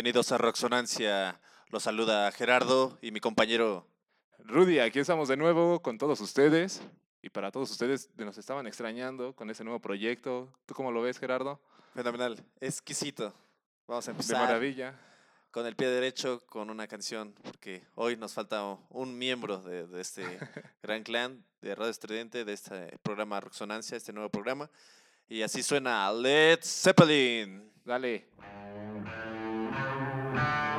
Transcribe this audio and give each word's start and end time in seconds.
bienvenidos 0.00 0.32
a 0.32 0.38
Roxonancia. 0.38 1.38
Los 1.68 1.82
saluda 1.82 2.32
Gerardo 2.32 2.98
y 3.02 3.10
mi 3.10 3.20
compañero 3.20 3.86
Rudy. 4.38 4.78
Aquí 4.78 4.98
estamos 4.98 5.28
de 5.28 5.36
nuevo 5.36 5.82
con 5.82 5.98
todos 5.98 6.22
ustedes 6.22 6.80
y 7.20 7.28
para 7.28 7.50
todos 7.50 7.70
ustedes 7.70 8.08
que 8.16 8.24
nos 8.24 8.38
estaban 8.38 8.66
extrañando 8.66 9.36
con 9.36 9.50
ese 9.50 9.62
nuevo 9.62 9.78
proyecto. 9.78 10.50
¿Tú 10.64 10.72
cómo 10.72 10.90
lo 10.90 11.02
ves, 11.02 11.18
Gerardo? 11.18 11.60
Fenomenal, 11.92 12.42
exquisito. 12.62 13.34
Vamos 13.86 14.08
a 14.08 14.12
empezar. 14.12 14.38
De 14.38 14.46
maravilla. 14.46 14.98
Con 15.50 15.66
el 15.66 15.76
pie 15.76 15.88
derecho, 15.88 16.40
con 16.46 16.70
una 16.70 16.86
canción, 16.86 17.34
porque 17.42 17.84
hoy 17.94 18.16
nos 18.16 18.32
falta 18.32 18.78
un 18.88 19.18
miembro 19.18 19.58
de, 19.58 19.86
de 19.86 20.00
este 20.00 20.24
gran 20.82 21.02
clan 21.02 21.44
de 21.60 21.74
Radio 21.74 21.90
Estudiante, 21.90 22.46
de 22.46 22.54
este 22.54 22.98
programa 23.02 23.38
Roxonancia, 23.38 23.98
este 23.98 24.14
nuevo 24.14 24.30
programa. 24.30 24.70
Y 25.28 25.42
así 25.42 25.62
suena 25.62 26.10
Led 26.10 26.60
Zeppelin. 26.62 27.70
Dale. 27.84 28.30
Thank 30.32 30.64
you. 30.64 30.69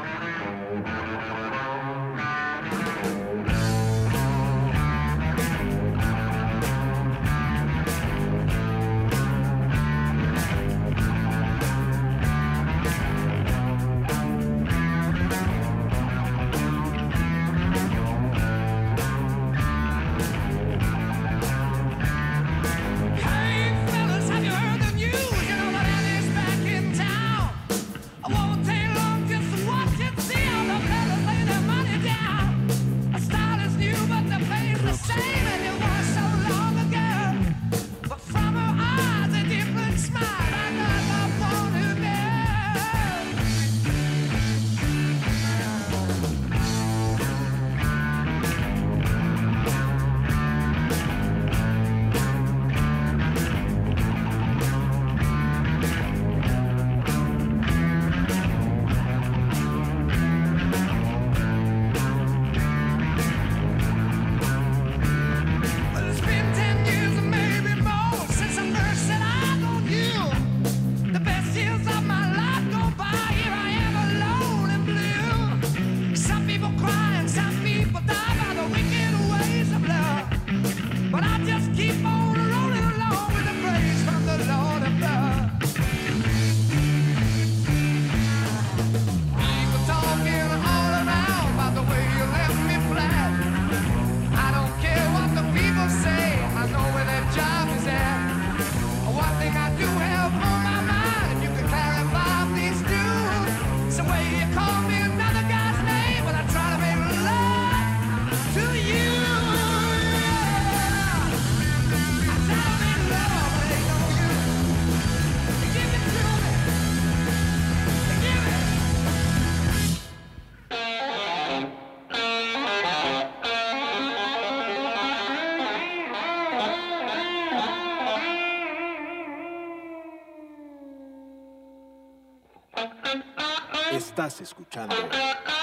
escuchando. 134.71 134.95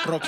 Rock 0.05 0.25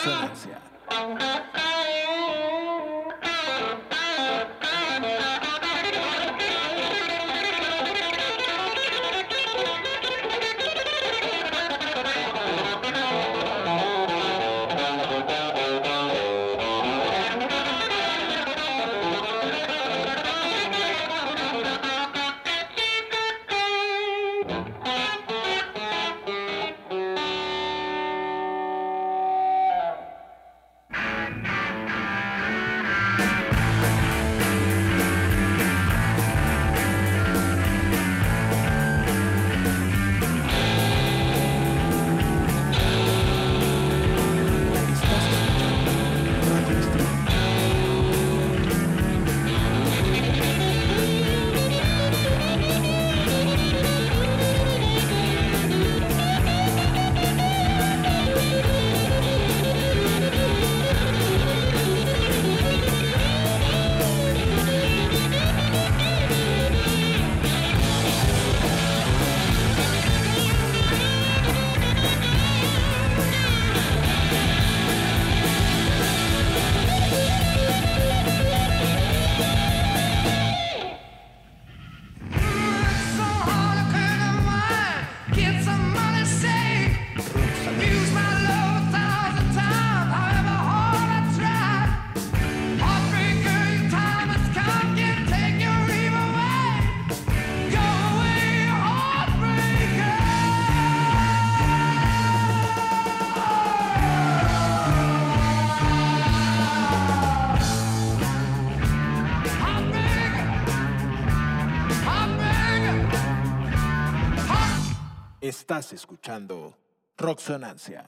Estás 115.70 115.92
escuchando 115.92 116.76
Roxonancia. 117.16 118.04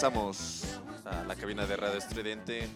Regresamos 0.00 0.62
a 1.04 1.24
la 1.24 1.34
cabina 1.34 1.66
de 1.66 1.76
Radio 1.76 1.98
Estridente. 1.98 2.68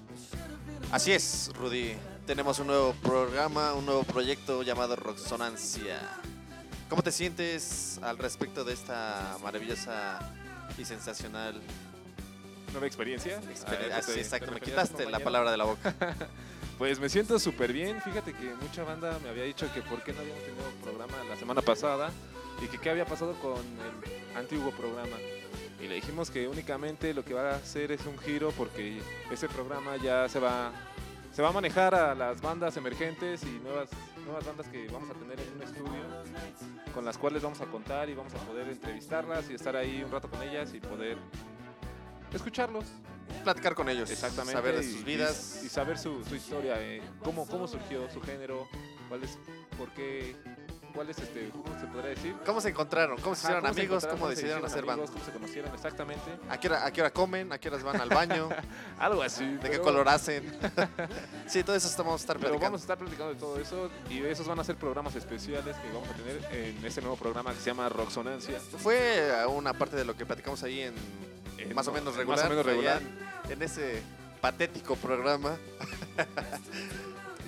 Así 0.91 1.13
es, 1.13 1.53
Rudy. 1.55 1.95
Tenemos 2.27 2.59
un 2.59 2.67
nuevo 2.67 2.95
programa, 2.95 3.75
un 3.75 3.87
nuevo 3.87 4.03
proyecto 4.03 4.65
llamado 4.65 4.97
Roxonancia. 4.97 6.01
¿Cómo 6.91 7.01
te 7.01 7.13
sientes 7.13 8.01
al 8.03 8.19
respecto 8.19 8.65
de 8.65 8.73
esta 8.73 9.37
maravillosa 9.41 10.19
y 10.77 10.85
sensacional 10.85 11.63
¿Nueva 12.73 12.89
experiencia? 12.89 13.41
Ah, 13.69 13.71
¿te- 13.71 13.93
Así, 13.93 14.15
te 14.15 14.21
exacto, 14.21 14.51
me 14.51 14.61
quitaste 14.61 15.09
la 15.09 15.21
palabra 15.21 15.53
de 15.53 15.59
la 15.59 15.65
boca. 15.65 15.95
Pues 16.77 16.99
me 16.99 17.09
siento 17.09 17.39
súper 17.39 17.73
bien. 17.73 18.03
Fíjate 18.03 18.33
que 18.33 18.53
mucha 18.61 18.83
banda 18.83 19.17
me 19.23 19.29
había 19.29 19.45
dicho 19.45 19.73
que 19.73 19.81
por 19.83 20.03
qué 20.03 20.13
no 20.13 20.19
habíamos 20.23 20.43
tenido 20.43 20.65
programa 20.83 21.15
la 21.29 21.37
semana 21.37 21.63
pasada 21.63 22.11
y 22.61 22.67
que 22.67 22.79
qué 22.79 22.91
había 22.91 23.07
pasado 23.07 23.35
con 23.35 23.53
el 23.61 24.37
antiguo 24.37 24.73
programa. 24.73 25.17
Y 25.81 25.89
le 25.89 25.97
dijimos 25.97 26.31
que 26.31 26.47
únicamente 26.47 27.13
lo 27.13 27.25
que 27.25 27.35
va 27.35 27.51
a 27.53 27.55
hacer 27.57 27.91
es 27.93 28.07
un 28.07 28.17
giro 28.19 28.51
porque 28.53 29.01
ese 29.31 29.49
programa 29.49 29.97
ya 29.97 30.29
se 30.29 30.39
va, 30.39 30.71
se 31.33 31.43
va 31.43 31.49
a 31.49 31.53
manejar 31.53 31.95
a 31.95 32.15
las 32.15 32.41
bandas 32.41 32.77
emergentes 32.77 33.43
y 33.43 33.59
nuevas, 33.59 33.89
nuevas 34.25 34.47
bandas 34.47 34.69
que 34.69 34.87
vamos 34.89 35.11
a 35.11 35.15
tener 35.15 35.41
en 35.41 35.53
un 35.57 35.63
estudio 35.63 36.03
con 36.95 37.05
las 37.05 37.19
cuales 37.19 37.43
vamos 37.43 37.61
a 37.61 37.67
contar 37.67 38.09
y 38.09 38.15
vamos 38.15 38.33
a 38.35 38.39
poder 38.39 38.69
entrevistarlas 38.69 39.51
y 39.51 39.55
estar 39.55 39.75
ahí 39.75 40.03
un 40.05 40.13
rato 40.13 40.31
con 40.31 40.41
ellas 40.43 40.73
y 40.75 40.81
poder 40.81 41.19
escucharlos. 42.33 42.85
Platicar 43.45 43.75
con 43.75 43.89
ellos. 43.89 44.11
Exactamente. 44.11 44.53
Saber 44.53 44.77
de 44.77 44.83
sus 44.85 45.01
y- 45.01 45.05
vidas. 45.05 45.63
Y, 45.65 45.69
saber 45.69 45.99
su, 45.99 46.23
su 46.25 46.37
historia, 46.37 46.75
eh, 46.79 47.03
cómo, 47.25 47.47
cómo 47.47 47.67
surgió 47.67 48.09
su 48.11 48.21
género, 48.21 48.69
cuál 49.09 49.25
es, 49.25 49.39
por 49.79 49.91
qué, 49.95 50.37
cuál 50.93 51.11
es 51.11 51.19
este, 51.19 51.51
¿cómo 51.51 51.81
se 51.81 51.87
podría 51.87 52.11
decir? 52.11 52.35
¿Cómo 52.45 52.61
se 52.61 52.69
encontraron? 52.71 53.19
¿Cómo 53.21 53.35
se 53.35 53.47
Ajá, 53.47 53.59
hicieron 53.59 53.75
se 53.75 53.81
amigos? 53.81 54.05
encontraron, 54.05 54.19
¿Cómo 54.19 54.29
se 54.31 54.35
decidieron 54.37 54.65
hacer 54.65 54.79
amigos, 54.81 54.97
banda? 54.99 55.13
¿Cómo 55.13 55.25
se 55.25 55.33
conocieron 55.33 55.75
exactamente? 55.75 56.31
¿A 56.49 56.61
qué, 56.61 56.69
hora, 56.69 56.87
¿A 56.87 56.93
qué 56.93 57.01
hora 57.01 57.11
comen? 57.13 57.53
¿A 57.53 57.59
qué 57.59 57.69
horas 57.69 57.83
van 57.83 58.01
al 58.01 58.09
baño? 58.11 58.49
Algo 58.99 59.23
así. 59.23 59.45
¿De 59.45 59.61
qué 59.63 59.69
pero- 59.71 59.83
color 59.83 60.09
hacen? 60.09 60.45
sí, 61.47 61.63
todo 61.65 61.77
eso 61.77 61.89
estamos 61.89 62.13
a 62.13 62.17
estar 62.17 62.37
Pero 62.37 62.51
platicando. 62.51 62.65
vamos 62.65 62.81
a 62.81 62.85
estar 62.85 62.99
platicando 62.99 63.35
de 63.35 63.41
todo 63.41 63.59
eso 63.61 63.91
y 64.11 64.23
esos 64.25 64.47
van 64.47 64.61
a 64.61 64.65
ser 64.65 64.77
programas 64.77 65.15
especiales 65.17 65.77
que 65.77 65.89
vamos 65.93 66.09
a 66.09 66.13
tener 66.15 66.45
en 66.53 66.85
este 66.85 67.01
nuevo 67.01 67.17
programa 67.17 67.53
que 67.53 67.61
se 67.61 67.67
llama 67.67 67.89
Roxonancia. 67.89 68.59
Fue 68.79 69.33
una 69.49 69.73
parte 69.73 69.97
de 69.97 70.05
lo 70.05 70.17
que 70.17 70.27
platicamos 70.27 70.63
ahí 70.63 70.81
en 70.83 70.95
En- 71.59 71.75
más 71.75 71.87
o 71.89 71.93
menos 71.93 72.15
más 72.15 72.15
o 72.17 72.19
regular. 72.19 72.49
menos 72.49 72.67
regular. 72.67 73.03
En, 73.45 73.53
en 73.53 73.63
ese 73.63 74.03
patético 74.41 74.97
programa. 74.97 75.57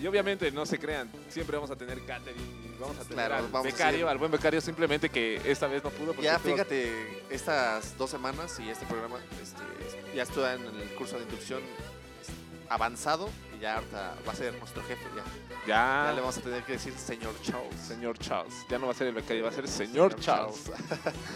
Y 0.01 0.07
obviamente 0.07 0.51
no 0.51 0.67
se 0.67 0.79
crean, 0.79 1.09
siempre 1.29 1.57
vamos 1.57 1.71
a 1.71 1.77
tener 1.77 2.05
catering 2.05 2.64
vamos 2.81 2.97
a 2.97 3.01
tener 3.03 3.15
Claro, 3.27 3.35
al 3.37 3.51
vamos 3.51 3.65
becario, 3.73 4.09
al 4.09 4.19
buen 4.19 4.31
becario, 4.31 4.61
simplemente 4.61 5.09
que 5.09 5.41
esta 5.51 5.67
vez 5.67 5.83
no 5.85 5.91
pudo. 5.91 6.07
porque 6.09 6.23
Ya 6.23 6.37
estuvo- 6.37 6.53
fíjate, 6.53 7.25
estas 7.31 7.97
dos 7.99 8.11
semanas 8.11 8.59
y 8.61 8.69
este 8.71 8.87
programa 8.87 9.19
este, 9.43 10.15
ya 10.15 10.23
estuve 10.25 10.53
en 10.55 10.65
el 10.67 10.89
curso 10.95 11.17
de 11.17 11.23
inducción 11.25 11.61
avanzado 12.69 13.29
y 13.57 13.61
ya 13.61 13.75
ahorita 13.77 14.17
va 14.27 14.33
a 14.33 14.35
ser 14.37 14.55
nuestro 14.59 14.83
jefe. 14.85 15.03
Ya, 15.15 15.23
Ya, 15.67 16.05
ya 16.07 16.13
le 16.15 16.21
vamos 16.21 16.37
a 16.39 16.41
tener 16.41 16.63
que 16.65 16.73
decir 16.73 16.93
señor 16.97 17.35
Charles. 17.43 17.79
señor 17.81 18.19
Charles. 18.19 18.55
Ya 18.69 18.79
no 18.79 18.87
va 18.87 18.93
a 18.93 18.95
ser 18.97 19.07
el 19.09 19.15
becario, 19.15 19.45
va 19.45 19.51
a 19.51 19.53
ser 19.53 19.69
señor, 19.69 20.17
Charles. 20.19 20.71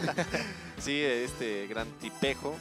sí, 0.78 1.00
este 1.02 1.66
gran 1.66 1.86
tipejo. 1.98 2.54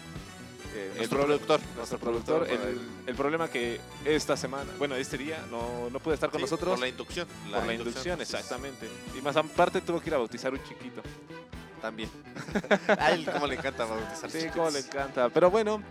Eh, 0.77 0.89
El 0.91 0.97
nuestro 0.97 1.17
pro- 1.17 1.25
productor. 1.27 1.59
Nuestro 1.75 1.99
productor, 1.99 2.47
el, 2.49 2.79
el 3.07 3.15
problema 3.15 3.47
que 3.49 3.79
esta 4.05 4.37
semana, 4.37 4.69
bueno, 4.77 4.95
este 4.95 5.17
día 5.17 5.43
no, 5.49 5.89
no 5.89 5.99
puede 5.99 6.15
estar 6.15 6.29
con 6.29 6.39
sí, 6.39 6.43
nosotros 6.43 6.71
Por 6.71 6.79
la 6.79 6.87
inducción. 6.87 7.27
por 7.51 7.65
la 7.65 7.73
inducción, 7.73 8.21
exactamente. 8.21 8.87
Y 9.17 9.21
más 9.21 9.35
aparte 9.35 9.81
tuvo 9.81 9.99
que 9.99 10.09
ir 10.09 10.15
a 10.15 10.17
bautizar 10.19 10.53
un 10.53 10.63
chiquito. 10.63 11.01
También. 11.81 12.09
a 12.99 13.11
él 13.11 13.29
como 13.31 13.45
le 13.47 13.55
encanta 13.55 13.85
bautizar. 13.85 14.31
Sí, 14.31 14.47
como 14.53 14.69
le 14.71 14.79
encanta. 14.79 15.29
Pero 15.29 15.51
bueno, 15.51 15.81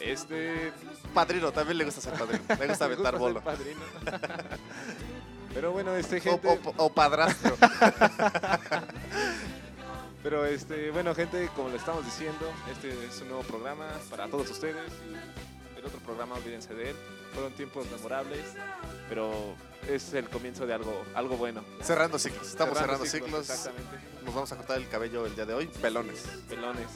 este... 0.00 0.72
Padrino, 1.14 1.52
también 1.52 1.78
le 1.78 1.84
gusta 1.84 2.00
ser 2.00 2.14
padrino. 2.14 2.42
Le 2.58 2.66
gusta 2.66 2.84
aventar 2.86 3.12
ser 3.12 3.18
bolo. 3.20 3.40
padrino. 3.40 3.80
Pero 5.54 5.72
bueno, 5.72 5.94
este 5.96 6.18
O, 6.18 6.20
gente... 6.20 6.48
o- 6.48 6.84
o 6.84 6.92
padrastro. 6.92 7.56
Pero 10.28 10.44
este, 10.44 10.90
bueno, 10.90 11.14
gente, 11.14 11.48
como 11.56 11.70
le 11.70 11.76
estamos 11.78 12.04
diciendo, 12.04 12.52
este 12.70 12.90
es 13.06 13.18
un 13.22 13.28
nuevo 13.28 13.42
programa 13.44 13.88
para 14.10 14.28
todos 14.28 14.50
ustedes. 14.50 14.92
El 15.74 15.82
otro 15.86 15.98
programa, 16.00 16.34
olvídense 16.34 16.74
de 16.74 16.90
él. 16.90 16.96
Fueron 17.32 17.50
tiempos 17.54 17.90
memorables, 17.90 18.44
pero 19.08 19.32
es 19.88 20.12
el 20.12 20.28
comienzo 20.28 20.66
de 20.66 20.74
algo, 20.74 21.02
algo 21.14 21.38
bueno. 21.38 21.64
cerrando 21.80 22.18
ciclos. 22.18 22.46
Estamos 22.46 22.76
cerrando, 22.76 23.06
ciclos. 23.06 23.48
Exactamente. 23.48 23.96
Nos 24.22 24.34
vamos 24.34 24.52
a 24.52 24.56
cortar 24.56 24.76
el 24.76 24.88
cabello 24.90 25.24
el 25.24 25.34
día 25.34 25.46
de 25.46 25.54
hoy. 25.54 25.66
Pelones. 25.80 26.22
Pelones. 26.46 26.88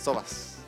Sobas. 0.00 0.58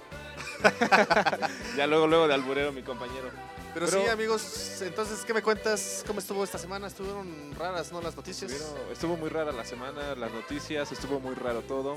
Ya 1.76 1.86
luego, 1.86 2.06
luego 2.06 2.28
de 2.28 2.34
alburero, 2.34 2.72
mi 2.72 2.82
compañero. 2.82 3.30
Pero, 3.74 3.86
Pero- 3.86 4.02
sí, 4.02 4.08
amigos, 4.08 4.80
entonces, 4.82 5.20
¿qué 5.24 5.32
me 5.34 5.42
cuentas? 5.42 6.02
¿Cómo 6.06 6.18
estuvo 6.20 6.42
esta 6.42 6.58
semana? 6.58 6.86
¿Estuvieron 6.88 7.54
raras, 7.56 7.92
no, 7.92 8.00
las 8.00 8.16
noticias? 8.16 8.50
Estuvieron- 8.50 8.92
estuvo 8.92 9.16
muy 9.16 9.28
rara 9.28 9.52
la 9.52 9.64
semana, 9.64 10.14
las 10.14 10.32
noticias, 10.32 10.90
estuvo 10.90 11.20
muy 11.20 11.34
raro 11.34 11.60
todo. 11.62 11.94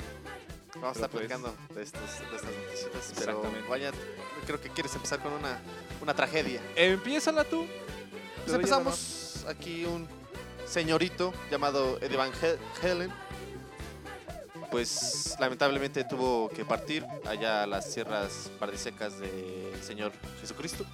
Vamos 0.75 0.89
a 0.89 0.91
estar 0.91 1.09
pues- 1.09 1.27
platicando 1.27 1.55
de, 1.73 1.83
estos, 1.83 2.01
de 2.01 2.35
estas 2.35 2.51
noticias. 2.51 3.13
Pero 3.17 3.43
vaya, 3.69 3.91
creo 4.45 4.59
que 4.61 4.69
quieres 4.69 4.93
empezar 4.95 5.19
con 5.21 5.33
una, 5.33 5.59
una 6.01 6.13
tragedia. 6.13 6.61
Empiézala 6.75 7.43
tú. 7.43 7.65
Pues 8.43 8.55
empezamos 8.55 9.45
aquí 9.47 9.85
un 9.85 10.07
señorito 10.67 11.33
llamado 11.49 11.99
Van 12.17 12.31
Hel- 12.33 12.57
Helen. 12.81 13.11
Pues 14.71 15.35
lamentablemente 15.37 16.05
tuvo 16.05 16.47
que 16.49 16.63
partir 16.63 17.05
allá 17.27 17.63
a 17.63 17.67
las 17.67 17.91
sierras 17.91 18.49
paradisecas 18.57 19.19
del 19.19 19.83
Señor 19.83 20.13
Jesucristo. 20.39 20.85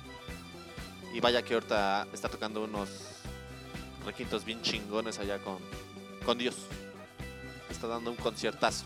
Y 1.13 1.19
vaya 1.19 1.43
que 1.43 1.53
ahorita 1.53 2.07
está 2.11 2.27
tocando 2.27 2.63
unos 2.63 2.89
requintos 4.05 4.43
bien 4.43 4.61
chingones 4.63 5.19
allá 5.19 5.37
con, 5.39 5.59
con 6.25 6.37
Dios. 6.39 6.55
Está 7.69 7.87
dando 7.87 8.09
un 8.09 8.17
conciertazo. 8.17 8.85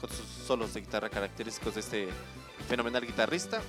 Con 0.00 0.10
sus 0.10 0.26
solos 0.46 0.74
de 0.74 0.80
guitarra 0.80 1.08
característicos 1.08 1.74
de 1.74 1.80
este 1.80 2.08
fenomenal 2.68 3.06
guitarrista. 3.06 3.62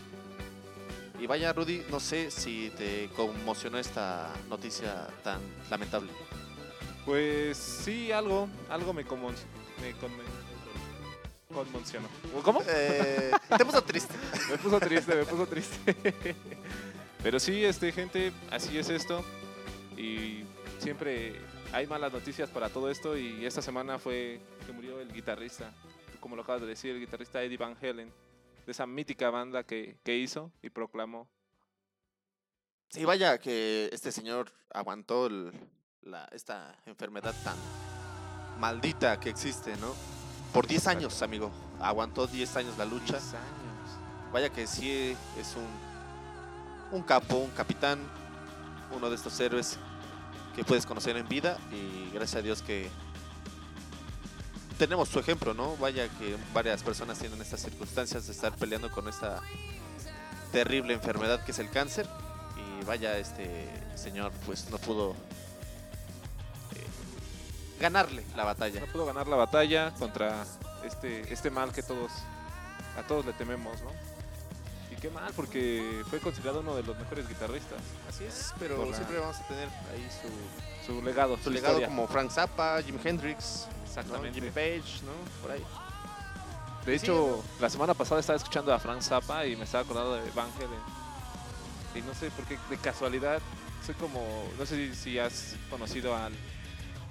Y 1.19 1.27
vaya, 1.27 1.53
Rudy, 1.53 1.85
no 1.89 2.01
sé 2.01 2.29
si 2.29 2.71
te 2.71 3.09
conmocionó 3.15 3.77
esta 3.77 4.33
noticia 4.49 5.07
tan 5.23 5.39
lamentable. 5.69 6.11
Pues 7.05 7.57
sí, 7.57 8.11
algo, 8.11 8.49
algo 8.69 8.91
me, 8.93 9.05
conmon- 9.05 9.35
me 9.83 9.93
conmen- 9.95 11.53
conmocionó. 11.53 12.07
¿Cómo? 12.43 12.61
Eh, 12.67 13.31
te 13.57 13.65
puso 13.65 13.81
triste. 13.83 14.13
Me 14.49 14.57
puso 14.57 14.79
triste, 14.79 15.15
me 15.15 15.25
puso 15.25 15.45
triste. 15.47 15.95
Pero 17.21 17.39
sí, 17.39 17.63
este, 17.63 17.91
gente, 17.91 18.31
así 18.51 18.77
es 18.77 18.89
esto. 18.89 19.23
Y 19.97 20.43
siempre 20.79 21.39
hay 21.71 21.85
malas 21.87 22.11
noticias 22.11 22.49
para 22.49 22.69
todo 22.69 22.89
esto. 22.89 23.17
Y 23.17 23.45
esta 23.45 23.61
semana 23.61 23.99
fue 23.99 24.39
que 24.65 24.71
murió 24.71 24.99
el 24.99 25.11
guitarrista, 25.13 25.71
como 26.19 26.35
lo 26.35 26.41
acabas 26.41 26.61
de 26.61 26.67
decir, 26.67 26.91
el 26.95 26.99
guitarrista 26.99 27.41
Eddie 27.43 27.57
Van 27.57 27.77
Halen, 27.81 28.11
de 28.65 28.71
esa 28.71 28.85
mítica 28.87 29.29
banda 29.29 29.63
que, 29.63 29.97
que 30.03 30.17
hizo 30.17 30.51
y 30.61 30.69
proclamó. 30.69 31.27
Sí, 32.89 33.05
vaya 33.05 33.37
que 33.37 33.89
este 33.93 34.11
señor 34.11 34.51
aguantó 34.73 35.27
el- 35.27 35.51
la, 36.01 36.27
esta 36.31 36.75
enfermedad 36.85 37.33
tan 37.43 37.55
maldita 38.63 39.19
que 39.19 39.29
existe, 39.29 39.75
¿no? 39.75 39.93
Por 40.53 40.67
10 40.67 40.87
años, 40.87 41.21
amigo. 41.21 41.51
Aguantó 41.81 42.27
10 42.27 42.55
años 42.55 42.77
la 42.77 42.85
lucha. 42.85 43.19
10 43.19 43.33
años. 43.33 43.89
Vaya 44.31 44.49
que 44.49 44.67
sí 44.67 45.17
es 45.37 45.55
un, 45.57 46.97
un 46.97 47.03
capo, 47.03 47.35
un 47.35 47.51
capitán, 47.51 47.99
uno 48.95 49.09
de 49.09 49.17
estos 49.17 49.37
héroes 49.41 49.77
que 50.55 50.63
puedes 50.63 50.85
conocer 50.85 51.17
en 51.17 51.27
vida 51.27 51.57
y 51.73 52.09
gracias 52.13 52.39
a 52.39 52.41
Dios 52.41 52.61
que 52.61 52.89
tenemos 54.77 55.09
su 55.09 55.19
ejemplo, 55.19 55.53
¿no? 55.53 55.75
Vaya 55.75 56.07
que 56.07 56.37
varias 56.53 56.83
personas 56.83 57.19
tienen 57.19 57.41
estas 57.41 57.59
circunstancias 57.59 58.27
de 58.27 58.31
estar 58.31 58.55
peleando 58.55 58.89
con 58.89 59.09
esta 59.09 59.41
terrible 60.53 60.93
enfermedad 60.93 61.43
que 61.43 61.51
es 61.51 61.59
el 61.59 61.69
cáncer. 61.69 62.07
Y 62.55 62.85
vaya, 62.85 63.17
este 63.17 63.69
señor 63.95 64.31
pues 64.45 64.69
no 64.69 64.77
pudo 64.77 65.17
ganarle 67.79 68.23
la 68.35 68.43
batalla. 68.43 68.79
No 68.79 68.87
pudo 68.87 69.05
ganar 69.05 69.27
la 69.27 69.35
batalla 69.35 69.91
contra 69.99 70.45
este, 70.83 71.31
este 71.33 71.49
mal 71.49 71.71
que 71.71 71.83
todos, 71.83 72.11
a 72.97 73.03
todos 73.07 73.25
le 73.25 73.33
tememos, 73.33 73.81
¿no? 73.81 73.91
Y 74.91 74.95
qué 74.99 75.09
mal, 75.09 75.33
porque 75.35 76.03
fue 76.09 76.19
considerado 76.19 76.59
uno 76.61 76.75
de 76.75 76.83
los 76.83 76.97
mejores 76.97 77.27
guitarristas. 77.27 77.79
Así 78.09 78.23
es, 78.25 78.53
pero 78.59 78.85
la- 78.85 78.95
siempre 78.95 79.17
vamos 79.19 79.37
a 79.37 79.47
tener 79.47 79.67
ahí 79.91 80.07
su, 80.21 80.93
Su 80.93 81.01
legado, 81.01 81.37
su 81.37 81.43
su 81.45 81.49
legado 81.51 81.73
historia. 81.79 81.87
como 81.87 82.07
Frank 82.07 82.31
Zappa, 82.31 82.81
Jim 82.81 82.99
Hendrix, 83.03 83.67
¿no? 83.69 83.83
Exactamente. 83.87 84.33
Jimmy 84.39 84.51
Page, 84.51 85.01
¿no? 85.03 85.41
Por 85.41 85.51
ahí. 85.51 85.63
De 86.85 86.99
Sí, 86.99 87.05
hecho, 87.05 87.41
la 87.61 87.69
semana 87.69 87.93
pasada 87.93 88.19
estaba 88.19 88.35
escuchando 88.37 88.73
a 88.73 88.79
Frank 88.79 89.01
Zappa 89.01 89.45
y 89.45 89.55
me 89.55 89.63
estaba 89.63 89.83
acordando 89.83 90.15
de 90.15 90.29
Van 90.31 90.49
Halen. 90.57 90.93
Y 91.95 92.01
no 92.01 92.13
sé 92.13 92.29
por 92.31 92.43
qué, 92.45 92.57
de 92.69 92.77
casualidad, 92.77 93.39
soy 93.85 93.95
como, 93.95 94.21
no 94.57 94.65
sé 94.65 94.93
si 94.95 95.17
has 95.19 95.55
conocido 95.69 96.15
al, 96.15 96.33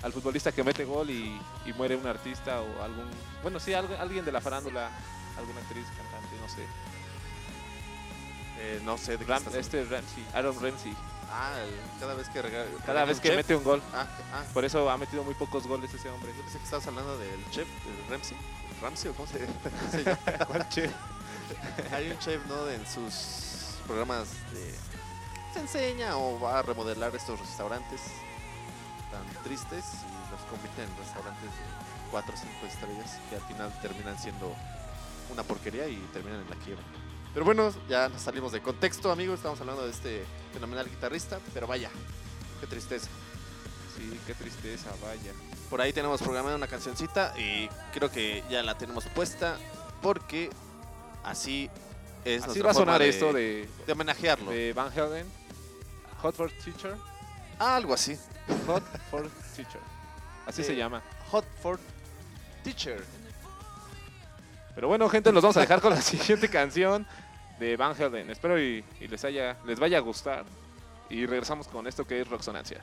al 0.03 0.13
futbolista 0.13 0.53
que 0.53 0.65
mete 0.65 0.85
gol 0.85 1.11
y, 1.11 1.41
y 1.65 1.73
muere 1.75 1.95
un 1.97 2.07
artista 2.07 2.61
o 2.61 2.83
algún, 2.83 3.09
bueno, 3.43 3.61
sí, 3.61 3.73
algo- 3.73 3.97
alguien 3.99 4.25
de 4.25 4.33
la 4.33 4.41
farándula, 4.41 4.91
alguna 5.39 5.61
actriz, 5.61 5.87
cantante, 5.97 6.37
no 6.41 6.49
sé. 6.49 6.67
Eh, 8.59 8.81
no 8.85 8.99
sé 8.99 9.17
de 9.17 9.25
Ram- 9.27 9.43
este 9.57 9.85
Ramsey, 9.85 10.25
Aaron 10.35 10.61
Ramsey, 10.61 10.95
Ah, 11.35 11.55
el- 11.63 11.99
cada 12.01 12.15
vez 12.15 12.29
que 12.29 12.43
rega- 12.43 12.67
cada 12.85 13.05
vez 13.07 13.19
que 13.19 13.29
chef. 13.29 13.37
mete 13.39 13.57
un 13.57 13.65
gol, 13.65 13.83
Ah, 13.95 14.07
ah, 14.35 14.43
por 14.53 14.65
eso 14.67 14.91
ha 14.91 14.99
metido 14.99 15.25
muy 15.25 15.35
pocos 15.35 15.67
goles 15.67 15.93
ese 15.95 16.11
hombre. 16.11 16.31
yo 16.37 16.43
pensé 16.43 16.59
que 16.59 16.65
estabas 16.65 16.87
hablando 16.87 17.17
del 17.19 17.41
chef, 17.51 17.67
del 17.87 18.09
Ramsey. 18.11 18.37
¿Ramsey 18.83 19.11
o 19.11 19.15
cómo 19.15 19.27
se, 19.29 19.39
cómo 19.47 19.91
se 19.91 20.05
llama? 20.05 20.19
¿Cuál 20.47 20.69
chef? 20.69 20.93
Hay 21.93 22.11
un 22.11 22.19
chef, 22.19 22.45
¿no? 22.47 22.69
En 22.69 22.87
sus 22.87 23.79
programas 23.87 24.29
de... 24.53 24.75
Se 25.55 25.61
enseña 25.61 26.17
o 26.17 26.39
va 26.41 26.59
a 26.59 26.63
remodelar 26.63 27.15
estos 27.17 27.39
restaurantes 27.41 28.01
tan 29.13 29.45
tristes 29.45 29.85
y 29.85 30.31
los 30.33 30.41
convierte 30.51 30.83
en 30.83 30.97
restaurantes 30.97 31.45
de 31.45 31.65
4 32.11 32.35
o 32.35 32.37
5 32.37 32.67
estrellas 32.67 33.19
que 33.29 33.37
al 33.37 33.43
final 33.43 33.73
terminan 33.81 34.19
siendo 34.19 34.55
una 35.31 35.43
porquería 35.43 35.87
y 35.87 35.97
terminan 36.13 36.41
en 36.41 36.51
la 36.51 36.57
quiebra. 36.57 36.83
Pero 37.33 37.45
bueno, 37.45 37.73
ya 37.89 38.09
nos 38.09 38.23
salimos 38.23 38.53
de 38.53 38.61
contexto, 38.61 39.11
amigos. 39.11 39.37
Estamos 39.37 39.61
hablando 39.61 39.85
de 39.85 39.91
este 39.91 40.25
fenomenal 40.53 40.89
guitarrista, 40.89 41.39
pero 41.55 41.67
vaya, 41.67 41.91
qué 42.61 42.67
tristeza. 42.67 43.09
Sí, 43.97 44.19
qué 44.27 44.35
tristeza, 44.35 44.91
vaya. 45.03 45.33
Por 45.71 45.81
ahí 45.81 45.93
tenemos 45.93 46.21
programada 46.21 46.57
una 46.57 46.67
cancioncita 46.67 47.35
y 47.39 47.69
creo 47.93 48.11
que 48.11 48.43
ya 48.51 48.63
la 48.63 48.77
tenemos 48.77 49.07
puesta 49.07 49.57
porque 50.03 50.51
así 51.25 51.71
es 52.25 52.45
Así 52.45 52.61
va 52.61 52.73
a 52.73 52.75
sonar 52.75 53.01
de, 53.01 53.09
esto 53.09 53.33
de, 53.33 53.69
de 53.87 53.93
homenajearlo. 53.93 54.51
de 54.51 54.73
Van 54.75 54.93
Halen, 54.93 55.27
Hot 56.21 56.35
for 56.35 56.51
Teacher. 56.65 56.97
Algo 57.59 57.95
así. 57.95 58.19
Hot 58.67 58.83
for 59.11 59.29
Teacher. 59.57 59.81
Así 60.47 60.63
Sí. 60.63 60.69
se 60.69 60.77
llama. 60.77 61.03
Hot 61.31 61.45
for 61.63 61.79
Teacher. 62.65 63.03
Pero 64.75 64.89
bueno, 64.89 65.09
gente, 65.09 65.31
los 65.33 65.43
vamos 65.43 65.57
a 65.57 65.61
dejar 65.61 65.81
con 65.81 65.91
la 65.93 66.01
siguiente 66.01 66.49
canción 66.49 67.07
de 67.59 67.77
Van 67.77 67.95
Halen. 68.01 68.31
Espero 68.31 68.61
y, 68.61 68.85
y 69.01 69.09
les 69.09 69.25
haya 69.25 69.57
les 69.65 69.79
vaya 69.79 69.99
a 69.99 70.01
gustar. 70.01 70.45
Y 71.11 71.27
regresamos 71.27 71.69
con 71.69 71.87
esto 71.87 72.07
que 72.07 72.21
es 72.23 72.29
Roxonancia. 72.29 72.83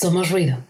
Somos 0.00 0.30
ruido. 0.30 0.67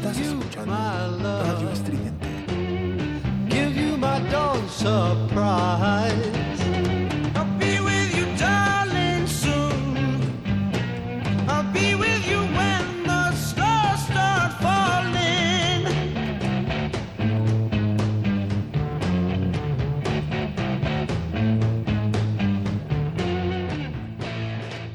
Estás 0.00 0.16
escuchando 0.16 0.72
Radio. 0.72 1.70
Estridente. 1.72 2.26
Give 3.50 3.76
you 3.76 3.98
my 3.98 4.18
dawn 4.30 4.66
surprise. 4.70 6.14
I'll 7.36 7.44
be 7.58 7.80
with 7.80 8.16
you, 8.16 8.24
darling, 8.38 9.26
soon. 9.26 10.22
I'll 11.46 11.70
be 11.70 11.94
with 11.96 12.26
you 12.26 12.38
when 12.56 13.02
the 13.04 13.30
stars 13.32 14.00
start 14.06 14.52
falling. 14.62 15.84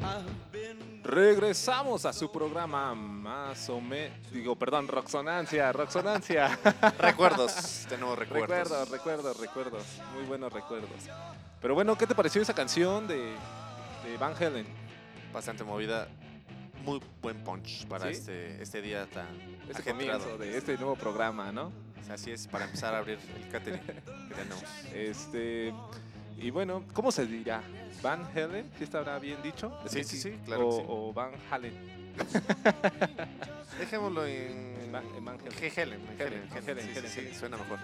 I've 0.02 0.52
been 0.52 1.02
Regresamos 1.04 2.06
a 2.06 2.12
su 2.12 2.32
programa 2.32 2.96
más 3.36 3.70
o 3.70 3.82
menos. 3.82 4.18
Digo, 4.32 4.56
perdón, 4.56 4.88
Roxonancia, 4.88 5.72
Roxonancia. 5.74 6.58
Recuerdos, 7.00 7.86
tenemos 7.90 8.18
recuerdos. 8.18 8.50
recuerdos, 8.50 8.90
recuerdos, 8.90 9.38
recuerdos. 9.40 9.84
Muy 10.14 10.24
buenos 10.24 10.54
recuerdos. 10.54 10.90
Pero 11.62 11.74
bueno, 11.74 11.98
¿qué 11.98 12.08
te 12.08 12.16
pareció 12.16 12.42
esa 12.42 12.54
canción 12.54 13.08
de, 13.08 13.18
de 14.06 14.18
Van 14.20 14.34
Halen? 14.42 14.66
Bastante 15.34 15.64
movida. 15.64 16.08
Muy 16.86 17.02
buen 17.22 17.44
punch 17.44 17.88
para 17.88 18.06
¿Sí? 18.06 18.12
este, 18.12 18.62
este 18.62 18.82
día 18.82 19.08
tan 19.08 19.28
Este 19.68 19.82
comienzo 19.84 20.38
de 20.38 20.56
este 20.56 20.78
nuevo 20.78 20.96
programa, 20.96 21.52
¿no? 21.52 21.72
Así 22.10 22.30
es, 22.32 22.48
para 22.48 22.66
empezar 22.66 22.94
a 22.94 23.00
abrir 23.00 23.18
el 23.36 23.50
catering 23.50 23.80
que 23.82 24.36
tenemos. 24.36 24.64
Este. 24.94 25.74
Y 26.38 26.52
bueno, 26.52 26.84
¿cómo 26.94 27.12
se 27.12 27.26
dirá? 27.26 27.64
¿Van 28.04 28.24
Halen? 28.36 28.70
¿Sí 28.78 28.84
estará 28.84 29.18
bien 29.20 29.42
dicho? 29.42 29.76
Sí, 29.88 30.04
sí, 30.04 30.18
sí, 30.18 30.40
claro 30.46 30.68
O, 30.68 30.70
que 30.70 30.76
sí. 30.78 30.84
o 30.88 31.14
Van 31.14 31.32
Halen. 31.50 32.05
Dejémoslo 33.80 34.26
en... 34.26 34.76
En. 34.86 34.96
Helen, 35.78 36.00
en 36.56 36.70
Helen, 36.70 37.10
sí, 37.10 37.34
suena 37.38 37.58
mejor. 37.58 37.80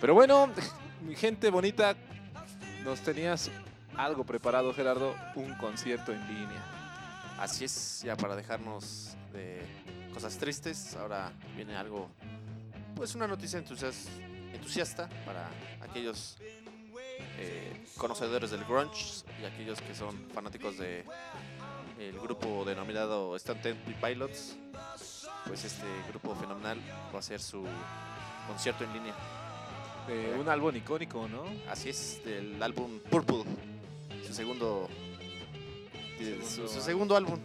Pero 0.00 0.14
bueno, 0.14 0.50
mi 1.02 1.14
gente 1.14 1.50
bonita, 1.50 1.94
nos 2.84 3.00
tenías 3.00 3.50
algo 3.96 4.24
preparado, 4.24 4.72
Gerardo, 4.74 5.14
un 5.34 5.54
concierto 5.54 6.12
en 6.12 6.26
línea. 6.28 6.62
Así 7.38 7.64
es, 7.64 8.02
ya 8.04 8.16
para 8.16 8.36
dejarnos 8.36 9.16
de 9.32 9.62
cosas 10.12 10.36
tristes, 10.36 10.94
ahora 10.96 11.32
viene 11.56 11.74
algo, 11.76 12.10
pues 12.94 13.14
una 13.14 13.26
noticia 13.26 13.58
entusias- 13.58 14.08
entusiasta 14.52 15.08
para 15.24 15.48
aquellos 15.80 16.36
eh, 17.38 17.86
conocedores 17.96 18.50
del 18.50 18.64
grunge 18.64 19.24
y 19.40 19.46
aquellos 19.46 19.80
que 19.80 19.94
son 19.94 20.28
fanáticos 20.34 20.76
de 20.78 21.04
el 22.00 22.18
grupo 22.18 22.64
denominado 22.64 23.36
Temple 23.38 23.96
Pilots. 24.00 24.56
Pues 25.46 25.64
este 25.64 25.86
grupo 26.08 26.34
fenomenal 26.34 26.78
va 27.12 27.16
a 27.16 27.18
hacer 27.18 27.40
su 27.40 27.64
concierto 28.46 28.84
en 28.84 28.92
línea. 28.92 29.14
De 30.06 30.38
un 30.38 30.48
álbum 30.48 30.74
icónico, 30.74 31.28
¿no? 31.28 31.44
Así 31.68 31.90
es, 31.90 32.20
del 32.24 32.60
álbum 32.62 32.98
Purple, 33.10 33.44
su 34.26 34.32
segundo, 34.32 34.88
su, 36.42 36.68
su 36.68 36.80
segundo 36.80 37.16
álbum 37.16 37.38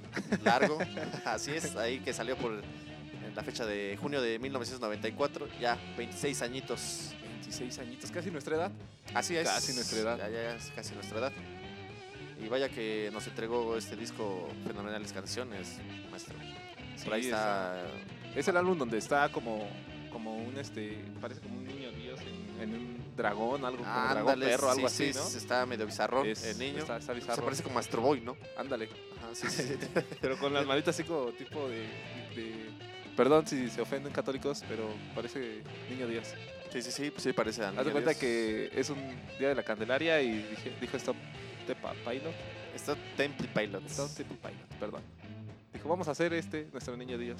largo. 0.44 0.78
Así 1.26 1.52
es, 1.52 1.76
ahí 1.76 2.00
que 2.00 2.13
salió 2.13 2.38
por 2.38 2.54
en 2.54 3.36
la 3.36 3.44
fecha 3.44 3.65
de 3.65 3.98
junio 4.02 4.22
de 4.22 4.39
1994, 4.39 5.48
ya 5.60 5.78
26 5.98 6.41
añitos. 6.41 7.13
26 7.22 7.80
añitos, 7.80 8.12
casi 8.12 8.32
nuestra 8.32 8.56
edad. 8.56 8.72
Así 9.13 9.36
es. 9.36 9.48
Casi 9.48 9.74
nuestra 9.74 10.00
edad. 10.00 10.18
Ya, 10.18 10.30
ya, 10.30 10.41
ya 10.44 10.56
es 10.56 10.72
casi 10.76 10.96
nuestra 10.96 11.20
edad. 11.20 11.34
Y 12.43 12.48
vaya 12.48 12.69
que 12.69 13.10
nos 13.13 13.26
entregó 13.28 13.78
este 13.78 13.95
disco 13.95 14.50
fenomenales 14.67 15.12
canciones, 15.13 15.78
maestro. 16.12 16.36
Por 17.04 17.13
ahí 17.13 17.24
Sí, 17.24 17.30
está. 17.30 17.82
Es 18.36 18.48
el 18.48 18.58
álbum 18.58 18.78
donde 18.78 18.98
está 18.98 19.30
como, 19.30 19.67
como 20.12 20.36
un, 20.38 20.58
este, 20.58 20.98
parece 21.21 21.39
como 21.41 21.56
un 21.58 21.65
niño 21.65 21.89
dios 21.91 22.19
en, 22.21 22.62
en 22.62 22.76
un 22.76 23.15
dragón, 23.15 23.63
algo 23.63 23.78
como 23.84 23.89
dragón 23.89 24.17
Ándale, 24.19 24.45
perro, 24.48 24.69
algo 24.71 24.89
sí, 24.89 25.04
así, 25.06 25.13
sí, 25.13 25.19
¿no? 25.19 25.38
Está 25.38 25.65
medio 25.65 25.86
bizarrón 25.86 26.28
Es- 26.28 26.43
el 26.43 26.60
niño. 26.60 26.80
Está, 26.80 26.98
está 26.98 27.13
Se 27.13 27.19
bizarro. 27.19 27.43
parece 27.45 27.63
como 27.63 27.80
Astro 27.80 28.02
Boy, 28.02 28.19
¿no? 28.21 28.36
Ándale. 28.58 28.89
Ajá, 29.17 29.30
sí, 29.34 29.48
sí, 29.50 29.63
sí. 29.63 29.88
Pero 30.19 30.38
con 30.38 30.54
las 30.54 30.65
manitas 30.65 30.93
así 30.95 31.04
como 31.08 31.28
tipo 31.32 31.67
de, 31.69 31.80
de- 32.36 32.69
Perdón 33.15 33.48
si 33.48 33.69
se 33.69 33.80
ofenden 33.80 34.12
católicos, 34.12 34.62
pero 34.67 34.89
parece 35.15 35.62
niño 35.89 36.06
Dios. 36.08 36.28
Sí, 36.74 36.82
sí, 36.82 36.91
sí, 36.91 37.13
sí, 37.15 37.32
parece 37.32 37.63
a 37.63 37.69
Haz 37.69 37.86
de 37.86 37.91
cuenta 37.93 38.10
Dios. 38.10 38.19
que 38.19 38.69
es 38.74 38.89
un 38.89 38.98
día 39.39 39.48
de 39.50 39.56
la 39.56 39.63
Candelaria 39.63 40.21
y 40.21 40.34
dije, 40.50 40.74
dijo 40.82 40.98
Stop 40.98 41.15
Tepa 41.65 41.93
Pilot. 42.06 42.34
Está 42.73 42.95
Temple 43.17 43.47
Pilots. 43.54 43.91
Stop 43.91 44.10
Tepa 44.15 44.49
Pilot, 44.49 44.80
perdón. 44.80 45.01
Dijo, 45.73 45.89
vamos 45.89 46.08
a 46.08 46.12
hacer 46.12 46.34
este, 46.34 46.67
nuestro 46.71 46.95
niño 46.97 47.17
Dios. 47.17 47.39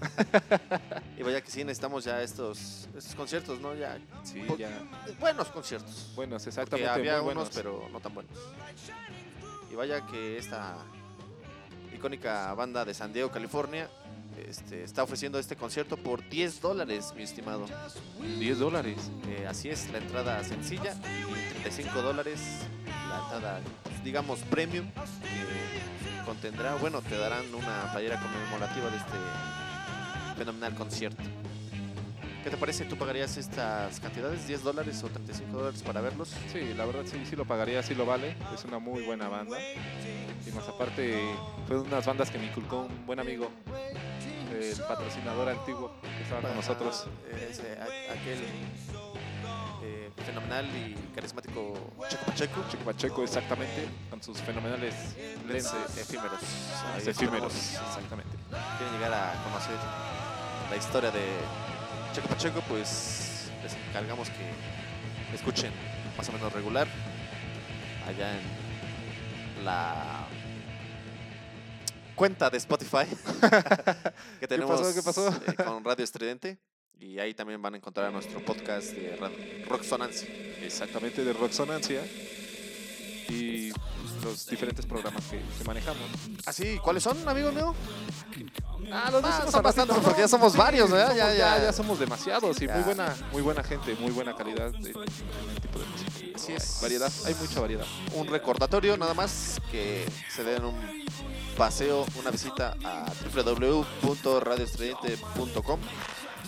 Y 1.18 1.22
vaya 1.22 1.40
que 1.40 1.50
sí, 1.50 1.62
necesitamos 1.64 2.04
ya 2.04 2.22
estos, 2.22 2.88
estos 2.96 3.14
conciertos, 3.14 3.60
¿no? 3.60 3.74
Ya 3.74 3.98
Sí, 4.24 4.40
Po- 4.42 4.56
ya. 4.56 4.82
buenos 5.20 5.48
conciertos. 5.48 6.12
Buenos, 6.16 6.42
Porque 6.42 6.48
exactamente. 6.50 6.90
había 6.90 7.22
muy 7.22 7.32
unos, 7.32 7.50
buenos. 7.50 7.54
pero 7.54 7.88
no 7.92 8.00
tan 8.00 8.12
buenos. 8.14 8.32
Y 9.70 9.74
vaya 9.76 10.04
que 10.06 10.38
esta 10.38 10.76
icónica 11.94 12.52
banda 12.54 12.84
de 12.84 12.92
San 12.94 13.12
Diego, 13.12 13.30
California, 13.30 13.88
este, 14.48 14.84
está 14.84 15.02
ofreciendo 15.02 15.38
este 15.38 15.56
concierto 15.56 15.96
por 15.96 16.28
10 16.28 16.60
dólares, 16.60 17.12
mi 17.16 17.22
estimado. 17.22 17.66
10 18.38 18.58
dólares. 18.58 18.96
Eh, 19.28 19.46
así 19.46 19.68
es, 19.68 19.90
la 19.90 19.98
entrada 19.98 20.42
sencilla 20.44 20.94
y 21.20 21.50
35 21.62 22.02
dólares 22.02 22.40
la 23.08 23.22
entrada, 23.22 23.60
pues, 23.82 24.04
digamos, 24.04 24.40
premium, 24.50 24.86
que 24.90 26.24
contendrá, 26.24 26.74
bueno, 26.76 27.02
te 27.02 27.16
darán 27.16 27.44
una 27.54 27.90
playera 27.92 28.20
conmemorativa 28.20 28.90
de 28.90 28.96
este 28.96 29.16
fenomenal 30.36 30.74
concierto. 30.74 31.22
¿Qué 32.44 32.50
te 32.50 32.56
parece? 32.58 32.84
¿Tú 32.84 32.96
pagarías 32.98 33.38
estas 33.38 33.98
cantidades, 34.00 34.46
10 34.46 34.62
dólares 34.62 35.02
o 35.02 35.08
35 35.08 35.56
dólares 35.56 35.82
para 35.82 36.02
verlos? 36.02 36.28
Sí, 36.52 36.74
la 36.76 36.84
verdad 36.84 37.02
sí, 37.10 37.24
sí 37.28 37.36
lo 37.36 37.46
pagaría, 37.46 37.82
sí 37.82 37.94
lo 37.94 38.04
vale. 38.04 38.36
Es 38.54 38.64
una 38.66 38.78
muy 38.78 39.02
buena 39.02 39.28
banda. 39.28 39.56
Y 40.46 40.50
más 40.52 40.68
aparte, 40.68 41.18
fue 41.66 41.76
de 41.76 41.82
unas 41.82 42.04
bandas 42.04 42.30
que 42.30 42.38
me 42.38 42.44
inculcó 42.46 42.80
un 42.82 43.06
buen 43.06 43.18
amigo, 43.18 43.50
el 44.52 44.76
patrocinador 44.86 45.48
antiguo 45.48 45.90
que 46.02 46.22
estaba 46.22 46.42
con 46.42 46.54
nosotros. 46.56 47.06
Ese, 47.50 47.78
a- 47.80 48.12
aquel 48.12 48.38
eh, 49.82 50.10
fenomenal 50.26 50.66
y 50.66 50.94
carismático 51.14 51.72
Checo 52.10 52.24
Pacheco. 52.26 52.64
Chico 52.70 52.84
Pacheco, 52.84 53.22
exactamente, 53.24 53.86
con 54.10 54.22
sus 54.22 54.36
fenomenales 54.42 54.94
Lentes 55.48 55.72
efímeros. 55.96 56.40
Ahí 56.94 57.08
efímeros. 57.08 57.54
Exactamente. 57.54 58.36
Quieren 58.76 58.94
llegar 58.96 59.14
a 59.14 59.42
conocer 59.44 59.76
la 60.70 60.76
historia 60.76 61.10
de 61.10 61.22
Checo 62.14 62.28
Pacheco, 62.28 62.60
pues 62.68 63.50
les 63.60 63.74
encargamos 63.88 64.28
que 64.30 65.34
escuchen 65.34 65.72
más 66.16 66.28
o 66.28 66.32
menos 66.32 66.52
regular 66.52 66.86
allá 68.06 68.38
en 68.38 69.64
la 69.64 70.28
cuenta 72.14 72.50
de 72.50 72.58
Spotify 72.58 73.06
que 74.38 74.46
tenemos 74.46 74.80
pasó? 74.80 74.94
¿Qué 74.94 75.02
pasó? 75.02 75.28
eh, 75.28 75.54
con 75.64 75.82
Radio 75.82 76.04
Estridente 76.04 76.56
y 77.00 77.18
ahí 77.18 77.34
también 77.34 77.60
van 77.60 77.74
a 77.74 77.78
encontrar 77.78 78.12
nuestro 78.12 78.38
podcast 78.44 78.92
de 78.92 79.16
Rocksonancia. 79.66 80.28
Exactamente, 80.62 81.24
de 81.24 81.32
Rocksonancia. 81.32 82.02
Y 83.28 83.72
los 84.24 84.46
diferentes 84.46 84.86
programas 84.86 85.22
que, 85.30 85.38
que 85.40 85.64
manejamos. 85.64 86.02
Ah, 86.46 86.52
sí, 86.52 86.78
¿cuáles 86.82 87.02
son, 87.02 87.16
amigo 87.28 87.52
mío? 87.52 87.74
Ah, 88.92 89.10
los 89.12 89.22
Ah, 89.24 89.46
son 89.50 89.62
bastantes, 89.62 89.96
porque 89.98 90.20
ya 90.22 90.28
somos 90.28 90.56
varios, 90.56 90.90
¿verdad? 90.90 91.08
Somos- 91.08 91.18
Ya, 91.18 91.34
ya, 91.34 91.58
ya. 91.58 91.62
ya 91.64 91.72
somos 91.72 91.98
demasiados 91.98 92.60
y 92.60 92.66
Ya. 92.66 92.74
muy 92.74 92.82
buena, 92.84 93.14
muy 93.32 93.40
buena 93.42 93.62
gente, 93.62 93.94
muy 93.96 94.10
buena 94.12 94.34
calidad 94.36 94.70
de, 94.72 94.78
de 94.78 94.92
tipo 95.62 95.78
de 95.78 95.86
música. 95.86 96.10
Así 96.34 96.52
es. 96.52 96.78
Variedad, 96.82 97.10
hay 97.26 97.34
mucha 97.36 97.60
variedad. 97.60 97.86
un 98.14 98.26
recordatorio 98.26 98.96
nada 98.96 99.14
más 99.14 99.60
que 99.70 100.04
se 100.34 100.42
den 100.44 100.64
un 100.64 100.74
paseo, 101.56 102.04
una 102.18 102.30
visita 102.32 102.76
a 102.84 103.04
www.radioestridente.com 103.34 105.78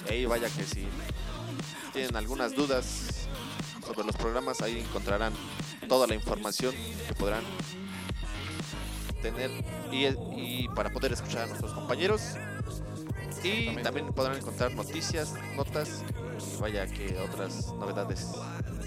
y 0.09 0.13
ahí 0.13 0.27
vaya 0.27 0.49
que 0.51 0.65
si 0.65 0.87
tienen 1.93 2.17
algunas 2.17 2.53
dudas 2.55 3.29
sobre 3.87 4.05
los 4.05 4.17
programas 4.17 4.61
ahí 4.63 4.81
encontrarán 4.81 5.33
toda 5.89 6.07
la 6.07 6.15
información 6.15 6.75
que 7.07 7.15
podrán 7.15 7.43
tener 9.23 9.51
y, 9.91 10.07
y 10.07 10.69
para 10.75 10.91
poder 10.91 11.13
escuchar 11.13 11.43
a 11.43 11.47
nuestros 11.47 11.73
compañeros 11.73 12.35
y 13.43 13.77
también 13.77 14.13
podrán 14.13 14.37
encontrar 14.37 14.73
noticias, 14.75 15.35
notas 15.57 16.03
y 16.57 16.61
vaya 16.61 16.87
que 16.87 17.17
otras 17.19 17.73
novedades 17.75 18.29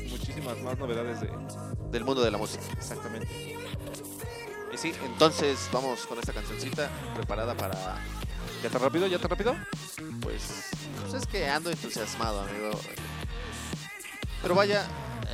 Muchísimas 0.09 0.61
más 0.61 0.77
novedades 0.77 1.21
de. 1.21 1.29
del 1.91 2.03
mundo 2.03 2.21
de 2.21 2.31
la 2.31 2.37
música. 2.37 2.63
Exactamente. 2.73 3.57
Y 4.73 4.77
sí, 4.77 4.93
entonces 5.05 5.69
vamos 5.71 6.05
con 6.05 6.19
esta 6.19 6.33
cancioncita 6.33 6.89
preparada 7.15 7.55
para, 7.55 8.01
¿Ya 8.63 8.69
tan 8.69 8.81
rápido? 8.81 9.07
¿Ya 9.07 9.19
tan 9.19 9.29
rápido? 9.29 9.55
pues, 10.21 10.69
pues 11.01 11.13
es 11.13 11.27
que 11.27 11.47
ando 11.47 11.71
entusiasmado, 11.71 12.41
amigo. 12.41 12.71
Pero 14.41 14.55
vaya, 14.55 14.85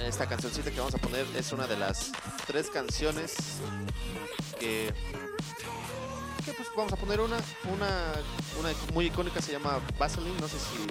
esta 0.04 0.28
cancioncita 0.28 0.72
que 0.72 0.78
vamos 0.78 0.96
a 0.96 0.98
poner 0.98 1.26
es 1.36 1.52
una 1.52 1.68
de 1.68 1.78
las 1.78 2.12
tres 2.46 2.70
canciones 2.70 3.36
que, 4.60 4.92
que 6.44 6.54
pues 6.54 6.68
vamos 6.76 6.94
a 6.94 6.96
poner 6.96 7.22
una, 7.22 7.38
una, 7.74 8.14
una 8.60 8.70
muy 8.94 9.06
icónica 9.08 9.42
se 9.42 9.54
llama 9.54 9.80
Vaseline, 9.98 10.40
no 10.40 10.48
sé 10.48 10.58
si 10.60 10.88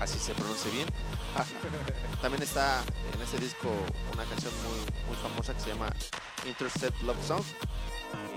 así 0.00 0.18
se 0.18 0.34
pronuncia 0.34 0.70
bien. 0.70 0.88
También 2.22 2.42
está 2.42 2.82
en 3.14 3.20
este 3.20 3.38
disco 3.38 3.68
una 4.12 4.24
canción 4.24 4.52
muy, 4.64 4.78
muy 5.08 5.16
famosa 5.22 5.54
que 5.54 5.60
se 5.60 5.68
llama 5.70 5.92
Intercept 6.46 7.02
Love 7.02 7.26
Song 7.26 7.44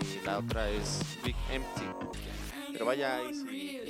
y 0.02 0.26
la 0.26 0.40
otra 0.40 0.70
es 0.70 1.00
Big 1.24 1.36
Empty. 1.52 1.86
Pero 2.72 2.86
vaya, 2.86 3.18
ahí 3.18 3.34
sí. 3.34 3.82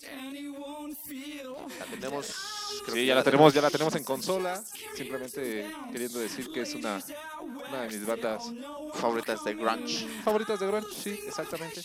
La 1.80 1.86
tenemos. 1.86 2.57
Creo 2.84 2.96
que 2.96 3.02
Sí, 3.02 3.06
ya 3.06 3.16
la 3.16 3.24
tenemos, 3.24 3.54
ya 3.54 3.62
la 3.62 3.70
tenemos 3.70 3.96
en 3.96 4.04
consola. 4.04 4.64
Simplemente 4.96 5.70
queriendo 5.92 6.20
decir 6.20 6.52
que 6.52 6.62
es 6.62 6.74
una, 6.76 7.02
una 7.70 7.82
de 7.82 7.88
mis 7.88 8.06
bandas 8.06 8.44
favoritas 8.96 9.44
de 9.44 9.56
grunge. 9.56 10.08
favoritas 10.24 10.60
de 10.60 10.68
grunge, 10.68 10.88
sí, 10.94 11.20
exactamente. 11.28 11.82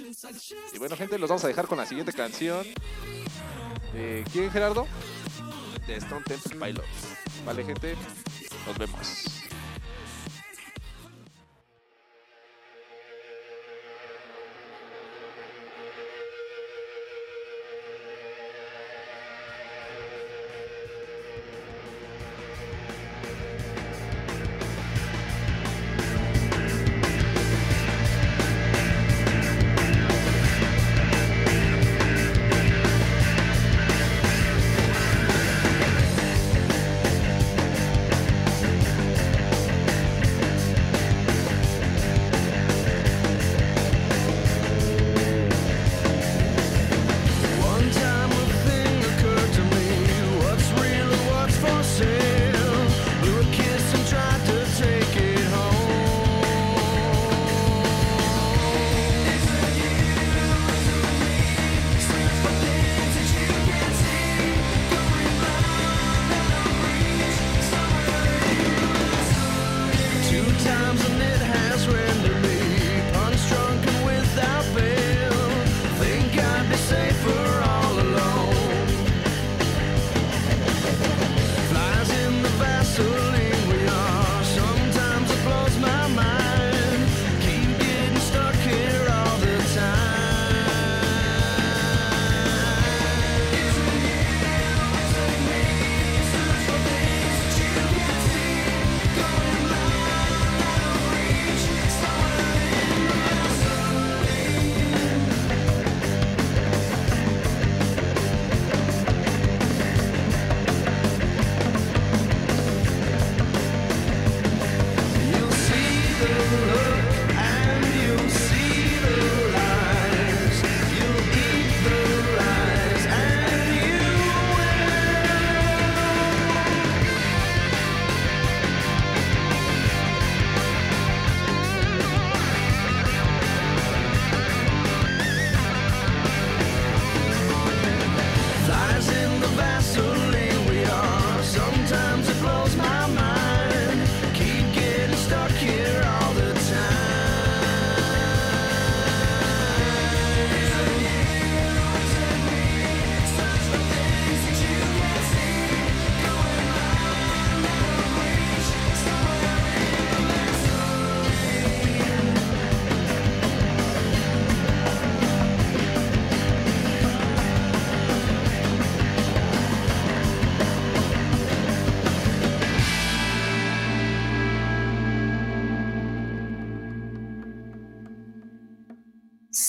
Y 0.72 0.78
bueno, 0.78 0.96
gente, 0.96 1.18
los 1.18 1.28
vamos 1.28 1.44
a 1.44 1.48
dejar 1.48 1.66
con 1.66 1.78
la 1.78 1.86
siguiente 1.86 2.12
canción. 2.12 2.66
Eh, 3.94 4.24
¿Quién, 4.32 4.50
Gerardo? 4.50 4.86
De 5.86 5.96
Stone 5.96 6.22
Temple 6.24 6.56
Pilots. 6.56 6.86
Vale, 7.44 7.64
gente, 7.64 7.96
nos 8.66 8.78
vemos. 8.78 9.24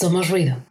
Somos 0.03 0.29
ruido. 0.29 0.62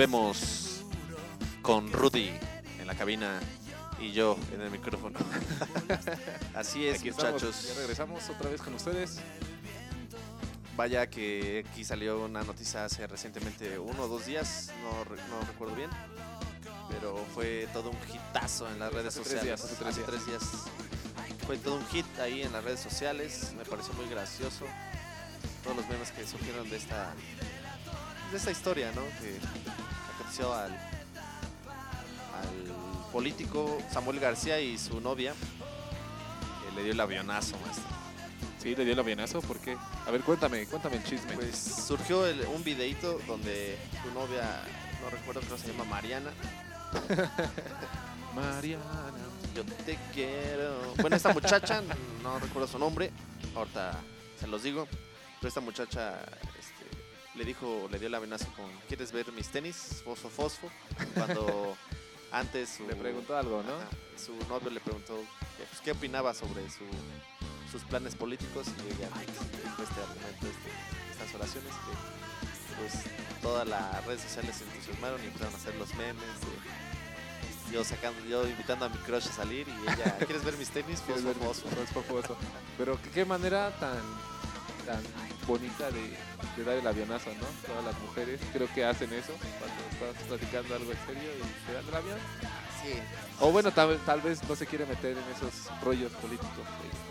Volvemos 0.00 0.80
con 1.60 1.92
Rudy 1.92 2.30
en 2.78 2.86
la 2.86 2.94
cabina 2.94 3.38
y 4.00 4.12
yo 4.12 4.38
en 4.54 4.62
el 4.62 4.70
micrófono. 4.70 5.18
Así 6.54 6.86
es, 6.86 7.00
Aquí 7.00 7.10
estamos, 7.10 7.42
muchachos. 7.42 7.68
ya 7.68 7.74
regresamos 7.74 8.30
otra 8.30 8.48
vez 8.48 8.62
con 8.62 8.72
ustedes. 8.72 9.18
Vaya 10.74 11.10
que 11.10 11.66
aquí 11.68 11.84
salió 11.84 12.24
una 12.24 12.42
noticia 12.44 12.86
hace 12.86 13.06
recientemente 13.06 13.78
uno 13.78 14.04
o 14.04 14.08
dos 14.08 14.24
días, 14.24 14.72
no, 14.82 15.04
no 15.04 15.46
recuerdo 15.46 15.74
bien, 15.76 15.90
pero 16.88 17.22
fue 17.34 17.68
todo 17.74 17.90
un 17.90 17.98
hitazo 18.08 18.70
en 18.70 18.78
las 18.78 18.90
redes 18.94 19.08
Hace 19.08 19.20
tres 19.20 19.32
sociales. 19.40 19.60
días, 19.60 19.64
hace 19.70 19.84
tres 19.84 19.96
días. 19.96 20.06
tres 20.08 20.26
días. 20.26 20.42
Fue 21.46 21.58
todo 21.58 21.74
un 21.76 21.86
hit 21.88 22.06
ahí 22.20 22.40
en 22.40 22.52
las 22.52 22.64
redes 22.64 22.80
sociales, 22.80 23.52
me 23.54 23.66
pareció 23.66 23.92
muy 23.92 24.08
gracioso. 24.08 24.64
Todos 25.62 25.76
los 25.76 25.86
memes 25.90 26.10
que 26.12 26.26
surgieron 26.26 26.70
de 26.70 26.78
esta, 26.78 27.12
de 28.30 28.36
esta 28.36 28.50
historia, 28.50 28.92
¿no? 28.94 29.02
Que 29.20 29.38
aconteció 30.14 30.54
al, 30.54 30.72
al 30.72 33.10
político 33.12 33.78
Samuel 33.92 34.20
García 34.20 34.60
y 34.60 34.78
su 34.78 35.00
novia, 35.00 35.34
que 36.64 36.76
le 36.76 36.84
dio 36.84 36.92
el 36.92 37.00
avionazo, 37.00 37.56
maestro. 37.64 37.84
Sí, 38.62 38.76
le 38.76 38.84
dio 38.84 38.92
el 38.92 38.98
avionazo, 39.00 39.40
¿por 39.40 39.58
qué? 39.58 39.76
A 40.06 40.10
ver, 40.10 40.20
cuéntame, 40.20 40.66
cuéntame 40.66 40.96
el 40.96 41.04
chisme. 41.04 41.32
Pues 41.34 41.56
surgió 41.86 42.26
el- 42.26 42.46
un 42.54 42.62
videito 42.62 43.18
donde 43.26 43.78
su 44.04 44.12
novia, 44.12 44.62
no 45.02 45.10
recuerdo, 45.10 45.40
creo 45.40 45.56
que 45.56 45.62
se 45.62 45.72
llama 45.72 45.84
Mariana. 45.84 46.30
Mariana. 48.34 49.10
Yo 49.54 49.64
te 49.64 49.98
quiero. 50.14 50.94
Bueno, 51.00 51.16
esta 51.16 51.32
muchacha, 51.32 51.82
no 52.22 52.38
recuerdo 52.38 52.68
su 52.68 52.78
nombre, 52.78 53.10
ahorita 53.56 53.98
se 54.38 54.46
los 54.46 54.62
digo. 54.62 54.86
Pero 55.40 55.48
esta 55.48 55.60
muchacha 55.60 56.20
le 57.40 57.46
dijo, 57.46 57.88
le 57.90 57.98
dio 57.98 58.08
el 58.08 58.14
amenaza 58.14 58.46
con: 58.54 58.66
¿Quieres 58.86 59.12
ver 59.12 59.32
mis 59.32 59.48
tenis? 59.48 60.02
Fosfo, 60.04 60.28
fosfo. 60.28 60.68
Cuando 61.14 61.74
antes 62.32 62.68
su, 62.68 62.86
Le 62.86 62.94
preguntó 62.94 63.34
algo, 63.34 63.62
¿no? 63.62 63.76
Ajá, 63.76 63.88
su 64.22 64.36
novio 64.46 64.68
le 64.68 64.80
preguntó 64.80 65.16
pues, 65.56 65.80
qué 65.82 65.92
opinaba 65.92 66.34
sobre 66.34 66.68
su, 66.68 66.84
sus 67.72 67.82
planes 67.84 68.14
políticos 68.14 68.66
y 68.68 68.92
ella 68.92 69.08
pues, 69.08 69.88
este 69.88 70.00
argumento, 70.02 70.46
este- 70.46 71.12
estas 71.12 71.34
oraciones 71.34 71.72
que 71.72 72.20
pues 72.78 73.04
todas 73.40 73.66
las 73.66 74.04
redes 74.04 74.20
sociales 74.20 74.56
se 74.56 74.64
entusiasmaron 74.64 75.22
y 75.22 75.26
empezaron 75.26 75.54
a 75.54 75.56
hacer 75.56 75.74
los 75.76 75.94
memes 75.94 76.40
de 76.42 77.72
yo 77.72 77.84
sacando, 77.84 78.22
yo 78.26 78.46
invitando 78.46 78.84
a 78.84 78.88
mi 78.90 78.96
crush 78.98 79.28
a 79.28 79.32
salir 79.32 79.66
y 79.66 79.92
ella, 79.92 80.16
¿quieres 80.26 80.44
ver 80.44 80.56
mis 80.58 80.68
tenis? 80.68 81.00
¿Quieres 81.06 81.24
Fosfo, 81.24 81.68
fosfo. 81.68 81.84
Fosfo, 81.86 82.02
fosfo. 82.02 82.36
Pero 82.76 82.98
qué 83.14 83.24
manera 83.24 83.70
tan, 83.78 83.98
tan 84.84 85.02
bonita 85.46 85.90
de, 85.90 86.16
de 86.56 86.64
dar 86.64 86.76
el 86.76 86.86
avionazo, 86.86 87.30
¿no? 87.34 87.46
Todas 87.66 87.84
las 87.84 87.98
mujeres 88.00 88.40
creo 88.52 88.72
que 88.74 88.84
hacen 88.84 89.12
eso 89.12 89.32
cuando 89.58 90.10
estás 90.12 90.26
platicando 90.28 90.74
algo 90.74 90.92
en 90.92 90.98
serio 91.06 91.30
y 91.36 91.66
te 91.66 91.72
dan 91.72 91.88
el 91.88 91.94
avión. 91.94 92.18
Sí. 92.82 92.94
O 93.40 93.52
bueno, 93.52 93.70
tal, 93.72 93.98
tal 94.06 94.20
vez 94.20 94.42
no 94.48 94.56
se 94.56 94.66
quiere 94.66 94.86
meter 94.86 95.16
en 95.16 95.24
esos 95.34 95.70
rollos 95.82 96.12
políticos. 96.12 96.50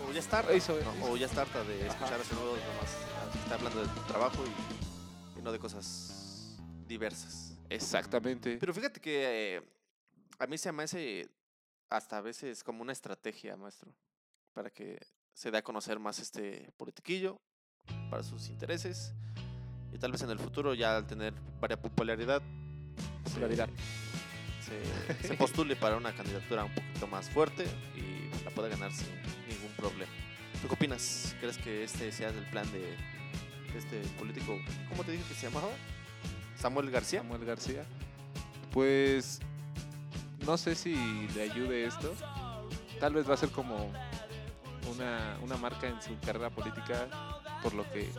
O 0.08 0.12
ya 0.12 0.18
está 0.20 0.38
harta, 0.40 0.52
Eso, 0.52 0.72
¿no? 0.72 0.92
eso. 0.92 1.12
o 1.12 1.16
ya 1.16 1.26
está 1.26 1.42
harta 1.42 1.62
de 1.64 1.86
escuchar 1.86 2.24
su 2.24 2.34
nuevo 2.34 2.56
nomás 2.56 3.10
está 3.42 3.54
hablando 3.54 3.82
de 3.82 3.88
trabajo 4.08 4.44
y, 4.44 5.38
y 5.38 5.42
no 5.42 5.52
de 5.52 5.58
cosas 5.58 6.56
diversas. 6.86 7.56
Exactamente. 7.68 8.56
Pero 8.58 8.74
fíjate 8.74 9.00
que 9.00 9.56
eh, 9.56 9.62
a 10.38 10.46
mí 10.46 10.58
se 10.58 10.72
me 10.72 10.82
hace 10.82 11.28
hasta 11.88 12.18
a 12.18 12.20
veces 12.20 12.64
como 12.64 12.82
una 12.82 12.92
estrategia, 12.92 13.56
maestro, 13.56 13.94
para 14.52 14.70
que 14.70 15.00
se 15.32 15.50
dé 15.50 15.58
a 15.58 15.62
conocer 15.62 15.98
más 15.98 16.18
este 16.18 16.72
politiquillo 16.76 17.40
para 18.10 18.22
sus 18.22 18.48
intereses 18.48 19.12
y 19.92 19.98
tal 19.98 20.12
vez 20.12 20.22
en 20.22 20.30
el 20.30 20.38
futuro 20.38 20.74
ya 20.74 20.96
al 20.96 21.06
tener 21.06 21.34
varias 21.60 21.80
popularidad 21.80 22.42
se- 23.24 23.30
Popularidad. 23.30 23.68
se, 25.20 25.28
se 25.28 25.34
postule 25.34 25.76
para 25.76 25.96
una 25.96 26.12
candidatura 26.12 26.64
un 26.64 26.74
poquito 26.74 27.06
más 27.06 27.28
fuerte 27.30 27.66
y 27.96 28.44
la 28.44 28.50
pueda 28.50 28.68
ganar 28.68 28.92
sin 28.92 29.08
ningún 29.48 29.72
problema. 29.76 30.10
¿Tú 30.62 30.68
qué 30.68 30.74
opinas? 30.74 31.34
¿Crees 31.40 31.58
que 31.58 31.84
este 31.84 32.12
sea 32.12 32.28
el 32.28 32.44
plan 32.50 32.70
de, 32.72 32.80
de 33.72 33.78
este 33.78 34.00
político? 34.18 34.56
¿Cómo 34.88 35.04
te 35.04 35.12
dije 35.12 35.24
que 35.28 35.34
se 35.34 35.48
llamaba? 35.48 35.68
Samuel 36.56 36.90
García. 36.90 37.20
Samuel 37.22 37.44
García. 37.44 37.84
Pues 38.72 39.40
no 40.46 40.56
sé 40.58 40.74
si 40.74 40.94
le 41.34 41.42
ayude 41.50 41.86
esto. 41.86 42.14
Tal 43.00 43.14
vez 43.14 43.28
va 43.28 43.34
a 43.34 43.36
ser 43.38 43.48
como 43.50 43.90
una, 44.92 45.38
una 45.42 45.56
marca 45.56 45.86
en 45.88 46.00
su 46.02 46.18
carrera 46.20 46.50
política 46.50 47.08
por 47.62 47.74
lo 47.74 47.90
que 47.90 48.10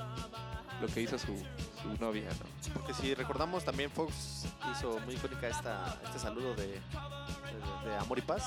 lo 0.82 0.88
que 0.88 1.02
hizo 1.02 1.20
su, 1.20 1.38
su 1.82 1.94
novia, 2.00 2.28
¿no? 2.40 2.74
Porque 2.74 2.94
si 2.94 3.14
recordamos 3.14 3.64
también 3.64 3.92
Fox 3.92 4.46
hizo 4.72 5.00
muy 5.02 5.14
icónica 5.16 5.48
esta, 5.48 6.00
este 6.04 6.18
saludo 6.18 6.56
de, 6.56 6.68
de, 6.68 7.90
de 7.90 7.98
Amor 8.00 8.18
y 8.18 8.22
Paz. 8.22 8.44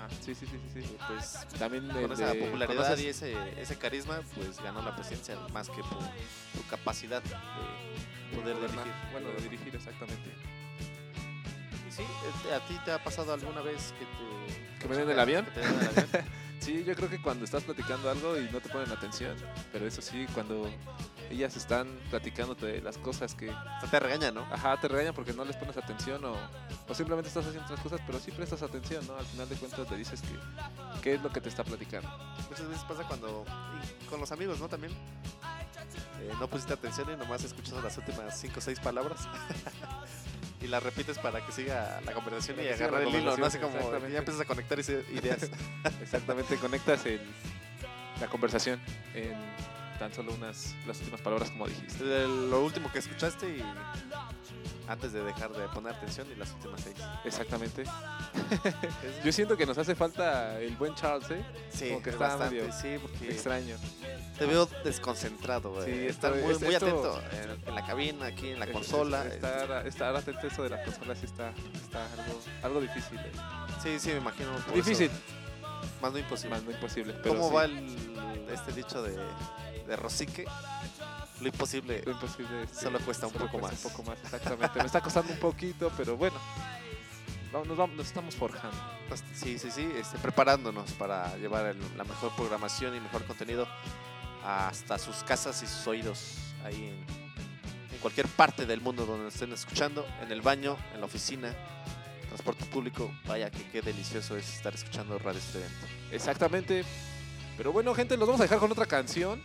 Ah, 0.00 0.06
sí, 0.20 0.34
sí, 0.34 0.46
sí, 0.46 0.58
sí, 0.74 0.82
sí. 0.82 0.94
Y 0.94 0.98
pues 1.08 1.46
También 1.58 1.88
de, 1.88 2.02
con 2.02 2.12
esa 2.12 2.32
de- 2.34 2.44
popularidad 2.44 2.96
y 2.98 3.06
ese, 3.06 3.34
ese 3.60 3.76
carisma, 3.78 4.20
pues 4.36 4.60
ganó 4.62 4.82
la 4.82 4.94
presidencia 4.94 5.36
más 5.52 5.68
que 5.70 5.80
por 5.82 5.98
su 6.54 6.66
capacidad 6.68 7.22
de 7.22 8.36
poder 8.36 8.56
dirigir. 8.60 8.92
Bueno, 9.10 9.28
de 9.30 9.40
dirigir 9.42 9.74
exactamente. 9.74 10.30
Y 11.88 11.90
sí, 11.92 12.02
este, 12.34 12.54
¿a 12.54 12.60
ti 12.66 12.78
te 12.84 12.92
ha 12.92 13.02
pasado 13.02 13.32
alguna 13.32 13.62
vez 13.62 13.94
que 13.98 14.04
te... 14.04 14.78
¿Que 14.82 14.88
me 14.88 14.96
den 14.96 15.10
el 15.10 15.18
avión? 15.18 15.44
que 15.46 15.50
te 15.52 15.60
den 15.60 15.70
el 15.80 15.88
avión? 15.88 16.08
Sí, 16.60 16.84
yo 16.84 16.94
creo 16.94 17.08
que 17.08 17.20
cuando 17.20 17.44
estás 17.44 17.62
platicando 17.64 18.10
algo 18.10 18.38
y 18.38 18.48
no 18.50 18.60
te 18.60 18.68
ponen 18.68 18.90
atención, 18.90 19.36
pero 19.72 19.86
eso 19.86 20.02
sí, 20.02 20.26
cuando 20.34 20.68
ellas 21.30 21.56
están 21.56 21.88
platicándote 22.10 22.80
las 22.80 22.98
cosas 22.98 23.34
que, 23.34 23.52
te 23.90 24.00
regaña, 24.00 24.30
¿no? 24.30 24.42
ajá, 24.52 24.78
te 24.80 24.88
regañan 24.88 25.14
porque 25.14 25.32
no 25.32 25.44
les 25.44 25.56
pones 25.56 25.76
atención 25.76 26.24
o, 26.24 26.34
o 26.88 26.94
simplemente 26.94 27.28
estás 27.28 27.46
haciendo 27.46 27.64
otras 27.64 27.80
cosas, 27.80 28.00
pero 28.06 28.18
sí 28.18 28.30
prestas 28.30 28.62
atención, 28.62 29.06
¿no? 29.06 29.16
Al 29.16 29.26
final 29.26 29.48
de 29.48 29.56
cuentas 29.56 29.90
le 29.90 29.96
dices 29.96 30.20
que 30.22 30.38
qué 31.02 31.14
es 31.14 31.22
lo 31.22 31.30
que 31.30 31.40
te 31.40 31.48
está 31.48 31.64
platicando. 31.64 32.08
Muchas 32.50 32.68
veces 32.68 32.84
pasa 32.84 33.04
cuando... 33.04 33.44
con 34.08 34.20
los 34.20 34.32
amigos, 34.32 34.58
¿no? 34.60 34.68
También. 34.68 34.92
Eh, 36.20 36.32
no 36.40 36.48
pusiste 36.48 36.72
atención 36.72 37.10
y 37.12 37.16
nomás 37.16 37.44
escuchas 37.44 37.82
las 37.82 37.96
últimas 37.98 38.38
5 38.38 38.54
o 38.58 38.60
6 38.60 38.80
palabras. 38.80 39.20
y 40.60 40.66
las 40.66 40.82
repites 40.82 41.18
para 41.18 41.44
que 41.44 41.52
siga 41.52 42.00
la 42.04 42.12
conversación 42.12 42.56
Para 42.56 42.68
y 42.68 42.72
agarrar 42.72 43.02
la 43.02 43.08
el 43.08 43.14
hilo, 43.14 43.36
¿no? 43.36 43.46
Así 43.46 43.58
como 43.58 43.78
ya 44.08 44.18
empiezas 44.18 44.40
a 44.40 44.44
conectar 44.44 44.78
ideas. 44.78 45.50
Exactamente, 46.02 46.56
conectas 46.56 47.06
el, 47.06 47.20
la 48.20 48.26
conversación 48.26 48.80
en 49.14 49.34
tan 49.98 50.12
solo 50.14 50.32
unas 50.34 50.74
las 50.86 50.98
últimas 50.98 51.20
palabras 51.20 51.50
como 51.50 51.66
dijiste. 51.66 52.04
Lo 52.04 52.62
último 52.62 52.90
que 52.92 52.98
escuchaste 53.00 53.48
y 53.58 53.62
antes 54.88 55.12
de 55.12 55.22
dejar 55.22 55.50
de 55.52 55.68
poner 55.68 55.94
atención 55.94 56.26
y 56.32 56.36
las 56.36 56.50
últimas 56.52 56.80
seis. 56.80 56.96
Exactamente. 57.24 57.84
Yo 59.24 59.32
siento 59.32 59.56
que 59.56 59.66
nos 59.66 59.76
hace 59.78 59.94
falta 59.94 60.58
el 60.60 60.76
buen 60.76 60.94
Charles, 60.94 61.30
¿eh? 61.30 61.44
Sí, 61.70 61.88
Como 61.90 62.02
que 62.02 62.10
es 62.10 62.14
está 62.14 62.28
bastante, 62.28 62.54
medio 62.62 62.72
sí, 62.72 62.96
porque 63.00 63.30
Extraño. 63.32 63.76
te 64.38 64.46
veo 64.46 64.66
desconcentrado, 64.84 65.72
güey. 65.72 65.84
Sí, 65.84 66.06
estar 66.06 66.32
esto- 66.32 66.44
muy, 66.46 66.54
es- 66.54 66.62
muy 66.62 66.74
esto- 66.74 66.86
atento 66.86 67.22
en, 67.32 67.68
en 67.68 67.74
la 67.74 67.86
cabina, 67.86 68.26
aquí 68.26 68.50
en 68.50 68.58
la 68.60 68.64
Es- 68.66 68.70
consola. 68.72 69.26
es- 69.26 69.34
Estar, 69.34 69.86
estar 69.86 70.16
atento 70.16 70.46
eso 70.46 70.62
de 70.62 70.70
la 70.70 70.82
consola 70.82 71.14
sí 71.16 71.26
está, 71.26 71.52
está 71.74 72.04
algo, 72.12 72.40
algo 72.62 72.80
difícil. 72.80 73.18
¿eh? 73.18 73.32
Sí, 73.82 73.98
sí, 73.98 74.10
me 74.10 74.18
imagino. 74.18 74.50
Difícil, 74.74 75.10
eso, 75.10 75.90
Más 76.00 76.12
no 76.12 76.18
imposible. 76.18 76.56
más 76.56 76.64
no 76.64 76.70
imposible. 76.70 77.12
Pero 77.22 77.34
¿Cómo 77.34 77.48
sí, 77.50 77.54
va 77.54 77.64
el, 77.66 78.48
este 78.52 78.72
dicho 78.72 79.02
de, 79.02 79.16
de 79.88 79.96
Rosique? 79.96 80.44
Lo 81.40 81.48
imposible. 81.48 82.02
lo 82.04 82.12
imposible 82.12 82.62
este, 82.64 82.80
Solo 82.82 82.98
cuesta 83.00 83.26
un 83.26 83.32
solo 83.32 83.46
poco 83.46 83.58
cuesta 83.60 83.76
más. 83.76 83.84
Un 83.84 83.90
poco 83.92 84.10
más, 84.10 84.18
exactamente. 84.22 84.78
Me 84.80 84.86
está 84.86 85.00
costando 85.00 85.32
un 85.32 85.38
poquito, 85.38 85.90
pero 85.96 86.16
bueno. 86.16 86.36
No, 87.52 87.64
Nos, 87.64 87.76
vamos- 87.78 87.96
nos 87.96 88.06
estamos 88.06 88.34
forjando. 88.36 88.76
Sí, 89.34 89.58
sí, 89.58 89.70
sí, 89.70 89.90
este, 89.96 90.18
preparándonos 90.18 90.92
para 90.92 91.34
llevar 91.38 91.66
el- 91.66 91.96
la 91.96 92.04
mejor 92.04 92.34
programación 92.36 92.94
y 92.94 93.00
mejor 93.00 93.24
contenido 93.24 93.66
hasta 94.44 94.98
sus 94.98 95.16
casas 95.24 95.62
y 95.62 95.66
sus 95.66 95.86
oídos 95.86 96.34
ahí 96.64 96.74
en, 96.76 97.94
en 97.94 97.98
cualquier 98.00 98.26
parte 98.28 98.66
del 98.66 98.80
mundo 98.80 99.06
donde 99.06 99.24
nos 99.24 99.34
estén 99.34 99.52
escuchando, 99.52 100.06
en 100.22 100.30
el 100.30 100.42
baño, 100.42 100.76
en 100.92 101.00
la 101.00 101.06
oficina, 101.06 101.54
transporte 102.26 102.64
público. 102.66 103.10
Vaya 103.26 103.50
que 103.50 103.64
qué 103.70 103.80
delicioso 103.80 104.36
es 104.36 104.56
estar 104.56 104.74
escuchando 104.74 105.18
Radio 105.18 105.38
Estridente. 105.38 105.86
Exactamente. 106.12 106.84
Pero 107.56 107.72
bueno, 107.72 107.94
gente, 107.94 108.16
los 108.16 108.28
vamos 108.28 108.40
a 108.40 108.44
dejar 108.44 108.58
con 108.58 108.70
otra 108.70 108.86
canción. 108.86 109.42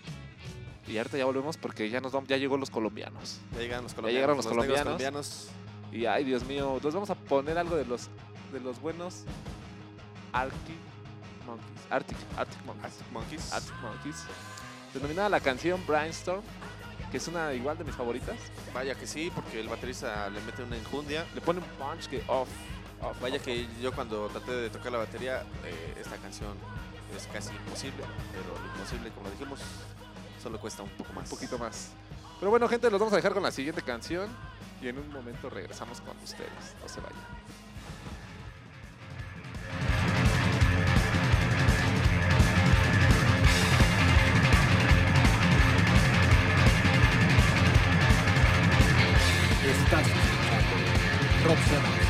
Y 0.88 0.98
ahorita 0.98 1.18
ya 1.18 1.26
volvemos 1.26 1.58
porque 1.58 1.90
ya 1.90 2.02
nos 2.02 2.12
vamos, 2.12 2.28
ya 2.28 2.38
llegó 2.38 2.58
los 2.58 2.70
colombianos. 2.70 3.40
Ya 3.54 3.60
llegaron 3.60 3.84
los 3.84 3.92
Ya 3.94 3.96
colombianos. 3.96 4.14
llegaron 4.14 4.38
los 4.38 4.48
colombianos. 4.48 4.84
colombianos. 4.84 5.48
Y 5.92 6.06
ay, 6.06 6.24
Dios 6.24 6.44
mío, 6.46 6.80
los 6.84 6.94
vamos 6.94 7.10
a 7.10 7.16
poner 7.16 7.58
algo 7.58 7.76
de 7.76 7.86
los 7.86 8.10
de 8.52 8.60
los 8.60 8.80
buenos 8.82 9.24
Arctic 10.32 10.76
Monkeys. 11.46 11.68
Arctic, 11.90 12.18
Arctic 12.38 12.66
Monkeys. 12.66 12.84
Arctic 12.86 13.12
Monkeys. 13.12 13.54
Arctic 13.54 13.76
Monkeys. 13.82 14.24
Denominada 14.94 15.30
la 15.30 15.40
canción 15.40 15.82
Brainstorm, 15.88 16.42
que 17.12 17.18
es 17.18 17.28
una 17.28 17.54
igual 17.54 17.78
de 17.78 17.84
mis 17.84 17.96
favoritas. 17.96 18.38
Vaya 18.74 18.96
que 18.96 19.08
sí, 19.08 19.32
porque 19.34 19.60
el 19.60 19.68
baterista 19.70 20.30
le 20.30 20.42
mete 20.42 20.64
una 20.64 20.78
enjundia. 20.78 21.26
Le 21.34 21.42
pone 21.42 21.60
un 21.60 21.66
punch 21.78 22.08
que 22.08 22.24
off. 22.28 22.50
off 23.02 23.20
Vaya 23.22 23.38
off. 23.38 23.44
que 23.44 23.68
yo 23.82 23.92
cuando 23.94 24.28
traté 24.30 24.52
de 24.52 24.70
tocar 24.70 24.92
la 24.92 25.00
batería, 25.00 25.42
eh, 25.66 25.96
esta 26.00 26.18
canción 26.18 26.54
es 27.16 27.28
casi 27.28 27.54
imposible, 27.56 28.04
pero 28.32 28.56
imposible, 28.74 29.12
como 29.12 29.30
dijimos, 29.30 29.60
solo 30.44 30.60
cuesta 30.60 30.84
un 30.84 30.90
poco 30.90 31.14
más. 31.14 31.32
un 31.32 31.38
poquito 31.38 31.58
más. 31.58 31.92
Pero 32.40 32.52
bueno, 32.52 32.68
gente, 32.68 32.92
los 32.92 33.00
vamos 33.00 33.14
a 33.14 33.16
dejar 33.16 33.34
con 33.34 33.42
la 33.42 33.52
siguiente 33.52 33.82
canción 33.82 34.28
y 34.82 34.90
en 34.90 34.98
un 34.98 35.10
momento 35.10 35.50
regresamos 35.50 36.02
con 36.02 36.18
ustedes. 36.18 36.50
No 36.82 36.90
se 36.90 37.00
vayan. 37.00 37.18
Estás 49.66 50.08
escuchando 50.08 52.03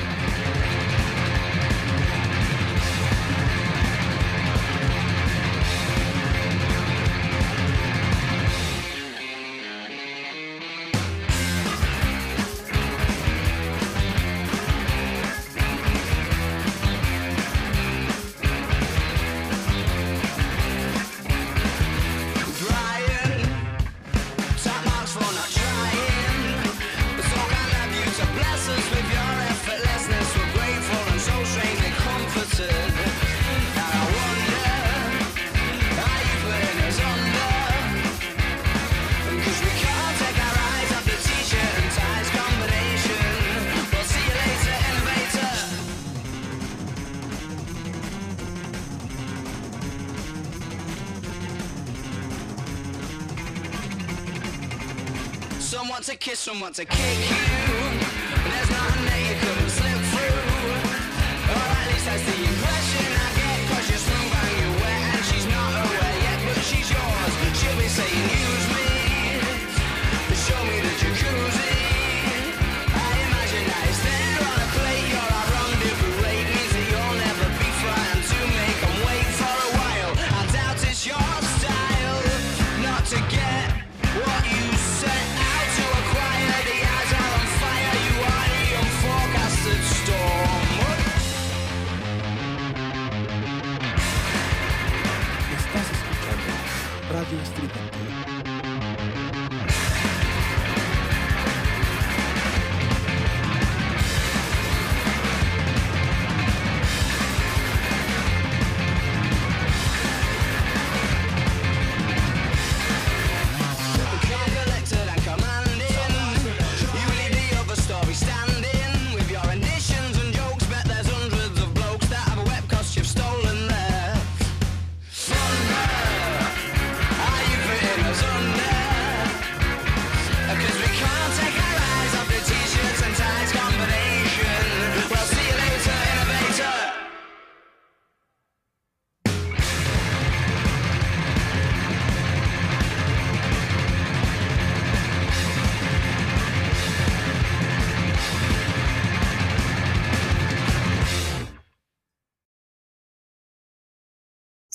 It's 56.76 56.80
a 56.80 56.86
kick. 56.86 57.53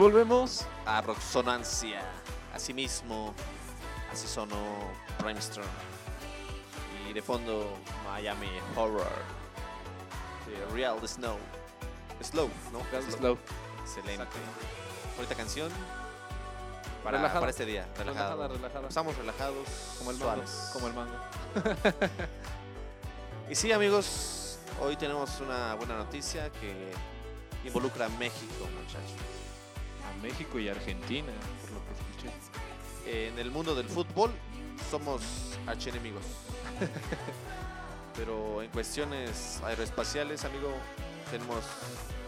Volvemos? 0.00 0.64
a 0.86 1.02
Roxonancia. 1.02 2.00
Asimismo, 2.54 3.34
así 4.10 4.26
sonó 4.26 4.56
Primestone. 5.18 5.66
Y 7.08 7.12
de 7.12 7.20
fondo, 7.20 7.76
Miami 8.06 8.48
Horror. 8.74 9.12
De 10.46 10.74
Real 10.74 10.96
Snow. 11.06 11.36
Slow, 12.22 12.48
¿no? 12.72 12.80
Slow. 13.10 13.38
Excelente. 13.82 14.14
Exacto. 14.14 14.38
Bonita 15.16 15.34
canción. 15.34 15.70
Para, 17.04 17.18
Relajada. 17.18 17.40
para 17.40 17.50
este 17.50 17.66
día. 17.66 17.86
Relajado. 17.98 18.36
Relajada, 18.36 18.48
relajada. 18.56 18.88
Estamos 18.88 19.16
relajados. 19.16 19.68
Como 19.98 20.10
el 20.12 20.16
mango. 20.16 20.32
suaves. 20.32 20.70
Como 20.72 20.86
el 20.86 20.94
mango. 20.94 21.16
Y 23.50 23.56
sí, 23.56 23.72
amigos, 23.72 24.60
hoy 24.80 24.94
tenemos 24.96 25.40
una 25.40 25.74
buena 25.74 25.96
noticia 25.96 26.50
que 26.50 26.92
involucra 27.64 28.06
a 28.06 28.08
México, 28.10 28.68
muchachos. 28.80 29.39
México 30.22 30.58
y 30.58 30.68
Argentina, 30.68 31.32
por 31.62 31.70
lo 31.72 31.80
que 31.86 31.92
escuché. 31.92 33.28
En 33.28 33.38
el 33.38 33.50
mundo 33.50 33.74
del 33.74 33.88
fútbol 33.88 34.30
somos 34.90 35.22
archienemigos. 35.66 36.24
Pero 38.16 38.62
en 38.62 38.70
cuestiones 38.70 39.60
aeroespaciales, 39.64 40.44
amigo, 40.44 40.72
tenemos 41.30 41.64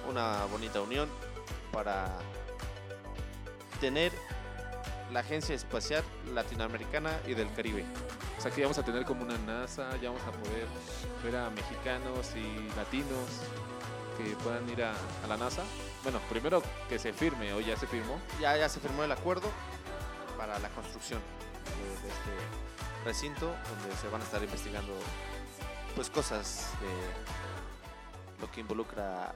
una 0.08 0.44
bonita 0.46 0.80
unión 0.80 1.08
para 1.72 2.18
tener 3.80 4.12
la 5.12 5.20
Agencia 5.20 5.54
Espacial 5.54 6.02
Latinoamericana 6.32 7.10
y 7.26 7.34
del 7.34 7.52
Caribe. 7.52 7.84
O 8.38 8.40
sea 8.40 8.50
que 8.50 8.62
vamos 8.62 8.78
a 8.78 8.84
tener 8.84 9.04
como 9.04 9.22
una 9.22 9.36
NASA, 9.38 9.96
ya 10.00 10.10
vamos 10.10 10.22
a 10.26 10.32
poder 10.32 10.66
ver 11.22 11.36
a 11.36 11.50
mexicanos 11.50 12.30
y 12.34 12.76
latinos 12.76 13.42
que 14.16 14.36
puedan 14.42 14.68
ir 14.68 14.82
a, 14.82 14.92
la 15.28 15.36
NASA. 15.36 15.62
Bueno, 16.02 16.20
primero 16.28 16.62
que 16.88 16.98
se 16.98 17.12
firme 17.12 17.52
o 17.52 17.60
ya 17.60 17.76
se 17.76 17.86
firmó. 17.86 18.18
Ya, 18.40 18.56
ya 18.56 18.68
se 18.68 18.80
firmó 18.80 19.04
el 19.04 19.12
acuerdo 19.12 19.48
para 20.36 20.58
la 20.58 20.68
construcción 20.70 21.20
de, 21.20 22.08
este 22.08 23.04
recinto 23.04 23.46
donde 23.46 23.96
se 24.00 24.08
van 24.08 24.20
a 24.20 24.24
estar 24.24 24.42
investigando 24.42 24.92
pues 25.94 26.08
cosas 26.10 26.68
de 26.80 28.40
lo 28.40 28.50
que 28.50 28.60
involucra 28.60 29.32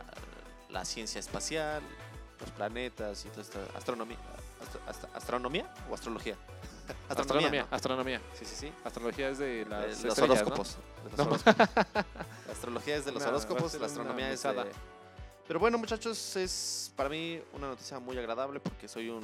la 0.70 0.84
ciencia 0.84 1.18
espacial, 1.20 1.82
los 2.40 2.50
planetas 2.50 3.24
y 3.24 3.28
toda 3.28 3.42
esta 3.42 3.58
astronomía. 3.76 4.18
astro- 4.62 4.80
ast- 4.88 5.16
¿Astronomía 5.16 5.72
o 5.90 5.94
astrología? 5.94 6.36
Astronomía, 7.08 7.62
¿no? 7.70 7.76
astronomía. 7.76 8.20
Sí, 8.34 8.44
sí, 8.44 8.54
sí. 8.56 8.72
Astrología 8.84 9.28
es 9.30 9.38
de 9.38 9.64
las 9.66 10.02
Eh, 10.04 10.06
los 10.06 10.18
¿no? 10.18 10.24
horóscopos. 10.24 10.76
de 11.04 11.10
los 11.10 11.18
No. 11.18 11.24
horóscopos. 11.24 11.56
La 12.46 12.52
astrología 12.52 12.96
es 12.96 13.04
de 13.04 13.12
los 13.12 13.22
a 13.22 13.28
horóscopos, 13.28 13.74
la 13.80 13.86
astronomía 13.86 14.30
es 14.32 14.42
de... 14.42 14.72
Pero 15.46 15.60
bueno, 15.60 15.78
muchachos, 15.78 16.34
es 16.36 16.92
para 16.96 17.08
mí 17.08 17.40
una 17.52 17.68
noticia 17.68 17.98
muy 18.00 18.18
agradable 18.18 18.58
porque 18.60 18.88
soy 18.88 19.08
un 19.10 19.22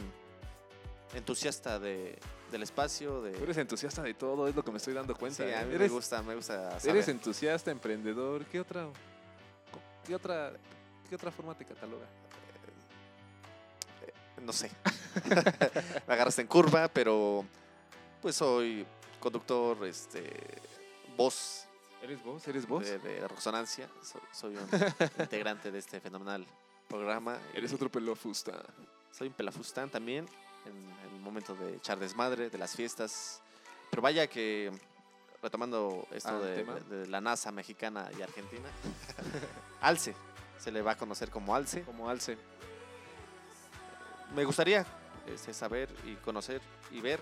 entusiasta 1.14 1.78
de, 1.78 2.18
del 2.50 2.62
espacio, 2.62 3.20
de... 3.22 3.32
Tú 3.32 3.42
eres 3.44 3.56
entusiasta 3.56 4.02
de 4.02 4.14
todo, 4.14 4.46
es 4.48 4.54
lo 4.54 4.64
que 4.64 4.70
me 4.70 4.76
estoy 4.78 4.94
dando 4.94 5.14
cuenta. 5.16 5.42
Sí, 5.44 5.50
¿eh? 5.50 5.56
a 5.56 5.62
mí 5.62 5.70
me 5.70 5.74
eres, 5.74 5.90
gusta, 5.90 6.22
me 6.22 6.34
gusta 6.34 6.70
eres 6.70 6.82
saber. 6.82 7.10
entusiasta, 7.10 7.70
emprendedor. 7.70 8.44
¿Qué 8.46 8.60
otra, 8.60 8.86
qué 10.06 10.14
otra, 10.14 10.52
qué 11.08 11.14
otra 11.16 11.30
forma 11.32 11.56
te 11.56 11.64
cataloga? 11.64 12.06
No 14.45 14.53
sé. 14.53 14.70
me 16.07 16.14
agarraste 16.14 16.43
en 16.43 16.49
curva, 16.49 16.88
pero 16.88 17.45
pues 18.20 18.36
soy 18.36 18.86
conductor, 19.20 19.86
este, 19.86 20.30
voz 21.16 21.66
¿Eres 22.03 22.22
vos? 22.24 22.49
¿Eres 22.49 22.66
vos? 22.66 22.84
de, 22.84 22.99
de 22.99 23.28
resonancia. 23.28 23.88
Soy, 24.03 24.20
soy 24.32 24.57
un 24.57 24.68
integrante 25.20 25.70
de 25.70 25.78
este 25.78 26.01
fenomenal 26.01 26.45
programa. 26.88 27.38
Eres 27.55 27.72
otro 27.72 27.88
pelofusta. 27.88 28.61
Soy 29.12 29.28
un 29.28 29.34
pelafustán 29.34 29.88
también 29.88 30.26
en 30.66 31.12
el 31.14 31.20
momento 31.20 31.55
de 31.55 31.76
echar 31.76 32.01
desmadre, 32.01 32.51
de 32.51 32.59
las 32.59 32.74
fiestas. 32.74 33.40
Pero 33.90 34.03
vaya 34.03 34.26
que, 34.26 34.72
retomando 35.43 36.09
esto 36.11 36.40
de- 36.40 36.64
de 36.64 37.07
la 37.07 37.20
NASA 37.20 37.53
mexicana 37.53 38.11
y 38.18 38.22
argentina, 38.22 38.68
Alce, 39.80 40.16
se 40.59 40.72
le 40.72 40.82
va 40.82 40.93
a 40.93 40.97
conocer 40.97 41.30
como 41.30 41.55
Alce. 41.55 41.82
Como 41.82 42.09
alce. 42.09 42.36
Me 44.35 44.45
gustaría 44.45 44.87
este, 45.26 45.53
saber 45.53 45.89
y 46.05 46.14
conocer 46.16 46.61
y 46.91 47.01
ver 47.01 47.20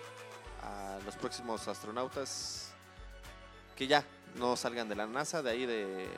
a 0.62 0.98
los 1.04 1.16
próximos 1.16 1.66
astronautas 1.68 2.72
que 3.76 3.86
ya 3.86 4.04
no 4.36 4.56
salgan 4.56 4.88
de 4.88 4.94
la 4.94 5.06
NASA, 5.06 5.42
de 5.42 5.50
ahí 5.50 5.66
de... 5.66 6.08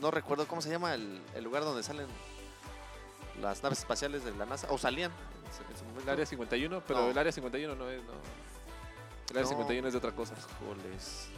No 0.00 0.10
recuerdo 0.10 0.46
cómo 0.46 0.62
se 0.62 0.70
llama 0.70 0.94
el, 0.94 1.20
el 1.34 1.44
lugar 1.44 1.62
donde 1.64 1.82
salen 1.82 2.06
las 3.40 3.62
naves 3.62 3.80
espaciales 3.80 4.24
de 4.24 4.32
la 4.32 4.46
NASA, 4.46 4.66
o 4.70 4.78
salían 4.78 5.10
en 5.12 5.52
su- 5.52 5.70
en 5.72 5.76
su 5.78 5.84
momento. 5.84 6.02
El 6.04 6.10
área 6.10 6.26
51, 6.26 6.82
pero 6.86 7.00
No. 7.02 7.10
el 7.10 7.18
área 7.18 7.32
51 7.32 7.74
no 7.74 7.88
es. 7.90 8.02
No. 8.04 8.12
El 9.30 9.36
área 9.38 9.42
No. 9.42 9.48
51 9.48 9.86
es 9.88 9.94
de 9.94 9.98
otra 9.98 10.12
cosa. 10.12 10.34
Híjoles. 10.34 11.28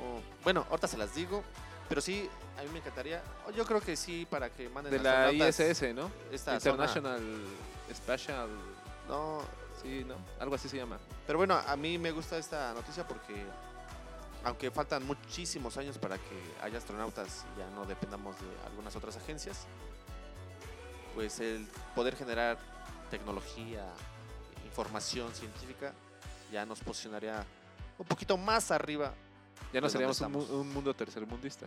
Oh, 0.00 0.20
Bueno, 0.44 0.66
ahorita 0.70 0.88
se 0.88 0.96
las 0.98 1.14
digo, 1.14 1.42
pero 1.88 2.00
sí, 2.00 2.28
a 2.58 2.62
mí 2.62 2.68
me 2.72 2.78
encantaría, 2.78 3.22
yo 3.54 3.64
creo 3.64 3.80
que 3.80 3.96
sí, 3.96 4.26
para 4.28 4.50
que 4.50 4.68
manden 4.68 4.92
De 4.92 4.98
la 4.98 5.32
ISS, 5.32 5.94
¿no? 5.94 6.10
esta 6.30 6.60
zona. 6.60 6.84
International 6.84 7.22
Special. 7.94 8.48
No, 9.08 9.42
Sí, 9.82 10.04
¿no? 10.04 10.16
Algo 10.40 10.54
así 10.54 10.68
se 10.68 10.76
llama. 10.76 10.98
Pero 11.26 11.38
bueno, 11.38 11.54
a 11.54 11.76
mí 11.76 11.98
me 11.98 12.10
gusta 12.10 12.38
esta 12.38 12.72
noticia 12.74 13.06
porque 13.06 13.44
aunque 14.44 14.70
faltan 14.70 15.04
muchísimos 15.06 15.76
años 15.76 15.98
para 15.98 16.16
que 16.16 16.54
haya 16.62 16.78
astronautas 16.78 17.44
y 17.54 17.60
ya 17.60 17.68
no 17.70 17.84
dependamos 17.86 18.36
de 18.40 18.46
algunas 18.66 18.94
otras 18.96 19.16
agencias, 19.16 19.66
pues 21.14 21.40
el 21.40 21.68
poder 21.94 22.16
generar 22.16 22.58
tecnología, 23.10 23.84
información 24.64 25.32
científica, 25.34 25.92
ya 26.52 26.64
nos 26.64 26.80
posicionaría 26.80 27.44
un 27.98 28.06
poquito 28.06 28.36
más 28.36 28.70
arriba. 28.70 29.12
Ya 29.72 29.80
no 29.80 29.86
¿De 29.86 29.90
seríamos 29.92 30.20
un, 30.20 30.36
un 30.36 30.72
mundo 30.72 30.94
tercermundista. 30.94 31.66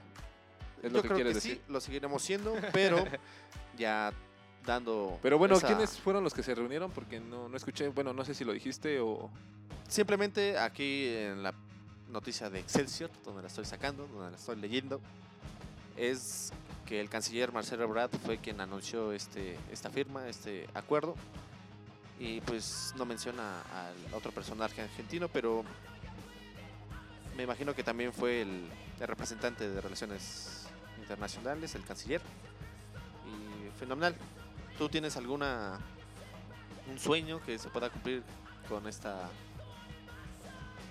Es 0.82 0.92
Yo 0.92 0.98
lo 0.98 1.02
que 1.04 1.08
creo 1.10 1.16
quieres 1.18 1.34
que 1.34 1.36
decir. 1.50 1.62
sí, 1.66 1.72
lo 1.72 1.80
seguiremos 1.80 2.22
siendo, 2.24 2.56
pero 2.74 3.04
ya 3.78 4.12
dando... 4.66 5.20
Pero 5.22 5.38
bueno, 5.38 5.56
esa- 5.56 5.68
¿quiénes 5.68 5.98
fueron 6.00 6.24
los 6.24 6.34
que 6.34 6.42
se 6.44 6.56
reunieron? 6.56 6.92
Porque 6.92 7.20
no, 7.20 7.48
no 7.50 7.58
escuché, 7.58 7.88
bueno, 7.89 8.14
no 8.14 8.26
sé 8.26 8.34
si 8.34 8.44
lo 8.44 8.54
dijiste 8.54 9.00
o... 9.00 9.30
Simplemente 9.88 10.58
aquí 10.58 11.08
en 11.10 11.44
la 11.44 11.54
noticia 12.10 12.50
de 12.50 12.60
Excelsior, 12.60 13.10
donde 13.26 13.42
la 13.44 13.48
estoy 13.48 13.66
sacando, 13.66 14.08
donde 14.08 14.32
la 14.32 14.38
estoy 14.38 14.56
leyendo, 14.56 15.00
es 15.98 16.52
que 16.86 17.00
el 17.00 17.10
canciller 17.10 17.52
Marcelo 17.52 17.84
Ebrard 17.84 18.12
fue 18.26 18.38
quien 18.38 18.60
anunció 18.62 19.12
este, 19.14 19.58
esta 19.72 19.89
firma, 19.89 20.28
este 20.28 20.68
acuerdo, 20.74 21.16
y 22.20 22.42
pues 22.42 22.94
no 22.98 23.06
menciona 23.06 23.62
al 23.62 24.14
otro 24.14 24.32
personaje 24.32 24.82
argentino, 24.82 25.28
pero 25.28 25.64
me 27.38 27.44
imagino 27.44 27.74
que 27.74 27.84
también 27.84 28.14
fue 28.14 28.42
el, 28.42 28.70
el 29.00 29.08
representante 29.08 29.70
de 29.70 29.82
Relaciones 29.82 30.68
Internacionales, 31.00 31.76
el 31.76 31.84
canciller, 31.84 32.22
y 33.26 33.80
fenomenal. 33.80 34.16
¿Tú 34.78 34.90
tienes 34.90 35.16
alguna 35.18 35.80
un 36.88 36.98
sueño 37.00 37.42
que 37.46 37.58
se 37.60 37.70
pueda 37.70 37.90
cumplir 37.90 38.24
con 38.68 38.88
esta 38.88 39.30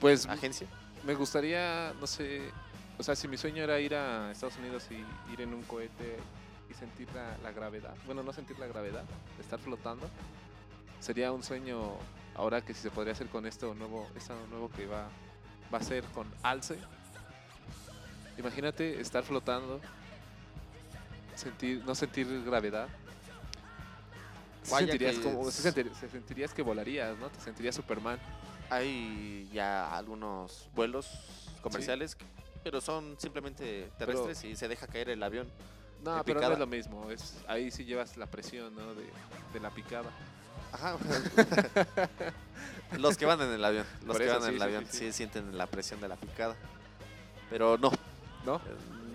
Pues 0.01 0.27
agencia? 0.27 0.67
me 1.05 1.15
gustaría, 1.15 1.93
no 2.01 2.07
sé, 2.07 2.51
o 2.99 3.03
sea, 3.03 3.17
si 3.17 3.27
mi 3.29 3.37
sueño 3.37 3.63
era 3.63 3.81
ir 3.81 3.95
a 3.95 4.31
Estados 4.31 4.57
Unidos 4.59 4.87
y 4.91 5.33
ir 5.33 5.41
en 5.41 5.55
un 5.55 5.63
cohete 5.63 6.19
y 6.71 6.75
sentir 6.75 7.09
la, 7.15 7.37
la 7.39 7.53
gravedad, 7.53 7.95
bueno, 8.07 8.23
no 8.23 8.33
sentir 8.33 8.59
la 8.59 8.67
gravedad, 8.67 9.05
estar 9.41 9.59
flotando, 9.59 10.09
sería 11.01 11.33
un 11.33 11.43
sueño 11.43 11.97
ahora 12.35 12.61
que 12.63 12.75
si 12.75 12.83
se 12.83 12.91
podría 12.91 13.13
hacer 13.13 13.29
con 13.29 13.47
esto 13.47 13.75
nuevo, 13.75 14.07
esto 14.15 14.35
nuevo 14.49 14.71
que 14.71 14.87
va, 14.87 15.09
va 15.73 15.79
a 15.79 15.83
ser 15.83 16.05
con 16.07 16.27
Alce. 16.43 16.77
Imagínate 18.39 19.01
estar 19.01 19.23
flotando, 19.23 19.81
sentir, 21.35 21.83
no 21.85 21.95
sentir 21.95 22.43
gravedad. 22.45 22.89
Sí 24.63 24.71
Vaya 24.73 24.87
sentirías 24.89 25.17
que 25.17 25.23
como, 25.23 25.51
sí 25.51 25.69
es- 25.69 25.75
sentir- 25.75 25.95
se 25.95 26.09
sentirías 26.09 26.55
que 26.55 26.63
volarías, 26.63 27.17
¿no? 27.19 27.29
Te 27.31 27.41
sentirías 27.41 27.75
Superman. 27.75 28.19
Hay 28.71 29.49
ya 29.53 29.97
algunos 29.97 30.69
vuelos 30.75 31.09
comerciales, 31.61 32.17
pero 32.63 32.81
son 32.81 33.17
simplemente 33.19 33.91
terrestres 33.99 34.45
y 34.45 34.55
se 34.57 34.69
deja 34.69 34.87
caer 34.87 35.11
el 35.11 35.23
avión. 35.23 35.49
No, 36.05 36.23
pero 36.25 36.41
no 36.41 36.41
picada. 36.41 36.53
es 36.55 36.59
lo 36.59 36.67
mismo. 36.67 37.11
Es, 37.11 37.35
ahí 37.49 37.71
sí 37.71 37.85
llevas 37.85 38.17
la 38.17 38.27
presión, 38.27 38.75
¿no? 38.75 38.95
De, 38.95 39.05
de 39.53 39.61
la 39.61 39.71
picada. 39.71 40.11
Ajá. 40.73 40.97
los 42.99 43.17
que 43.17 43.27
van 43.27 43.41
en 43.41 43.51
el 43.53 43.65
avión, 43.65 43.87
los 44.07 44.17
Por 44.17 44.25
que 44.25 44.31
van 44.33 44.45
en 44.49 44.55
el 44.55 44.63
avión 44.63 44.87
sí, 44.91 45.13
sienten 45.13 45.57
la 45.57 45.67
presión 45.67 46.01
de 46.01 46.09
la 46.09 46.17
picada. 46.17 46.57
Pero 47.49 47.79
no, 47.79 47.91
¿No? 48.45 48.57
eh, 48.57 48.61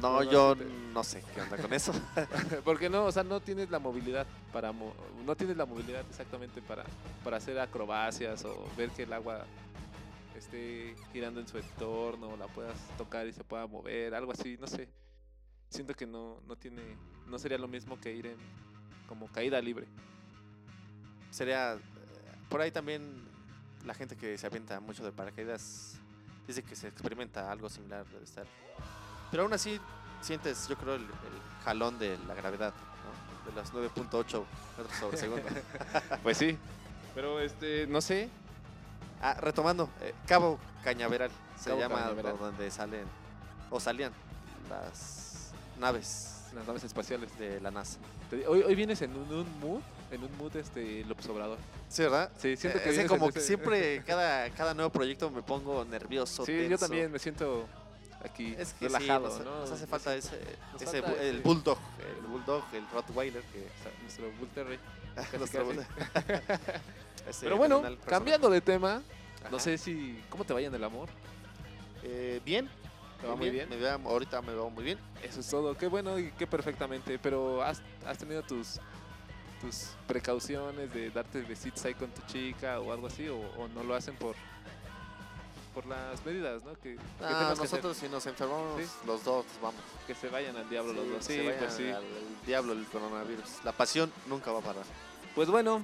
no, 0.01 0.23
yo 0.23 0.55
no 0.93 1.03
sé 1.03 1.23
qué 1.33 1.41
onda 1.41 1.57
con 1.57 1.71
eso. 1.73 1.93
Porque 2.65 2.89
no, 2.89 3.05
o 3.05 3.11
sea, 3.11 3.23
no 3.23 3.39
tienes 3.39 3.69
la 3.69 3.79
movilidad 3.79 4.25
para 4.51 4.71
mo- 4.71 4.93
no 5.25 5.35
tienes 5.35 5.57
la 5.57 5.65
movilidad 5.65 6.03
exactamente 6.09 6.61
para, 6.61 6.83
para 7.23 7.37
hacer 7.37 7.57
acrobacias 7.59 8.43
o 8.45 8.67
ver 8.77 8.89
que 8.91 9.03
el 9.03 9.13
agua 9.13 9.45
esté 10.37 10.95
girando 11.13 11.39
en 11.39 11.47
su 11.47 11.57
entorno, 11.57 12.35
la 12.37 12.47
puedas 12.47 12.75
tocar 12.97 13.25
y 13.27 13.31
se 13.33 13.43
pueda 13.45 13.67
mover, 13.67 14.13
algo 14.15 14.31
así, 14.33 14.57
no 14.59 14.67
sé. 14.67 14.87
Siento 15.69 15.93
que 15.93 16.05
no, 16.05 16.37
no 16.47 16.55
tiene, 16.57 16.81
no 17.27 17.39
sería 17.39 17.57
lo 17.57 17.67
mismo 17.69 17.99
que 17.99 18.13
ir 18.13 18.27
en 18.27 18.37
como 19.07 19.27
caída 19.27 19.61
libre. 19.61 19.87
Sería... 21.32 21.73
eh, 21.73 21.80
Por 22.49 22.61
ahí 22.61 22.71
también 22.71 23.23
la 23.86 23.93
gente 23.93 24.15
que 24.15 24.38
se 24.38 24.47
avienta 24.47 24.80
mucho 24.80 25.03
de 25.03 25.11
paracaídas 25.11 25.95
dice 26.47 26.63
que 26.63 26.76
se 26.76 26.88
experimenta 26.88 27.51
algo 27.51 27.69
similar 27.69 28.05
de 28.05 28.23
estar. 28.23 28.45
Pero 29.32 29.43
aún 29.43 29.53
así 29.53 29.80
sientes, 30.21 30.67
yo 30.67 30.76
creo, 30.78 30.95
el, 30.95 31.01
el 31.03 31.63
jalón 31.63 31.97
de 31.99 32.17
la 32.28 32.34
gravedad, 32.36 32.73
¿no? 32.73 33.51
De 33.51 33.55
los 33.55 33.73
9.8 33.73 34.43
metros 34.78 34.97
sobre 34.99 35.17
segundo. 35.17 35.43
Pues 36.23 36.38
sí. 36.38 36.57
Pero 37.13 37.39
este, 37.39 37.88
no 37.88 38.01
sé. 38.01 38.30
Ah, 39.21 39.36
retomando, 39.39 39.89
eh, 40.01 40.13
Cabo 40.28 40.59
Cañaveral 40.84 41.32
se 41.57 41.69
Cabo 41.69 41.80
llama 41.82 41.95
Cañaveral. 42.01 42.38
donde 42.38 42.69
salen 42.69 43.05
o 43.71 43.80
salían 43.80 44.11
las 44.69 45.51
naves 45.80 46.43
Las 46.53 46.67
naves 46.67 46.84
espaciales. 46.84 47.38
de 47.39 47.59
la 47.61 47.71
NASA. 47.71 47.97
Hoy, 48.47 48.61
hoy 48.61 48.76
vienes 48.76 49.01
en 49.01 49.15
un, 49.15 49.32
un 49.34 49.59
mood, 49.59 49.82
en 50.11 50.23
un 50.23 50.37
mood 50.37 50.55
este 50.55 51.03
López 51.05 51.27
Obrador. 51.29 51.57
Sí, 51.89 52.03
¿verdad? 52.03 52.31
Sí, 52.37 52.55
siento 52.55 52.79
Eh, 52.79 52.81
que 52.83 52.89
es 52.89 52.95
vienes 52.95 53.11
como 53.11 53.31
que 53.31 53.39
siempre 53.39 54.03
cada, 54.07 54.49
cada 54.51 54.73
nuevo 54.73 54.91
proyecto 54.91 55.29
me 55.29 55.41
pongo 55.41 55.83
nervioso. 55.85 56.45
Sí, 56.45 56.67
yo 56.69 56.77
también 56.77 57.11
me 57.11 57.19
siento 57.19 57.67
aquí 58.23 58.55
Es 58.57 58.73
que 58.73 58.87
relajado, 58.87 59.29
sí, 59.29 59.37
nos, 59.39 59.45
¿no? 59.45 59.59
nos 59.61 59.71
hace 59.71 59.87
falta 59.87 60.15
ese, 60.15 60.39
nos 60.73 60.81
ese 60.81 61.01
falta 61.01 61.21
el 61.21 61.41
bulldog, 61.41 61.77
el 62.19 62.27
bulldog, 62.27 62.63
el 62.73 62.87
rottweiler 62.89 63.43
que 63.43 63.59
O 63.59 63.83
sea, 63.83 63.91
nuestro 64.01 64.31
Bull 65.65 65.85
ese 67.29 67.45
Pero 67.45 67.57
bueno, 67.57 67.81
cambiando 68.05 68.49
de 68.49 68.61
tema, 68.61 69.01
no 69.51 69.59
sé 69.59 69.77
si. 69.77 70.21
¿Cómo 70.29 70.43
te 70.43 70.53
vaya 70.53 70.67
en 70.67 70.75
el 70.75 70.83
amor? 70.83 71.09
Eh, 72.03 72.41
bien, 72.45 72.69
¿Te 73.21 73.27
va 73.27 73.35
muy 73.35 73.49
bien? 73.49 73.69
Me 73.69 73.79
va, 73.79 73.93
ahorita 73.93 74.41
me 74.41 74.53
va 74.53 74.69
muy 74.69 74.83
bien. 74.83 74.99
Eso 75.23 75.39
es 75.39 75.47
todo. 75.49 75.75
Qué 75.77 75.87
bueno 75.87 76.19
y 76.19 76.31
qué 76.31 76.45
perfectamente. 76.45 77.17
Pero 77.19 77.63
has, 77.63 77.81
has 78.05 78.17
tenido 78.17 78.43
tus 78.43 78.79
precauciones 80.07 80.93
de 80.93 81.09
darte 81.11 81.41
besitos 81.41 81.84
ahí 81.86 81.93
con 81.93 82.09
tu 82.11 82.22
chica 82.28 82.80
o 82.80 82.91
algo 82.91 83.07
así 83.07 83.28
o, 83.28 83.38
o 83.38 83.68
no 83.70 83.84
lo 83.84 83.95
hacen 83.95 84.16
por 84.16 84.36
por 85.74 85.86
las 85.88 86.26
medidas, 86.26 86.63
¿no? 86.63 86.74
Que, 86.80 86.95
Ah, 87.20 87.28
tengas 87.28 87.53
que 87.59 87.63
nosotros 87.66 87.97
si 87.97 88.07
nos 88.07 88.26
enfermamos 88.28 88.82
Sí. 88.82 88.88
los 89.05 89.24
dos 89.26 89.45
vamos. 89.61 89.82
que 90.07 90.16
se 90.16 90.30
vayan 90.30 90.55
al 90.55 90.70
diablo 90.70 90.93
los 90.93 91.03
Sí, 91.05 91.09
dos. 91.11 91.26
se 91.26 91.34
Sí, 91.34 91.39
vayan 91.45 91.59
pues 91.59 91.74
sí. 91.74 91.84
al- 91.89 91.95
al 91.95 92.45
diablo 92.45 92.72
el 92.74 92.86
coronavirus. 92.86 93.49
La 93.66 93.74
pasión 93.74 94.09
nunca 94.28 94.53
va 94.53 94.59
a 94.59 94.61
parar. 94.61 94.86
Pues 95.36 95.49
bueno, 95.49 95.82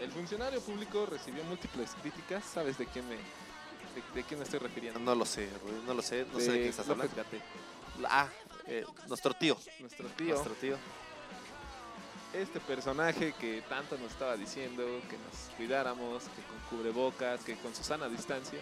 el 0.00 0.10
funcionario 0.10 0.58
público 0.62 1.04
recibió 1.04 1.44
múltiples 1.44 1.90
críticas. 2.00 2.44
¿Sabes 2.46 2.78
de 2.78 2.86
quién 2.86 3.06
me 3.10 3.16
de, 3.16 4.02
de 4.14 4.22
quién 4.24 4.38
me 4.40 4.44
estoy 4.44 4.58
refiriendo? 4.60 4.98
No 5.00 5.14
lo 5.14 5.26
sé, 5.26 5.50
no 5.86 5.92
lo 5.92 6.00
sé, 6.00 6.24
no 6.32 6.40
sé 6.40 6.46
de 6.46 6.52
De 6.52 6.62
qué 6.62 6.68
estás 6.70 6.88
hablando. 6.88 7.12
Ah, 8.08 8.26
eh, 8.66 8.86
nuestro 9.06 9.34
tío. 9.34 9.54
nuestro 9.80 10.08
tío. 10.08 10.28
Nuestro 10.34 10.54
tío. 10.54 10.76
Este 12.32 12.60
personaje 12.60 13.34
que 13.34 13.60
tanto 13.68 13.98
nos 13.98 14.10
estaba 14.12 14.36
diciendo 14.36 14.82
que 15.10 15.18
nos 15.18 15.54
cuidáramos, 15.56 16.22
que 16.24 16.42
con 16.42 16.58
cubrebocas, 16.78 17.44
que 17.44 17.56
con 17.56 17.74
su 17.74 17.84
sana 17.84 18.08
distancia. 18.08 18.58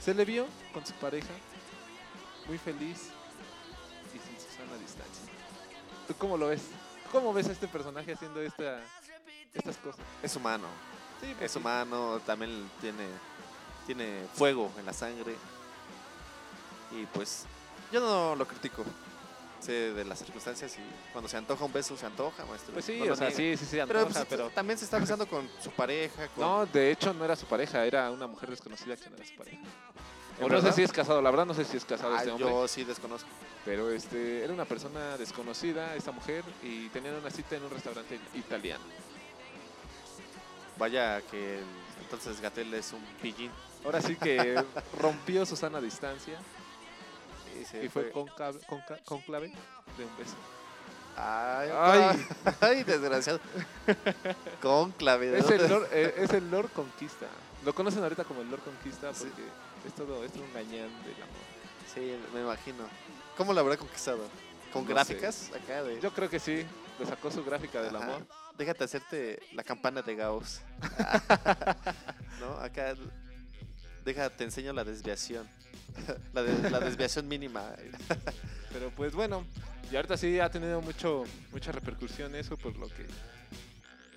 Se 0.00 0.12
le 0.12 0.24
vio 0.24 0.46
con 0.74 0.84
su 0.84 0.92
pareja, 0.94 1.32
muy 2.48 2.58
feliz 2.58 3.10
y 4.12 4.18
sin 4.18 4.36
su 4.40 4.56
sana 4.56 4.76
distancia. 4.80 5.22
¿Tú 6.08 6.14
cómo 6.18 6.36
lo 6.36 6.48
ves? 6.48 6.62
¿Cómo 7.12 7.32
ves 7.32 7.48
a 7.48 7.52
este 7.52 7.68
personaje 7.68 8.14
haciendo 8.14 8.42
esta, 8.42 8.80
estas 9.54 9.76
cosas? 9.76 10.00
Es 10.24 10.34
humano. 10.34 10.66
Sí, 11.20 11.28
pues 11.38 11.42
Es 11.44 11.52
sí. 11.52 11.58
humano, 11.58 12.20
también 12.26 12.68
tiene, 12.80 13.06
tiene 13.86 14.26
fuego 14.34 14.72
en 14.76 14.86
la 14.86 14.92
sangre. 14.92 15.36
Y 16.90 17.06
pues 17.06 17.44
yo 17.92 18.00
no 18.00 18.34
lo 18.34 18.44
critico. 18.48 18.84
Sé 19.62 19.92
de 19.92 20.04
las 20.04 20.18
circunstancias 20.18 20.76
y 20.76 21.12
cuando 21.12 21.28
se 21.28 21.36
antoja 21.36 21.64
un 21.64 21.72
beso, 21.72 21.96
se 21.96 22.04
antoja, 22.04 22.44
maestro. 22.46 22.72
Pues 22.72 22.84
sí, 22.84 23.00
No 23.06 23.12
o 23.12 23.16
sea, 23.16 23.30
sí, 23.30 23.56
sí, 23.56 23.64
sí, 23.64 23.78
Pero, 23.86 24.00
antoja, 24.00 24.20
pues, 24.20 24.26
pero... 24.28 24.50
también 24.50 24.76
se 24.76 24.84
está 24.84 24.98
besando 24.98 25.24
con 25.26 25.48
su 25.62 25.70
pareja. 25.70 26.26
Con... 26.28 26.44
No, 26.44 26.66
de 26.66 26.90
hecho 26.90 27.14
no 27.14 27.24
era 27.24 27.36
su 27.36 27.46
pareja, 27.46 27.84
era 27.86 28.10
una 28.10 28.26
mujer 28.26 28.50
desconocida 28.50 28.96
que 28.96 29.08
no 29.08 29.16
era 29.16 29.24
su 29.24 29.36
pareja. 29.36 29.58
¿En 30.38 30.44
O 30.44 30.48
no 30.48 30.60
sé 30.60 30.72
si 30.72 30.82
es 30.82 30.90
casado, 30.90 31.22
la 31.22 31.30
verdad 31.30 31.46
no 31.46 31.54
sé 31.54 31.64
si 31.64 31.76
es 31.76 31.84
casado 31.84 32.14
Ah, 32.14 32.18
este 32.18 32.32
hombre. 32.32 32.48
yo 32.48 32.66
sí 32.66 32.82
desconozco. 32.82 33.28
Pero 33.64 33.90
este, 33.92 34.42
era 34.42 34.52
una 34.52 34.64
persona 34.64 35.16
desconocida, 35.16 35.94
esta 35.94 36.10
mujer, 36.10 36.42
y 36.62 36.88
tenían 36.88 37.14
una 37.14 37.30
cita 37.30 37.54
en 37.54 37.62
un 37.62 37.70
restaurante 37.70 38.18
italiano. 38.34 38.82
Vaya 40.78 41.20
que 41.30 41.60
entonces 42.00 42.40
Gatel 42.40 42.74
es 42.74 42.92
un 42.92 43.04
pillín. 43.20 43.52
Ahora 43.84 44.00
sí 44.00 44.16
que 44.16 44.60
rompió 45.00 45.46
su 45.46 45.54
sana 45.54 45.80
distancia 45.80 46.38
Y, 47.60 47.64
se 47.64 47.84
y 47.84 47.88
fue 47.88 48.10
con, 48.10 48.26
clave, 48.28 48.58
con, 48.66 48.80
ca- 48.82 48.98
con 49.04 49.20
clave 49.22 49.48
de 49.98 50.04
un 50.04 50.16
beso. 50.16 50.34
Ay, 51.16 51.68
Ay. 51.74 52.26
ay, 52.60 52.82
desgraciado. 52.84 53.38
Con 54.62 54.92
clave. 54.92 55.28
¿de 55.30 55.38
Es 55.40 55.50
el, 55.50 55.68
Lord, 55.68 55.88
eh, 55.92 56.14
es 56.16 56.30
el 56.32 56.50
Lord 56.50 56.70
Conquista. 56.70 57.26
Lo 57.64 57.74
conocen 57.74 58.02
ahorita 58.02 58.24
como 58.24 58.40
el 58.40 58.50
Lord 58.50 58.62
Conquista 58.62 59.12
Sí. 59.14 59.24
porque 59.26 59.42
es 59.88 59.94
todo, 59.94 60.24
es 60.24 60.32
un 60.34 60.52
gañán 60.54 60.88
del 61.04 61.14
amor. 61.16 61.42
Sí, 61.94 62.16
me 62.32 62.40
imagino. 62.40 62.84
¿Cómo 63.36 63.52
lo 63.52 63.60
habrá 63.60 63.76
conquistado? 63.76 64.26
¿Con 64.72 64.82
No 64.84 64.88
sé. 64.88 64.94
gráficas? 64.94 65.50
Acá 65.54 65.82
de... 65.82 66.00
Yo 66.00 66.10
creo 66.14 66.30
que 66.30 66.40
sí, 66.40 66.64
le 66.98 67.06
sacó 67.06 67.30
su 67.30 67.44
gráfica 67.44 67.82
del 67.82 67.94
Ajá. 67.94 68.04
amor. 68.06 68.26
Déjate 68.56 68.84
hacerte 68.84 69.42
la 69.52 69.62
campana 69.62 70.00
de 70.00 70.14
Gauss. 70.16 70.62
¿No? 72.40 72.52
Acá. 72.60 72.94
Déjate, 74.04 74.36
te 74.38 74.44
enseño 74.44 74.72
la 74.72 74.84
desviación. 74.84 75.48
La, 76.32 76.42
de- 76.42 76.70
la 76.70 76.80
desviación 76.80 77.28
mínima. 77.28 77.70
Pero 78.72 78.90
pues 78.96 79.12
bueno, 79.14 79.44
y 79.90 79.96
ahorita 79.96 80.16
sí 80.16 80.40
ha 80.40 80.50
tenido 80.50 80.80
mucho 80.80 81.24
mucha 81.52 81.70
repercusión 81.72 82.34
eso 82.34 82.56
por 82.56 82.74
lo 82.76 82.88
que 82.88 83.06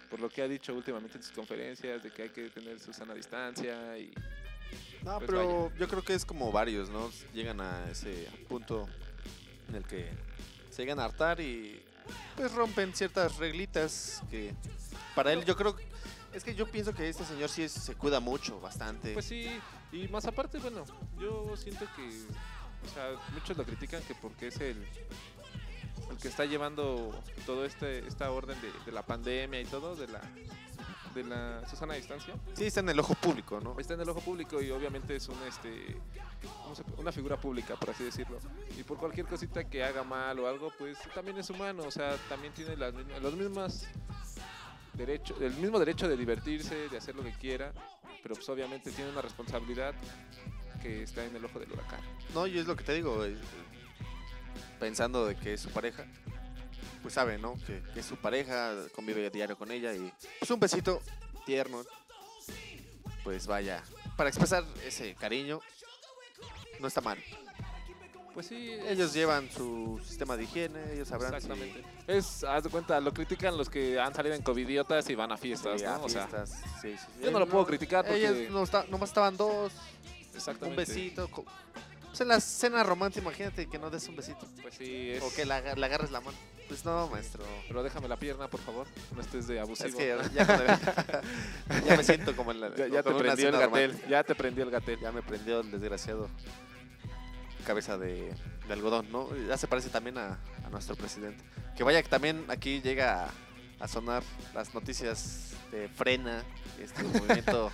por 0.10 0.22
lo 0.22 0.30
que 0.30 0.42
ha 0.42 0.48
dicho 0.48 0.74
últimamente 0.74 1.18
en 1.18 1.24
sus 1.24 1.34
conferencias 1.34 2.02
de 2.02 2.12
que 2.12 2.22
hay 2.24 2.30
que 2.30 2.50
tener 2.50 2.80
su 2.80 2.94
sana 2.94 3.14
distancia 3.14 3.98
y 3.98 4.14
No, 5.04 5.18
Pues 5.18 5.28
pero 5.30 5.76
yo 5.78 5.88
creo 5.90 6.02
que 6.02 6.14
es 6.14 6.24
como 6.24 6.50
varios, 6.54 6.90
¿no? 6.90 7.12
Llegan 7.34 7.60
a 7.60 7.90
ese 7.92 8.30
punto 8.48 8.88
en 9.68 9.76
el 9.76 9.84
que 9.84 10.10
se 10.70 10.84
llegan 10.84 11.00
a 11.02 11.06
hartar 11.06 11.42
y 11.42 11.82
pues 12.38 12.54
rompen 12.54 12.94
ciertas 12.96 13.36
reglitas 13.36 14.22
que 14.32 14.54
para 15.14 15.34
él 15.34 15.44
yo 15.44 15.58
creo 15.58 15.76
es 16.34 16.44
que 16.44 16.56
yo 16.56 16.66
pienso 16.70 16.94
que 16.94 17.10
este 17.10 17.26
señor 17.26 17.50
sí 17.50 17.64
es- 17.64 17.72
se 17.74 17.96
cuida 17.96 18.20
mucho, 18.22 18.60
bastante. 18.62 19.14
pues 19.14 19.26
sí, 19.26 19.50
y 19.92 20.08
más 20.10 20.26
aparte, 20.26 20.58
bueno, 20.60 20.84
yo 21.20 21.56
siento 21.58 21.86
que 21.96 22.08
o 22.86 22.94
sea, 22.94 23.12
muchos 23.34 23.58
lo 23.58 23.64
critican 23.66 24.02
que 24.04 24.14
porque 24.16 24.48
es 24.48 24.60
el 24.60 24.86
el 26.12 26.18
que 26.18 26.28
está 26.28 26.46
llevando 26.46 27.12
todo 27.46 27.66
este 27.66 28.06
esta 28.08 28.30
orden 28.32 28.60
de, 28.62 28.72
de 28.86 28.92
la 28.92 29.02
pandemia 29.04 29.60
y 29.62 29.66
todo 29.66 29.96
de 29.96 30.08
la 30.08 30.22
de 31.16 31.24
la 31.24 31.68
su 31.70 31.76
sana 31.78 31.94
distancia. 31.94 32.36
Sí 32.56 32.66
está 32.66 32.82
en 32.82 32.90
el 32.90 33.00
ojo 33.00 33.16
público, 33.16 33.60
¿no? 33.62 33.80
está 33.80 33.94
en 33.94 34.02
el 34.02 34.10
ojo 34.10 34.20
público 34.20 34.62
y 34.62 34.70
obviamente 34.72 35.16
es 35.16 35.28
un 35.30 35.42
este 35.48 35.98
¿cómo 36.64 36.76
se 36.76 36.84
pu- 36.84 37.00
una 37.00 37.12
figura 37.14 37.38
pública 37.40 37.76
por 37.78 37.92
así 37.92 38.04
decirlo. 38.04 38.38
Y 38.78 38.84
por 38.84 38.98
cualquier 38.98 39.26
cosita 39.26 39.64
que 39.64 39.84
haga 39.84 40.04
mal 40.04 40.38
o 40.40 40.48
algo 40.48 40.72
pues 40.78 40.98
también 41.16 41.38
es 41.38 41.50
humano 41.50 41.84
o 41.84 41.92
sea 41.92 42.18
también 42.30 42.54
tiene 42.54 42.76
las 42.76 42.94
mismas, 42.94 43.22
los 43.22 43.34
mismas 43.34 43.88
derechos 44.96 45.40
el 45.42 45.54
mismo 45.56 45.80
derecho 45.80 46.08
de 46.08 46.18
divertirse 46.18 46.90
de 46.90 46.98
hacer 46.98 47.16
lo 47.16 47.24
que 47.24 47.34
quiera 47.34 47.74
pero 48.24 48.36
pues 48.36 48.48
obviamente 48.50 48.92
tiene 48.92 49.12
una 49.12 49.22
responsabilidad 49.22 49.94
que 50.82 51.04
está 51.04 51.26
en 51.26 51.36
el 51.36 51.46
ojo 51.46 51.60
del 51.60 51.72
huracán 51.72 52.02
No, 52.34 52.48
y 52.48 52.58
es 52.58 52.66
lo 52.66 52.76
que 52.76 52.84
te 52.84 52.94
digo, 52.94 53.24
eh, 53.26 53.38
pensando 54.80 55.26
de 55.26 55.36
que 55.36 55.54
es 55.54 55.62
su 55.62 55.70
pareja, 55.70 56.06
pues 57.02 57.14
sabe, 57.14 57.38
¿no? 57.38 57.56
Que, 57.66 57.82
que 57.94 58.00
es 58.00 58.06
su 58.06 58.18
pareja, 58.18 58.74
convive 58.94 59.28
a 59.28 59.30
diario 59.30 59.58
con 59.58 59.72
ella 59.72 59.94
y 59.94 60.12
pues 60.40 60.50
un 60.52 60.60
besito 60.60 61.02
tierno, 61.46 61.84
pues 63.24 63.48
vaya, 63.48 63.84
para 64.18 64.30
expresar 64.30 64.64
ese 64.86 65.16
cariño, 65.16 65.60
no 66.80 66.88
está 66.88 67.02
mal. 67.02 67.18
Pues 68.36 68.46
sí 68.48 68.72
Ellos 68.88 69.14
llevan 69.14 69.50
su 69.50 70.00
sistema 70.06 70.38
de 70.38 70.44
higiene, 70.44 70.94
ellos 70.94 71.08
sabrán 71.08 71.32
si- 71.32 71.38
exactamente 71.38 71.84
es 72.06 72.44
haz 72.44 72.64
de 72.66 72.70
cuenta 72.70 73.00
lo 73.00 73.12
critican 73.14 73.58
los 73.58 73.70
que 73.70 74.00
han 74.00 74.14
salido 74.14 74.36
en 74.36 74.44
covidiotas 74.44 75.10
y 75.10 75.16
van 75.16 75.32
a 75.32 75.38
fiestas 75.38 75.80
si 75.82 75.88
¿no? 75.88 75.94
a 75.94 75.98
o 75.98 76.10
sea 76.10 76.28
fiestas, 76.28 76.62
sí, 76.82 76.96
sí. 76.96 77.06
yo 77.24 77.32
no 77.32 77.40
lo 77.40 77.48
puedo 77.48 77.66
criticar 77.66 78.06
porque- 78.06 78.28
Ellos 78.28 78.52
no 78.52 78.62
está- 78.64 78.86
nomás 78.90 79.10
estaban 79.10 79.36
dos, 79.38 79.72
un 79.74 80.36
exactamente 80.36 80.76
besito. 80.86 81.28
co- 81.32 81.46
Pues 82.10 82.22
en 82.22 82.28
la 82.30 82.40
cena 82.40 82.84
romántica, 82.84 83.22
imagínate 83.24 83.68
que 83.68 83.78
no 83.80 83.90
des 83.90 84.08
un 84.08 84.16
besito. 84.16 84.46
pues 84.62 84.76
sí 84.76 85.12
es 85.12 85.24
O 85.24 85.34
que 85.34 85.46
la, 85.46 85.60
la 85.76 85.86
agarres 85.88 86.12
la 86.12 86.22
mano. 86.22 86.38
Pues 86.68 86.84
no, 86.86 87.08
maestro. 87.10 87.44
Pero 87.68 87.84
déjame 87.84 88.08
la 88.08 88.18
pierna, 88.18 88.48
por 88.48 88.60
favor. 88.62 88.88
No 89.14 89.22
estés 89.22 89.48
de 89.48 89.60
abusivo. 89.60 89.90
Es 89.90 89.96
que 89.96 90.08
ya, 90.34 90.46
ya 90.46 90.46
cuando- 90.46 91.86
ya 91.88 91.98
me 91.98 92.04
siento 92.04 92.36
como 92.36 92.52
en 92.52 92.62
la. 92.62 92.74
ya, 92.76 92.88
ya 92.88 93.04
te 93.04 93.12
prendió 93.14 93.50
el 93.50 93.58
gatel. 93.58 94.02
Ya 94.10 94.24
te 94.24 94.34
prendió 94.36 94.64
el 94.64 94.72
gatel. 94.72 95.00
Ya 95.02 95.12
me 95.12 95.22
prendió 95.22 95.60
el 95.60 95.70
desgraciado 95.72 96.30
cabeza 97.66 97.98
de, 97.98 98.34
de 98.68 98.74
algodón, 98.74 99.12
¿no? 99.12 99.30
Ya 99.48 99.58
se 99.58 99.68
parece 99.68 99.90
también 99.90 100.18
a, 100.18 100.40
a 100.66 100.70
nuestro 100.72 100.96
presidente. 100.96 101.44
Que 101.76 101.84
vaya 101.84 102.02
que 102.02 102.10
también 102.10 102.46
aquí 102.48 102.82
llega 102.82 103.26
a, 103.26 103.30
a 103.84 103.88
sonar 103.88 104.24
las 104.54 104.74
noticias 104.74 105.52
de 105.72 105.90
frena, 105.90 106.44
este 106.80 107.04
movimiento. 107.04 107.72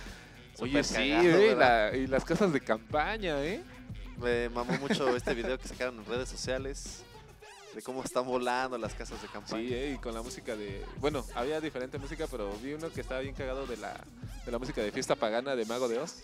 Oye, 0.58 0.82
sí, 0.84 1.10
cagado, 1.10 1.92
eh, 1.94 1.98
y 1.98 2.06
las 2.06 2.24
casas 2.24 2.52
de 2.52 2.60
campaña, 2.60 3.42
¿eh? 3.42 3.62
Me 4.18 4.48
mamó 4.48 4.72
mucho 4.78 5.16
este 5.16 5.34
video 5.34 5.58
que 5.58 5.68
sacaron 5.68 5.98
en 5.98 6.04
redes 6.04 6.28
sociales. 6.28 7.04
De 7.74 7.82
cómo 7.82 8.02
están 8.02 8.26
volando 8.26 8.76
las 8.78 8.94
casas 8.94 9.20
de 9.22 9.28
campaña. 9.28 9.68
Sí, 9.68 9.74
eh, 9.74 9.94
y 9.94 9.98
con 9.98 10.14
la 10.14 10.22
música 10.22 10.56
de... 10.56 10.84
Bueno, 11.00 11.24
había 11.34 11.60
diferente 11.60 11.98
música, 11.98 12.26
pero 12.30 12.52
vi 12.62 12.74
uno 12.74 12.90
que 12.90 13.00
estaba 13.00 13.20
bien 13.20 13.34
cagado 13.34 13.66
de 13.66 13.76
la, 13.76 13.98
de 14.44 14.52
la 14.52 14.58
música 14.58 14.82
de 14.82 14.92
fiesta 14.92 15.14
pagana 15.14 15.56
de 15.56 15.64
Mago 15.64 15.88
de 15.88 15.98
Oz. 15.98 16.22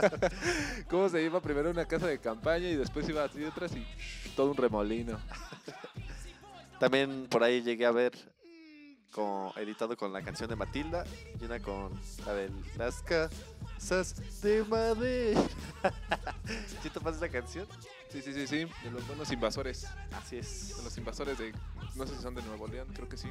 Cómo 0.88 1.08
se 1.08 1.22
iba 1.22 1.40
primero 1.40 1.68
a 1.68 1.72
una 1.72 1.86
casa 1.86 2.06
de 2.06 2.18
campaña 2.18 2.68
y 2.68 2.76
después 2.76 3.08
iba 3.08 3.24
así 3.24 3.44
otras 3.44 3.72
y 3.74 3.84
todo 4.34 4.50
un 4.50 4.56
remolino. 4.56 5.18
También 6.78 7.26
por 7.28 7.44
ahí 7.44 7.62
llegué 7.62 7.84
a 7.84 7.90
ver 7.90 8.12
con, 9.12 9.50
editado 9.56 9.96
con 9.96 10.12
la 10.12 10.22
canción 10.22 10.48
de 10.48 10.56
Matilda 10.56 11.04
y 11.40 11.44
una 11.44 11.60
con 11.60 11.92
la 12.24 12.34
de 12.34 12.50
las 12.78 13.02
casas 13.80 14.14
de 14.42 14.62
madera. 14.64 15.40
¿Sí 16.82 16.90
te 16.90 17.00
pasa 17.00 17.16
esa 17.16 17.28
canción? 17.28 17.66
Sí, 18.10 18.20
sí, 18.22 18.32
sí, 18.34 18.46
sí, 18.46 18.56
de 18.84 18.90
los 18.90 19.06
buenos 19.06 19.30
invasores. 19.32 19.86
Así 20.12 20.36
es. 20.36 20.76
De 20.76 20.82
los 20.82 20.96
invasores 20.98 21.38
de... 21.38 21.52
No 21.94 22.06
sé 22.06 22.16
si 22.16 22.22
son 22.22 22.34
de 22.34 22.42
Nuevo 22.42 22.68
León, 22.68 22.88
creo 22.94 23.08
que 23.08 23.16
sí. 23.16 23.28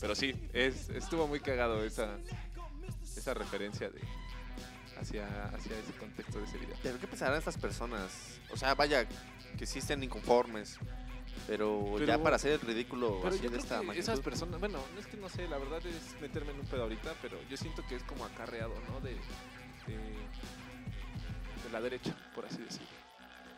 Pero 0.00 0.14
sí, 0.14 0.34
es, 0.52 0.88
estuvo 0.90 1.26
muy 1.26 1.40
cagado 1.40 1.84
esa, 1.84 2.16
esa 3.16 3.34
referencia 3.34 3.90
de 3.90 4.00
hacia, 4.98 5.26
hacia 5.46 5.78
ese 5.78 5.92
contexto 5.98 6.38
de 6.38 6.44
ese 6.44 6.58
video. 6.58 6.76
Pero 6.82 6.98
¿qué 6.98 7.06
pensarán 7.06 7.38
estas 7.38 7.58
personas? 7.58 8.10
O 8.50 8.56
sea, 8.56 8.74
vaya, 8.74 9.06
que 9.58 9.66
sí 9.66 9.80
estén 9.80 10.02
inconformes. 10.02 10.78
Pero, 11.46 11.98
ya 12.04 12.22
para 12.22 12.36
hacer 12.36 12.52
el 12.52 12.60
ridículo 12.60 13.18
Pero 13.22 13.34
así 13.34 13.38
yo 13.38 13.42
de 13.44 13.48
creo 13.48 13.60
esta 13.60 13.80
que 13.80 13.86
magnitud. 13.86 14.00
esas 14.12 14.20
personas, 14.20 14.60
bueno, 14.60 14.78
es 14.98 15.06
que 15.06 15.16
no 15.16 15.28
sé, 15.28 15.48
la 15.48 15.58
verdad 15.58 15.84
es 15.86 16.20
meterme 16.20 16.52
en 16.52 16.60
un 16.60 16.66
pedo 16.66 16.82
ahorita, 16.84 17.14
pero 17.22 17.38
yo 17.48 17.56
siento 17.56 17.84
que 17.88 17.96
es 17.96 18.02
como 18.04 18.24
acarreado, 18.24 18.74
¿no? 18.88 19.00
De, 19.00 19.10
de, 19.14 19.96
de 21.64 21.70
la 21.72 21.80
derecha, 21.80 22.14
por 22.34 22.46
así 22.46 22.58
decirlo. 22.58 22.86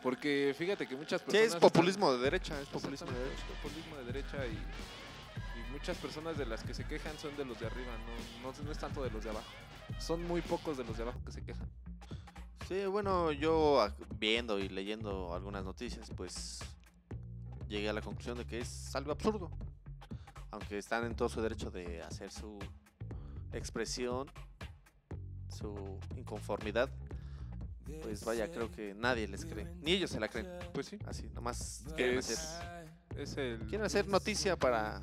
Porque 0.01 0.53
fíjate 0.57 0.87
que 0.87 0.95
muchas 0.95 1.21
Sí, 1.21 1.25
personas... 1.25 1.47
es 1.47 1.53
están- 1.53 1.61
populismo 1.69 2.11
de 2.13 2.19
derecha, 2.19 2.59
es 2.59 2.67
populismo 2.67 3.07
de 3.11 3.17
derecha. 3.19 3.35
es 3.43 3.57
populismo 3.61 3.95
de 3.97 4.03
derecha 4.05 4.45
y, 4.47 5.59
y 5.59 5.71
muchas 5.71 5.97
personas 5.97 6.37
de 6.37 6.45
las 6.45 6.63
que 6.63 6.73
se 6.73 6.85
quejan 6.85 7.17
son 7.19 7.35
de 7.37 7.45
los 7.45 7.59
de 7.59 7.67
arriba, 7.67 7.91
no, 8.41 8.51
no, 8.51 8.63
no 8.63 8.71
es 8.71 8.77
tanto 8.77 9.03
de 9.03 9.09
los 9.11 9.23
de 9.23 9.29
abajo. 9.29 9.47
Son 9.99 10.21
muy 10.27 10.41
pocos 10.41 10.77
de 10.77 10.83
los 10.83 10.97
de 10.97 11.03
abajo 11.03 11.19
que 11.25 11.31
se 11.31 11.43
quejan. 11.43 11.67
Sí, 12.67 12.85
bueno, 12.85 13.31
yo 13.31 13.87
viendo 14.19 14.57
y 14.59 14.67
leyendo 14.69 15.33
algunas 15.33 15.63
noticias, 15.63 16.09
pues 16.15 16.59
llegué 17.73 17.89
a 17.89 17.93
la 17.93 18.01
conclusión 18.01 18.37
de 18.37 18.45
que 18.45 18.59
es 18.59 18.95
algo 18.95 19.11
absurdo. 19.11 19.51
Aunque 20.51 20.77
están 20.77 21.05
en 21.05 21.15
todo 21.15 21.27
su 21.29 21.41
derecho 21.41 21.71
de 21.71 22.01
hacer 22.03 22.31
su 22.31 22.59
expresión, 23.51 24.27
su 25.49 25.99
inconformidad, 26.15 26.89
pues 28.03 28.23
vaya, 28.23 28.49
creo 28.49 28.71
que 28.71 28.93
nadie 28.93 29.27
les 29.27 29.45
cree. 29.45 29.65
Ni 29.81 29.93
ellos 29.93 30.11
se 30.11 30.19
la 30.19 30.27
creen. 30.27 30.47
Pues 30.73 30.87
sí. 30.87 30.99
Así, 31.05 31.29
nomás 31.33 31.83
quieren 31.95 32.19
hacer, 32.19 32.37
Es, 33.17 33.31
es 33.31 33.37
el... 33.37 33.59
quieren 33.61 33.85
hacer 33.85 34.07
noticia 34.07 34.55
para 34.57 35.01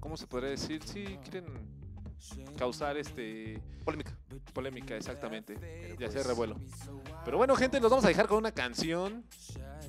¿Cómo 0.00 0.16
se 0.16 0.26
podría 0.26 0.50
decir? 0.50 0.82
Sí, 0.84 1.18
quieren 1.28 1.44
causar 2.56 2.96
este 2.96 3.60
polémica. 3.84 4.16
polémica, 4.52 4.96
exactamente. 4.96 5.56
Y 5.98 6.04
hacer 6.04 6.26
revuelo. 6.26 6.56
Pero 7.24 7.36
bueno, 7.36 7.54
gente, 7.56 7.80
nos 7.80 7.90
vamos 7.90 8.04
a 8.04 8.08
dejar 8.08 8.26
con 8.26 8.38
una 8.38 8.52
canción 8.52 9.24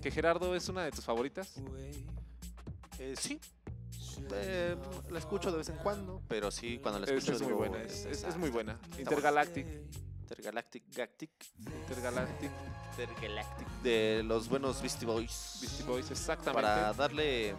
que 0.01 0.11
Gerardo 0.11 0.55
es 0.55 0.67
una 0.69 0.83
de 0.83 0.91
tus 0.91 1.05
favoritas. 1.05 1.61
Eh, 2.99 3.15
sí. 3.17 3.39
Eh, 4.33 4.75
la 5.09 5.19
escucho 5.19 5.51
de 5.51 5.57
vez 5.57 5.69
en 5.69 5.77
cuando, 5.77 6.21
pero 6.27 6.51
sí, 6.51 6.79
cuando 6.81 6.99
la 6.99 7.05
Es, 7.05 7.11
escucho 7.13 7.33
es 7.33 7.41
muy 7.41 7.47
digo, 7.49 7.59
buena, 7.59 7.81
es, 7.81 8.05
es- 8.05 8.23
es 8.23 8.37
muy 8.37 8.49
buena. 8.49 8.73
buena. 8.75 8.99
Intergalactic. 8.99 9.65
Intergalactic 10.23 10.83
Galactic. 10.95 11.29
Intergalactic. 11.87 12.51
Intergalactic 12.99 13.67
de 13.81 14.21
los 14.25 14.47
buenos 14.49 14.81
Beastie 14.81 15.05
Boys. 15.07 15.57
Beastie 15.61 15.85
Boys, 15.85 16.11
exactamente. 16.11 16.61
Para 16.61 16.93
darle 16.93 17.55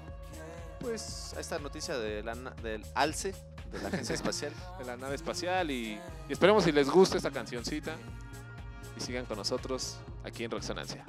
pues 0.78 1.34
a 1.36 1.41
esta 1.41 1.59
noticia 1.59 1.99
de 1.99 2.22
la 2.22 2.34
na- 2.34 2.51
del 2.62 2.84
alce 2.95 3.34
de 3.72 3.78
la 3.80 3.88
agencia 3.88 4.14
espacial. 4.14 4.53
de 4.78 4.84
la 4.84 4.97
nave 4.97 5.14
espacial 5.14 5.70
y, 5.70 5.99
y 6.28 6.32
esperemos 6.32 6.62
si 6.64 6.72
les 6.72 6.88
gusta 6.91 7.16
esta 7.16 7.30
cancioncita 7.30 7.97
y 8.97 9.01
sigan 9.01 9.24
con 9.26 9.38
nosotros 9.38 9.97
aquí 10.24 10.45
en 10.45 10.51
Resonancia. 10.51 11.05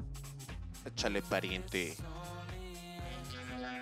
Échale 0.85 1.21
pariente. 1.21 1.95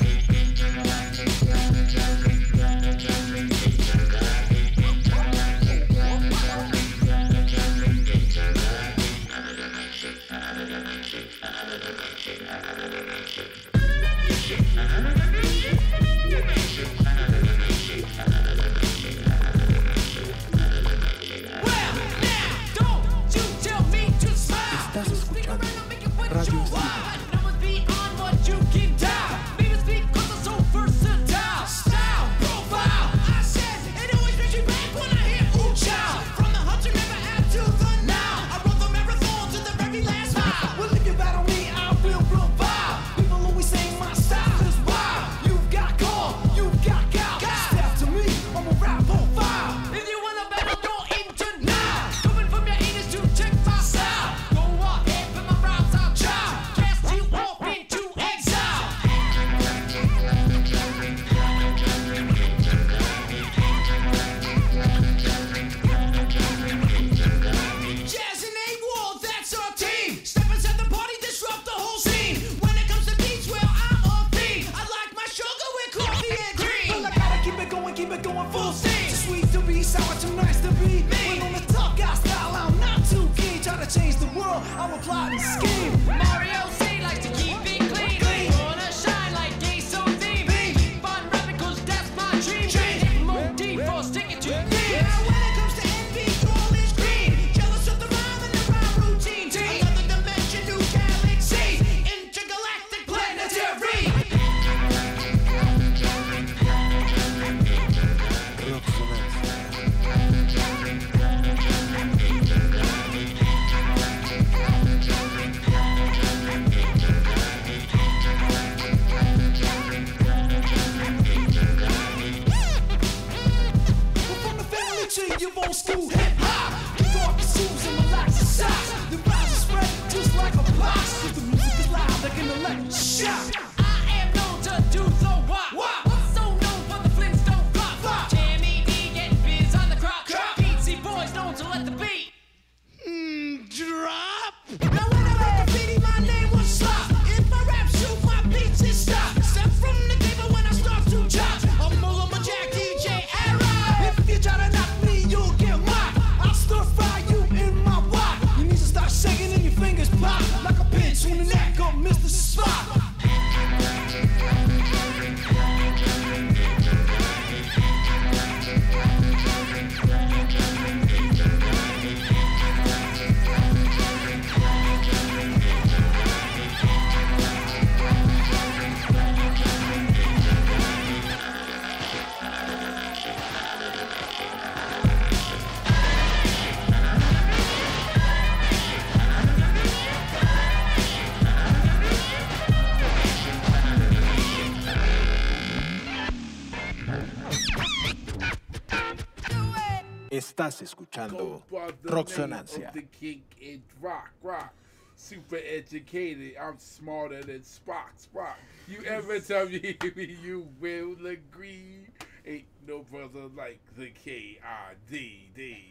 Estás 200.61 200.83
escuchando 200.83 201.65
Roxonancia. 202.03 202.93
The 202.93 203.05
king 203.05 203.45
in 203.63 203.83
rock, 203.99 204.29
rock. 204.43 204.75
Super 205.17 205.57
educated. 205.57 206.55
I'm 206.61 206.79
smarter 206.79 207.43
than 207.43 207.63
Spock, 207.63 208.13
Spock. 208.19 208.57
You 208.87 209.03
ever 209.07 209.41
tell 209.49 209.67
me 209.71 209.97
you 210.43 210.69
will 210.79 211.17
agree? 211.27 212.09
Ain't 212.47 212.67
no 212.87 212.99
brother 213.11 213.49
like 213.57 213.81
the 213.97 214.11
K-I-D, 214.11 215.51
D. 215.55 215.91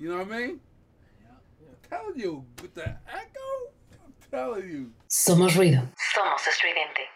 You 0.00 0.08
know 0.08 0.18
what 0.18 0.26
I 0.26 0.38
mean? 0.38 0.60
I'm 1.30 1.88
telling 1.88 2.18
you, 2.18 2.44
with 2.60 2.74
the 2.74 2.88
echo, 2.88 3.70
I'm 3.92 4.12
telling 4.28 4.68
you. 4.68 4.90
Somos 5.08 5.54
ruido. 5.54 5.82
Somos 6.16 6.44
estridente. 6.48 7.06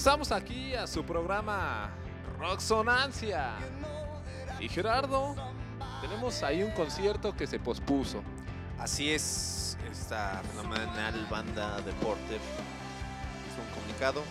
Regresamos 0.00 0.32
aquí 0.32 0.74
a 0.74 0.86
su 0.86 1.04
programa 1.04 1.90
Roxonancia. 2.38 3.50
Y 4.58 4.66
Gerardo, 4.66 5.36
tenemos 6.00 6.42
ahí 6.42 6.62
un 6.62 6.70
concierto 6.70 7.36
que 7.36 7.46
se 7.46 7.58
pospuso. 7.60 8.22
Así 8.78 9.12
es, 9.12 9.76
esta 9.92 10.40
fenomenal 10.52 11.26
banda 11.30 11.82
de 11.82 11.92
Porter 11.92 12.40
hizo 12.40 13.60
un 13.60 13.74
comunicado 13.74 14.22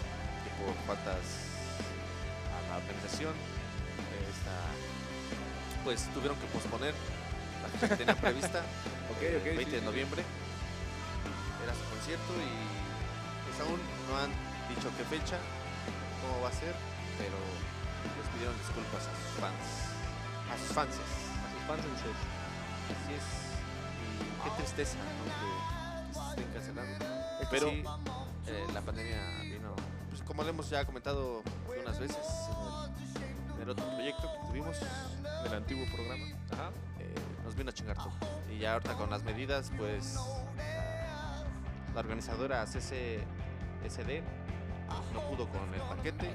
que 0.43 0.49
por 0.65 0.73
faltas 0.87 1.21
a 2.49 2.69
la 2.71 2.77
organización, 2.77 3.35
esta- 4.27 5.83
pues 5.83 6.11
tuvieron 6.15 6.35
que 6.39 6.47
posponer 6.47 6.95
la 7.61 7.87
que 7.87 7.95
tenían 7.95 8.17
prevista, 8.17 8.63
Ok, 9.15 9.21
el 9.21 9.35
ok, 9.37 9.43
20 9.43 9.65
sí, 9.65 9.69
de 9.69 9.81
noviembre. 9.83 10.23
Era 11.63 11.73
su 11.75 11.83
concierto 11.93 12.33
y 12.41 13.45
pues 13.45 13.69
aún 13.69 13.79
no 14.09 14.17
han 14.17 14.31
dicho 14.69 14.89
qué 14.97 15.03
fecha, 15.05 15.37
cómo 16.21 16.41
va 16.41 16.49
a 16.49 16.51
ser, 16.53 16.73
pero 17.17 17.37
les 18.19 18.27
pidieron 18.33 18.55
disculpas 18.57 19.03
a 19.07 19.13
sus 19.15 19.31
fans, 19.39 19.65
a 20.51 20.57
sus 20.57 20.71
fans. 20.73 20.95
A 20.95 21.47
sus 21.53 21.63
fans 21.67 21.83
en. 21.85 22.17
Así 22.89 23.13
es. 23.13 23.27
Y 24.19 24.43
qué 24.43 24.49
tristeza, 24.57 24.97
¿no? 24.97 25.23
Que, 25.29 26.07
que 26.07 26.13
se 26.13 26.29
estén 26.29 26.53
cancelando. 26.53 27.05
Es 27.41 27.47
que 27.47 27.55
Pero- 27.59 27.69
sí, 27.69 27.83
eh, 28.47 28.65
la 28.73 28.81
pandemia 28.81 29.21
vino, 29.43 29.75
pues 30.09 30.21
como 30.23 30.43
lo 30.43 30.49
hemos 30.49 30.69
ya 30.69 30.85
comentado 30.85 31.43
unas 31.81 31.99
veces 31.99 32.17
en 32.49 33.23
el, 33.23 33.55
en 33.55 33.61
el 33.61 33.69
otro 33.69 33.85
proyecto 33.95 34.23
que 34.33 34.47
tuvimos, 34.47 34.75
Del 35.43 35.53
antiguo 35.53 35.85
programa. 35.93 36.25
Ajá. 36.51 36.69
eh, 36.99 37.13
nos 37.43 37.55
vino 37.55 37.69
a 37.69 37.73
chingar 37.73 37.95
todo. 37.97 38.11
Y 38.51 38.59
ya 38.59 38.73
ahorita 38.73 38.95
con 38.95 39.09
las 39.09 39.23
medidas, 39.23 39.71
pues 39.77 40.15
la, 40.57 41.43
la 41.93 41.99
organizadora 41.99 42.65
CC 42.67 43.23
SD 43.87 44.21
pues, 44.21 44.23
no 45.13 45.21
pudo 45.29 45.47
con 45.49 45.73
el 45.73 45.81
paquete 45.81 46.33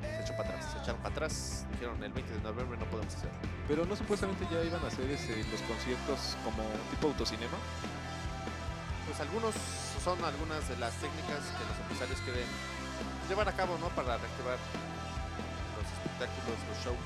se 0.00 0.22
echó 0.22 0.36
para 0.36 0.48
atrás. 0.50 0.72
Se 0.72 0.78
echaron 0.78 1.00
para 1.02 1.14
atrás, 1.14 1.66
dijeron 1.72 2.02
el 2.02 2.12
20 2.12 2.32
de 2.32 2.40
noviembre 2.40 2.78
no 2.78 2.86
podemos 2.86 3.14
hacer. 3.14 3.30
Pero 3.68 3.84
no 3.86 3.94
supuestamente 3.96 4.46
ya 4.50 4.62
iban 4.62 4.82
a 4.84 4.88
hacer 4.88 5.10
ese- 5.10 5.42
los 5.50 5.60
conciertos 5.62 6.36
como 6.44 6.62
tipo 6.90 7.08
autocinema. 7.08 7.58
Pues 9.06 9.18
algunos 9.20 9.54
son 10.02 10.22
algunas 10.24 10.68
de 10.68 10.76
las 10.78 10.94
técnicas 11.02 11.42
que 11.58 11.64
los 11.66 11.76
empresarios 11.82 12.20
quieren 12.22 12.46
llevar 13.28 13.48
a 13.48 13.52
cabo, 13.52 13.76
¿no? 13.78 13.88
Para 13.98 14.16
reactivar 14.18 14.58
los 14.58 15.86
espectáculos, 15.90 16.56
los 16.70 16.78
shows 16.86 17.02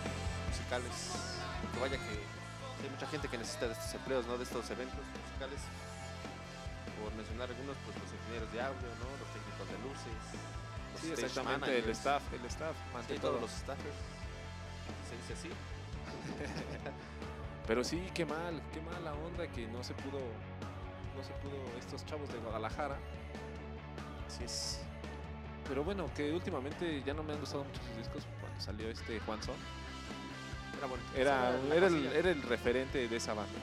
musicales. 0.49 0.97
Porque 1.63 1.81
vaya 1.81 1.97
que 1.97 2.13
hay 2.85 2.91
mucha 2.93 3.07
gente 3.09 3.29
que 3.29 3.39
necesita 3.39 3.67
de 3.67 3.73
estos 3.73 3.93
empleos, 3.95 4.27
¿no? 4.27 4.37
De 4.37 4.45
estos 4.45 4.69
eventos 4.71 5.01
musicales. 5.25 5.61
Por 7.01 7.13
mencionar 7.17 7.49
algunos, 7.49 7.77
pues 7.85 7.97
los 8.01 8.09
ingenieros 8.13 8.49
de 8.53 8.61
audio, 8.61 8.89
¿no? 9.01 9.09
Los 9.21 9.26
luces. 9.89 10.13
Los 10.93 11.01
Sí, 11.03 11.13
exactamente, 11.13 11.79
el 11.79 11.91
staff, 11.91 12.23
el 12.33 12.45
staff, 12.47 12.77
sí, 13.07 13.19
todos 13.19 13.21
todo. 13.21 13.41
los 13.41 13.51
staffers. 13.51 13.97
Se 15.09 15.17
dice 15.17 15.33
así. 15.35 15.51
Pero 17.67 17.83
sí, 17.85 18.03
qué 18.15 18.25
mal, 18.25 18.63
qué 18.73 18.81
mala 18.81 19.13
onda 19.15 19.47
que 19.49 19.67
no 19.67 19.83
se 19.83 19.93
pudo, 19.95 20.21
no 21.17 21.23
se 21.23 21.33
pudo 21.43 21.57
estos 21.79 22.05
chavos 22.07 22.29
de 22.33 22.39
Guadalajara. 22.39 22.97
Así 24.27 24.45
es. 24.45 24.81
Pero 25.69 25.83
bueno, 25.83 26.09
que 26.15 26.33
últimamente 26.33 27.03
ya 27.05 27.13
no 27.13 27.25
me 27.25 27.33
han 27.33 27.41
gustado 27.41 27.65
mucho 27.65 27.81
sus 27.83 27.97
discos 27.97 28.25
cuando 28.41 28.61
salió 28.61 28.89
este 28.89 29.19
Juan 29.21 29.43
Son. 29.43 29.57
Era 30.79 30.87
bueno. 30.87 31.05
Era, 31.17 31.59
era, 31.75 31.87
el, 31.89 32.07
era 32.07 32.31
el 32.31 32.43
referente 32.43 33.09
de 33.09 33.17
esa 33.17 33.35
banda. 33.35 33.59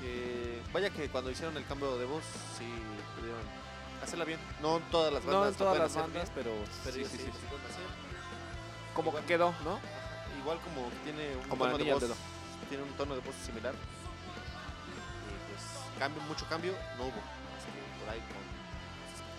que 0.00 0.62
vaya 0.72 0.88
que 0.90 1.08
cuando 1.08 1.30
hicieron 1.30 1.56
el 1.56 1.66
cambio 1.66 1.98
de 1.98 2.06
voz 2.06 2.24
sí 2.58 2.64
hacerla 4.02 4.24
bien 4.24 4.38
no 4.60 4.76
en 4.78 4.82
todas 4.84 5.12
las 5.12 5.24
bandas 5.24 5.42
No 5.42 5.48
en 5.48 5.54
todas 5.54 5.78
las 5.78 5.94
bandas, 5.94 6.12
bien, 6.34 6.34
pero, 6.34 6.50
pero 6.84 6.94
sí, 6.96 7.04
sí, 7.04 7.16
sí, 7.18 7.24
sí. 7.24 7.30
Como 8.94 9.10
Igual- 9.10 9.22
que 9.22 9.28
quedó, 9.28 9.54
¿no? 9.64 9.78
Igual 10.40 10.58
como 10.60 10.88
tiene 11.04 11.36
un 11.36 11.48
Como 11.48 11.64
tono 11.64 11.78
de 11.78 11.92
voz 11.92 12.02
dedo. 12.02 12.14
tiene 12.68 12.84
un 12.84 12.92
tono 12.94 13.14
de 13.14 13.20
voz 13.20 13.34
similar 13.44 13.74
y 13.74 15.52
pues 15.52 15.98
cambio 15.98 16.22
mucho 16.22 16.46
cambio 16.48 16.72
no 16.98 17.04
hubo 17.04 17.10
más 17.12 17.62
que 17.64 18.00
por 18.00 18.08
ahí 18.12 18.20
con 18.20 18.42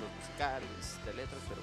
los 0.04 0.10
musicales 0.18 1.06
de 1.06 1.14
letras 1.14 1.42
pero 1.50 1.62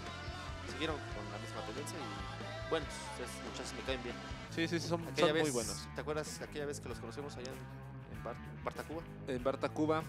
siguieron 0.70 0.96
con 0.96 1.24
la 1.32 1.38
misma 1.38 1.60
tendencia 1.66 1.96
y 1.98 2.70
bueno 2.70 2.86
esos 2.86 3.42
muchachos 3.50 3.72
me 3.74 3.82
caen 3.82 4.02
bien 4.02 4.16
Sí, 4.50 4.66
sí, 4.66 4.80
sí, 4.80 4.88
son, 4.88 5.04
son 5.16 5.32
vez 5.32 5.42
muy 5.42 5.50
buenos. 5.52 5.86
te 5.94 6.00
acuerdas 6.00 6.40
aquella 6.42 6.66
vez 6.66 6.80
que 6.80 6.88
los 6.88 6.98
conocimos 6.98 7.36
allá 7.36 7.50
en, 7.50 8.16
en 8.18 8.24
Bar- 8.24 8.36
Bartacuba 8.64 9.02
En 9.28 9.44
Barta 9.44 9.68
Cuba. 9.68 10.02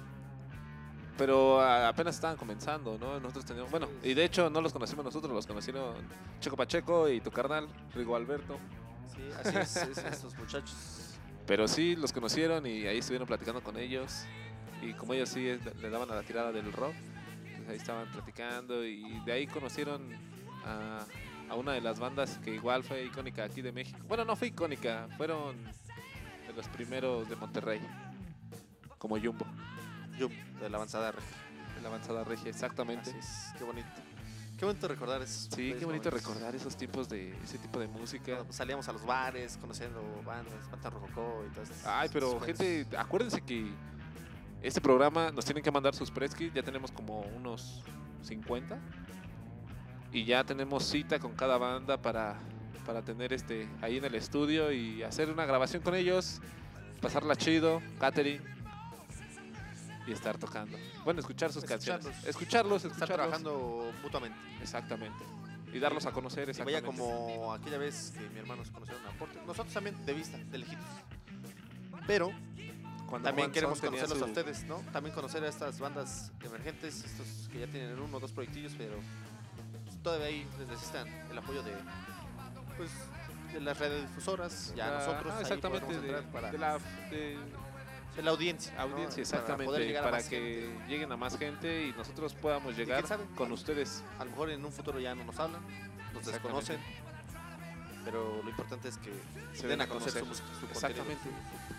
Pero 1.18 1.62
apenas 1.62 2.16
estaban 2.16 2.38
comenzando, 2.38 2.98
¿no? 2.98 3.20
Nosotros 3.20 3.46
teníamos. 3.46 3.70
Bueno, 3.70 3.88
y 4.04 4.14
de 4.14 4.24
hecho 4.24 4.50
no 4.50 4.62
los 4.62 4.74
conocimos 4.74 5.06
nosotros, 5.06 5.32
los 5.34 5.46
conocieron 5.46 5.96
Checo 6.40 6.56
Pacheco 6.56 7.10
y 7.10 7.22
tu 7.22 7.32
carnal, 7.32 7.68
Rigo 7.94 8.16
Alberto. 8.16 8.58
sí 9.14 9.22
así 9.40 9.58
es, 9.58 9.76
es 9.76 9.98
esos 9.98 10.36
muchachos 10.38 11.18
Pero 11.46 11.68
sí, 11.68 11.96
los 11.96 12.12
conocieron 12.12 12.66
y 12.66 12.88
ahí 12.88 13.00
estuvieron 13.00 13.28
platicando 13.28 13.62
con 13.62 13.78
ellos. 13.78 14.26
Y 14.82 14.94
como 14.94 15.14
ellos 15.14 15.30
sí 15.30 15.60
le 15.80 15.90
daban 15.90 16.10
a 16.10 16.16
la 16.16 16.24
tirada 16.24 16.52
del 16.52 16.72
rock, 16.74 16.94
pues 17.58 17.70
ahí 17.70 17.78
estaban 17.78 18.10
platicando. 18.12 18.84
Y 18.84 19.20
de 19.26 19.32
ahí 19.32 19.48
conocieron 19.48 20.10
a, 20.66 21.06
a 21.50 21.56
una 21.56 21.74
de 21.74 21.82
las 21.82 22.00
bandas 22.00 22.40
que 22.44 22.56
igual 22.56 22.84
fue 22.84 23.06
icónica 23.06 23.44
aquí 23.44 23.62
de 23.62 23.72
México. 23.72 24.00
Bueno, 24.08 24.26
no 24.26 24.36
fue 24.36 24.48
icónica, 24.48 25.08
fueron 25.18 25.62
de 26.48 26.54
los 26.56 26.68
primeros 26.70 27.30
de 27.30 27.36
Monterrey. 27.36 27.82
Como 28.98 29.20
Jumbo, 29.20 29.46
Yum, 30.18 30.32
de 30.60 30.70
la 30.70 30.78
avanzada 30.78 31.12
regia. 31.12 31.38
de 31.76 31.82
la 31.82 31.88
avanzada 31.88 32.24
regia, 32.24 32.50
exactamente. 32.50 33.10
Así 33.10 33.20
es, 33.20 33.54
qué 33.58 33.64
bonito. 33.64 33.88
Qué 34.58 34.66
bonito 34.66 34.88
recordar 34.88 35.22
eso. 35.24 35.50
Sí, 35.56 35.74
qué 35.80 35.86
bonito 35.86 36.12
recordar 36.12 36.54
esos 36.56 36.78
tiempos 36.78 37.10
de 37.10 37.36
ese 37.44 37.58
tipo 37.58 37.80
de 37.80 37.88
música. 37.88 38.46
Salíamos 38.50 38.88
a 38.88 38.94
los 38.94 39.04
bares, 39.04 39.58
conociendo 39.58 40.02
bandas, 40.24 40.70
Banda 40.70 40.90
Rococó 40.92 41.44
y 41.50 41.52
todo 41.52 41.64
eso. 41.64 41.74
Ay, 41.86 42.10
pero 42.14 42.40
gente, 42.42 42.86
acuérdense 42.96 43.42
que 43.42 43.74
este 44.62 44.80
programa 44.80 45.32
nos 45.32 45.46
tienen 45.46 45.64
que 45.64 45.72
mandar 45.72 45.96
sus 45.96 46.12
press 46.12 46.36
kits, 46.36 46.54
ya 46.54 46.62
tenemos 46.62 46.92
como 46.92 47.22
unos 47.22 47.84
50 48.22 48.78
y 50.12 50.26
ya 50.26 50.44
tenemos 50.44 50.84
cita 50.84 51.18
con 51.18 51.34
cada 51.34 51.58
banda 51.58 52.00
para 52.00 52.40
para 52.86 53.02
tener 53.04 53.32
este 53.34 53.70
ahí 53.82 53.98
en 53.98 54.06
el 54.06 54.16
estudio 54.16 54.72
y 54.72 55.04
hacer 55.04 55.30
una 55.30 55.46
grabación 55.46 55.82
con 55.82 55.96
ellos, 55.96 56.42
pasarla 57.02 57.36
chido, 57.36 57.82
catering 58.00 58.42
y 60.08 60.12
estar 60.12 60.38
tocando. 60.38 60.78
Bueno, 61.04 61.20
escuchar 61.20 61.52
sus 61.54 61.64
canciones. 61.64 62.06
Escucharlos. 62.26 62.84
Escucharlos, 62.84 62.86
Estar 62.86 63.08
trabajando 63.08 63.92
mutuamente. 64.02 64.38
Exactamente. 64.62 65.24
Y 65.74 65.80
darlos 65.80 66.06
a 66.06 66.12
conocer 66.12 66.52
Que 66.52 66.64
vaya 66.64 66.80
exactamente. 66.80 67.02
como 67.38 67.54
aquella 67.54 67.78
vez 67.78 68.12
que 68.18 68.30
mi 68.30 68.40
hermano 68.40 68.66
se 68.66 68.72
conocieron 68.72 69.06
a 69.06 69.12
Porter. 69.12 69.42
Nosotros 69.46 69.74
también 69.74 70.06
de 70.06 70.14
vista, 70.14 70.38
de 70.38 70.58
lejitos. 70.58 70.86
Pero 72.08 72.32
Cuando 73.08 73.28
también 73.30 73.48
Juan 73.48 73.52
queremos 73.54 73.80
Son 73.80 73.90
conocerlos 73.90 74.22
a 74.22 74.26
ustedes, 74.26 74.64
¿no? 74.66 74.78
También 74.92 75.14
conocer 75.16 75.44
a 75.44 75.48
estas 75.48 75.80
bandas 75.80 76.32
emergentes, 76.44 77.04
estos 77.06 77.48
que 77.52 77.60
ya 77.60 77.68
tienen 77.68 77.98
uno 78.00 78.18
o 78.18 78.20
dos 78.20 78.32
proyectillos, 78.32 78.74
pero 78.78 78.96
todavía 80.04 80.28
ahí 80.28 80.48
les 80.60 80.68
necesitan 80.68 81.08
el 81.30 81.38
apoyo 81.38 81.62
de, 81.64 81.74
pues, 82.78 82.90
de 83.54 83.62
las 83.62 83.78
radiodifusoras, 83.80 84.74
ya 84.76 84.90
la- 84.90 85.00
nosotros 85.00 85.34
ahí 85.36 85.42
exactamente 85.42 86.00
de, 86.02 86.22
para 86.24 86.52
de 86.52 86.58
la 86.58 86.78
de 87.10 87.38
la 88.18 88.32
audiencia, 88.32 88.74
audiencia, 88.80 89.22
exactamente, 89.22 89.80
llegar 89.80 90.04
para, 90.04 90.18
que 90.18 90.68
gente. 90.70 90.88
lleguen 90.88 91.12
a 91.12 91.18
más 91.18 91.38
gente 91.38 91.88
y 91.88 91.92
nosotros 91.94 92.34
podamos 92.34 92.76
llegar 92.78 93.08
sabe, 93.08 93.24
con 93.36 93.52
ustedes. 93.52 94.04
A 94.20 94.26
lo 94.26 94.32
mejor 94.32 94.50
en 94.50 94.64
un 94.66 94.72
futuro 94.72 95.00
ya 95.00 95.16
no 95.16 95.24
nos 95.24 95.40
hablan, 95.40 95.62
nos 96.14 96.26
desconocen, 96.26 96.78
pero 98.04 98.42
lo 98.44 98.50
importante 98.50 98.90
es 98.90 98.98
que 98.98 99.12
Se 99.54 99.68
den 99.68 99.80
a 99.82 99.88
conocer 99.88 100.12
su 100.12 100.20
conocer. 100.20 100.44
música, 100.46 100.48
su 100.60 100.68
contenido, 100.68 101.04
Exactamente. 101.04 101.30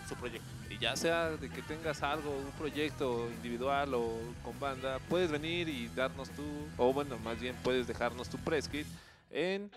su, 0.07 0.09
su 0.09 0.15
proyecto. 0.15 0.47
Y 0.69 0.79
ya 0.79 0.95
sea 0.95 1.29
de 1.31 1.49
que 1.49 1.61
tengas 1.61 2.01
algo, 2.01 2.31
un 2.31 2.51
proyecto 2.57 3.29
individual 3.29 3.93
o 3.93 4.17
con 4.43 4.59
banda, 4.59 4.99
puedes 5.09 5.29
venir 5.29 5.69
y 5.69 5.87
darnos 5.89 6.29
tu, 6.31 6.43
o 6.77 6.91
bueno, 6.93 7.17
más 7.19 7.39
bien 7.39 7.55
puedes 7.63 7.85
dejarnos 7.87 8.27
tu 8.27 8.37
press 8.39 8.67
kit 8.67 8.87
en 9.29 9.69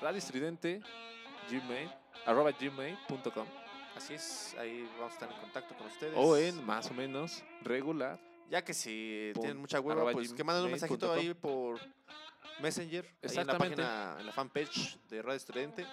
Radio 0.00 0.18
Estridente, 0.18 0.80
gmail, 1.48 1.88
arroba 2.26 2.50
gmail.com 2.50 3.46
Así 4.02 4.14
es, 4.14 4.56
ahí 4.58 4.88
vamos 4.98 5.10
a 5.12 5.14
estar 5.14 5.30
en 5.32 5.38
contacto 5.40 5.76
con 5.76 5.86
ustedes. 5.86 6.14
o 6.16 6.36
en 6.36 6.64
más 6.66 6.90
o 6.90 6.94
menos 6.94 7.42
regular. 7.62 8.18
Ya 8.50 8.62
que 8.62 8.74
si 8.74 9.30
tienen 9.34 9.56
mucha 9.58 9.80
hueva, 9.80 10.10
pues 10.12 10.32
que 10.34 10.44
manden 10.44 10.64
un 10.64 10.70
mensajito 10.72 11.08
com. 11.08 11.16
ahí 11.18 11.32
por 11.34 11.78
Messenger, 12.60 13.04
ahí 13.22 13.36
en 13.38 13.46
la 13.46 13.58
página, 13.58 14.16
en 14.18 14.26
la 14.26 14.32
fanpage 14.32 14.98
de 15.08 15.22
Radio 15.22 15.36
Estudiante. 15.36 15.86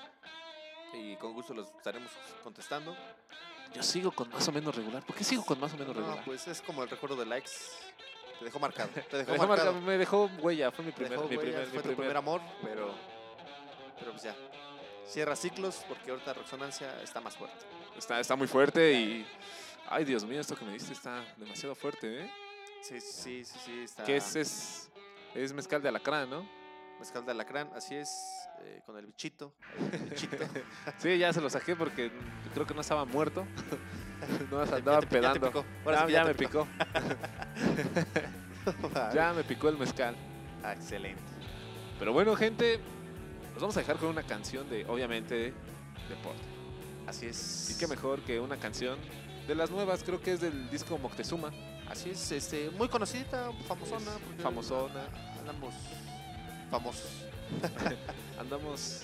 Y 0.93 1.15
con 1.17 1.33
gusto 1.33 1.53
los 1.53 1.67
estaremos 1.69 2.09
contestando. 2.43 2.95
Yo 3.73 3.83
sigo 3.83 4.11
con 4.11 4.27
más 4.29 4.47
o 4.47 4.51
menos 4.51 4.75
regular. 4.75 5.05
¿Por 5.05 5.15
qué 5.15 5.23
sigo 5.23 5.45
con 5.45 5.59
más 5.59 5.71
o 5.73 5.77
menos 5.77 5.95
No, 5.95 6.01
regular? 6.01 6.25
pues 6.25 6.47
es 6.47 6.61
como 6.61 6.81
el 6.83 6.89
recuerdo 6.89 7.15
de 7.15 7.27
likes. 7.27 7.51
Te 8.39 8.45
dejó 8.45 8.57
marcado. 8.59 8.89
Te 8.89 9.01
me, 9.11 9.17
dejó 9.19 9.31
dejó 9.33 9.47
marcado. 9.47 9.73
marca- 9.73 9.85
me 9.87 9.97
dejó 9.99 10.25
huella, 10.41 10.71
fue 10.71 10.83
mi 10.85 10.91
primer, 10.91 11.11
dejó 11.11 11.23
mi 11.29 11.37
huella, 11.37 11.41
primer, 11.41 11.65
mi 11.67 11.69
fue 11.73 11.77
tu 11.77 11.83
primer- 11.83 11.97
primer 11.97 12.17
amor, 12.17 12.41
pero, 12.63 12.95
pero 13.99 14.11
pues 14.11 14.23
ya. 14.23 14.35
Cierra 15.09 15.35
ciclos 15.35 15.83
porque 15.87 16.11
ahorita 16.11 16.33
Resonancia 16.33 17.01
está 17.01 17.19
más 17.19 17.35
fuerte. 17.35 17.65
Está, 17.97 18.19
está 18.19 18.35
muy 18.35 18.47
fuerte 18.47 18.93
y... 18.93 19.27
Ay, 19.89 20.05
Dios 20.05 20.23
mío, 20.23 20.39
esto 20.39 20.55
que 20.55 20.63
me 20.63 20.73
diste 20.73 20.93
está 20.93 21.25
demasiado 21.35 21.73
fuerte, 21.73 22.25
¿eh? 22.25 22.31
Sí, 22.83 23.01
sí, 23.01 23.43
sí, 23.43 23.59
sí. 23.65 23.79
Está 23.79 24.03
Que 24.03 24.17
es, 24.17 24.35
es, 24.35 24.91
es 25.33 25.51
mezcal 25.51 25.81
de 25.81 25.89
alacrán, 25.89 26.29
¿no? 26.29 26.47
Mezcal 26.99 27.25
de 27.25 27.31
alacrán, 27.31 27.71
así 27.75 27.95
es, 27.95 28.47
eh, 28.61 28.83
con 28.85 28.97
el 28.97 29.07
bichito. 29.07 29.55
el 29.79 30.09
bichito. 30.09 30.37
Sí, 30.99 31.17
ya 31.17 31.33
se 31.33 31.41
lo 31.41 31.49
saqué 31.49 31.75
porque 31.75 32.11
creo 32.53 32.67
que 32.67 32.75
no 32.75 32.81
estaba 32.81 33.03
muerto. 33.03 33.47
no 34.51 34.63
se 34.63 34.75
andaba 34.75 35.01
ya 35.01 35.09
pedando. 35.09 35.65
Ahora 35.85 36.05
Ya, 36.07 36.13
ya 36.13 36.25
me 36.25 36.35
picó. 36.35 36.67
ya 39.13 39.33
me 39.33 39.43
picó 39.43 39.69
el 39.69 39.77
mezcal. 39.79 40.15
Ah, 40.63 40.73
excelente. 40.73 41.23
Pero 41.97 42.13
bueno, 42.13 42.35
gente, 42.35 42.79
nos 43.59 43.63
vamos 43.63 43.75
a 43.75 43.81
dejar 43.81 43.97
con 43.97 44.07
una 44.07 44.23
canción 44.23 44.69
de, 44.69 44.85
obviamente, 44.85 45.53
deporte. 46.07 46.39
Así 47.05 47.25
es. 47.25 47.71
Y 47.71 47.77
qué 47.77 47.87
mejor 47.87 48.21
que 48.21 48.39
una 48.39 48.55
canción 48.55 48.97
de 49.49 49.53
las 49.53 49.69
nuevas, 49.69 50.01
creo 50.01 50.21
que 50.21 50.31
es 50.31 50.39
del 50.39 50.69
disco 50.69 50.97
Moctezuma. 50.97 51.51
Así 51.89 52.11
es, 52.11 52.31
este, 52.31 52.69
muy 52.77 52.87
conocida, 52.87 53.51
famosona. 53.67 54.11
Porque 54.25 54.41
famosona. 54.41 55.01
Andamos 55.39 55.73
famosos. 56.71 57.11
Andamos, 58.39 59.01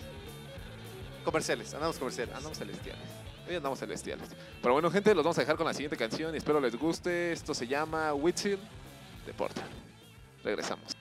Comerciales, 1.26 1.74
andamos 1.74 1.98
comerciales. 1.98 2.34
andamos 2.34 2.58
celestiales. 2.58 3.04
Hoy 3.50 3.56
andamos 3.56 3.78
celestiales. 3.78 4.30
Pero 4.62 4.74
bueno, 4.74 4.90
gente, 4.90 5.14
los 5.14 5.26
vamos 5.26 5.38
a 5.38 5.42
dejar 5.42 5.58
con 5.58 5.66
la 5.66 5.74
siguiente 5.74 5.98
canción 5.98 6.34
y 6.34 6.38
espero 6.38 6.62
les 6.62 6.78
guste. 6.78 7.34
Esto 7.34 7.54
se 7.54 7.68
llama 7.68 8.14
Whitfield 8.14 8.62
Deporte. 9.26 9.60
Regresamos. 10.46 10.96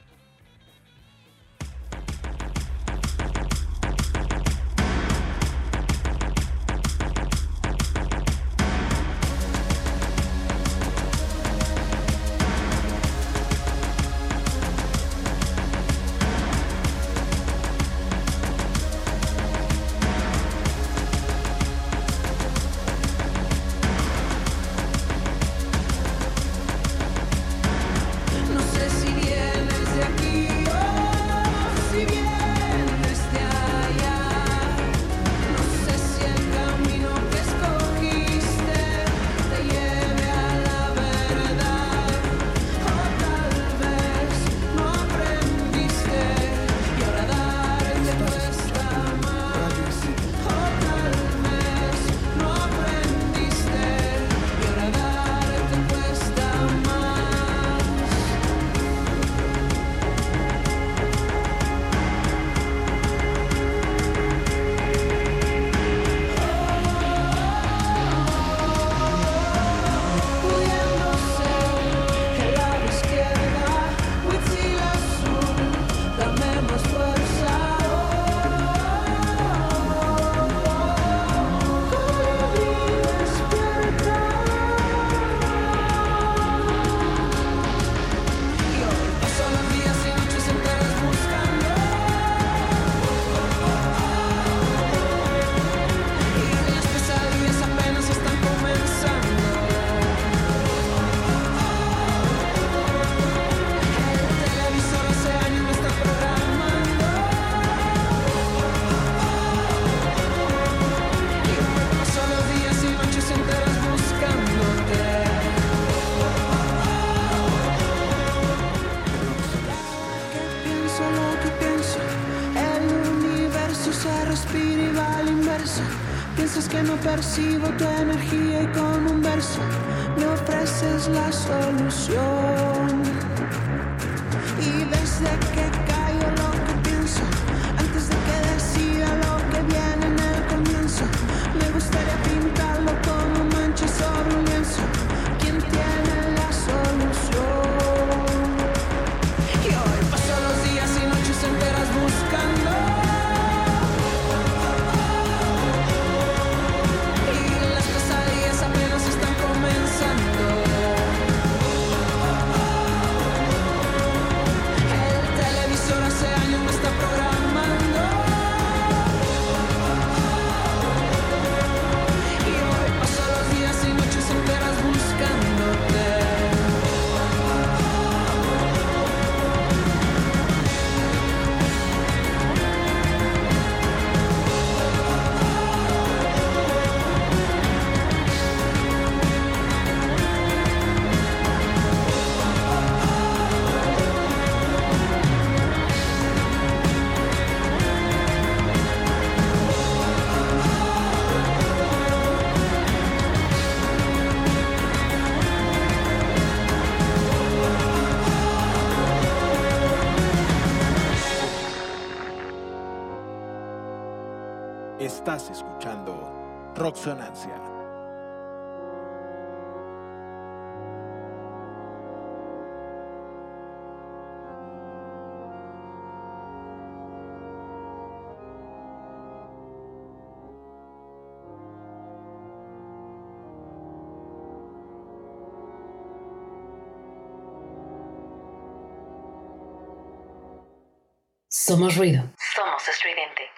Somos 241.67 241.97
ruido. 241.97 242.23
Somos 242.55 242.87
estridente. 242.87 243.49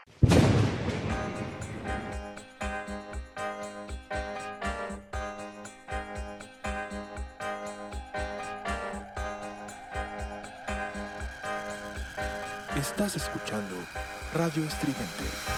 Estás 12.76 13.16
escuchando 13.16 13.74
Radio 14.32 14.62
Estridente. 14.62 15.55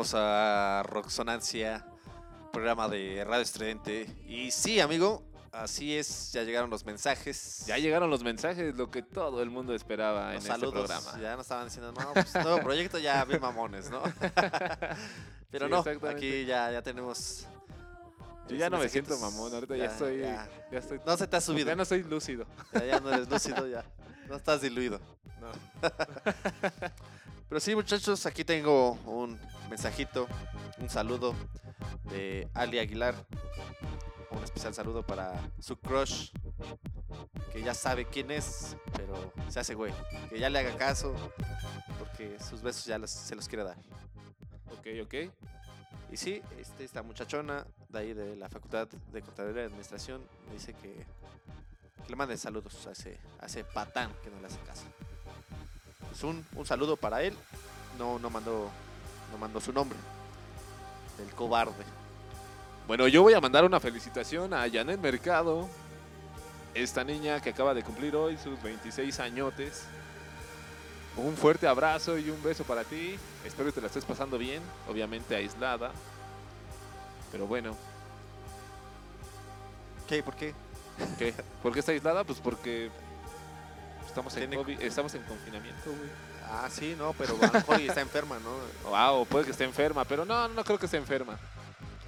Volvemos 0.00 0.14
a 0.18 0.82
Roxonancia, 0.86 1.84
programa 2.54 2.88
de 2.88 3.22
Radio 3.22 3.42
Estridente. 3.42 4.06
Y 4.26 4.50
sí, 4.50 4.80
amigo, 4.80 5.22
así 5.52 5.94
es, 5.94 6.32
ya 6.32 6.42
llegaron 6.42 6.70
los 6.70 6.86
mensajes. 6.86 7.64
Ya 7.66 7.76
llegaron 7.76 8.08
los 8.08 8.24
mensajes, 8.24 8.74
lo 8.76 8.90
que 8.90 9.02
todo 9.02 9.42
el 9.42 9.50
mundo 9.50 9.74
esperaba 9.74 10.28
en 10.30 10.36
los 10.36 10.44
este 10.46 10.52
saludos. 10.58 10.72
programa. 10.86 11.20
Ya 11.20 11.32
nos 11.36 11.42
estaban 11.44 11.66
diciendo, 11.66 11.92
no, 11.92 12.14
pues 12.14 12.34
nuevo 12.34 12.60
proyecto 12.64 12.98
ya 12.98 13.22
bien 13.26 13.42
mamones, 13.42 13.90
¿no? 13.90 14.02
Pero 15.50 15.66
Sí, 15.66 15.70
no, 16.00 16.08
aquí 16.08 16.46
ya, 16.46 16.72
ya 16.72 16.80
tenemos. 16.80 17.46
Yo 18.48 18.56
ya 18.56 18.70
no 18.70 18.78
me 18.78 18.88
siento 18.88 19.18
mamón, 19.18 19.52
ahorita 19.52 19.76
ya, 19.76 19.84
Ya, 19.84 19.90
estoy, 19.92 20.18
ya. 20.20 20.48
ya 20.72 20.78
estoy, 20.78 20.98
No 21.04 21.14
se 21.18 21.26
te 21.26 21.36
ha 21.36 21.42
subido. 21.42 21.68
ya 21.68 21.76
no 21.76 21.84
soy 21.84 22.04
lúcido. 22.04 22.46
Ya, 22.72 22.86
ya 22.86 23.00
no 23.00 23.12
eres 23.12 23.28
lúcido, 23.28 23.66
ya. 23.66 23.84
No 24.30 24.36
estás 24.36 24.62
diluido. 24.62 24.98
No. 25.42 25.50
Pero 27.50 27.60
sí, 27.60 27.74
muchachos, 27.74 28.24
aquí 28.26 28.44
tengo 28.44 28.92
un 29.06 29.38
mensajito, 29.68 30.26
un 30.78 30.88
saludo 30.88 31.34
de 32.04 32.48
Ali 32.54 32.78
Aguilar. 32.78 33.14
Un 34.30 34.42
especial 34.44 34.72
saludo 34.72 35.04
para 35.04 35.34
su 35.58 35.76
crush, 35.76 36.30
que 37.52 37.60
ya 37.62 37.74
sabe 37.74 38.04
quién 38.06 38.30
es, 38.30 38.76
pero 38.96 39.32
se 39.48 39.58
hace 39.58 39.74
güey. 39.74 39.92
Que 40.28 40.38
ya 40.38 40.48
le 40.48 40.60
haga 40.60 40.76
caso, 40.76 41.12
porque 41.98 42.38
sus 42.38 42.62
besos 42.62 42.84
ya 42.86 42.96
los- 42.98 43.10
se 43.10 43.34
los 43.34 43.48
quiere 43.48 43.64
dar. 43.64 43.76
Ok, 44.78 44.86
ok. 45.02 45.14
Y 46.12 46.16
sí, 46.16 46.40
este, 46.58 46.84
esta 46.84 47.02
muchachona 47.02 47.66
de 47.88 47.98
ahí 47.98 48.12
de 48.14 48.36
la 48.36 48.48
Facultad 48.48 48.86
de 48.88 49.22
Contaduría 49.22 49.62
y 49.62 49.66
Administración 49.66 50.22
me 50.46 50.54
dice 50.54 50.72
que, 50.74 51.04
que 52.04 52.08
le 52.10 52.14
mande 52.16 52.36
saludos 52.36 52.86
a 52.86 52.92
ese, 52.92 53.18
a 53.40 53.46
ese 53.46 53.64
patán 53.64 54.12
que 54.22 54.30
no 54.30 54.40
le 54.40 54.46
hace 54.46 54.58
caso. 54.60 54.84
Pues 56.10 56.22
un, 56.24 56.44
un 56.54 56.66
saludo 56.66 56.96
para 56.96 57.22
él. 57.22 57.34
No, 57.98 58.18
no 58.18 58.30
mandó 58.30 58.70
no 59.32 59.38
mandó 59.38 59.60
su 59.60 59.72
nombre. 59.72 59.98
Del 61.16 61.32
cobarde. 61.34 61.84
Bueno, 62.86 63.08
yo 63.08 63.22
voy 63.22 63.34
a 63.34 63.40
mandar 63.40 63.64
una 63.64 63.78
felicitación 63.80 64.52
a 64.52 64.68
Janet 64.70 64.98
Mercado, 65.00 65.68
esta 66.74 67.04
niña 67.04 67.40
que 67.40 67.50
acaba 67.50 67.72
de 67.72 67.82
cumplir 67.82 68.16
hoy 68.16 68.36
sus 68.36 68.60
26 68.62 69.20
añotes. 69.20 69.84
Un 71.16 71.36
fuerte 71.36 71.66
abrazo 71.66 72.18
y 72.18 72.30
un 72.30 72.42
beso 72.42 72.64
para 72.64 72.84
ti. 72.84 73.16
Espero 73.44 73.66
que 73.68 73.74
te 73.74 73.80
la 73.80 73.86
estés 73.88 74.04
pasando 74.04 74.38
bien, 74.38 74.62
obviamente 74.88 75.36
aislada. 75.36 75.92
Pero 77.30 77.46
bueno, 77.46 77.76
¿Qué? 80.10 80.24
¿Por 80.24 80.34
qué? 80.34 80.52
¿qué? 81.16 81.32
¿Por 81.62 81.72
qué 81.72 81.78
está 81.78 81.92
aislada? 81.92 82.24
Pues 82.24 82.40
porque 82.40 82.90
estamos 84.10 84.36
en, 84.36 84.50
COVID- 84.52 84.80
estamos 84.80 85.14
en 85.14 85.22
confinamiento, 85.22 85.90
güey. 85.90 86.10
Ah, 86.50 86.68
sí, 86.70 86.94
no, 86.98 87.12
pero 87.12 87.36
y 87.78 87.86
está 87.86 88.00
enferma, 88.00 88.38
¿no? 88.40 88.50
Wow, 88.90 89.24
puede 89.26 89.44
que 89.44 89.50
esté 89.52 89.64
enferma, 89.64 90.04
pero 90.04 90.24
no, 90.24 90.48
no 90.48 90.64
creo 90.64 90.78
que 90.78 90.86
esté 90.86 90.96
enferma. 90.96 91.38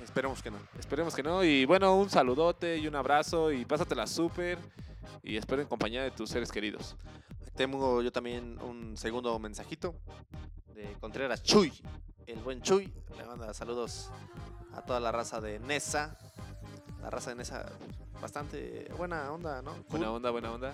Esperemos 0.03 0.43
que 0.43 0.51
no. 0.51 0.59
Esperemos 0.79 1.15
que 1.15 1.23
no. 1.23 1.45
Y 1.45 1.65
bueno, 1.65 1.97
un 1.97 2.11
saludote 2.11 2.77
y 2.77 2.87
un 2.89 2.97
abrazo 2.97 3.53
y 3.53 3.65
pásatela 3.65 4.07
súper. 4.07 4.59
Y 5.23 5.37
espero 5.37 5.63
en 5.63 5.69
compañía 5.69 6.03
de 6.03 6.11
tus 6.11 6.29
seres 6.29 6.51
queridos. 6.51 6.97
Tengo 7.55 8.03
yo 8.03 8.11
también 8.11 8.59
un 8.63 8.97
segundo 8.97 9.39
mensajito 9.39 9.95
de 10.75 10.93
Contreras 11.01 11.43
Chuy. 11.43 11.73
El 12.27 12.41
buen 12.41 12.61
Chuy 12.63 12.93
le 13.17 13.25
manda 13.25 13.55
saludos 13.55 14.11
a 14.75 14.83
toda 14.83 14.99
la 15.01 15.13
raza 15.13 15.41
de 15.41 15.61
Nesa. 15.61 16.19
La 17.01 17.11
raza 17.11 17.31
de 17.31 17.37
Nesa, 17.37 17.67
bastante 18.21 18.91
buena 18.99 19.31
onda, 19.33 19.63
¿no? 19.63 19.73
Buena 19.89 20.11
onda, 20.11 20.31
buena 20.31 20.53
onda. 20.53 20.73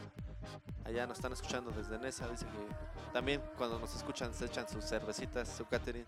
Allá 0.84 1.06
nos 1.06 1.18
están 1.18 1.32
escuchando 1.32 1.70
desde 1.70 1.98
Nesa. 1.98 2.28
Dice 2.28 2.44
que 2.46 3.12
también 3.12 3.42
cuando 3.56 3.78
nos 3.78 3.94
escuchan 3.94 4.32
se 4.34 4.46
echan 4.46 4.68
sus 4.68 4.84
cervecitas, 4.84 5.48
su 5.56 5.66
catering. 5.66 6.06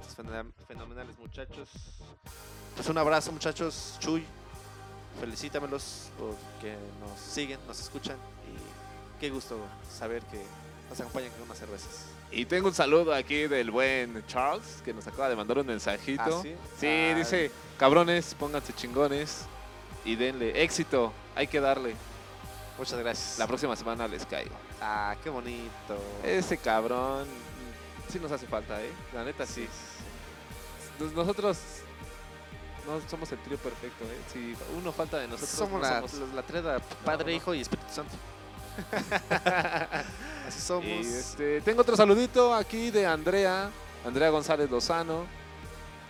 Estos 0.00 0.26
fenomenales 0.66 1.18
muchachos. 1.18 1.68
Pues 2.76 2.88
un 2.88 2.98
abrazo 2.98 3.32
muchachos. 3.32 3.96
Chuy, 3.98 4.24
felicítamelos 5.20 6.10
porque 6.18 6.76
nos 7.00 7.18
siguen, 7.18 7.58
nos 7.66 7.80
escuchan. 7.80 8.16
Y 8.46 9.20
qué 9.20 9.30
gusto 9.30 9.58
saber 9.90 10.22
que 10.24 10.42
nos 10.88 11.00
acompañan 11.00 11.30
con 11.32 11.42
unas 11.42 11.58
cervezas. 11.58 12.06
Y 12.30 12.44
tengo 12.44 12.68
un 12.68 12.74
saludo 12.74 13.14
aquí 13.14 13.46
del 13.46 13.70
buen 13.70 14.24
Charles, 14.26 14.82
que 14.84 14.92
nos 14.92 15.06
acaba 15.06 15.28
de 15.30 15.36
mandar 15.36 15.58
un 15.58 15.66
mensajito. 15.66 16.22
¿Ah, 16.22 16.40
sí? 16.42 16.54
Sí, 16.78 16.86
Ah, 16.86 17.14
dice, 17.16 17.50
cabrones, 17.78 18.34
pónganse 18.34 18.74
chingones 18.74 19.46
y 20.04 20.14
denle 20.14 20.62
éxito. 20.62 21.12
Hay 21.34 21.46
que 21.46 21.58
darle. 21.60 21.96
Muchas 22.78 22.98
gracias. 23.00 23.38
La 23.38 23.46
próxima 23.46 23.74
semana 23.76 24.06
les 24.06 24.24
caigo. 24.24 24.54
Ah, 24.80 25.16
qué 25.22 25.30
bonito. 25.30 25.98
Ese 26.24 26.56
cabrón 26.58 27.26
sí 28.08 28.18
nos 28.20 28.30
hace 28.32 28.46
falta, 28.46 28.80
¿eh? 28.82 28.90
La 29.12 29.24
neta 29.24 29.44
sí. 29.46 29.68
Nos- 31.00 31.12
Nosotros 31.12 31.58
no 32.86 33.00
somos 33.10 33.30
el 33.32 33.38
trío 33.40 33.58
perfecto, 33.58 34.04
¿eh? 34.04 34.18
Si 34.32 34.54
uno 34.78 34.92
falta 34.92 35.18
de 35.18 35.26
nosotros, 35.26 35.50
somos, 35.50 35.72
no 35.82 35.88
la, 35.88 36.08
somos. 36.08 36.34
la 36.34 36.42
treda 36.42 36.78
Padre, 37.04 37.32
no. 37.32 37.36
Hijo 37.36 37.54
y 37.54 37.60
Espíritu 37.62 37.92
Santo. 37.92 38.14
Así 40.46 40.60
somos. 40.60 40.84
Y 40.86 41.00
este, 41.00 41.60
tengo 41.62 41.82
otro 41.82 41.96
saludito 41.96 42.54
aquí 42.54 42.90
de 42.90 43.06
Andrea, 43.06 43.70
Andrea 44.06 44.30
González 44.30 44.70
Lozano, 44.70 45.26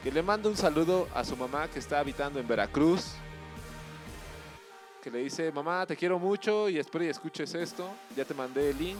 que 0.04 0.12
le 0.12 0.22
manda 0.22 0.48
un 0.48 0.56
saludo 0.56 1.08
a 1.14 1.24
su 1.24 1.36
mamá 1.36 1.66
que 1.68 1.78
está 1.78 1.98
habitando 2.00 2.38
en 2.38 2.46
Veracruz. 2.46 3.06
Que 5.02 5.10
le 5.10 5.18
dice, 5.18 5.50
mamá, 5.52 5.86
te 5.86 5.96
quiero 5.96 6.18
mucho 6.18 6.68
y 6.68 6.78
espero 6.78 7.04
y 7.04 7.08
escuches 7.08 7.54
esto. 7.54 7.88
Ya 8.16 8.24
te 8.24 8.34
mandé 8.34 8.70
el 8.70 8.78
link. 8.78 8.98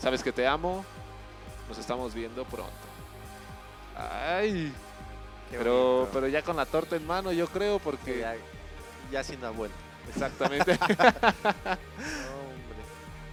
Sabes 0.00 0.22
que 0.22 0.32
te 0.32 0.46
amo. 0.46 0.84
Nos 1.68 1.78
estamos 1.78 2.12
viendo 2.14 2.44
pronto. 2.44 2.72
Ay, 3.96 4.72
Qué 5.50 5.58
pero, 5.58 5.94
bonito. 5.98 6.10
pero 6.12 6.28
ya 6.28 6.42
con 6.42 6.56
la 6.56 6.66
torta 6.66 6.96
en 6.96 7.06
mano, 7.06 7.30
yo 7.32 7.46
creo, 7.48 7.78
Que 7.78 7.84
porque... 7.84 8.18
ya, 8.20 8.34
ya 9.10 9.22
siendo 9.22 9.46
abuelo. 9.46 9.74
Exactamente. 10.08 10.72
Hombre. 10.82 11.78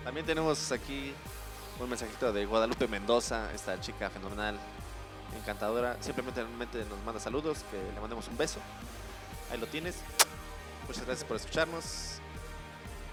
También 0.03 0.25
tenemos 0.25 0.71
aquí 0.71 1.13
un 1.79 1.89
mensajito 1.89 2.31
de 2.33 2.45
Guadalupe 2.45 2.87
Mendoza, 2.87 3.51
esta 3.53 3.79
chica 3.79 4.09
fenomenal, 4.09 4.59
encantadora. 5.37 5.97
Simplemente 6.01 6.43
nos 6.43 7.03
manda 7.05 7.19
saludos, 7.19 7.59
que 7.71 7.77
le 7.93 7.99
mandemos 7.99 8.27
un 8.27 8.37
beso. 8.37 8.59
Ahí 9.51 9.57
lo 9.59 9.67
tienes. 9.67 9.95
Muchas 10.89 11.05
gracias 11.05 11.25
por 11.27 11.37
escucharnos. 11.37 12.15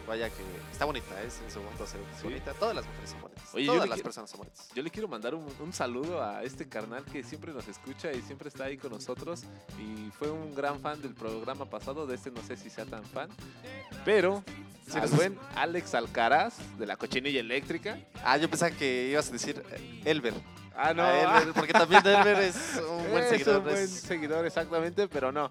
Vaya 0.08 0.30
que 0.30 0.36
está 0.70 0.84
bonita, 0.84 1.20
¿eh? 1.20 1.28
en 1.44 1.50
su 1.50 1.60
momento 1.60 1.84
se 1.84 1.96
Sí. 1.96 2.22
bonita. 2.22 2.52
Todas 2.54 2.76
las 2.76 2.86
mujeres 2.86 3.10
son 3.10 3.20
bonitas. 3.22 3.44
Oye, 3.52 3.64
yo 3.66 3.72
Todas 3.74 3.88
las 3.88 3.94
quiero- 3.96 4.04
personas 4.04 4.30
son 4.30 4.38
bonitas. 4.38 4.68
Yo 4.74 4.82
le 4.84 4.90
quiero 4.90 5.08
mandar 5.08 5.34
un, 5.34 5.46
un 5.58 5.72
saludo 5.72 6.22
a 6.22 6.44
este 6.44 6.68
carnal 6.68 7.04
que 7.04 7.24
siempre 7.24 7.52
nos 7.52 7.66
escucha 7.66 8.12
y 8.12 8.22
siempre 8.22 8.48
está 8.48 8.64
ahí 8.64 8.78
con 8.78 8.92
nosotros. 8.92 9.42
Y 9.80 10.10
fue 10.12 10.30
un 10.30 10.54
gran 10.54 10.78
fan 10.80 11.02
del 11.02 11.12
programa 11.14 11.64
pasado. 11.68 12.06
De 12.06 12.14
este 12.14 12.30
no 12.30 12.40
sé 12.42 12.56
si 12.56 12.70
sea 12.70 12.86
tan 12.86 13.04
fan. 13.04 13.28
Pero, 14.04 14.44
Sí, 14.88 14.96
al 14.98 15.08
buen 15.08 15.36
Alex 15.56 15.94
Alcaraz 15.96 16.54
de 16.78 16.86
la 16.86 16.96
cochinilla 16.96 17.40
eléctrica. 17.40 17.98
Ah, 18.24 18.36
yo 18.36 18.48
pensaba 18.48 18.70
que 18.70 19.08
ibas 19.10 19.28
a 19.28 19.32
decir 19.32 19.60
eh, 19.72 20.02
Elber. 20.04 20.34
Ah, 20.76 20.94
no. 20.94 21.04
Elber, 21.04 21.52
porque 21.52 21.72
también 21.72 22.06
Elber 22.06 22.38
es 22.42 22.80
un 22.88 22.98
buen 23.10 23.24
es 23.24 23.30
seguidor. 23.30 23.58
un 23.58 23.64
buen 23.64 23.76
es- 23.76 23.90
seguidor, 23.90 24.46
exactamente, 24.46 25.08
pero 25.08 25.32
no. 25.32 25.50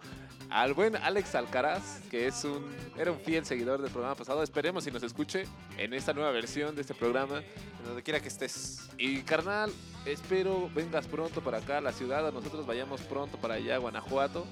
Al 0.49 0.73
buen 0.73 0.95
Alex 0.95 1.35
Alcaraz, 1.35 2.01
que 2.09 2.27
es 2.27 2.43
un, 2.43 2.65
era 2.97 3.11
un 3.11 3.19
fiel 3.19 3.45
seguidor 3.45 3.81
del 3.81 3.91
programa 3.91 4.15
pasado. 4.15 4.43
Esperemos 4.43 4.83
si 4.83 4.91
nos 4.91 5.03
escuche 5.03 5.45
en 5.77 5.93
esta 5.93 6.13
nueva 6.13 6.31
versión 6.31 6.75
de 6.75 6.81
este 6.81 6.93
programa. 6.93 7.39
en 7.39 7.85
donde 7.85 8.03
quiera 8.03 8.19
que 8.19 8.27
estés. 8.27 8.89
Y 8.97 9.21
carnal, 9.21 9.71
espero 10.05 10.69
vengas 10.73 11.07
pronto 11.07 11.41
para 11.41 11.57
acá 11.57 11.79
a 11.79 11.81
la 11.81 11.91
ciudad, 11.91 12.31
nosotros 12.31 12.65
vayamos 12.65 13.01
pronto 13.01 13.37
para 13.37 13.55
allá, 13.55 13.75
a 13.75 13.77
Guanajuato, 13.79 14.45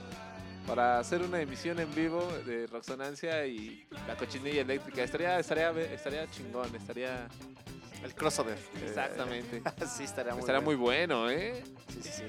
para 0.68 1.00
hacer 1.00 1.22
una 1.22 1.42
emisión 1.42 1.80
en 1.80 1.94
vivo 1.94 2.28
de 2.46 2.68
Roxonancia 2.68 3.46
y 3.46 3.86
la 4.08 4.16
cochinilla 4.16 4.62
eléctrica. 4.62 5.04
Estaría, 5.04 5.40
estaría, 5.40 5.72
estaría 5.72 6.30
chingón, 6.30 6.76
estaría... 6.76 7.28
El 8.04 8.14
crossover. 8.16 8.58
Exactamente. 8.84 9.62
sí, 9.88 10.04
estaría 10.04 10.34
muy 10.34 10.42
Estaría 10.42 10.62
muy 10.62 10.76
bueno, 10.76 11.30
¿eh? 11.30 11.64
Sí, 11.88 12.00
sí, 12.04 12.10
sí. 12.12 12.24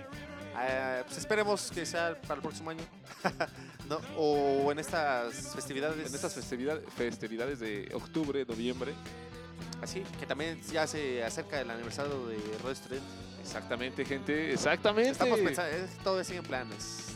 Eh, 0.61 1.03
pues 1.07 1.19
esperemos 1.19 1.71
que 1.71 1.85
sea 1.85 2.21
para 2.23 2.37
el 2.37 2.43
próximo 2.43 2.71
año. 2.71 2.85
¿No? 3.89 4.01
O 4.17 4.73
en 4.73 4.79
estas 4.79 5.55
festividades. 5.55 6.09
En 6.09 6.15
estas 6.15 6.35
festividades, 6.35 6.85
festividades 6.97 7.61
de 7.61 7.91
octubre, 7.95 8.45
noviembre. 8.47 8.95
Así, 9.83 10.03
que 10.19 10.27
también 10.27 10.61
ya 10.73 10.87
se 10.87 11.23
acerca 11.23 11.61
el 11.61 11.71
aniversario 11.71 12.27
de 12.27 12.37
Estudiante. 12.71 13.09
Exactamente, 13.43 14.05
gente, 14.05 14.53
exactamente. 14.53 15.11
Estamos 15.11 15.39
pensando, 15.39 15.71
todo 16.03 16.25
sigue 16.25 16.39
en 16.39 16.45
planes. 16.45 17.14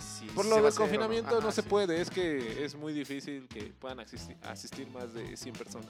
Si 0.00 0.26
Por 0.26 0.46
lo 0.46 0.56
del 0.56 0.64
no. 0.64 0.74
confinamiento 0.74 1.40
no 1.40 1.52
se 1.52 1.62
sí. 1.62 1.68
puede, 1.68 2.00
es 2.00 2.10
que 2.10 2.64
es 2.64 2.74
muy 2.74 2.92
difícil 2.92 3.46
que 3.48 3.64
puedan 3.64 4.00
asistir, 4.00 4.36
asistir 4.42 4.88
más 4.88 5.12
de 5.14 5.36
100 5.36 5.54
personas. 5.54 5.88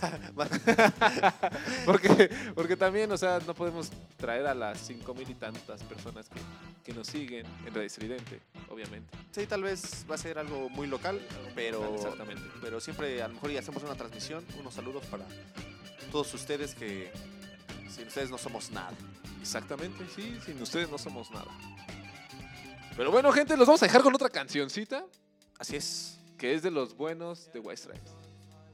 porque, 1.86 2.30
porque 2.54 2.76
también, 2.76 3.10
o 3.12 3.18
sea, 3.18 3.40
no 3.46 3.54
podemos 3.54 3.90
traer 4.16 4.46
a 4.46 4.54
las 4.54 4.78
5 4.80 5.14
mil 5.14 5.28
y 5.28 5.34
tantas 5.34 5.82
personas 5.82 6.28
que, 6.28 6.40
que 6.84 6.92
nos 6.92 7.06
siguen 7.06 7.46
en 7.66 7.74
Radio 7.74 7.86
Estridente, 7.86 8.40
obviamente. 8.70 9.16
Sí, 9.32 9.46
tal 9.46 9.62
vez 9.62 10.06
va 10.10 10.14
a 10.14 10.18
ser 10.18 10.38
algo 10.38 10.68
muy 10.68 10.86
local, 10.86 11.20
pero, 11.54 11.94
Exactamente. 11.94 12.42
pero 12.60 12.80
siempre 12.80 13.22
a 13.22 13.28
lo 13.28 13.34
mejor 13.34 13.50
ya 13.50 13.60
hacemos 13.60 13.82
una 13.82 13.94
transmisión, 13.94 14.44
unos 14.58 14.74
saludos 14.74 15.04
para 15.06 15.24
todos 16.10 16.32
ustedes 16.34 16.74
que 16.74 17.10
sin 17.90 18.06
ustedes 18.06 18.30
no 18.30 18.38
somos 18.38 18.70
nada. 18.70 18.92
Exactamente, 19.40 20.04
sí, 20.14 20.36
sin 20.44 20.60
ustedes 20.60 20.90
no 20.90 20.98
somos 20.98 21.30
nada. 21.30 21.46
Pero 22.96 23.10
bueno, 23.10 23.30
gente, 23.32 23.56
los 23.56 23.66
vamos 23.66 23.82
a 23.82 23.86
dejar 23.86 24.02
con 24.02 24.14
otra 24.14 24.30
cancioncita 24.30 25.04
Así 25.58 25.76
es. 25.76 26.18
que 26.38 26.54
es 26.54 26.62
de 26.62 26.70
los 26.70 26.96
buenos 26.96 27.50
de 27.52 27.60
White 27.60 27.76
Stripes. 27.82 28.12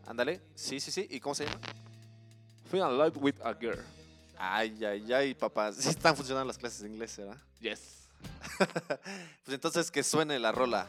Ándale. 0.06 0.40
Sí, 0.54 0.80
sí, 0.80 0.90
sí. 0.90 1.06
¿Y 1.10 1.20
cómo 1.20 1.34
se 1.34 1.44
llama? 1.44 1.58
Feel 2.70 2.82
Alive 2.82 3.18
with 3.18 3.34
a 3.44 3.54
Girl. 3.54 3.84
Ay, 4.38 4.84
ay, 4.84 5.12
ay, 5.12 5.34
papá. 5.34 5.72
Sí 5.72 5.88
están 5.88 6.16
funcionando 6.16 6.46
las 6.48 6.58
clases 6.58 6.82
de 6.82 6.88
inglés, 6.88 7.16
¿verdad? 7.16 7.36
Yes. 7.60 8.08
Pues 9.44 9.54
entonces 9.54 9.90
que 9.90 10.02
suene 10.02 10.38
la 10.38 10.52
rola. 10.52 10.86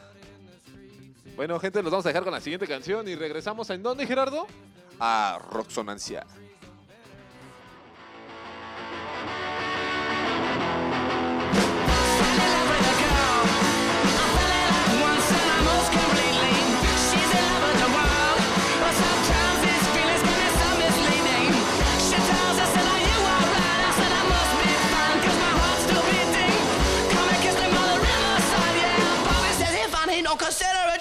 Bueno, 1.36 1.58
gente, 1.58 1.82
los 1.82 1.90
vamos 1.90 2.06
a 2.06 2.10
dejar 2.10 2.22
con 2.22 2.32
la 2.32 2.40
siguiente 2.40 2.66
canción 2.68 3.08
y 3.08 3.16
regresamos 3.16 3.68
en 3.70 3.82
dónde, 3.82 4.06
Gerardo? 4.06 4.46
A 5.00 5.40
Roxonancia. 5.50 6.24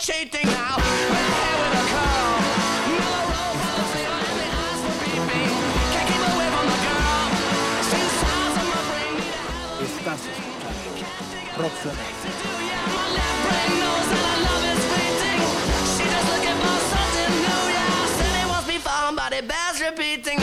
Cheating 0.03 0.45
now. 0.47 0.75
We're 0.75 1.31
here 1.39 1.57
with 1.63 1.79
a 1.79 1.85
call. 1.95 2.35
Miller 2.91 3.23
Road, 3.31 3.55
policy 3.63 4.03
on 4.03 4.35
the 4.35 4.47
eyes 4.51 4.79
for 4.83 4.95
beeping. 4.99 5.51
Can't 5.95 6.07
keep 6.11 6.23
away 6.27 6.49
from 6.51 6.65
the 6.67 6.79
girl. 6.83 7.23
She's 7.87 8.11
sounds 8.19 8.55
in 8.59 8.67
my 8.67 8.81
brain. 8.91 9.15
Need 9.15 9.31
a 9.31 9.47
hell 9.47 9.71
of 9.71 9.87
Estás 9.87 10.21
escuchando 10.27 10.67
Roxonancia. 11.55 12.31
yeah. 12.67 12.83
My 12.91 13.07
left 13.15 13.37
brain 13.47 13.71
knows 13.79 14.07
that 14.11 14.25
I 14.27 14.37
love 14.43 14.63
is 14.73 14.83
fleeting. 14.91 15.39
She 15.95 16.03
just 16.11 16.27
looking 16.35 16.57
for 16.63 16.77
something 16.91 17.31
new, 17.47 17.63
yeah. 17.71 18.19
Said 18.19 18.35
it 18.43 18.47
me 18.67 18.77
but 19.15 19.31
it 19.31 19.45
bears 19.47 19.79
repeating 19.79 20.42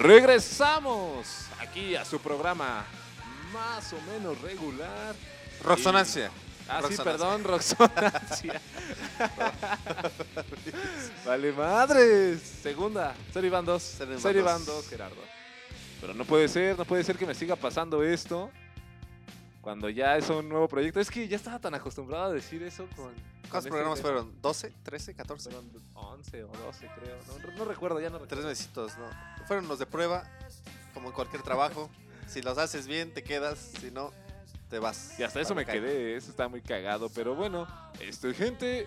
Regresamos 0.00 1.44
aquí 1.60 1.94
a 1.94 2.06
su 2.06 2.18
programa 2.20 2.86
más 3.52 3.92
o 3.92 4.00
menos 4.10 4.40
regular. 4.40 5.14
Roxonancia. 5.62 6.30
Ah, 6.66 6.80
sí, 6.88 6.96
perdón, 7.04 7.44
Roxonancia. 7.44 8.62
vale, 11.26 11.52
madres. 11.52 12.40
Segunda. 12.62 13.14
Serie 13.30 13.50
Van 13.50 13.66
2. 13.66 13.82
Serie 13.82 14.14
Van 14.14 14.22
Serie 14.22 14.40
2. 14.40 14.50
Van 14.50 14.64
2, 14.64 14.88
Gerardo. 14.88 15.22
Pero 16.00 16.14
no 16.14 16.24
puede 16.24 16.48
ser, 16.48 16.78
no 16.78 16.86
puede 16.86 17.04
ser 17.04 17.18
que 17.18 17.26
me 17.26 17.34
siga 17.34 17.54
pasando 17.54 18.02
esto 18.02 18.50
cuando 19.60 19.88
ya 19.90 20.16
es 20.16 20.28
un 20.30 20.48
nuevo 20.48 20.68
proyecto. 20.68 21.00
Es 21.00 21.10
que 21.10 21.28
ya 21.28 21.36
estaba 21.36 21.58
tan 21.58 21.74
acostumbrado 21.74 22.24
a 22.24 22.32
decir 22.32 22.62
eso 22.62 22.86
con... 22.96 23.12
¿Cuántos 23.50 23.68
programas 23.68 24.00
fueron? 24.00 24.40
¿12? 24.40 24.72
¿13? 24.84 25.16
¿14? 25.16 25.40
Fueron 25.40 25.70
11 25.94 26.44
o 26.44 26.48
12, 26.48 26.88
creo. 26.94 27.16
No, 27.26 27.56
no 27.56 27.64
recuerdo, 27.64 28.00
ya 28.00 28.08
no 28.08 28.18
recuerdo. 28.18 28.28
Tres 28.28 28.44
mesitos, 28.44 28.96
¿no? 28.96 29.06
Fueron 29.46 29.66
los 29.66 29.80
de 29.80 29.86
prueba, 29.86 30.24
como 30.94 31.08
en 31.08 31.14
cualquier 31.14 31.42
trabajo. 31.42 31.90
Si 32.28 32.42
los 32.42 32.56
haces 32.58 32.86
bien, 32.86 33.12
te 33.12 33.24
quedas. 33.24 33.58
Si 33.80 33.90
no, 33.90 34.12
te 34.70 34.78
vas. 34.78 35.18
Y 35.18 35.24
hasta 35.24 35.40
eso 35.40 35.56
me 35.56 35.66
quedé, 35.66 36.16
eso 36.16 36.30
está 36.30 36.46
muy 36.46 36.62
cagado. 36.62 37.08
Pero 37.08 37.34
bueno, 37.34 37.66
este, 37.98 38.32
gente, 38.34 38.86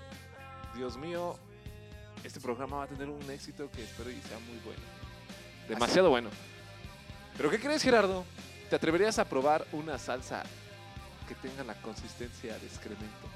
Dios 0.76 0.96
mío, 0.96 1.38
este 2.24 2.40
programa 2.40 2.78
va 2.78 2.84
a 2.86 2.88
tener 2.88 3.10
un 3.10 3.30
éxito 3.30 3.70
que 3.70 3.84
espero 3.84 4.10
y 4.10 4.22
sea 4.22 4.40
muy 4.40 4.60
bueno. 4.64 4.82
Demasiado 5.68 6.10
bueno. 6.10 6.30
¿Pero 7.36 7.50
qué 7.50 7.60
crees, 7.60 7.84
Gerardo? 7.84 8.24
¿Te 8.70 8.78
atreverías 8.78 9.20
a 9.20 9.26
probar 9.26 9.68
una 9.74 10.00
salsa 10.00 10.44
que 11.24 11.36
tenga 11.36 11.64
la 11.64 11.76
consistencia 11.82 12.58
de 12.58 12.66
excremento? 12.66 13.28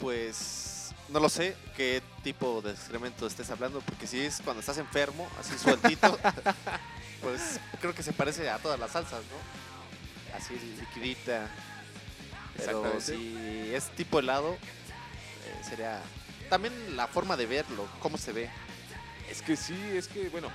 Pues 0.00 0.94
no 1.08 1.20
lo 1.20 1.28
sé 1.28 1.56
qué 1.76 2.02
tipo 2.22 2.62
de 2.62 2.72
excremento 2.72 3.26
estés 3.26 3.50
hablando, 3.50 3.80
porque 3.80 4.06
si 4.06 4.20
es 4.20 4.40
cuando 4.42 4.60
estás 4.60 4.78
enfermo, 4.78 5.28
así 5.38 5.58
sueltito, 5.58 6.18
pues 7.20 7.60
creo 7.80 7.94
que 7.94 8.02
se 8.02 8.12
parece 8.12 8.48
a 8.48 8.58
todas 8.58 8.78
las 8.78 8.92
salsas, 8.92 9.20
¿no? 9.20 10.36
Así 10.36 10.54
liquidita. 10.78 11.48
Pero 12.56 13.00
si 13.00 13.72
es 13.74 13.90
tipo 13.90 14.18
helado, 14.18 14.52
eh, 14.52 15.64
sería 15.68 16.00
también 16.48 16.74
la 16.96 17.06
forma 17.06 17.36
de 17.36 17.46
verlo, 17.46 17.86
cómo 18.00 18.18
se 18.18 18.32
ve. 18.32 18.50
Es 19.30 19.42
que 19.42 19.56
sí, 19.56 19.78
es 19.94 20.08
que, 20.08 20.28
bueno, 20.28 20.48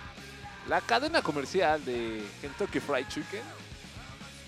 la 0.68 0.82
cadena 0.82 1.22
comercial 1.22 1.84
de 1.86 2.24
Kentucky 2.42 2.80
Fried 2.80 3.08
Chicken 3.08 3.42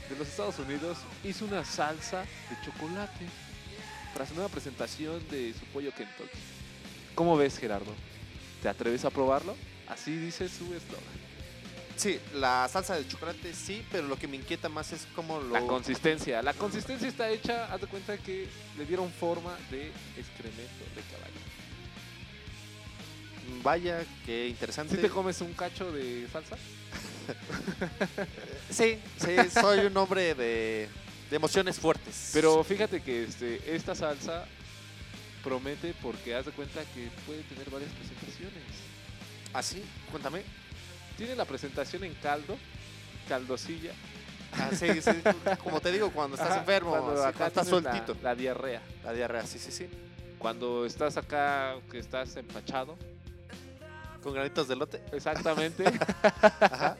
de 0.09 0.15
los 0.17 0.27
Estados 0.27 0.59
Unidos 0.59 0.97
hizo 1.23 1.45
una 1.45 1.63
salsa 1.65 2.21
de 2.21 2.65
chocolate 2.65 3.25
para 4.13 4.25
su 4.25 4.33
nueva 4.33 4.49
presentación 4.49 5.27
de 5.29 5.53
su 5.53 5.65
pollo 5.67 5.91
Kentucky. 5.91 6.37
¿Cómo 7.15 7.35
ves, 7.37 7.57
Gerardo? 7.57 7.93
¿Te 8.61 8.69
atreves 8.69 9.05
a 9.05 9.09
probarlo? 9.09 9.55
Así 9.87 10.15
dice 10.15 10.47
su 10.49 10.65
eslogan. 10.73 11.27
Sí, 11.95 12.19
la 12.35 12.67
salsa 12.71 12.95
de 12.95 13.07
chocolate 13.07 13.53
sí, 13.53 13.83
pero 13.91 14.07
lo 14.07 14.17
que 14.17 14.27
me 14.27 14.35
inquieta 14.35 14.69
más 14.69 14.93
es 14.93 15.07
cómo 15.15 15.39
lo... 15.39 15.49
La 15.49 15.61
consistencia. 15.61 16.43
La 16.43 16.53
consistencia 16.53 17.07
está 17.07 17.29
hecha, 17.29 17.73
haz 17.73 17.81
de 17.81 17.87
cuenta 17.87 18.17
que 18.17 18.47
le 18.77 18.85
dieron 18.85 19.11
forma 19.11 19.57
de 19.71 19.87
excremento 20.15 20.83
de 20.95 21.01
caballo. 21.11 21.37
Vaya, 23.63 24.05
qué 24.25 24.47
interesante. 24.47 24.95
¿Sí 24.95 25.01
te 25.01 25.09
comes 25.09 25.41
un 25.41 25.53
cacho 25.53 25.91
de 25.91 26.27
salsa? 26.31 26.55
Sí, 28.69 28.99
sí, 29.17 29.49
soy 29.49 29.79
un 29.85 29.95
hombre 29.97 30.35
de, 30.35 30.89
de 31.29 31.35
emociones 31.35 31.79
fuertes. 31.79 32.31
Pero 32.33 32.63
fíjate 32.63 33.01
que 33.01 33.23
este, 33.23 33.75
esta 33.75 33.95
salsa 33.95 34.45
promete 35.43 35.93
porque 36.01 36.35
haz 36.35 36.45
de 36.45 36.51
cuenta 36.51 36.81
que 36.93 37.09
puede 37.25 37.43
tener 37.43 37.69
varias 37.69 37.91
presentaciones. 37.93 38.63
¿Así? 39.53 39.83
Cuéntame. 40.11 40.41
Tiene 41.17 41.35
la 41.35 41.45
presentación 41.45 42.03
en 42.03 42.13
caldo, 42.15 42.57
caldosilla. 43.29 43.91
Ah, 44.53 44.69
sí, 44.77 45.01
sí, 45.01 45.11
como 45.63 45.79
te 45.81 45.91
digo, 45.91 46.11
cuando 46.11 46.35
estás 46.35 46.51
Ajá, 46.51 46.59
enfermo, 46.61 46.91
cuando 46.91 47.11
así, 47.13 47.21
acá 47.29 47.37
cuando 47.37 47.47
estás 47.47 47.65
tienes 47.67 47.83
la- 47.83 47.91
sueltito. 47.91 48.17
La, 48.23 48.35
diarrea. 48.35 48.81
La 49.03 49.13
diarrea, 49.13 49.45
sí, 49.45 49.59
sí, 49.59 49.71
sí. 49.71 49.87
Cuando 50.37 50.85
estás 50.85 51.17
acá, 51.17 51.75
que 51.91 51.99
estás 51.99 52.35
empachado. 52.37 52.97
Con 54.23 54.33
granitos 54.33 54.67
de 54.67 54.75
lote. 54.75 55.01
Exactamente. 55.11 55.83
Ajá. 56.61 56.97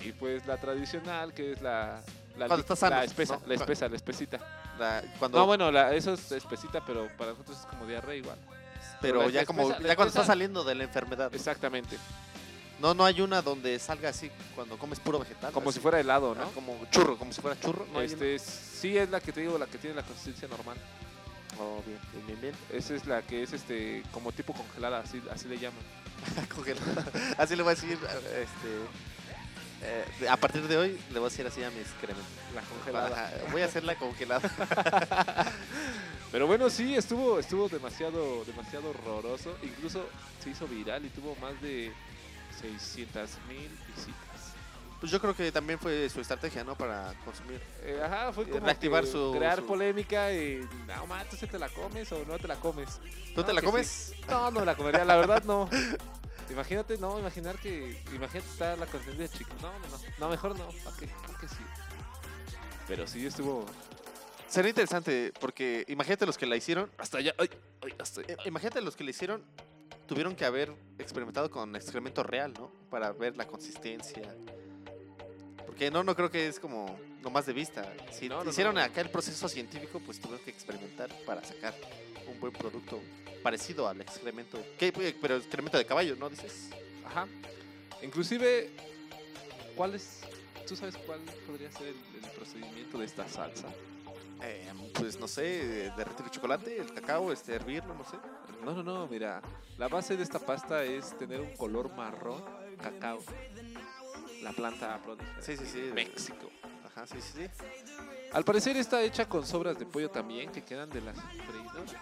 y 0.00 0.12
pues 0.12 0.46
la 0.46 0.56
tradicional, 0.58 1.32
que 1.32 1.52
es 1.52 1.60
la... 1.62 2.00
La, 2.36 2.46
Cuando 2.48 2.56
li- 2.56 2.60
estás 2.62 2.78
sano, 2.80 2.96
la 2.96 3.04
espesa, 3.04 3.36
¿no? 3.40 3.46
la 3.46 3.54
espesa, 3.54 3.88
la 3.88 3.96
espesita. 3.96 4.38
La- 4.78 5.02
cuando, 5.20 5.38
No, 5.38 5.46
bueno, 5.46 5.70
la, 5.70 5.94
eso 5.94 6.14
es 6.14 6.32
espesita, 6.32 6.84
pero 6.84 7.08
para 7.16 7.30
nosotros 7.30 7.58
es 7.60 7.66
como 7.66 7.86
diarrea 7.86 8.16
igual. 8.16 8.36
pero 9.00 9.28
ya 9.30 9.44
como 9.46 9.68
ya 9.70 9.76
cuando 9.76 9.88
estás 9.90 10.06
espesa- 10.08 10.26
saliendo 10.26 10.64
de 10.64 10.74
la 10.74 10.82
enfermedad. 10.84 11.30
¿no? 11.30 11.36
Exactamente. 11.36 11.96
No, 12.80 12.92
no 12.92 13.04
hay 13.04 13.20
una 13.20 13.40
donde 13.40 13.78
salga 13.78 14.08
así 14.08 14.32
cuando 14.56 14.76
comes 14.76 14.98
puro 14.98 15.20
vegetal. 15.20 15.52
Como 15.52 15.70
así. 15.70 15.78
si 15.78 15.82
fuera 15.82 16.00
helado, 16.00 16.34
Ah, 16.36 16.40
¿no? 16.44 16.50
Como 16.50 16.76
churro, 16.90 17.16
como 17.16 17.32
si 17.32 17.40
fuera 17.40 17.58
churro. 17.60 17.86
No 17.92 18.00
este, 18.00 18.36
sí 18.40 18.98
es 18.98 19.08
la 19.10 19.20
que 19.20 19.30
te 19.32 19.42
digo, 19.42 19.56
la 19.56 19.66
que 19.66 19.78
tiene 19.78 19.94
la 19.94 20.02
consistencia 20.02 20.48
normal. 20.48 20.76
Oh, 21.60 21.80
bien, 21.86 22.00
bien, 22.12 22.26
bien, 22.26 22.40
bien. 22.40 22.54
Esa 22.72 22.94
es 22.96 23.06
la 23.06 23.22
que 23.22 23.44
es 23.44 23.52
este 23.52 24.02
como 24.10 24.32
tipo 24.32 24.52
congelada, 24.52 24.98
así, 24.98 25.22
así 25.32 25.46
le 25.46 25.56
llaman. 25.56 25.78
Así 27.38 27.56
le 27.56 27.62
voy 27.62 27.72
a 27.72 27.74
decir, 27.74 27.92
este... 27.92 28.68
eh, 29.82 30.28
a 30.28 30.36
partir 30.36 30.66
de 30.66 30.76
hoy 30.76 31.00
le 31.12 31.18
voy 31.18 31.26
a 31.26 31.30
decir 31.30 31.46
así 31.46 31.62
a 31.62 31.70
mis 31.70 31.80
excrementos. 31.80 32.24
La 32.54 32.62
congelada. 32.62 33.32
Voy 33.52 33.62
a 33.62 33.66
hacerla 33.66 33.96
congelada. 33.96 34.50
Pero 36.32 36.46
bueno, 36.46 36.68
sí, 36.70 36.96
estuvo, 36.96 37.38
estuvo 37.38 37.68
demasiado, 37.68 38.44
demasiado 38.44 38.90
horroroso. 38.90 39.56
Incluso 39.62 40.06
se 40.42 40.50
hizo 40.50 40.66
viral 40.66 41.04
y 41.04 41.08
tuvo 41.10 41.36
más 41.36 41.60
de 41.62 41.92
600 42.60 43.30
mil 43.48 43.70
visitas. 43.94 44.23
Pues 45.04 45.12
yo 45.12 45.20
creo 45.20 45.36
que 45.36 45.52
también 45.52 45.78
fue 45.78 46.08
su 46.08 46.22
estrategia, 46.22 46.64
¿no? 46.64 46.74
Para 46.78 47.12
consumir. 47.26 47.60
Eh, 47.82 48.00
ajá, 48.02 48.32
fue 48.32 48.44
Eh, 48.44 48.48
como 48.48 48.64
reactivar 48.64 49.04
que 49.04 49.10
su- 49.10 49.34
crear 49.36 49.58
su- 49.58 49.66
polémica 49.66 50.32
y 50.32 50.66
no, 50.86 51.06
man, 51.06 51.26
¿tú 51.28 51.36
se 51.36 51.46
te 51.46 51.58
la 51.58 51.68
comes 51.68 52.10
o 52.12 52.24
no 52.24 52.38
te 52.38 52.48
la 52.48 52.56
comes? 52.56 52.88
¿Tú 53.34 53.42
No, 53.42 53.44
te 53.44 53.52
la 53.52 53.60
que 53.60 53.66
comes? 53.66 53.86
sí. 53.86 54.20
No, 54.30 54.50
no 54.50 54.60
me 54.60 54.64
la 54.64 54.74
comería, 54.74 55.04
la 55.04 55.16
verdad 55.16 55.44
no. 55.44 55.68
Imagínate, 56.48 56.96
no, 56.96 57.18
imaginar 57.18 57.58
que, 57.58 58.02
imagínate 58.14 58.48
estar 58.50 58.78
la 58.78 58.86
consistencia 58.86 59.38
chica. 59.38 59.52
No, 59.60 59.70
no, 59.78 59.88
no, 59.88 59.98
no, 60.20 60.28
mejor 60.30 60.58
no, 60.58 60.68
¿para 60.82 60.96
qué? 60.96 61.06
¿Para 61.26 61.38
qué 61.38 61.48
sí? 61.48 61.56
Pero 62.88 63.06
sí 63.06 63.26
estuvo 63.26 63.66
Sería 64.48 64.70
interesante 64.70 65.34
porque 65.38 65.84
imagínate 65.88 66.24
los 66.24 66.38
que 66.38 66.46
la 66.46 66.56
hicieron. 66.56 66.90
hasta 66.96 67.18
allá, 67.18 67.34
ay, 67.36 67.50
ay, 67.82 67.94
hasta 67.98 68.22
eh, 68.22 68.38
Imagínate 68.46 68.80
los 68.80 68.96
que 68.96 69.04
la 69.04 69.10
hicieron. 69.10 69.42
Tuvieron 70.08 70.34
que 70.34 70.46
haber 70.46 70.72
experimentado 70.98 71.50
con 71.50 71.76
excremento 71.76 72.22
real, 72.22 72.54
¿no? 72.54 72.70
Para 72.88 73.12
ver 73.12 73.36
la 73.36 73.46
consistencia. 73.46 74.34
Porque 75.74 75.90
no, 75.90 76.04
no 76.04 76.14
creo 76.14 76.30
que 76.30 76.46
es 76.46 76.60
como 76.60 76.96
nomás 77.20 77.46
de 77.46 77.52
vista. 77.52 77.92
Si 78.12 78.28
No, 78.28 78.44
no, 78.44 78.50
hicieron 78.50 78.76
no. 78.76 78.80
acá 78.80 79.00
el 79.00 79.10
proceso 79.10 79.48
científico, 79.48 79.98
pues 80.06 80.20
tuvieron 80.20 80.44
que 80.44 80.50
experimentar 80.52 81.10
para 81.26 81.42
sacar 81.42 81.74
un 82.28 82.38
buen 82.38 82.52
producto 82.52 83.00
parecido 83.42 83.88
al 83.88 84.00
excremento. 84.00 84.56
¿Qué? 84.78 84.92
Pero 85.20 85.34
excremento 85.36 85.76
de 85.76 85.84
caballo, 85.84 86.14
¿no? 86.14 86.30
Dices. 86.30 86.70
Ajá. 87.04 87.26
Inclusive, 88.02 88.70
¿cuál 89.74 89.96
es, 89.96 90.20
tú 90.64 90.76
sabes 90.76 90.96
cuál 90.96 91.18
podría 91.44 91.72
ser 91.72 91.88
el, 91.88 91.96
el 92.24 92.30
procedimiento 92.30 92.96
de 92.98 93.06
esta 93.06 93.28
salsa? 93.28 93.66
Eh, 94.44 94.70
pues 94.94 95.18
no 95.18 95.26
sé, 95.26 95.90
derretir 95.96 96.26
el 96.26 96.30
chocolate, 96.30 96.78
el 96.78 96.94
cacao, 96.94 97.32
este, 97.32 97.52
hervirlo, 97.52 97.94
no 97.94 98.04
sé. 98.04 98.16
No, 98.64 98.74
no, 98.74 98.84
no, 98.84 99.08
mira, 99.08 99.42
la 99.76 99.88
base 99.88 100.16
de 100.16 100.22
esta 100.22 100.38
pasta 100.38 100.84
es 100.84 101.18
tener 101.18 101.40
un 101.40 101.56
color 101.56 101.92
marrón 101.96 102.44
cacao. 102.80 103.18
La 104.44 104.52
planta 104.52 105.00
prodigio 105.02 105.32
Sí, 105.40 105.56
sí, 105.56 105.66
sí. 105.66 105.80
de 105.80 105.92
México. 105.92 106.50
Ajá, 106.86 107.06
sí, 107.06 107.20
sí, 107.20 107.32
sí. 107.34 107.64
Al 108.32 108.44
parecer 108.44 108.76
está 108.76 109.02
hecha 109.02 109.28
con 109.28 109.46
sobras 109.46 109.78
de 109.78 109.86
pollo 109.86 110.10
también 110.10 110.52
que 110.52 110.62
quedan 110.62 110.90
de 110.90 111.00
las 111.00 111.16
freidoras. 111.46 111.94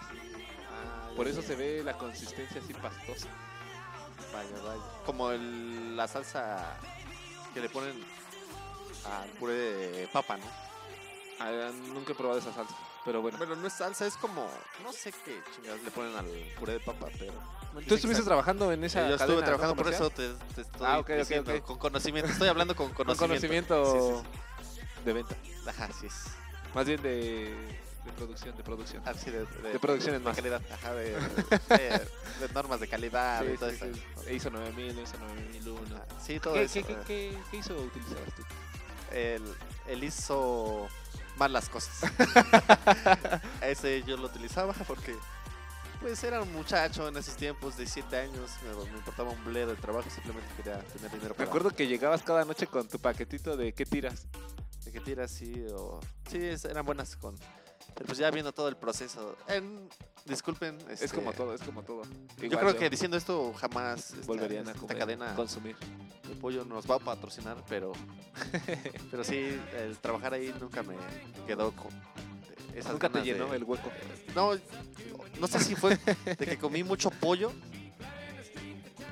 Ah, 0.71 1.09
Por 1.15 1.27
eso 1.27 1.41
se 1.41 1.55
ve 1.55 1.81
la 1.83 1.97
consistencia 1.97 2.61
así 2.61 2.73
pastosa. 2.73 3.27
Vaya, 4.33 4.61
vaya. 4.63 4.81
Como 5.05 5.31
el- 5.31 5.95
la 5.95 6.07
salsa 6.07 6.75
que 7.53 7.61
le 7.61 7.69
ponen 7.69 8.03
al 9.05 9.29
puré 9.39 9.53
de 9.53 10.07
papa, 10.07 10.37
¿no? 10.37 10.45
Ah, 11.39 11.71
nunca 11.93 12.11
he 12.13 12.15
probado 12.15 12.39
esa 12.39 12.53
salsa, 12.53 12.75
pero 13.05 13.21
bueno. 13.21 13.37
Bueno, 13.37 13.55
no 13.55 13.67
es 13.67 13.73
salsa, 13.73 14.05
es 14.05 14.15
como. 14.17 14.47
No 14.83 14.91
sé 14.91 15.11
qué 15.25 15.39
chingados 15.55 15.81
le 15.83 15.91
ponen 15.91 16.15
al 16.15 16.27
puré 16.59 16.73
de 16.73 16.79
papa, 16.79 17.07
pero. 17.19 17.33
¿Tú 17.87 17.95
estuviste 17.95 18.23
trabajando 18.23 18.71
en 18.71 18.83
esa 18.83 19.07
Yo 19.09 19.15
estuve 19.15 19.17
cadena, 19.17 19.41
¿no, 19.41 19.45
trabajando, 19.45 19.75
por 19.75 19.85
comercial? 19.85 20.11
eso 20.11 20.37
te, 20.39 20.55
te 20.55 20.61
estoy 20.61 20.87
Ah, 20.87 20.99
ok, 20.99 21.09
ok, 21.09 21.17
diciendo, 21.17 21.53
ok. 21.55 21.63
con 21.63 21.77
conocimiento. 21.77 22.31
Estoy 22.31 22.47
hablando 22.47 22.75
con 22.75 22.87
Con 22.93 23.05
conocimiento. 23.05 23.83
conocimiento 23.83 24.23
Sí, 24.73 25.01
de 25.05 25.13
venta. 25.13 25.35
sí, 25.43 25.51
sí. 25.63 25.69
Ajá, 25.69 25.89
sí 25.99 26.05
es. 26.07 26.13
Más 26.75 26.85
bien 26.85 27.01
de, 27.01 27.53
de 28.05 28.11
producción, 28.15 28.55
de 28.57 28.63
producción. 28.63 29.01
Así 29.05 29.31
de, 29.31 29.45
de, 29.45 29.71
De 29.73 29.79
producciones 29.79 30.21
de 30.21 30.25
más. 30.25 30.35
calidad. 30.35 30.61
Ajá, 30.71 30.93
de, 30.93 31.11
de- 31.69 32.07
de 32.47 32.53
normas 32.53 32.79
de 32.79 32.87
calidad 32.87 33.41
Sí, 33.41 33.51
y 33.53 33.57
todo 33.57 33.69
sí, 33.69 33.75
eso. 33.75 33.85
sí. 34.27 34.33
ISO 34.33 34.49
9000, 34.51 34.99
ISO 34.99 35.17
9001. 35.19 35.95
Ah, 35.95 36.05
Sí, 36.23 36.39
todo 36.39 36.53
¿Qué, 36.53 36.63
eso. 36.63 36.73
qué, 36.73 36.83
qué, 37.07 37.29
eh. 37.31 37.37
qué, 37.51 37.57
ISO 37.57 37.75
utilizabas 37.75 38.33
tú? 38.35 38.43
el, 39.11 39.43
el 39.87 40.03
hizo 40.03 40.87
mal 41.37 41.53
las 41.53 41.69
cosas. 41.69 42.11
Ese 43.61 44.03
yo 44.03 44.17
lo 44.17 44.25
utilizaba 44.27 44.73
porque 44.87 45.15
Pues 46.03 46.21
era 46.23 46.41
un 46.41 46.51
muchacho 46.51 47.07
en 47.07 47.15
esos 47.15 47.35
tiempos 47.37 47.77
de 47.77 47.87
7 47.87 48.17
años, 48.17 48.51
me, 48.61 48.91
me 48.91 48.97
importaba 48.97 49.29
un 49.31 49.43
bledo 49.45 49.71
el 49.71 49.77
trabajo, 49.77 50.09
simplemente 50.09 50.47
quería 50.57 50.77
tener 50.79 51.09
dinero 51.11 51.29
Me 51.29 51.35
para... 51.35 51.45
acuerdo 51.49 51.71
que 51.71 51.87
llegabas 51.87 52.21
cada 52.23 52.43
noche 52.43 52.67
con 52.67 52.87
tu 52.89 52.99
paquetito 52.99 53.55
de 53.55 53.73
qué 53.73 53.85
tiras. 53.85 54.27
de 54.83 54.91
que 54.91 54.99
tiras 54.99 55.31
sí 55.31 55.65
o... 55.73 56.01
Sí, 56.29 56.39
eran 56.69 56.85
buenas 56.85 57.15
con... 57.15 57.35
Pero 57.95 58.05
pues 58.07 58.17
ya 58.17 58.29
viendo 58.31 58.51
todo 58.51 58.67
el 58.69 58.75
proceso. 58.75 59.37
En- 59.47 59.87
disculpen. 60.25 60.77
Es 60.89 61.03
este, 61.03 61.15
como 61.15 61.31
todo, 61.31 61.53
es 61.53 61.61
como 61.61 61.83
todo. 61.83 62.01
Yo 62.37 62.59
creo 62.59 62.75
que 62.75 62.89
diciendo 62.89 63.15
esto 63.17 63.53
jamás 63.53 64.11
esta- 64.11 64.25
volverían 64.25 64.67
a 64.67 64.71
esta 64.71 64.81
comer, 64.81 64.97
cadena 64.97 65.35
consumir. 65.35 65.75
de 66.27 66.35
pollo 66.35 66.65
nos 66.65 66.89
va 66.89 66.95
a 66.95 66.99
patrocinar, 66.99 67.63
pero 67.69 67.91
pero 69.11 69.23
sí, 69.23 69.57
el 69.77 69.97
trabajar 69.99 70.33
ahí 70.33 70.53
nunca 70.59 70.81
me 70.81 70.95
quedó 71.45 71.71
con 71.73 71.91
esas 72.75 72.91
Nunca 72.93 73.09
te 73.09 73.19
de- 73.19 73.25
llenó 73.25 73.53
el 73.53 73.63
hueco. 73.63 73.91
No, 74.35 74.51
no 75.39 75.47
sé 75.47 75.59
si 75.59 75.75
fue 75.75 75.97
de 76.25 76.35
que 76.45 76.57
comí 76.57 76.83
mucho 76.83 77.09
pollo 77.09 77.51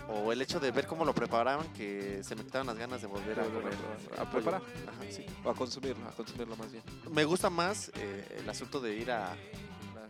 o 0.09 0.31
el 0.33 0.41
hecho 0.41 0.59
de 0.59 0.71
ver 0.71 0.87
cómo 0.87 1.05
lo 1.05 1.13
preparaban 1.13 1.71
que 1.73 2.21
se 2.23 2.35
me 2.35 2.43
quitaban 2.43 2.67
las 2.67 2.77
ganas 2.77 3.01
de 3.01 3.07
volver 3.07 3.39
a 3.39 3.43
volver 3.43 3.59
a 3.59 3.61
comer. 3.61 3.77
probar. 3.77 4.19
¿A 4.19 4.29
pollo. 4.29 4.31
preparar? 4.31 4.61
Ajá, 4.87 5.11
sí. 5.11 5.25
O 5.43 5.49
a 5.49 5.55
consumirlo, 5.55 6.05
a 6.07 6.11
consumirlo 6.11 6.55
más 6.57 6.71
bien. 6.71 6.83
Me 7.11 7.23
gusta 7.23 7.49
más 7.49 7.91
eh, 7.95 8.37
el 8.39 8.49
asunto 8.49 8.81
de 8.81 8.95
ir 8.95 9.11
a, 9.11 9.35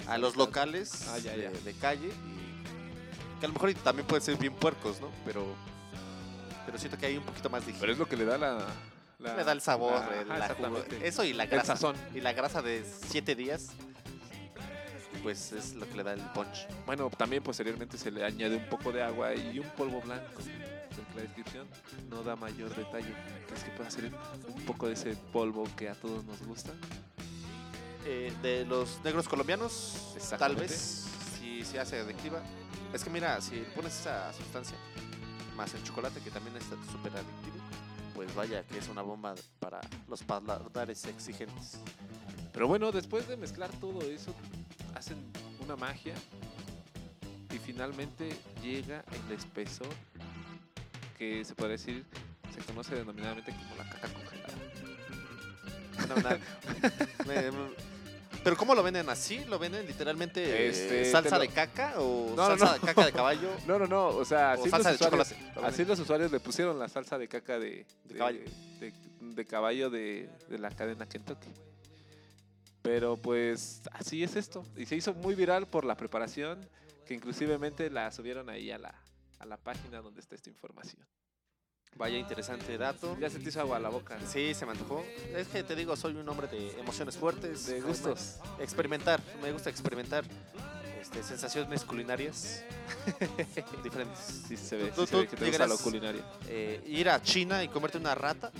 a 0.07 0.17
los 0.17 0.35
locales 0.35 1.07
Ah, 1.09 1.19
ya, 1.19 1.35
de, 1.35 1.43
ya. 1.43 1.51
de 1.51 1.73
calle 1.75 2.07
y 2.07 3.39
que 3.39 3.45
a 3.45 3.47
lo 3.49 3.53
mejor 3.53 3.73
también 3.75 4.07
pueden 4.07 4.23
ser 4.23 4.37
bien 4.37 4.53
puercos, 4.53 4.99
¿no? 5.01 5.09
Pero 5.25 5.45
pero 6.65 6.77
siento 6.77 6.97
que 6.97 7.05
hay 7.07 7.17
un 7.17 7.23
poquito 7.23 7.49
más 7.49 7.65
de 7.65 7.73
Pero 7.79 7.91
es 7.91 7.97
lo 7.97 8.07
que 8.07 8.15
le 8.15 8.23
da 8.25 8.37
la... 8.37 8.67
la- 9.21 9.35
le 9.37 9.43
da 9.43 9.51
el 9.51 9.61
sabor, 9.61 9.93
la- 9.93 10.21
el- 10.21 10.31
ajá, 10.31 10.55
la 10.59 11.05
eso 11.05 11.23
y 11.23 11.33
la 11.33 11.43
El 11.43 11.49
grasa. 11.49 11.75
sazón. 11.75 11.95
Y 12.13 12.21
la 12.21 12.33
grasa 12.33 12.61
de 12.61 12.83
7 13.07 13.35
días, 13.35 13.69
pues 15.23 15.51
es 15.51 15.73
lo 15.75 15.87
que 15.87 15.95
le 15.97 16.03
da 16.03 16.13
el 16.13 16.21
punch. 16.33 16.67
Bueno, 16.85 17.09
también 17.11 17.43
posteriormente 17.43 17.97
se 17.97 18.09
le 18.11 18.23
añade 18.25 18.55
un 18.55 18.65
poco 18.69 18.91
de 18.91 19.03
agua 19.03 19.33
y 19.35 19.59
un 19.59 19.69
polvo 19.71 20.01
blanco. 20.01 20.41
Porque 20.95 21.13
la 21.15 21.21
descripción 21.21 21.67
no 22.09 22.23
da 22.23 22.35
mayor 22.35 22.75
detalle. 22.75 23.13
¿Crees 23.47 23.63
que 23.63 23.71
puede 23.71 23.91
ser 23.91 24.11
un 24.47 24.65
poco 24.65 24.87
de 24.87 24.93
ese 24.93 25.15
polvo 25.31 25.63
que 25.77 25.89
a 25.89 25.95
todos 25.95 26.23
nos 26.25 26.41
gusta? 26.43 26.71
Eh, 28.05 28.33
de 28.41 28.65
los 28.65 28.99
negros 29.03 29.27
colombianos, 29.29 30.15
tal 30.39 30.55
vez, 30.55 31.05
si 31.39 31.63
se 31.63 31.79
hace 31.79 31.99
adictiva. 31.99 32.41
Es 32.93 33.03
que 33.03 33.09
mira, 33.11 33.39
si 33.41 33.57
pones 33.75 33.97
esa 33.99 34.33
sustancia, 34.33 34.75
más 35.55 35.73
el 35.75 35.83
chocolate 35.83 36.19
que 36.21 36.31
también 36.31 36.57
es 36.57 36.63
súper 36.91 37.11
adictivo, 37.15 37.60
pues 38.21 38.35
vaya 38.35 38.63
que 38.67 38.77
es 38.77 38.87
una 38.87 39.01
bomba 39.01 39.33
para 39.59 39.81
los 40.07 40.21
paladares 40.21 41.05
exigentes. 41.05 41.79
Pero 42.53 42.67
bueno, 42.67 42.91
después 42.91 43.27
de 43.27 43.35
mezclar 43.35 43.71
todo 43.79 43.99
eso, 44.01 44.35
hacen 44.93 45.17
una 45.59 45.75
magia 45.75 46.13
y 47.51 47.57
finalmente 47.57 48.29
llega 48.61 49.03
el 49.11 49.31
espesor 49.35 49.87
que 51.17 51.43
se 51.43 51.55
puede 51.55 51.71
decir, 51.71 52.05
se 52.53 52.63
conoce 52.63 52.93
denominadamente 52.93 53.55
como 53.55 53.75
la 53.75 53.89
caca 53.89 54.13
congelada. 54.13 54.53
No, 56.07 56.15
nada. 56.15 56.39
Pero 58.43 58.57
¿cómo 58.57 58.73
lo 58.73 58.81
venden 58.81 59.07
así? 59.09 59.43
¿Lo 59.45 59.59
venden 59.59 59.85
literalmente 59.85 60.43
eh, 60.43 60.69
Este, 60.69 60.87
te 61.03 61.11
salsa 61.11 61.35
lo- 61.35 61.41
de 61.41 61.49
caca 61.49 61.93
o 61.97 62.33
No, 62.35 62.49
no, 62.49 62.57
salsa 62.57 62.65
no. 62.65 62.73
de 62.73 62.79
caca 62.79 63.05
de 63.05 63.11
caballo 63.11 63.49
No, 63.67 63.77
no, 63.77 63.85
no, 63.87 64.07
o 64.07 64.25
sea, 64.25 64.55
o 64.57 64.61
así, 64.61 64.69
salsa 64.69 64.89
de 64.91 64.97
los 64.97 65.01
usuarios, 65.31 65.35
así 65.63 65.85
los 65.85 65.99
usuarios 65.99 66.31
le 66.31 66.39
pusieron 66.39 66.79
la 66.79 66.89
salsa 66.89 67.17
de 67.19 67.27
caca 67.27 67.59
de, 67.59 67.85
De 68.05 68.15
caballo. 68.17 68.39
de, 68.79 68.93
de 69.19 69.45
caballo 69.45 69.89
de, 69.91 70.29
de 70.49 70.57
la 70.57 70.71
cadena 70.71 71.05
Kentucky. 71.07 71.49
Pero 72.81 73.15
pues 73.15 73.81
así 73.91 74.23
es 74.23 74.35
esto. 74.35 74.65
Y 74.75 74.87
se 74.87 74.95
hizo 74.95 75.13
muy 75.13 75.35
viral 75.35 75.67
por 75.67 75.85
la 75.85 75.95
preparación, 75.95 76.67
que 77.05 77.13
inclusivemente 77.13 77.91
la 77.91 78.11
subieron 78.11 78.49
ahí 78.49 78.71
a 78.71 78.79
la, 78.79 78.95
a 79.37 79.45
la 79.45 79.57
página 79.57 80.01
donde 80.01 80.19
está 80.19 80.33
esta 80.33 80.49
información. 80.49 81.05
Vaya 81.97 82.17
interesante 82.17 82.77
dato. 82.77 83.15
Ya 83.19 83.29
se 83.29 83.39
hizo 83.39 83.59
agua 83.61 83.77
a 83.77 83.79
la 83.79 83.89
boca. 83.89 84.17
Sí, 84.25 84.53
se 84.53 84.65
me 84.65 84.71
antojó. 84.71 85.03
Es 85.35 85.47
que 85.49 85.63
te 85.63 85.75
digo, 85.75 85.95
soy 85.95 86.15
un 86.15 86.27
hombre 86.27 86.47
de 86.47 86.71
emociones 86.79 87.17
fuertes. 87.17 87.67
De 87.67 87.81
gustos. 87.81 88.37
Experimentar, 88.59 89.19
me 89.41 89.51
gusta 89.51 89.69
experimentar 89.69 90.23
este, 90.99 91.21
sensaciones 91.21 91.83
culinarias 91.83 92.63
diferentes. 93.83 94.19
Sí 94.47 94.57
se 94.57 94.77
ve, 94.77 94.91
Tú- 94.91 95.01
sí 95.01 95.07
se 95.07 95.11
tú 95.11 95.17
ve 95.19 95.27
que 95.27 95.35
te 95.37 95.47
gusta 95.47 95.67
lo 95.67 95.77
culinario. 95.77 96.23
Eh, 96.47 96.81
ir 96.87 97.09
a 97.09 97.21
China 97.21 97.63
y 97.63 97.67
comerte 97.67 97.97
una 97.97 98.15
rata, 98.15 98.51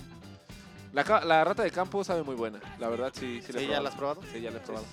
La, 0.92 1.02
rata 1.44 1.62
de 1.62 1.70
campo 1.70 2.04
sabe 2.04 2.22
muy 2.22 2.34
buena, 2.36 2.60
la 2.78 2.88
verdad 2.88 3.12
sí, 3.14 3.40
sí, 3.44 3.52
la 3.52 3.60
he 3.60 3.64
¿sí 3.64 3.70
ya 3.70 3.80
la 3.80 3.88
has 3.88 3.94
probado? 3.96 4.20
Sí, 4.30 4.40
ya 4.40 4.50
la 4.50 4.58
he 4.58 4.60
probado. 4.60 4.84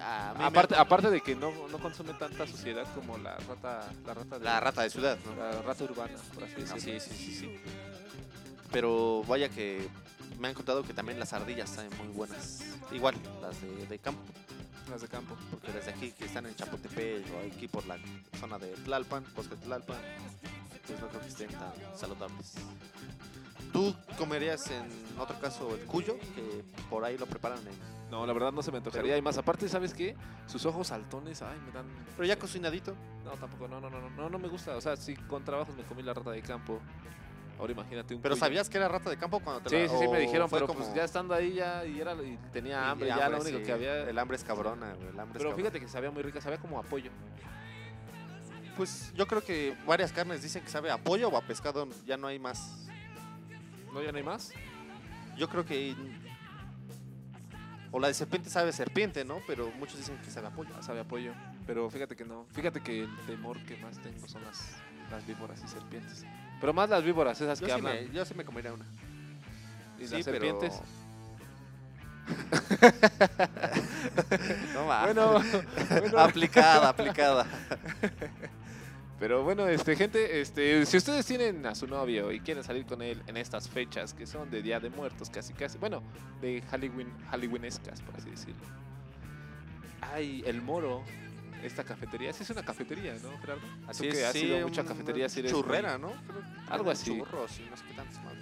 A 0.00 0.32
mí 0.34 0.38
me- 0.40 0.44
Aparte, 0.46 0.74
aparte 0.76 1.10
de 1.10 1.20
que 1.20 1.34
no, 1.34 1.50
no 1.68 1.78
consume 1.78 2.12
tanta 2.14 2.46
suciedad 2.46 2.86
como 2.94 3.16
la 3.18 3.36
rata, 3.36 3.88
la 4.06 4.14
rata 4.14 4.38
de, 4.38 4.44
la 4.44 4.60
rata 4.60 4.82
de 4.82 4.90
ciudad, 4.90 5.18
¿no? 5.24 5.34
la 5.36 5.62
rata 5.62 5.84
urbana, 5.84 6.14
por 6.34 6.44
así 6.44 6.54
Ah, 6.56 6.60
decirlo. 6.74 7.00
sí, 7.00 7.00
sí, 7.00 7.14
sí, 7.26 7.34
sí. 7.40 7.60
Pero 8.72 9.22
vaya 9.24 9.48
que 9.48 9.88
me 10.38 10.48
han 10.48 10.54
contado 10.54 10.82
que 10.82 10.92
también 10.94 11.18
las 11.18 11.32
ardillas 11.32 11.70
saben 11.70 11.90
muy 11.98 12.08
buenas. 12.08 12.60
Igual, 12.92 13.14
las 13.40 13.60
de, 13.62 13.86
de 13.86 13.98
campo. 13.98 14.20
Las 14.90 15.00
de 15.00 15.08
campo. 15.08 15.36
Porque 15.50 15.72
desde 15.72 15.92
aquí 15.92 16.10
que 16.12 16.24
están 16.26 16.46
en 16.46 16.54
Chapultepec 16.56 17.24
o 17.32 17.54
aquí 17.54 17.68
por 17.68 17.86
la 17.86 17.96
zona 18.38 18.58
de 18.58 18.68
Tlalpan, 18.84 19.24
bosque 19.34 19.56
Tlalpan, 19.56 19.96
pues 20.86 21.00
no 21.00 21.08
creo 21.08 21.20
que 21.22 21.28
estén 21.28 21.50
tan 21.50 21.72
saludables. 21.96 22.54
¿Tú 23.74 23.92
comerías 24.16 24.70
en 24.70 24.86
otro 25.18 25.38
caso 25.40 25.74
el 25.74 25.80
cuyo? 25.84 26.16
Que 26.34 26.64
por 26.88 27.04
ahí 27.04 27.18
lo 27.18 27.26
preparan 27.26 27.58
en... 27.58 27.74
No, 28.10 28.24
la 28.24 28.32
verdad 28.32 28.52
no 28.52 28.62
se 28.62 28.70
me 28.70 28.78
antojaría. 28.78 29.02
Pero- 29.02 29.16
Y 29.18 29.22
más, 29.22 29.36
aparte, 29.36 29.68
¿sabes 29.68 29.92
qué? 29.92 30.14
Sus 30.46 30.64
ojos 30.64 30.86
saltones, 30.86 31.42
ay, 31.42 31.58
me 31.66 31.72
dan... 31.72 31.84
Pero 32.16 32.24
ya 32.26 32.38
cocinadito. 32.38 32.94
No, 33.24 33.32
tampoco, 33.32 33.66
no, 33.66 33.80
no, 33.80 33.90
no, 33.90 34.00
no, 34.00 34.10
no, 34.10 34.30
no 34.30 34.38
me 34.38 34.46
gusta. 34.46 34.76
O 34.76 34.80
sea, 34.80 34.96
sí, 34.96 35.16
con 35.16 35.44
trabajos 35.44 35.74
me 35.76 35.82
comí 35.82 36.02
la 36.02 36.14
rata 36.14 36.30
de 36.30 36.40
campo. 36.40 36.80
Ahora 37.58 37.72
imagínate 37.72 38.14
un 38.14 38.22
¿Pero 38.22 38.36
cuyo. 38.36 38.44
sabías 38.46 38.68
que 38.68 38.76
era 38.78 38.86
rata 38.88 39.10
de 39.10 39.16
campo 39.16 39.40
cuando 39.40 39.62
te 39.62 39.70
Sí, 39.70 39.76
la- 39.76 39.88
sí, 39.88 39.94
sí, 40.04 40.08
me 40.08 40.18
o 40.18 40.20
dijeron, 40.20 40.48
fue 40.48 40.58
pero 40.60 40.68
como- 40.68 40.78
pues 40.80 40.94
ya 40.94 41.02
estando 41.04 41.34
ahí 41.34 41.54
ya 41.54 41.84
y, 41.84 42.00
era, 42.00 42.14
y 42.14 42.38
tenía 42.52 42.80
y 42.80 42.90
hambre, 42.90 43.08
ya 43.08 43.28
lo 43.28 43.40
único 43.40 43.58
sí, 43.58 43.64
que 43.64 43.72
había... 43.72 44.08
El 44.08 44.18
hambre 44.18 44.36
es 44.36 44.44
cabrona, 44.44 44.92
güey, 44.94 45.08
el 45.08 45.18
hambre 45.18 45.38
es 45.38 45.42
Pero 45.42 45.50
cabrona. 45.50 45.56
fíjate 45.56 45.80
que 45.80 45.88
sabía 45.88 46.10
muy 46.12 46.22
rica, 46.22 46.40
sabía 46.40 46.58
como 46.58 46.78
a 46.78 46.82
pollo. 46.84 47.10
Pues 48.76 49.12
yo 49.14 49.26
creo 49.26 49.40
que 49.42 49.76
varias 49.86 50.12
carnes 50.12 50.42
dicen 50.42 50.62
que 50.62 50.68
sabe 50.70 50.90
a 50.90 50.98
pollo 50.98 51.28
o 51.28 51.36
a 51.36 51.42
pescado, 51.42 51.88
ya 52.06 52.16
no 52.16 52.26
hay 52.28 52.38
más. 52.38 52.83
¿No 53.94 54.02
ya 54.02 54.10
no 54.12 54.18
hay 54.18 54.24
más? 54.24 54.52
Yo 55.38 55.48
creo 55.48 55.64
que. 55.64 55.94
O 57.92 58.00
la 58.00 58.08
de 58.08 58.14
serpiente 58.14 58.50
sabe 58.50 58.72
serpiente, 58.72 59.24
¿no? 59.24 59.38
Pero 59.46 59.70
muchos 59.78 59.96
dicen 59.98 60.18
que 60.18 60.30
sabe 60.30 60.48
a 60.48 60.50
pollo. 60.50 60.70
Ah, 60.76 60.82
Sabe 60.82 61.00
a 61.00 61.04
pollo. 61.04 61.32
Pero 61.66 61.88
fíjate 61.88 62.16
que 62.16 62.24
no. 62.24 62.44
Fíjate 62.52 62.80
que 62.82 63.04
el 63.04 63.16
temor 63.26 63.56
que 63.64 63.76
más 63.76 63.96
tengo 64.02 64.26
son 64.28 64.42
las, 64.42 64.72
las 65.12 65.24
víboras 65.26 65.62
y 65.64 65.68
serpientes. 65.68 66.24
Pero 66.60 66.72
más 66.72 66.90
las 66.90 67.04
víboras, 67.04 67.40
esas 67.40 67.60
Yo 67.60 67.66
que 67.66 67.72
sí, 67.72 67.78
hablan. 67.78 68.08
me, 68.08 68.12
yo 68.12 68.24
sí 68.24 68.34
me 68.34 68.44
comería 68.44 68.72
una. 68.72 68.84
Y 70.00 70.08
Sí, 70.08 70.16
las 70.16 70.24
pero- 70.24 70.60
serpientes. 70.60 70.80
No 74.74 74.86
va. 74.86 75.04
Bueno, 75.04 75.32
bueno. 75.90 76.18
aplicada, 76.18 76.88
aplicada. 76.88 77.46
Pero 79.18 79.44
bueno, 79.44 79.68
este, 79.68 79.94
gente, 79.96 80.40
este, 80.40 80.84
si 80.86 80.96
ustedes 80.96 81.24
tienen 81.24 81.64
a 81.66 81.74
su 81.74 81.86
novio 81.86 82.32
y 82.32 82.40
quieren 82.40 82.64
salir 82.64 82.84
con 82.84 83.00
él 83.00 83.22
en 83.26 83.36
estas 83.36 83.68
fechas 83.68 84.12
que 84.12 84.26
son 84.26 84.50
de 84.50 84.60
Día 84.60 84.80
de 84.80 84.90
Muertos, 84.90 85.30
casi 85.30 85.52
casi, 85.52 85.78
bueno, 85.78 86.02
de 86.40 86.62
Halloween, 86.70 87.12
Halloweenescas, 87.30 88.00
por 88.02 88.16
así 88.16 88.30
decirlo. 88.30 88.64
Hay 90.00 90.42
el 90.46 90.60
Moro, 90.60 91.02
esta 91.62 91.84
cafetería, 91.84 92.32
sí 92.32 92.42
es 92.42 92.50
una 92.50 92.64
cafetería, 92.64 93.14
¿no, 93.22 93.38
Gerardo? 93.38 93.62
Así 93.86 94.08
que 94.08 94.24
has 94.26 94.32
sí, 94.32 94.46
ido 94.46 94.66
mucha 94.66 94.84
cafetería, 94.84 95.28
si 95.28 95.42
muy- 95.42 95.50
Churrera, 95.50 95.96
¿no? 95.96 96.12
Algo 96.68 96.90
así. 96.90 97.16
Churros 97.16 97.58
y 97.60 97.70
no 97.70 97.76
sé 97.76 97.84
qué 97.86 97.94
tantos 97.94 98.20
más. 98.24 98.34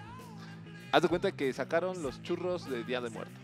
Haz 0.90 1.02
de 1.02 1.08
cuenta 1.08 1.32
que 1.32 1.52
sacaron 1.52 2.02
los 2.02 2.22
churros 2.22 2.68
de 2.68 2.82
Día 2.84 3.00
de 3.00 3.10
Muertos. 3.10 3.38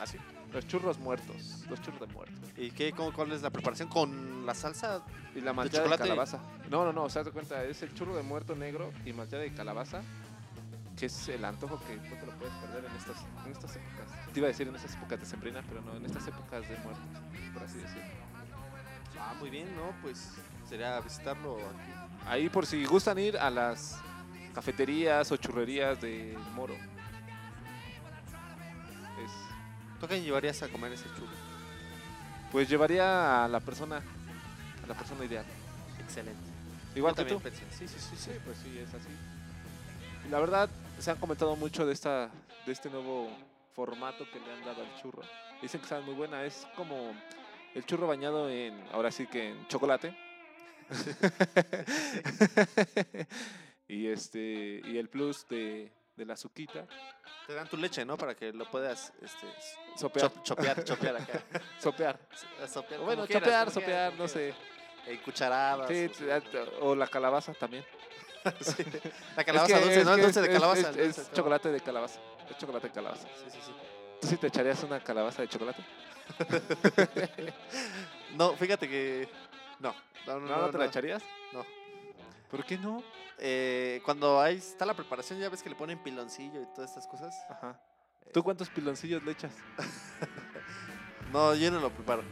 ¿Así? 0.00 0.16
Los 0.52 0.66
churros 0.66 0.98
muertos, 0.98 1.64
los 1.70 1.80
churros 1.80 2.00
de 2.00 2.06
muertos. 2.08 2.50
¿Y 2.56 2.70
qué, 2.72 2.92
cómo, 2.92 3.12
cuál 3.12 3.32
es 3.32 3.40
la 3.42 3.50
preparación? 3.50 3.88
¿Con 3.88 4.44
la 4.44 4.54
salsa? 4.54 5.02
Y 5.34 5.40
la 5.40 5.52
malteada 5.52 5.84
de, 5.84 5.90
chocolate? 5.90 6.08
calabaza. 6.08 6.38
No, 6.70 6.84
no, 6.84 6.92
no, 6.92 7.04
o 7.04 7.10
sea, 7.10 7.22
de 7.22 7.30
cuenta, 7.30 7.64
es 7.64 7.82
el 7.82 7.94
churro 7.94 8.14
de 8.14 8.22
muerto 8.22 8.54
negro 8.54 8.92
y 9.04 9.12
malteada 9.12 9.44
de 9.44 9.52
calabaza, 9.54 10.02
que 10.98 11.06
es 11.06 11.28
el 11.28 11.44
antojo 11.44 11.80
que 11.86 11.96
no 11.96 12.16
te 12.16 12.26
lo 12.26 12.32
puedes 12.38 12.54
perder 12.54 12.84
en 12.84 12.96
estas, 12.96 13.16
en 13.46 13.52
estas 13.52 13.76
épocas. 13.76 14.32
Te 14.32 14.40
iba 14.40 14.46
a 14.46 14.48
decir 14.48 14.68
en 14.68 14.76
estas 14.76 14.94
épocas 14.94 15.20
de 15.20 15.26
sembrina, 15.26 15.62
pero 15.68 15.80
no, 15.80 15.96
en 15.96 16.04
estas 16.04 16.26
épocas 16.28 16.68
de 16.68 16.76
muertos, 16.78 17.04
por 17.54 17.62
así 17.62 17.78
decirlo. 17.78 18.02
Ah, 19.18 19.34
muy 19.38 19.50
bien, 19.50 19.74
¿no? 19.76 19.94
Pues 20.02 20.32
sería 20.68 21.00
visitarlo 21.00 21.56
aquí. 21.56 21.92
Ahí 22.26 22.48
por 22.48 22.66
si 22.66 22.84
gustan 22.84 23.18
ir 23.18 23.38
a 23.38 23.50
las 23.50 23.98
cafeterías 24.54 25.30
o 25.32 25.36
churrerías 25.36 26.00
de 26.00 26.36
Moro. 26.54 26.74
Es, 29.24 29.30
¿Tú 30.00 30.06
qué 30.06 30.20
llevarías 30.20 30.62
a 30.62 30.68
comer 30.68 30.92
ese 30.92 31.06
churro? 31.14 31.52
pues 32.52 32.68
llevaría 32.68 33.44
a 33.44 33.48
la 33.48 33.60
persona, 33.60 34.02
la 34.92 34.98
persona 34.98 35.24
ideal. 35.24 35.44
Excelente. 36.00 36.40
Igual 36.94 37.14
que 37.14 37.24
tú. 37.24 37.40
pensé, 37.40 37.62
Sí, 37.70 37.88
sí, 37.88 37.96
sí. 37.98 38.16
sí. 38.16 38.30
Pues 38.44 38.58
sí, 38.58 38.78
es 38.78 38.88
así. 38.92 39.08
La 40.30 40.38
verdad, 40.40 40.68
se 40.98 41.10
han 41.10 41.16
comentado 41.18 41.56
mucho 41.56 41.86
de 41.86 41.92
esta 41.92 42.30
de 42.66 42.72
este 42.72 42.90
nuevo 42.90 43.30
formato 43.74 44.24
que 44.30 44.38
le 44.38 44.52
han 44.52 44.64
dado 44.64 44.82
al 44.82 45.00
churro. 45.00 45.22
Dicen 45.60 45.80
que 45.80 45.86
sabe 45.86 46.02
muy 46.02 46.14
buena, 46.14 46.44
es 46.44 46.66
como 46.76 47.12
el 47.74 47.84
churro 47.86 48.06
bañado 48.06 48.50
en, 48.50 48.74
ahora 48.92 49.10
sí 49.10 49.26
que 49.26 49.50
en 49.50 49.66
chocolate. 49.68 50.14
y 53.88 54.06
este, 54.08 54.80
y 54.84 54.98
el 54.98 55.08
plus 55.08 55.46
de, 55.48 55.90
de 56.16 56.24
la 56.26 56.34
azuquita, 56.34 56.86
Te 57.46 57.54
dan 57.54 57.68
tu 57.68 57.76
leche, 57.76 58.04
¿no? 58.04 58.16
Para 58.16 58.34
que 58.34 58.52
lo 58.52 58.70
puedas 58.70 59.12
este, 59.22 59.46
sopear, 59.96 60.26
chop- 60.30 60.42
chopear, 60.42 60.84
chopear 60.84 61.16
acá. 61.16 61.40
sopear. 61.80 62.18
Bueno, 63.04 63.26
quieras, 63.26 63.42
chopear, 63.42 63.70
sopear, 63.70 64.14
no 64.14 64.28
sé. 64.28 64.54
Quieras. 65.04 65.18
En 65.18 65.24
cucharadas. 65.24 65.88
Sí, 65.88 66.10
o 66.80 66.86
o 66.90 66.94
la 66.94 67.06
calabaza 67.06 67.52
también. 67.54 67.84
sí. 68.60 68.84
La 69.36 69.42
Es 69.42 69.46
calabaza 69.46 69.74
que- 69.78 69.80
dulce, 69.84 70.00
es 70.00 70.04
¿no? 70.04 70.10
El 70.12 70.16
que 70.16 70.22
dulce 70.24 70.40
de 70.40 70.46
es- 70.48 70.52
calabaza. 70.54 70.90
Es, 70.90 70.96
dulce 70.96 71.20
es 71.22 71.32
chocolate 71.32 71.68
de 71.70 71.80
calabaza. 71.80 72.20
Es 72.50 72.58
chocolate 72.58 72.88
de 72.88 72.92
calabaza. 72.92 73.26
Sí, 73.36 73.50
sí, 73.50 73.58
sí. 73.64 73.72
¿Tú 74.20 74.26
sí 74.28 74.36
te 74.36 74.46
echarías 74.48 74.82
una 74.84 75.00
calabaza 75.00 75.42
de 75.42 75.48
chocolate? 75.48 75.82
No, 78.36 78.54
fíjate 78.56 78.88
que. 78.88 79.28
No, 79.78 79.94
no, 80.26 80.40
no. 80.40 80.46
¿No, 80.46 80.56
no 80.62 80.70
te 80.70 80.78
la 80.78 80.86
echarías? 80.86 81.22
No. 81.52 81.64
¿Por 82.50 82.64
qué 82.64 82.78
no? 82.78 83.02
Eh, 83.38 84.00
cuando 84.04 84.40
ahí 84.40 84.56
está 84.56 84.86
la 84.86 84.94
preparación, 84.94 85.38
ya 85.38 85.48
ves 85.50 85.62
que 85.62 85.68
le 85.68 85.74
ponen 85.76 85.98
piloncillo 86.02 86.62
y 86.62 86.66
todas 86.74 86.90
estas 86.90 87.06
cosas. 87.06 87.34
Ajá. 87.50 87.78
¿Tú 88.32 88.42
cuántos 88.42 88.70
piloncillos 88.70 89.22
le 89.22 89.32
echas? 89.32 89.52
No, 91.32 91.54
yo 91.54 91.70
no 91.70 91.80
lo 91.80 91.90
preparo. 91.90 92.22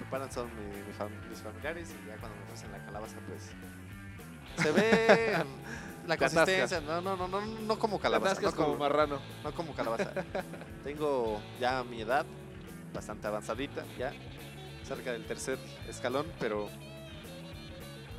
Preparan 0.00 0.30
son 0.32 0.48
mi- 0.56 0.82
mi 0.82 0.92
fam- 0.92 1.28
mis 1.28 1.38
familiares 1.40 1.88
y 1.90 2.08
ya 2.08 2.16
cuando 2.16 2.36
me 2.46 2.52
hacen 2.52 2.72
la 2.72 2.78
calabaza, 2.84 3.16
pues. 3.28 3.50
Se 4.64 4.72
ve 4.72 5.44
la 6.06 6.16
Te 6.16 6.18
consistencia. 6.18 6.80
No, 6.80 7.00
no, 7.00 7.16
no, 7.16 7.28
no, 7.28 7.40
no 7.40 7.78
como 7.78 7.98
calabaza. 8.00 8.40
No 8.40 8.50
como 8.52 8.66
como, 8.66 8.78
marrano. 8.78 9.20
no 9.44 9.52
como 9.52 9.74
calabaza. 9.74 10.12
Tengo 10.84 11.40
ya 11.60 11.84
mi 11.84 12.00
edad, 12.02 12.26
bastante 12.92 13.26
avanzadita, 13.26 13.84
ya. 13.98 14.12
Cerca 14.84 15.12
del 15.12 15.24
tercer 15.24 15.58
escalón, 15.88 16.26
pero. 16.40 16.68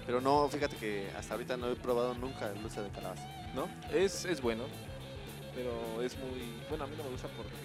Pero 0.05 0.19
no, 0.21 0.47
fíjate 0.49 0.75
que 0.77 1.11
hasta 1.17 1.33
ahorita 1.35 1.57
no 1.57 1.67
he 1.69 1.75
probado 1.75 2.13
nunca 2.15 2.49
el 2.49 2.61
dulce 2.61 2.81
de 2.81 2.89
calabaza. 2.89 3.27
¿No? 3.53 3.67
Es, 3.93 4.25
es 4.25 4.41
bueno. 4.41 4.63
Pero 5.53 6.01
es 6.01 6.17
muy... 6.17 6.41
Bueno, 6.69 6.85
a 6.85 6.87
mí 6.87 6.95
no 6.97 7.03
me 7.03 7.09
gusta 7.09 7.27
porque... 7.35 7.51
o 7.51 7.55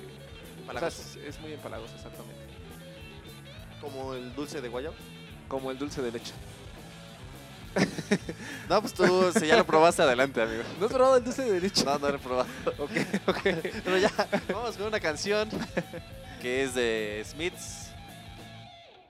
sea, 0.56 0.60
Empalagoso. 0.60 1.02
es, 1.02 1.16
es 1.16 1.40
muy 1.40 1.52
empalagoso, 1.52 1.94
exactamente. 1.94 2.45
Como 3.80 4.14
el 4.14 4.34
dulce 4.34 4.60
de 4.60 4.68
guayaba. 4.68 4.94
Como 5.48 5.70
el 5.70 5.78
dulce 5.78 6.02
de 6.02 6.12
leche. 6.12 6.32
No, 8.68 8.80
pues 8.80 8.94
tú, 8.94 9.30
si 9.38 9.46
ya 9.46 9.56
lo 9.56 9.64
probaste, 9.66 10.02
adelante, 10.02 10.40
amigo. 10.42 10.62
¿No 10.80 10.86
has 10.86 10.92
probado 10.92 11.16
el 11.18 11.24
dulce 11.24 11.42
de 11.42 11.60
leche? 11.60 11.84
No, 11.84 11.98
no 11.98 12.08
lo 12.08 12.16
he 12.16 12.18
probado. 12.18 12.48
Ok, 12.78 12.90
ok. 13.28 13.38
Pero 13.84 13.98
ya, 13.98 14.10
vamos 14.52 14.76
con 14.76 14.86
una 14.86 14.98
canción 14.98 15.48
que 16.40 16.64
es 16.64 16.74
de 16.74 17.22
Smiths. 17.28 17.90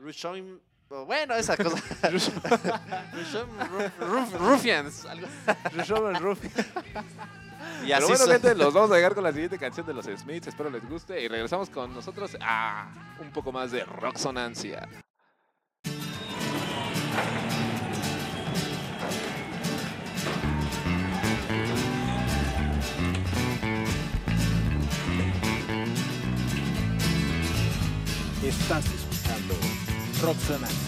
Rushon. 0.00 0.60
Bueno, 1.06 1.34
esa 1.34 1.56
cosa. 1.56 1.76
Rushon 2.10 2.40
Ru- 3.58 3.92
Ruf- 4.00 4.38
Ruffians. 4.38 5.04
algo. 5.06 5.26
Y 7.82 7.86
Pero 7.86 7.96
así 7.98 8.06
bueno, 8.06 8.18
son- 8.24 8.32
gente, 8.32 8.54
los 8.54 8.74
vamos 8.74 8.90
a 8.90 8.94
dejar 8.96 9.14
con 9.14 9.24
la 9.24 9.32
siguiente 9.32 9.58
canción 9.58 9.86
de 9.86 9.94
los 9.94 10.06
Smiths. 10.06 10.48
Espero 10.48 10.70
les 10.70 10.88
guste. 10.88 11.20
Y 11.22 11.28
regresamos 11.28 11.70
con 11.70 11.94
nosotros 11.94 12.36
a 12.40 12.88
un 13.20 13.30
poco 13.30 13.52
más 13.52 13.70
de 13.70 13.84
Rocksonancia. 13.84 14.88
Estás 28.42 28.84
escuchando 28.86 29.54
Roxanancia. 30.22 30.85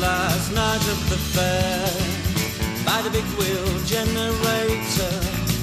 Last 0.00 0.52
night 0.52 0.84
of 0.94 1.00
the 1.10 1.18
fair, 1.34 1.86
by 2.84 3.02
the 3.02 3.10
big 3.10 3.24
wheel 3.38 3.66
generator, 3.84 5.14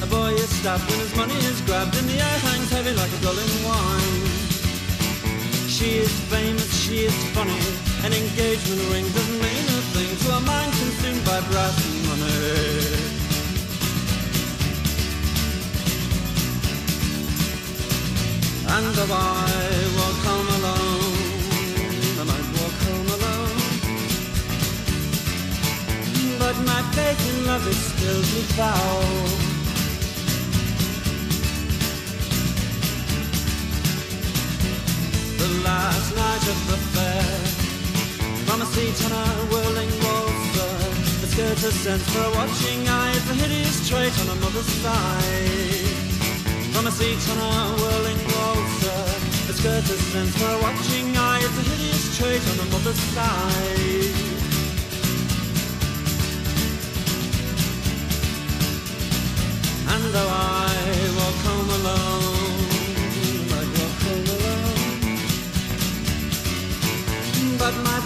a 0.01 0.07
boy 0.07 0.33
is 0.33 0.49
stopped 0.49 0.87
when 0.89 0.99
his 0.99 1.15
money 1.15 1.35
is 1.51 1.61
grabbed 1.61 1.95
and 1.97 2.07
the 2.07 2.15
air 2.15 2.39
hangs 2.47 2.69
heavy 2.69 2.93
like 2.93 3.11
a 3.11 3.21
gulling 3.21 3.55
wine. 3.63 4.27
She 5.67 5.97
is 6.05 6.11
famous, 6.29 6.71
she 6.83 7.05
is 7.09 7.17
funny, 7.33 7.59
an 8.05 8.13
engagement 8.13 8.81
ring 8.91 9.07
doesn't 9.15 9.41
mean 9.41 9.65
a 9.77 9.81
thing 9.93 10.11
to 10.23 10.27
a 10.37 10.39
mind 10.41 10.71
consumed 10.73 11.25
by 11.25 11.39
brass 11.49 11.75
and 11.85 11.99
money. 12.07 13.11
And 18.73 18.87
though 18.95 19.13
I 19.13 19.95
walk 19.97 20.17
home 20.25 20.30
But 26.51 26.65
my 26.65 26.81
faith 26.91 27.21
in 27.33 27.45
love 27.45 27.65
is 27.65 27.77
still 27.77 28.23
foul. 28.59 29.03
The 35.39 35.49
last 35.63 36.09
night 36.13 36.45
of 36.51 36.59
the 36.67 36.79
fair, 36.91 37.23
from 38.43 38.61
a 38.63 38.65
seat 38.65 38.99
on 39.05 39.13
a 39.13 39.27
whirling 39.47 39.93
waltzer, 40.03 40.75
the 41.21 41.27
skirt 41.31 41.59
has 41.59 41.73
sent 41.73 42.01
for 42.01 42.19
a 42.19 42.31
watching 42.35 42.85
eye. 42.85 43.15
A 43.29 43.33
hideous 43.33 43.87
trait 43.87 44.11
on 44.19 44.35
a 44.35 44.41
mother's 44.41 44.71
side. 44.83 46.11
From 46.73 46.85
a 46.85 46.91
seat 46.91 47.23
on 47.31 47.37
a 47.37 47.75
whirling 47.79 48.21
waltzer 48.27 49.03
The 49.47 49.53
skirt 49.53 49.83
is 49.89 50.03
sent 50.11 50.29
for 50.31 50.49
a 50.49 50.61
watching 50.63 51.15
eye 51.15 51.39
a 51.39 51.49
hideous 51.63 52.17
trait 52.17 52.41
on 52.51 52.67
a 52.67 52.71
mother's 52.71 52.99
side 53.15 54.30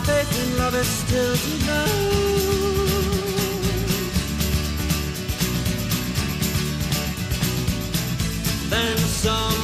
faith 0.06 0.32
in 0.44 0.58
love 0.60 0.76
is 0.76 0.88
still 0.88 1.36
too 1.36 1.58
low 1.68 2.26
Then 8.70 8.98
someone 8.98 9.55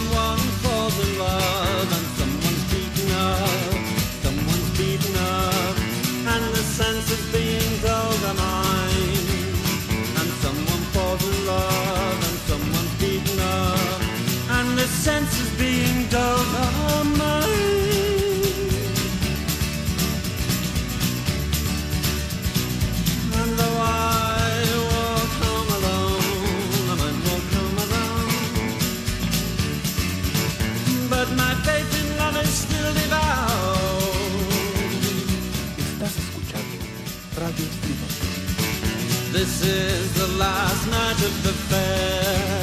last 40.42 40.88
night 40.88 41.20
of 41.30 41.34
the 41.46 41.54
fair, 41.70 42.62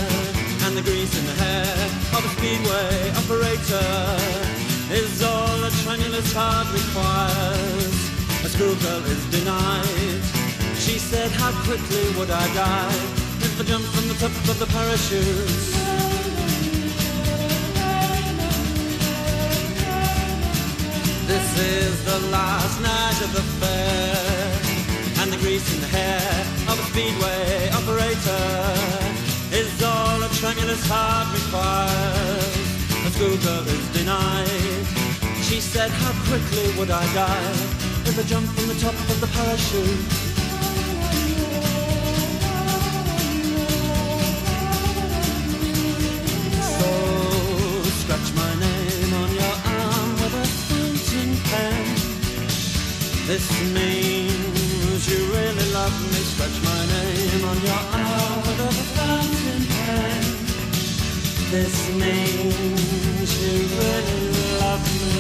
and 0.65 0.73
the 0.77 0.83
grease 0.83 1.15
in 1.21 1.25
the 1.31 1.37
hair 1.45 1.75
of 2.17 2.23
a 2.29 2.31
speedway 2.37 2.91
operator 3.21 3.95
is 5.03 5.23
all 5.23 5.59
a 5.71 5.73
tremulous 5.85 6.31
heart 6.39 6.69
requires. 6.81 7.97
A 8.47 8.49
schoolgirl 8.55 9.05
is 9.15 9.23
denied. 9.37 10.23
She 10.85 10.97
said, 11.11 11.31
How 11.41 11.53
quickly 11.69 12.07
would 12.17 12.31
I 12.45 12.47
die 12.55 12.99
if 13.47 13.61
I 13.61 13.65
jumped 13.71 13.91
from 13.95 14.07
the 14.11 14.17
top 14.23 14.35
of 14.53 14.57
the 14.63 14.69
parachute? 14.77 15.99
This 21.33 21.49
is 21.77 21.95
the 22.11 22.19
last 22.37 22.77
night 22.81 23.19
of 23.27 23.31
the 23.39 23.45
fair 23.61 25.21
And 25.21 25.31
the 25.31 25.37
grease 25.37 25.69
in 25.75 25.81
the 25.83 25.89
hair 25.89 26.58
speedway 26.91 27.71
operator 27.79 28.49
is 29.53 29.83
all 29.83 30.23
a 30.23 30.29
tremulous 30.41 30.83
heart 30.87 31.29
requires. 31.39 32.69
The 33.05 33.11
schoolgirl 33.17 33.69
is 33.69 33.87
denied. 33.99 34.87
She 35.49 35.61
said, 35.61 35.91
how 35.91 36.13
quickly 36.29 36.67
would 36.79 36.91
I 36.91 37.05
die 37.15 37.53
if 38.09 38.19
I 38.19 38.23
jumped 38.23 38.53
from 38.55 38.69
the 38.69 38.79
top 38.81 38.95
of 38.95 39.21
the 39.21 39.29
parachute? 39.29 40.29
This 53.29 53.73
means 53.75 55.07
you 55.07 55.31
love 55.89 56.01
me. 56.13 56.21
Scratch 56.33 56.59
my 56.71 56.81
name 56.95 57.45
on 57.51 57.59
your 57.69 57.83
arm 58.01 58.39
with 58.47 58.69
a 58.69 58.73
fountain 58.97 59.63
pen. 59.73 60.23
This 61.53 61.77
means 62.01 63.31
you 63.43 63.55
really 63.79 64.23
love 64.63 64.85
me. 65.01 65.19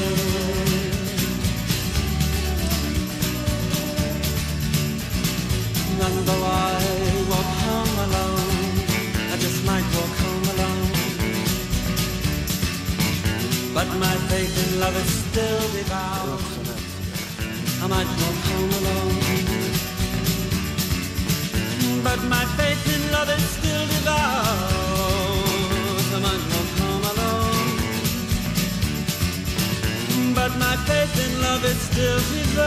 And 6.04 6.16
though 6.28 6.44
I 6.44 6.78
walk 7.32 7.50
home 7.64 7.96
alone, 8.06 8.74
I 9.32 9.36
just 9.44 9.60
might 9.70 9.86
walk 9.96 10.14
home 10.24 10.46
alone. 10.54 10.90
But 13.76 13.88
my 14.04 14.14
faith 14.30 14.54
in 14.64 14.70
love 14.80 14.96
is 15.02 15.10
still 15.24 15.64
devoured. 15.76 16.58
I 17.82 17.86
might 17.86 18.10
But 22.08 22.20
my 22.24 22.44
faith 22.56 22.84
in 22.96 23.02
love 23.12 23.28
is 23.28 23.44
still 23.58 23.84
devoured. 23.92 24.64
I 26.16 26.18
might 26.26 26.44
walk 26.52 26.70
home 26.80 27.04
alone. 27.12 27.76
But 30.34 30.52
my 30.58 30.76
faith 30.88 31.14
in 31.26 31.32
love 31.42 31.64
is 31.66 31.78
still 31.90 32.18
escuchando 32.18 32.62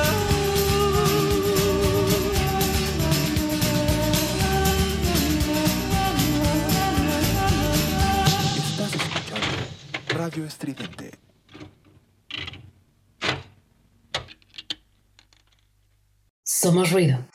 Radio 10.19 10.45
Estridente. 10.45 11.11
Somos 16.43 16.91
ruido. 16.91 17.30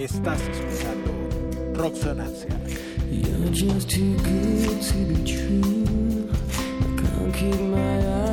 Estás 0.00 0.40
escuchando 0.40 1.12
Roxonancia. 1.74 2.48
You're 3.10 3.50
just 3.52 3.90
too 3.90 4.16
good 4.16 4.80
to 4.80 4.94
be 5.04 5.22
true. 5.26 6.30
I 6.80 6.96
can't 6.96 7.34
keep 7.34 7.60
my 7.60 7.98
eyes 7.98 8.29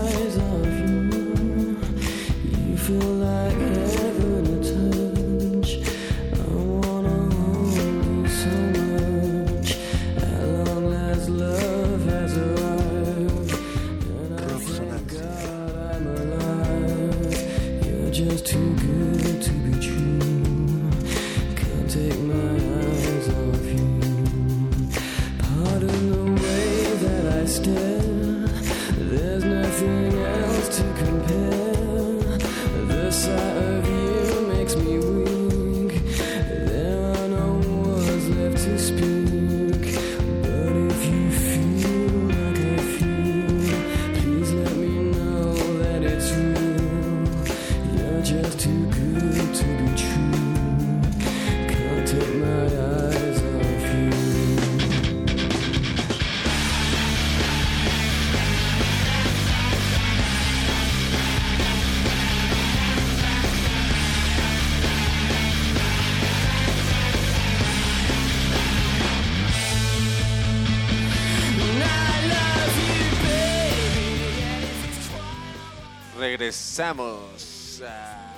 Regresamos 76.37 77.81
a 77.83 78.31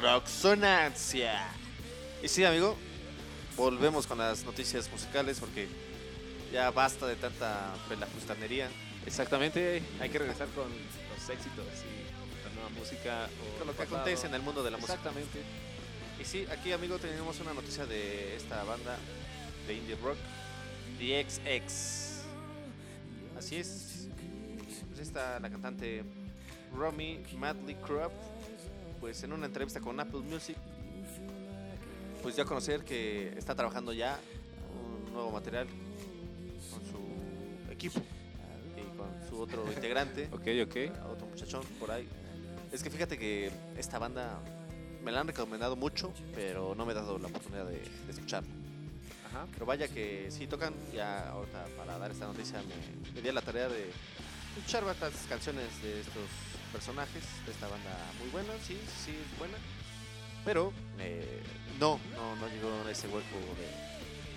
Roxonancia. 0.00 1.48
Y 2.22 2.28
sí, 2.28 2.44
amigo, 2.44 2.76
volvemos 3.56 4.06
con 4.06 4.18
las 4.18 4.44
noticias 4.44 4.88
musicales 4.88 5.40
porque 5.40 5.66
ya 6.52 6.70
basta 6.70 7.08
de 7.08 7.16
tanta 7.16 7.74
pelafustanería. 7.88 8.68
Exactamente, 9.04 9.82
hay 10.00 10.10
que 10.10 10.18
regresar 10.20 10.46
con 10.50 10.68
los 10.68 11.28
éxitos 11.28 11.66
y 11.82 12.44
la 12.46 12.54
nueva 12.54 12.68
música. 12.78 13.28
O 13.42 13.58
Con 13.58 13.66
lo 13.66 13.72
que 13.72 13.78
pasado. 13.78 13.96
acontece 13.96 14.28
en 14.28 14.34
el 14.34 14.42
mundo 14.42 14.62
de 14.62 14.70
la 14.70 14.76
música. 14.76 14.94
Exactamente. 14.94 15.40
Y 16.20 16.24
sí, 16.24 16.46
aquí, 16.52 16.70
amigo, 16.70 16.98
tenemos 16.98 17.40
una 17.40 17.52
noticia 17.52 17.84
de 17.84 18.36
esta 18.36 18.62
banda 18.62 18.96
de 19.66 19.74
indie 19.74 19.96
rock, 19.96 20.18
The 21.00 21.26
XX. 21.28 22.20
Así 23.36 23.56
es. 23.56 24.06
Pues 24.88 25.00
esta, 25.00 25.40
la 25.40 25.50
cantante 25.50 26.04
Romy 26.74 27.22
Madley 27.36 27.74
Crop, 27.76 28.12
pues 29.00 29.22
en 29.22 29.32
una 29.32 29.46
entrevista 29.46 29.80
con 29.80 29.98
Apple 30.00 30.20
Music, 30.20 30.56
pues 32.22 32.34
dio 32.36 32.44
a 32.44 32.46
conocer 32.46 32.84
que 32.84 33.28
está 33.36 33.54
trabajando 33.54 33.92
ya 33.92 34.18
un 35.06 35.12
nuevo 35.12 35.30
material 35.30 35.66
con 36.70 36.80
su 36.84 37.72
equipo 37.72 38.00
y 38.76 38.96
con 38.96 39.08
su 39.28 39.40
otro 39.40 39.64
integrante, 39.72 40.28
Ok, 40.32 40.46
ok. 40.64 41.06
otro 41.10 41.26
muchachón 41.26 41.62
por 41.78 41.90
ahí. 41.90 42.06
Es 42.72 42.82
que 42.82 42.90
fíjate 42.90 43.18
que 43.18 43.50
esta 43.76 43.98
banda 43.98 44.38
me 45.02 45.10
la 45.10 45.20
han 45.20 45.26
recomendado 45.26 45.76
mucho, 45.76 46.12
pero 46.34 46.74
no 46.74 46.84
me 46.86 46.92
he 46.92 46.94
dado 46.94 47.18
la 47.18 47.28
oportunidad 47.28 47.64
de, 47.66 47.80
de 47.80 48.12
escucharla. 48.12 48.48
Ajá. 49.28 49.46
Pero 49.52 49.64
vaya 49.66 49.88
que 49.88 50.30
sí 50.30 50.46
tocan, 50.46 50.74
ya 50.92 51.30
ahorita 51.30 51.64
para 51.76 51.98
dar 51.98 52.10
esta 52.10 52.26
noticia 52.26 52.60
me, 52.62 53.12
me 53.14 53.22
di 53.22 53.28
a 53.28 53.32
la 53.32 53.40
tarea 53.42 53.68
de 53.68 53.90
escuchar 54.56 54.84
varias 54.84 55.12
canciones 55.28 55.64
de 55.82 56.00
estos 56.00 56.22
personajes 56.72 57.22
de 57.44 57.52
esta 57.52 57.68
banda 57.68 57.90
muy 58.18 58.28
buena, 58.30 58.52
sí, 58.66 58.78
sí 59.04 59.10
es 59.10 59.38
buena. 59.38 59.56
Pero 60.44 60.72
eh, 60.98 61.42
no, 61.78 62.00
no, 62.14 62.36
no 62.36 62.48
llegó 62.48 62.70
a 62.86 62.90
ese 62.90 63.08
hueco 63.08 63.36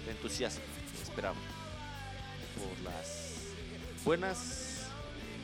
de, 0.06 0.12
entusiasmo 0.12 0.64
que 0.92 1.02
esperaba 1.02 1.38
por 2.58 2.92
las 2.92 3.34
buenas 4.04 4.88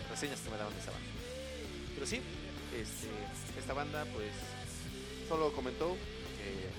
reseñas 0.09 0.41
que 0.41 0.49
me 0.49 0.57
daban 0.57 0.73
de 0.73 0.79
esta 0.79 0.91
banda. 0.91 1.07
Pero 1.93 2.05
sí, 2.05 2.21
este, 2.75 3.59
esta 3.59 3.73
banda 3.73 4.05
pues 4.13 4.31
solo 5.29 5.53
comentó 5.53 5.95
que 6.37 6.69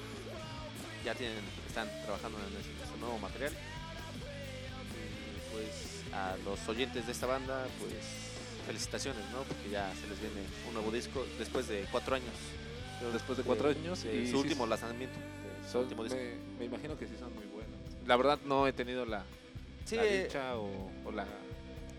ya 1.04 1.14
tienen, 1.14 1.38
están 1.66 1.88
trabajando 2.02 2.38
en 2.38 2.56
este, 2.56 2.72
este 2.84 2.98
nuevo 2.98 3.18
material. 3.18 3.52
Y 4.92 5.52
pues 5.52 6.04
a 6.12 6.36
los 6.44 6.68
oyentes 6.68 7.06
de 7.06 7.12
esta 7.12 7.26
banda, 7.26 7.66
pues 7.80 8.29
felicitaciones, 8.62 9.22
¿no? 9.32 9.42
Porque 9.42 9.70
ya 9.70 9.92
se 9.94 10.06
les 10.08 10.20
viene 10.20 10.42
un 10.68 10.74
nuevo 10.74 10.90
disco 10.90 11.24
después 11.38 11.68
de 11.68 11.86
cuatro 11.90 12.14
años. 12.16 12.34
Después 13.12 13.38
de 13.38 13.44
cuatro 13.44 13.68
años 13.70 14.02
de 14.04 14.14
y 14.22 14.26
su 14.26 14.36
sí, 14.36 14.42
último 14.42 14.66
lanzamiento. 14.66 15.18
su 15.64 15.72
son- 15.72 15.82
último 15.84 16.04
disco. 16.04 16.18
me, 16.18 16.58
me 16.58 16.64
imagino 16.66 16.98
que 16.98 17.06
sí 17.06 17.14
son 17.18 17.34
muy 17.34 17.44
buenos. 17.46 17.70
La 18.06 18.16
verdad 18.16 18.38
no 18.44 18.66
he 18.66 18.72
tenido 18.72 19.04
la, 19.06 19.24
Sí, 19.86 19.96
la 19.96 20.04
eh, 20.06 20.24
dicha 20.24 20.56
o, 20.56 20.90
o 21.04 21.10
la, 21.12 21.24
la 21.24 21.30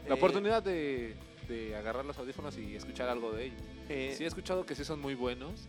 eh, 0.09 0.13
oportunidad 0.13 0.61
de, 0.61 1.15
de 1.47 1.75
agarrar 1.75 2.05
los 2.05 2.17
audífonos 2.19 2.57
y 2.57 2.75
escuchar 2.75 3.09
algo 3.09 3.31
de 3.31 3.45
ellos. 3.45 3.61
eh, 3.89 4.13
Sí 4.15 4.23
he 4.23 4.27
escuchado 4.27 4.65
que 4.65 4.75
sí 4.75 4.85
son 4.85 4.99
muy 5.01 5.15
buenos, 5.15 5.61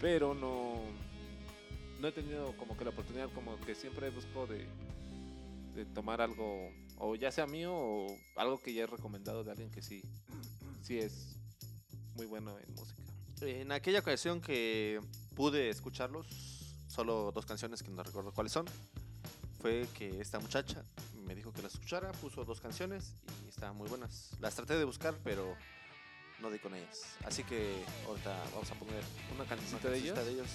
pero 0.00 0.34
no, 0.34 0.74
no 2.00 2.08
he 2.08 2.12
tenido 2.12 2.52
como 2.58 2.76
que 2.76 2.84
la 2.84 2.90
oportunidad, 2.90 3.30
como 3.34 3.58
que 3.62 3.74
siempre 3.74 4.10
busco 4.10 4.46
de, 4.46 4.66
de 5.74 5.84
tomar 5.94 6.20
algo, 6.20 6.70
o 7.00 7.16
ya 7.16 7.32
sea 7.32 7.46
mío 7.46 7.72
o 7.74 8.18
algo 8.36 8.60
que 8.60 8.74
ya 8.74 8.84
he 8.84 8.86
recomendado 8.86 9.42
de 9.42 9.50
alguien 9.50 9.70
que 9.70 9.82
sí, 9.82 10.02
sí 10.82 10.98
es 10.98 11.36
muy 12.14 12.26
bueno 12.26 12.56
en 12.58 12.74
música. 12.74 13.02
En 13.40 13.72
aquella 13.72 14.00
ocasión 14.00 14.42
que 14.42 15.00
pude 15.34 15.70
escucharlos, 15.70 16.26
solo 16.88 17.32
dos 17.32 17.46
canciones 17.46 17.82
que 17.82 17.90
no 17.90 18.02
recuerdo 18.02 18.32
cuáles 18.32 18.52
son, 18.52 18.66
fue 19.62 19.88
que 19.94 20.20
esta 20.20 20.38
muchacha 20.40 20.84
me 21.24 21.34
dijo 21.34 21.52
que 21.52 21.62
las 21.62 21.72
escuchara, 21.72 22.12
puso 22.12 22.44
dos 22.44 22.60
canciones 22.60 23.14
y 23.46 23.48
estaban 23.48 23.76
muy 23.76 23.88
buenas. 23.88 24.30
Las 24.38 24.54
traté 24.54 24.76
de 24.76 24.84
buscar, 24.84 25.14
pero 25.24 25.56
no 26.42 26.50
di 26.50 26.58
con 26.58 26.74
ellas. 26.74 27.02
Así 27.24 27.44
que 27.44 27.82
ahorita 28.06 28.36
vamos 28.52 28.70
a 28.70 28.74
poner 28.74 29.02
¿Una 29.32 29.40
una 29.40 29.48
cancioncita 29.48 29.88
de 29.88 29.98
ellos? 29.98 30.14
cancioncita 30.14 30.24
de 30.24 30.32
ellos 30.32 30.48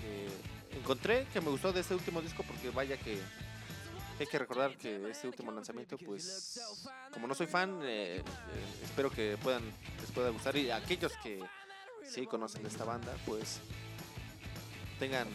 que, 0.00 0.02
que 0.70 0.78
encontré 0.78 1.26
que 1.32 1.40
me 1.40 1.50
gustó 1.50 1.72
de 1.72 1.80
este 1.80 1.94
último 1.94 2.20
disco 2.22 2.42
porque 2.42 2.70
vaya 2.70 2.96
que 2.96 3.20
Hay 4.18 4.26
que 4.26 4.38
recordar 4.38 4.76
que 4.78 5.10
este 5.10 5.26
último 5.28 5.52
lanzamiento, 5.52 5.98
pues, 5.98 6.58
como 7.12 7.26
no 7.26 7.34
soy 7.34 7.46
fan, 7.46 7.80
eh, 7.82 8.16
eh, 8.16 8.22
espero 8.82 9.10
que 9.10 9.36
puedan 9.42 9.62
les 10.00 10.10
pueda 10.10 10.30
gustar 10.30 10.56
y 10.56 10.70
aquellos 10.70 11.12
que 11.22 11.40
sí 12.02 12.26
conocen 12.26 12.62
de 12.62 12.68
esta 12.68 12.84
banda, 12.84 13.14
pues 13.26 13.58
tengan 14.98 15.28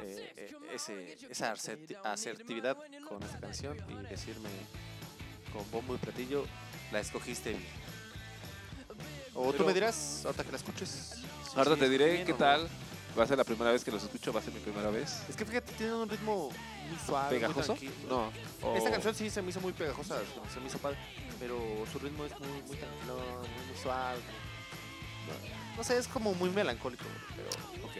eh, 0.00 0.52
ese, 0.72 1.16
esa 1.30 1.54
aserti- 1.54 1.96
asertividad 2.02 2.76
con 3.08 3.22
esta 3.22 3.38
canción 3.38 3.78
y 3.88 3.94
decirme 4.08 4.50
con 5.52 5.70
bombo 5.70 5.94
y 5.94 5.98
platillo, 5.98 6.44
la 6.90 6.98
escogiste 6.98 7.50
bien. 7.50 7.64
O 9.34 9.52
tú 9.52 9.64
me 9.64 9.72
dirás, 9.72 10.22
ahorita 10.24 10.42
que 10.44 10.50
la 10.50 10.56
escuches. 10.56 11.22
Ahorita 11.54 11.74
sí 11.74 11.80
te 11.80 11.88
diré 11.88 12.12
bien 12.12 12.26
qué 12.26 12.32
no. 12.32 12.38
Va 13.18 13.22
a 13.22 13.26
ser 13.26 13.38
la 13.38 13.44
primera 13.44 13.70
vez 13.70 13.84
que 13.84 13.92
los 13.92 14.02
escucho, 14.02 14.32
va 14.32 14.40
a 14.40 14.42
ser 14.42 14.52
mi 14.52 14.60
primera 14.60 14.90
vez. 14.90 15.22
Es 15.28 15.36
que 15.36 15.44
fíjate, 15.44 15.72
tiene 15.74 15.94
un 15.94 16.08
ritmo 16.08 16.50
muy 16.88 16.98
suave. 17.06 17.36
¿Pegajoso? 17.36 17.76
No. 18.08 18.32
Esta 18.74 18.90
canción 18.90 19.14
sí 19.14 19.30
se 19.30 19.40
me 19.40 19.50
hizo 19.50 19.60
muy 19.60 19.72
pegajosa, 19.72 20.18
se 20.52 20.60
me 20.60 20.66
hizo 20.66 20.78
padre, 20.78 20.98
pero 21.38 21.56
su 21.92 21.98
ritmo 22.00 22.24
es 22.24 22.32
muy, 22.40 22.48
muy 22.48 22.76
tranquilo, 22.76 23.16
muy, 23.16 23.48
muy 23.48 23.76
suave. 23.80 24.18
No, 24.18 25.76
no 25.76 25.84
sé, 25.84 25.96
es 25.96 26.08
como 26.08 26.34
muy 26.34 26.50
melancólico, 26.50 27.04
pero, 27.36 27.48
Ok. 27.86 27.92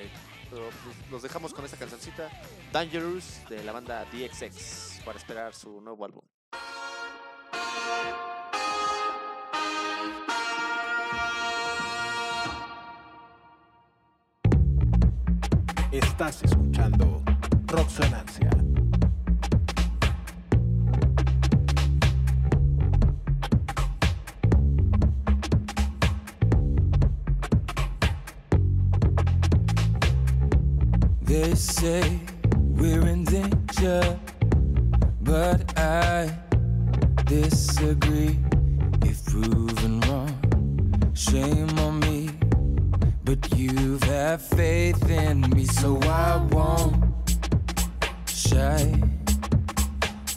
pero, 0.51 0.69
pues, 0.85 1.11
los 1.11 1.23
dejamos 1.23 1.55
con 1.55 1.65
esta 1.65 1.77
cancioncita, 1.77 2.29
Dangerous, 2.73 3.49
de 3.49 3.63
la 3.63 3.73
banda 3.73 4.05
DXX, 4.07 5.01
para 5.05 5.19
esperar 5.19 5.55
su 5.55 5.81
nuevo 5.81 6.05
álbum. 6.05 6.23
Estás 15.95 16.43
escuchando 16.43 17.23
Roxonancia. 17.69 18.51
They 31.23 31.55
say 31.55 32.21
we're 32.71 33.07
in 33.07 33.23
danger, 33.23 34.19
but 35.23 35.79
I 35.79 36.29
disagree. 37.25 38.41
If 39.05 39.25
proven 39.27 40.01
wrong, 40.01 41.13
shame 41.15 41.79
on 41.79 42.01
me. 42.01 42.14
But 43.25 43.57
you've 43.57 44.03
had 44.03 44.43
faith 44.43 45.09
in 45.09 45.41
me, 45.51 45.65
so 45.65 45.99
I 46.03 46.37
won't 46.51 47.05
shy 48.29 49.01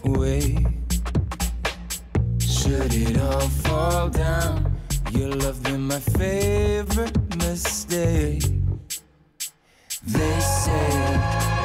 away. 0.06 0.66
Should 2.40 2.94
it 2.94 3.20
all 3.20 3.50
fall 3.66 4.10
down, 4.10 4.80
your 5.12 5.30
love 5.36 5.62
been 5.64 5.82
my 5.82 6.00
favorite 6.00 7.18
mistake. 7.36 8.44
They 10.06 10.40
say 10.40 11.57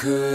could. 0.00 0.29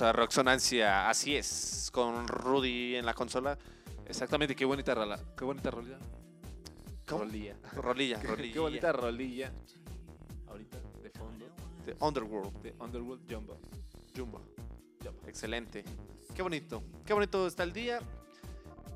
Volvemos 0.00 0.02
a 0.02 0.12
Roxonancia, 0.18 1.10
así 1.10 1.36
es, 1.36 1.90
con 1.92 2.26
Rudy 2.26 2.96
en 2.96 3.04
la 3.04 3.12
consola. 3.12 3.58
Exactamente, 4.06 4.56
qué 4.56 4.64
bonita 4.64 4.94
rola. 4.94 5.20
Qué 5.36 5.44
bonita 5.44 5.70
rolilla. 5.70 5.98
¿Cómo? 7.06 7.24
Rolilla. 7.24 7.56
Rolilla, 7.74 8.18
Qué- 8.22 8.26
rolilla. 8.28 8.52
Qué 8.54 8.58
bonita 8.60 8.92
rolilla. 8.92 9.52
Ahorita, 10.48 10.78
de 11.02 11.10
fondo. 11.10 11.46
De 11.84 11.94
Underworld. 12.00 12.62
De 12.62 12.74
Underworld 12.80 13.30
Jumbo. 13.30 13.58
Jumbo. 14.16 14.40
Excelente. 15.26 15.84
Qué 16.34 16.40
bonito. 16.40 16.82
Qué 17.04 17.12
bonito 17.12 17.46
está 17.46 17.62
el 17.64 17.74
día. 17.74 18.00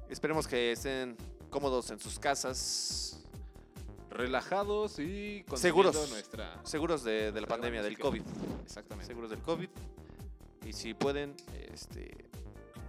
Esperemos 0.08 0.46
que 0.48 0.72
estén 0.72 1.18
cómodos 1.50 1.90
en 1.90 2.00
sus 2.00 2.18
casas. 2.18 3.20
Relajados 4.08 4.98
y 5.00 5.44
Seguros. 5.56 6.08
nuestra. 6.10 6.60
Seguros 6.64 7.04
de, 7.04 7.30
de 7.30 7.40
la 7.42 7.46
pandemia 7.46 7.82
del. 7.82 7.98
COVID. 7.98 8.22
Exactamente. 8.64 9.06
Seguros 9.08 9.28
del 9.28 9.40
COVID. 9.40 9.68
Y 10.64 10.72
si 10.72 10.94
pueden, 10.94 11.34
este, 11.72 12.16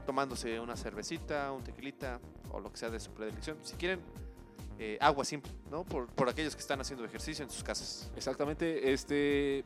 tomándose 0.06 0.60
una 0.60 0.76
cervecita, 0.76 1.52
un 1.52 1.64
tequilita 1.64 2.20
o 2.52 2.60
lo 2.60 2.72
que 2.72 2.78
sea 2.78 2.90
de 2.90 3.00
su 3.00 3.12
predilección. 3.12 3.58
Si 3.64 3.76
quieren, 3.76 4.00
eh, 4.80 4.98
agua 5.02 5.24
simple, 5.26 5.52
¿no? 5.70 5.84
Por, 5.84 6.08
por 6.08 6.30
aquellos 6.30 6.56
que 6.56 6.62
están 6.62 6.80
haciendo 6.82 7.06
ejercicio 7.06 7.44
en 7.44 7.50
sus 7.52 7.64
casas. 7.64 8.12
Exactamente, 8.16 8.92
este. 8.94 9.64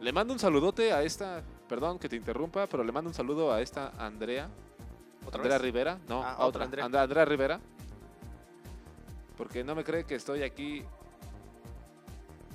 Le 0.00 0.12
mando 0.12 0.32
un 0.32 0.38
saludote 0.38 0.92
a 0.92 1.02
esta. 1.02 1.42
Perdón 1.68 1.98
que 1.98 2.08
te 2.08 2.16
interrumpa, 2.16 2.66
pero 2.66 2.84
le 2.84 2.92
mando 2.92 3.08
un 3.08 3.14
saludo 3.14 3.52
a 3.52 3.62
esta 3.62 3.88
Andrea. 3.98 4.50
¿Otra 5.26 5.40
Andrea 5.40 5.56
vez? 5.56 5.62
Rivera. 5.62 5.98
No, 6.08 6.22
Ah, 6.22 6.32
a 6.32 6.34
otra 6.34 6.46
otra. 6.46 6.64
Andrea. 6.64 6.84
Andrea. 6.84 7.02
Andrea 7.02 7.24
Rivera. 7.24 7.60
Porque 9.36 9.64
no 9.64 9.74
me 9.74 9.82
cree 9.82 10.04
que 10.04 10.14
estoy 10.14 10.42
aquí 10.42 10.84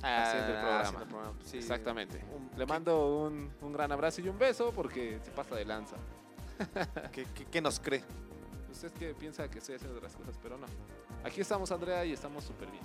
haciendo 0.02 0.50
el 0.52 0.58
Ah, 0.58 0.62
programa. 0.62 0.80
haciendo 0.82 1.04
el 1.04 1.10
programa, 1.10 1.38
sí. 1.46 1.58
Exactamente. 1.58 2.24
Un- 2.36 2.52
Le 2.58 2.66
mando 2.66 3.24
un, 3.26 3.52
un 3.62 3.74
gran 3.74 3.92
abrazo 3.92 4.22
y 4.22 4.30
un 4.30 4.38
beso 4.38 4.72
porque 4.72 5.20
se 5.24 5.32
pasa 5.32 5.56
de 5.56 5.66
lanza. 5.66 5.96
¿Qué, 7.12 7.26
qué- 7.34 7.46
qué 7.46 7.62
nos 7.62 7.80
cree? 7.80 8.04
Usted 8.72 8.92
que 8.94 9.14
piensa 9.14 9.50
que 9.50 9.60
estoy 9.60 9.76
haciendo 9.76 10.00
las 10.00 10.16
cosas, 10.16 10.36
pero 10.42 10.58
no. 10.58 10.68
Aquí 11.24 11.42
estamos, 11.42 11.72
Andrea, 11.72 12.06
y 12.06 12.14
estamos 12.14 12.44
súper 12.44 12.70
bien. 12.70 12.84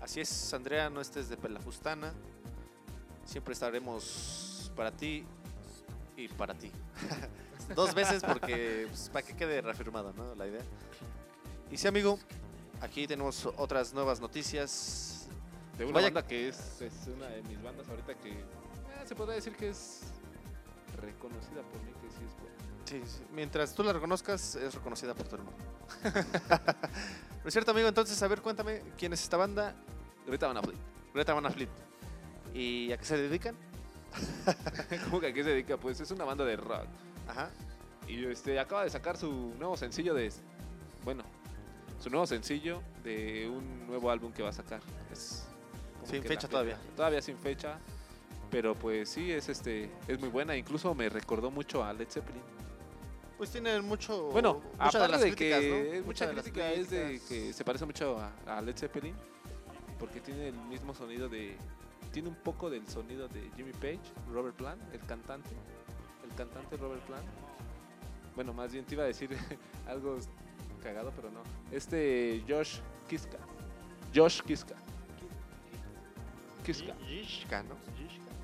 Así 0.00 0.20
es, 0.20 0.54
Andrea, 0.54 0.88
no 0.90 1.00
estés 1.00 1.28
de 1.28 1.36
pelafustana. 1.36 2.12
Siempre 3.24 3.52
estaremos 3.54 4.72
para 4.74 4.90
ti 4.90 5.24
y 6.16 6.28
para 6.28 6.54
ti. 6.54 6.70
Dos 7.74 7.94
veces 7.94 8.22
porque 8.26 8.86
pues, 8.88 9.08
para 9.10 9.26
que 9.26 9.36
quede 9.36 9.60
reafirmado, 9.60 10.12
¿no? 10.14 10.34
La 10.34 10.46
idea. 10.46 10.62
Y 11.70 11.76
sí, 11.76 11.86
amigo, 11.86 12.18
aquí 12.80 13.06
tenemos 13.06 13.46
otras 13.56 13.94
nuevas 13.94 14.20
noticias. 14.20 15.19
De 15.80 15.86
una 15.86 15.94
Vaya- 15.94 16.08
banda 16.08 16.26
que 16.26 16.48
es, 16.50 16.82
es 16.82 16.92
una 17.06 17.26
de 17.28 17.40
mis 17.44 17.62
bandas 17.62 17.88
ahorita 17.88 18.14
que 18.16 18.32
eh, 18.32 18.44
se 19.06 19.14
podría 19.14 19.36
decir 19.36 19.56
que 19.56 19.70
es 19.70 20.02
reconocida 21.00 21.62
por 21.62 21.80
mí, 21.82 21.90
que 22.02 22.10
sí 22.10 22.18
es 22.22 22.36
buena. 22.38 22.54
Sí, 22.84 23.02
sí, 23.06 23.24
Mientras 23.32 23.74
tú 23.74 23.82
la 23.82 23.94
reconozcas, 23.94 24.56
es 24.56 24.74
reconocida 24.74 25.14
por 25.14 25.26
todo 25.26 25.36
el 25.36 25.42
mundo. 25.44 25.58
¿No 27.42 27.48
es 27.48 27.54
cierto, 27.54 27.70
amigo? 27.70 27.88
Entonces, 27.88 28.22
a 28.22 28.28
ver, 28.28 28.42
cuéntame, 28.42 28.82
¿quién 28.98 29.14
es 29.14 29.22
esta 29.22 29.38
banda? 29.38 29.74
Greta 30.26 30.48
Van 30.52 30.62
Fleet. 30.62 30.76
Greta 31.14 31.32
Van 31.32 31.50
Fleet. 31.50 31.70
¿Y 32.52 32.92
a 32.92 32.98
qué 32.98 33.04
se 33.06 33.16
dedican? 33.16 33.56
¿Cómo 35.04 35.18
que 35.18 35.28
a 35.28 35.32
qué 35.32 35.42
se 35.42 35.48
dedica? 35.48 35.78
Pues 35.78 35.98
es 36.00 36.10
una 36.10 36.26
banda 36.26 36.44
de 36.44 36.56
rock. 36.56 36.84
Ajá. 37.26 37.48
Y 38.06 38.22
este 38.26 38.60
acaba 38.60 38.84
de 38.84 38.90
sacar 38.90 39.16
su 39.16 39.54
nuevo 39.58 39.78
sencillo 39.78 40.12
de. 40.12 40.30
Bueno, 41.04 41.22
su 42.00 42.10
nuevo 42.10 42.26
sencillo 42.26 42.82
de 43.02 43.48
un 43.48 43.86
nuevo 43.86 44.10
álbum 44.10 44.30
que 44.30 44.42
va 44.42 44.50
a 44.50 44.52
sacar. 44.52 44.82
Es 45.10 45.46
Sin 46.04 46.22
fecha 46.22 46.48
todavía. 46.48 46.78
Todavía 46.96 47.22
sin 47.22 47.36
fecha. 47.36 47.78
Pero 48.50 48.74
pues 48.74 49.08
sí, 49.08 49.30
es 49.30 49.48
este 49.48 49.90
es 50.08 50.18
muy 50.18 50.28
buena. 50.28 50.56
Incluso 50.56 50.94
me 50.94 51.08
recordó 51.08 51.50
mucho 51.50 51.84
a 51.84 51.92
Led 51.92 52.08
Zeppelin. 52.08 52.42
Pues 53.38 53.50
tienen 53.50 53.84
mucho. 53.84 54.30
Bueno, 54.30 54.60
aparte 54.78 55.18
de, 55.18 55.34
críticas, 55.34 55.60
que 55.60 55.96
¿no? 56.00 56.06
mucha 56.06 56.26
de 56.26 56.34
las 56.34 56.42
crítica 56.42 56.72
es 56.72 56.90
de 56.90 57.20
que 57.28 57.52
se 57.52 57.64
parece 57.64 57.86
mucho 57.86 58.18
a, 58.18 58.58
a 58.58 58.60
Led 58.60 58.76
Zeppelin 58.76 59.14
porque 60.00 60.20
tiene 60.20 60.48
el 60.48 60.56
mismo 60.56 60.94
sonido 60.94 61.28
de 61.28 61.56
tiene 62.12 62.28
un 62.28 62.34
poco 62.34 62.70
del 62.70 62.88
sonido 62.88 63.28
de 63.28 63.50
Jimmy 63.56 63.72
Page, 63.72 64.00
Robert 64.32 64.56
Plant, 64.56 64.82
el 64.92 65.00
cantante, 65.00 65.50
el 66.24 66.34
cantante 66.34 66.76
Robert 66.76 67.02
Plant. 67.02 67.26
Bueno, 68.34 68.52
más 68.52 68.72
bien 68.72 68.84
te 68.84 68.94
iba 68.94 69.04
a 69.04 69.06
decir 69.06 69.30
algo 69.86 70.16
cagado, 70.82 71.12
pero 71.14 71.30
no. 71.30 71.42
Este 71.70 72.42
Josh 72.48 72.78
Kiska. 73.08 73.38
Josh 74.14 74.40
Kiska. 74.42 74.74
Kiska. 76.60 76.94
Kishka, 77.06 77.62
¿no? 77.62 77.74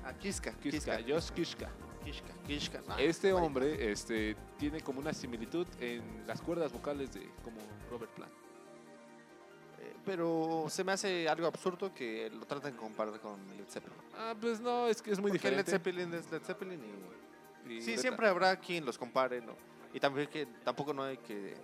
Ah, 0.05 0.13
Kiska. 0.13 0.51
Kiska, 0.53 0.99
Josh 1.07 1.31
Kiska. 1.31 1.69
Kishka. 2.03 2.33
Kishka. 2.47 2.79
Este 2.97 3.33
vaya. 3.33 3.45
hombre 3.45 3.91
este, 3.91 4.35
tiene 4.57 4.81
como 4.81 4.99
una 4.99 5.13
similitud 5.13 5.67
en 5.79 6.25
las 6.25 6.41
cuerdas 6.41 6.71
vocales 6.71 7.13
de 7.13 7.29
como 7.43 7.57
Robert 7.89 8.11
Plant. 8.13 8.31
Eh, 9.79 9.93
Pero 10.05 10.65
se 10.69 10.83
me 10.83 10.93
hace 10.93 11.27
algo 11.27 11.47
absurdo 11.47 11.93
que 11.93 12.29
lo 12.29 12.45
traten 12.45 12.71
de 12.73 12.77
comparar 12.77 13.19
con 13.19 13.39
Led 13.57 13.67
Zeppelin. 13.67 13.97
Ah, 14.17 14.33
pues 14.39 14.61
no, 14.61 14.87
es 14.87 15.01
que 15.01 15.11
es 15.11 15.19
muy 15.19 15.31
Porque 15.31 15.49
diferente. 15.49 15.71
Led 15.71 15.77
Zeppelin 15.77 16.13
es 16.13 16.31
Led 16.31 16.41
Zeppelin 16.43 16.81
y... 16.83 17.73
Y 17.73 17.81
Sí, 17.81 17.97
siempre 17.97 18.29
habrá 18.29 18.55
quien 18.57 18.85
los 18.85 18.97
compare, 18.97 19.41
¿no? 19.41 19.53
Y 19.93 19.99
también 19.99 20.29
que 20.29 20.45
tampoco 20.63 20.93
no 20.93 21.03
hay 21.03 21.17
que 21.17 21.57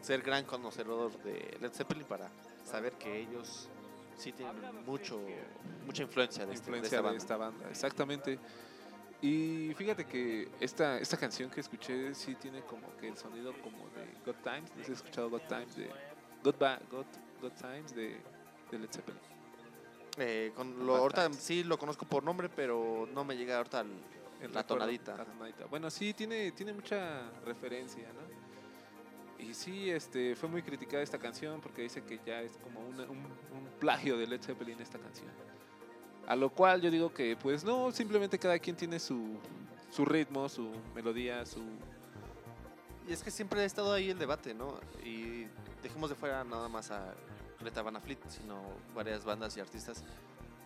ser 0.00 0.20
gran 0.22 0.44
conocedor 0.44 1.16
de 1.22 1.56
Led 1.60 1.72
Zeppelin 1.72 2.04
para 2.04 2.28
saber 2.64 2.94
que 2.94 3.20
ellos 3.20 3.68
sí 4.16 4.32
tienen 4.32 4.84
mucho 4.84 5.20
mucha 5.86 6.02
influencia 6.02 6.46
de, 6.46 6.54
este- 6.54 6.70
de 6.70 6.76
influencia 6.78 6.86
esta 6.86 6.96
de 6.96 7.02
banda. 7.02 7.18
esta 7.22 7.36
banda, 7.36 7.70
exactamente. 7.70 8.38
Y 9.22 9.72
fíjate 9.74 10.04
que 10.06 10.48
esta, 10.60 10.98
esta 10.98 11.16
canción 11.16 11.48
que 11.50 11.60
escuché 11.60 12.14
sí 12.14 12.34
tiene 12.34 12.60
como 12.62 12.94
que 12.98 13.08
el 13.08 13.16
sonido 13.16 13.52
como 13.62 13.88
de 13.90 14.06
God 14.26 14.36
Times. 14.42 14.70
¿No 14.76 14.82
has 14.82 14.88
escuchado 14.88 15.30
God 15.30 15.42
Times 15.48 15.76
de 15.76 15.88
God, 16.42 16.54
Ba- 16.58 16.80
God, 16.90 17.06
God 17.40 17.52
Times 17.52 17.94
de, 17.94 18.20
de 18.70 18.78
Led 18.78 18.90
Zeppelin? 18.92 19.20
Eh, 20.18 20.52
con 20.54 20.86
lo, 20.86 20.96
ahorita 20.96 21.32
sí 21.32 21.64
lo 21.64 21.78
conozco 21.78 22.04
por 22.06 22.22
nombre, 22.22 22.48
pero 22.48 23.08
no 23.12 23.24
me 23.24 23.36
llega 23.36 23.56
ahorita 23.56 23.80
el- 23.80 23.86
El 23.88 24.52
la 24.52 24.60
recuerdo, 24.62 24.66
tonadita. 24.66 25.16
la 25.16 25.24
tonadita. 25.24 25.64
Bueno, 25.66 25.90
sí, 25.90 26.12
tiene, 26.12 26.52
tiene 26.52 26.72
mucha 26.74 27.30
referencia, 27.44 28.12
¿no? 28.12 28.33
Y 29.48 29.54
sí, 29.54 29.90
este, 29.90 30.34
fue 30.36 30.48
muy 30.48 30.62
criticada 30.62 31.02
esta 31.02 31.18
canción 31.18 31.60
porque 31.60 31.82
dice 31.82 32.02
que 32.02 32.18
ya 32.24 32.40
es 32.40 32.56
como 32.56 32.80
un, 32.80 33.00
un 33.00 33.68
plagio 33.78 34.16
de 34.16 34.26
Led 34.26 34.40
Zeppelin 34.40 34.80
esta 34.80 34.98
canción. 34.98 35.30
A 36.26 36.34
lo 36.34 36.50
cual 36.50 36.80
yo 36.80 36.90
digo 36.90 37.12
que, 37.12 37.36
pues 37.36 37.64
no, 37.64 37.92
simplemente 37.92 38.38
cada 38.38 38.58
quien 38.58 38.76
tiene 38.76 38.98
su, 38.98 39.38
su 39.90 40.04
ritmo, 40.04 40.48
su 40.48 40.70
melodía, 40.94 41.44
su... 41.44 41.62
Y 43.06 43.12
es 43.12 43.22
que 43.22 43.30
siempre 43.30 43.60
ha 43.60 43.64
estado 43.64 43.92
ahí 43.92 44.10
el 44.10 44.18
debate, 44.18 44.54
¿no? 44.54 44.80
Y 45.04 45.46
dejemos 45.82 46.08
de 46.08 46.16
fuera 46.16 46.42
nada 46.42 46.68
más 46.68 46.90
a 46.90 47.14
Greta 47.60 47.82
Van 47.82 48.00
Fleet, 48.00 48.18
sino 48.28 48.62
varias 48.94 49.24
bandas 49.24 49.54
y 49.58 49.60
artistas 49.60 50.02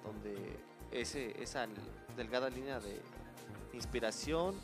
donde 0.04 0.56
ese, 0.92 1.42
esa 1.42 1.66
delgada 2.16 2.48
línea 2.48 2.78
de 2.78 3.00
inspiración, 3.72 4.54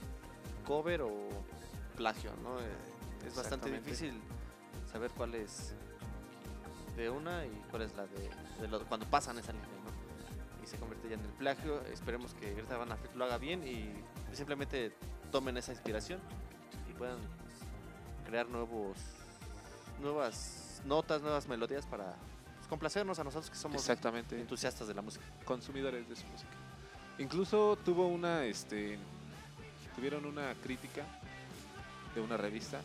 cover 0.64 1.02
o 1.02 1.10
plagio, 1.96 2.30
¿no? 2.42 2.58
Es 3.26 3.34
bastante 3.36 3.70
difícil 3.70 4.20
saber 4.90 5.10
cuál 5.12 5.34
es 5.34 5.74
de 6.96 7.10
una 7.10 7.44
y 7.46 7.50
cuál 7.70 7.82
es 7.82 7.94
la 7.96 8.06
de, 8.06 8.30
de 8.60 8.68
lo- 8.68 8.84
cuando 8.86 9.06
pasan 9.06 9.38
esa 9.38 9.52
línea, 9.52 9.66
¿no? 9.68 10.62
Y 10.62 10.66
se 10.66 10.76
convierte 10.78 11.08
ya 11.08 11.14
en 11.14 11.20
el 11.20 11.32
plagio. 11.32 11.80
Esperemos 11.86 12.34
que 12.34 12.54
Greta 12.54 12.76
Van 12.76 12.88
Fleet 12.96 13.14
lo 13.14 13.24
haga 13.24 13.38
bien 13.38 13.66
y 13.66 13.90
simplemente 14.34 14.92
tomen 15.32 15.56
esa 15.56 15.72
inspiración 15.72 16.20
y 16.88 16.92
puedan 16.92 17.18
crear 18.26 18.48
nuevos 18.48 18.96
nuevas 20.00 20.80
notas, 20.84 21.22
nuevas 21.22 21.46
melodías 21.48 21.86
para 21.86 22.14
pues, 22.56 22.66
complacernos 22.68 23.18
a 23.18 23.24
nosotros 23.24 23.48
que 23.50 23.56
somos 23.56 23.80
Exactamente. 23.80 24.38
entusiastas 24.40 24.88
de 24.88 24.94
la 24.94 25.02
música. 25.02 25.24
consumidores 25.44 26.08
de 26.08 26.16
su 26.16 26.26
música. 26.26 26.50
Incluso 27.18 27.76
tuvo 27.84 28.08
una, 28.08 28.44
este, 28.44 28.98
tuvieron 29.94 30.24
una 30.26 30.52
crítica 30.62 31.02
de 32.14 32.20
una 32.20 32.36
revista 32.36 32.80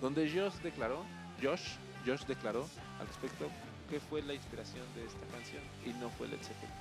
donde 0.00 0.30
Josh 0.30 0.54
declaró, 0.62 1.04
Josh, 1.42 1.76
Josh 2.04 2.24
declaró 2.26 2.68
al 3.00 3.06
respecto 3.06 3.48
que 3.88 4.00
fue 4.00 4.22
la 4.22 4.34
inspiración 4.34 4.84
de 4.94 5.06
esta 5.06 5.26
canción 5.32 5.62
y 5.84 5.90
no 6.00 6.10
fue 6.10 6.28
Led 6.28 6.38
Zeppelin. 6.38 6.74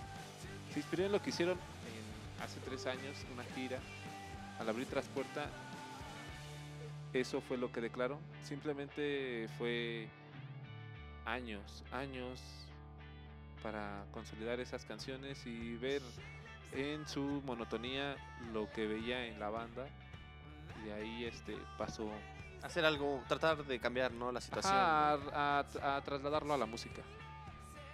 Se 0.73 0.79
inspiró 0.79 1.05
en 1.05 1.11
lo 1.11 1.21
que 1.21 1.29
hicieron 1.29 1.57
hace 2.41 2.59
tres 2.61 2.85
años, 2.85 3.17
una 3.33 3.43
gira, 3.55 3.79
al 4.59 4.69
abrir 4.69 4.87
Traspuerta. 4.87 5.47
Eso 7.13 7.41
fue 7.41 7.57
lo 7.57 7.71
que 7.71 7.81
declaró. 7.81 8.19
Simplemente 8.43 9.47
fue 9.57 10.07
años, 11.25 11.83
años 11.91 12.41
para 13.63 14.05
consolidar 14.11 14.59
esas 14.59 14.85
canciones 14.85 15.45
y 15.45 15.75
ver 15.77 16.01
en 16.73 17.07
su 17.07 17.21
monotonía 17.45 18.15
lo 18.53 18.69
que 18.71 18.85
veía 18.85 19.25
en 19.25 19.39
la 19.39 19.49
banda 19.49 19.87
y 20.85 20.89
ahí 20.91 21.25
este 21.25 21.57
pasó 21.77 22.09
Hacer 22.65 22.83
algo, 22.85 23.21
tratar 23.27 23.63
de 23.63 23.79
cambiar 23.79 24.11
¿no? 24.11 24.31
la 24.31 24.41
situación. 24.41 24.73
a, 24.75 25.13
a- 25.83 25.95
a 25.97 26.01
trasladarlo 26.01 26.53
a 26.53 26.57
la 26.57 26.65
música 26.65 27.01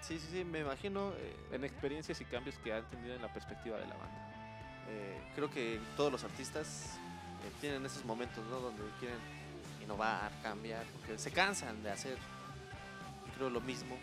Sí, 0.01 0.17
sí, 0.19 0.27
sí, 0.31 0.43
me 0.43 0.59
imagino. 0.61 1.11
eh, 1.17 1.35
en 1.51 1.63
experiencias 1.63 2.19
y 2.21 2.25
cambios 2.25 2.55
que 2.63 2.73
han 2.73 2.83
tenido 2.89 3.13
en 3.15 3.21
la 3.21 3.31
perspectiva 3.31 3.77
de 3.77 3.85
la 3.87 3.95
banda 3.95 4.27
eh, 4.89 5.21
creo 5.35 5.49
que 5.51 5.79
todos 5.95 6.11
los 6.11 6.23
artistas 6.23 6.97
eh, 7.45 7.51
tienen 7.61 7.85
esos 7.85 8.03
momentos 8.05 8.43
¿no? 8.49 8.59
donde 8.59 8.81
quieren 8.99 9.17
innovar, 9.83 10.31
cambiar, 10.43 10.83
porque 10.97 11.17
se 11.17 11.31
cansan 11.31 11.81
de 11.83 11.91
hacer, 11.91 12.17
creo, 13.37 13.49
lo 13.49 13.61
mismo, 13.61 13.97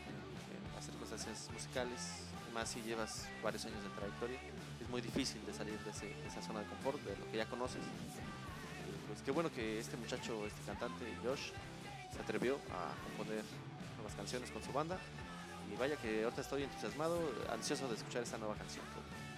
hacer 0.79 0.95
cosas 0.97 1.27
musicales, 1.53 2.25
más 2.55 2.69
si 2.71 2.81
llevas 2.83 3.29
varios 3.43 3.65
años 3.67 3.83
de 3.83 3.89
trayectoria. 3.91 4.39
Es 4.81 4.89
muy 4.89 5.01
difícil 5.01 5.45
de 5.47 5.53
salir 5.55 5.79
de, 5.81 5.91
ese- 5.91 6.07
de 6.15 6.27
esa 6.27 6.41
zona 6.43 6.61
de 6.61 6.67
confort, 6.67 7.01
de 7.03 7.17
lo 7.17 7.31
que 7.31 7.37
ya 7.37 7.47
conoces. 7.47 7.83
Y, 9.09 9.13
pues 9.13 9.23
qué 9.23 9.31
bueno 9.31 9.51
que 9.53 9.79
este 9.79 9.97
muchacho, 9.97 10.47
este 10.47 10.61
cantante, 10.67 11.05
Josh, 11.25 11.51
se 12.13 12.21
atrevió 12.21 12.57
a 12.71 12.93
componer 13.09 13.43
nuevas 13.97 14.15
canciones 14.15 14.51
con 14.51 14.63
su 14.63 14.73
banda. 14.73 14.99
Y 15.73 15.77
vaya 15.77 15.97
que 15.97 16.25
ahorita 16.25 16.41
estoy 16.43 16.63
entusiasmado, 16.63 17.19
ansioso 17.51 17.89
de 17.89 17.95
escuchar 17.97 18.23
esta 18.23 18.39
nueva 18.39 18.55
canción. 18.55 18.85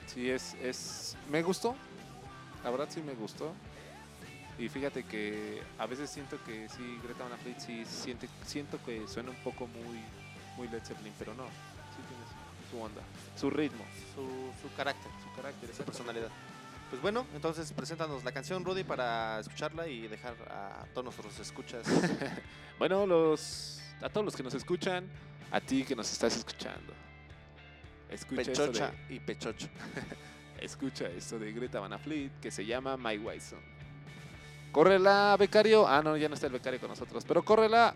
sí 0.07 0.31
es 0.31 0.55
es 0.55 1.17
me 1.29 1.43
gustó 1.43 1.75
la 2.65 2.71
verdad 2.71 2.89
sí 2.91 3.01
me 3.01 3.15
gustó 3.15 3.53
y 4.59 4.69
fíjate 4.69 5.05
que 5.05 5.63
a 5.79 5.87
veces 5.87 6.11
siento 6.11 6.37
que 6.45 6.69
sí 6.69 6.99
Greta 7.03 7.25
Van 7.25 7.39
Fleet 7.39 7.59
sí 7.59 7.85
siente, 7.87 8.29
siento 8.45 8.79
que 8.85 9.09
suena 9.09 9.31
un 9.31 9.43
poco 9.43 9.67
muy 9.67 9.99
muy 10.57 10.69
Led 10.69 10.83
Zeppelin 10.85 11.13
pero 11.19 11.35
no 11.35 11.45
sí 11.45 12.03
tiene 12.09 12.25
su, 12.71 12.81
onda 12.81 13.03
su 13.37 13.51
ritmo 13.51 13.85
su, 14.15 14.23
su 14.63 14.75
carácter, 14.77 15.11
su 15.23 15.35
carácter 15.35 15.69
su 15.75 15.83
exactamente. 15.83 15.85
personalidad. 15.85 16.31
Pues 16.91 17.01
bueno, 17.01 17.25
entonces 17.35 17.73
preséntanos 17.73 18.25
la 18.25 18.33
canción, 18.33 18.65
Rudy, 18.65 18.83
para 18.83 19.39
escucharla 19.39 19.87
y 19.87 20.09
dejar 20.09 20.35
a 20.51 20.85
todos 20.93 21.05
nuestros 21.05 21.39
escuchas. 21.39 21.87
Bueno, 22.79 23.07
los 23.07 23.79
a 24.01 24.09
todos 24.09 24.25
los 24.25 24.35
que 24.35 24.43
nos 24.43 24.55
escuchan, 24.55 25.07
a 25.51 25.61
ti 25.61 25.85
que 25.85 25.95
nos 25.95 26.11
estás 26.11 26.35
escuchando. 26.35 26.95
Escucha 28.09 28.41
esto 28.41 28.67
Pechocha 28.67 28.91
de, 29.07 29.15
y 29.15 29.21
Pechocho. 29.21 29.69
escucha 30.61 31.07
esto 31.09 31.39
de 31.39 31.53
Greta 31.53 31.79
Van 31.79 32.01
Fleet 32.01 32.31
que 32.41 32.51
se 32.51 32.65
llama 32.65 32.97
My 32.97 33.19
White 33.19 33.41
Son. 33.41 33.61
Córrela, 34.73 35.37
becario. 35.39 35.87
Ah, 35.87 36.01
no, 36.03 36.17
ya 36.17 36.29
no 36.29 36.35
está 36.35 36.47
el 36.47 36.55
becario 36.55 36.81
con 36.81 36.89
nosotros, 36.89 37.25
pero 37.29 37.45
córrela. 37.45 37.95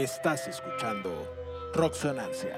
Estás 0.00 0.48
escuchando 0.48 1.10
Roxonancia. 1.74 2.56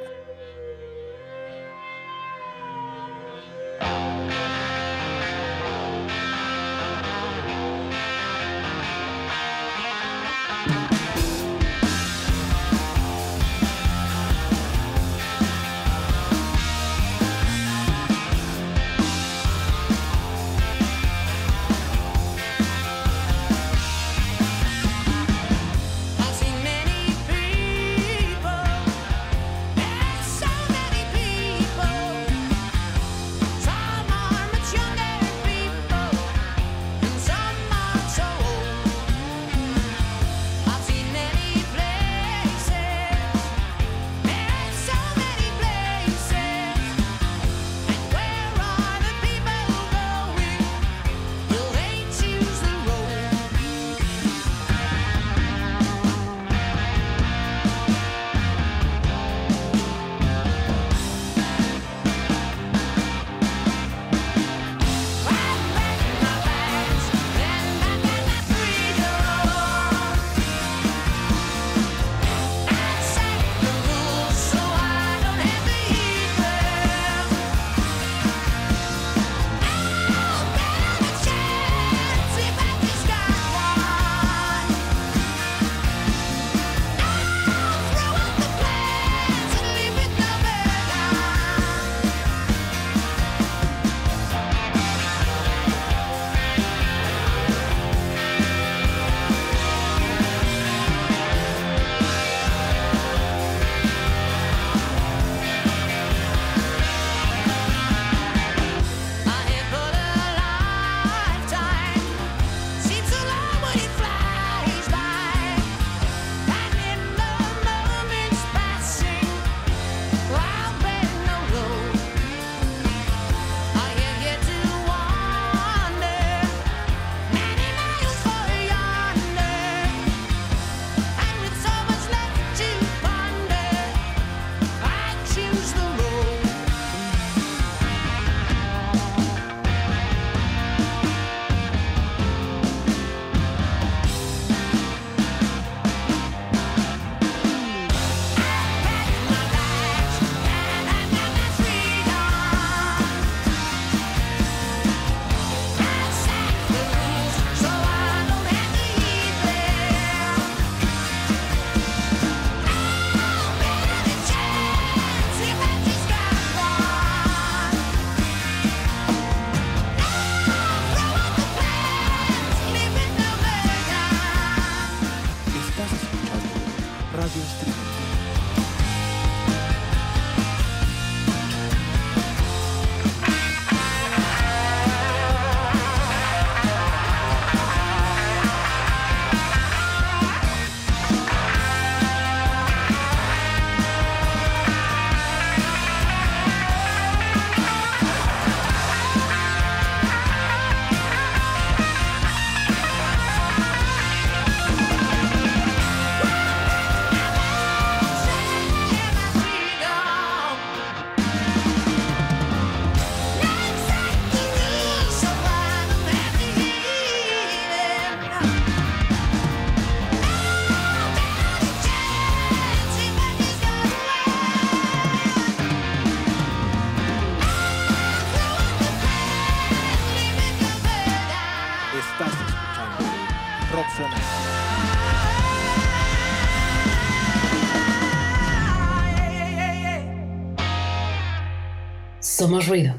Somos 242.52 242.68
ruido. 242.68 242.91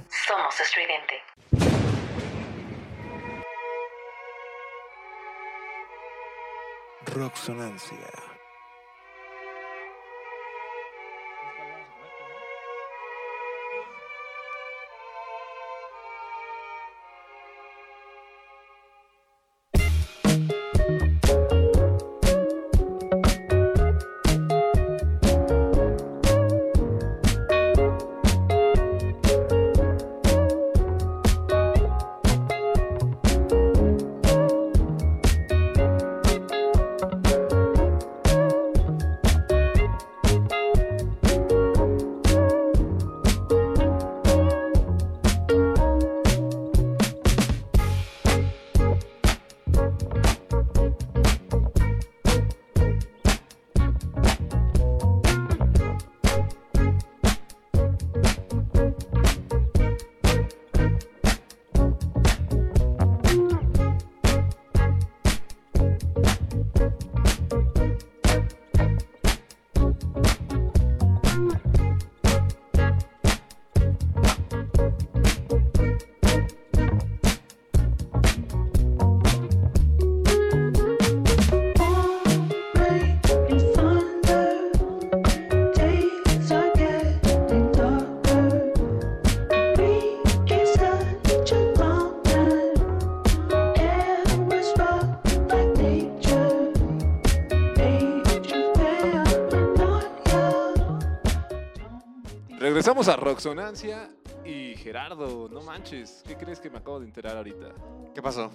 Regresamos 102.94 103.20
a 103.20 103.26
Roxonancia 103.26 104.10
y 104.46 104.76
Gerardo, 104.76 105.50
no 105.50 105.62
manches, 105.64 106.22
¿qué 106.28 106.38
crees 106.38 106.60
que 106.60 106.70
me 106.70 106.78
acabo 106.78 107.00
de 107.00 107.08
enterar 107.08 107.36
ahorita? 107.38 107.74
¿Qué 108.14 108.22
pasó? 108.22 108.52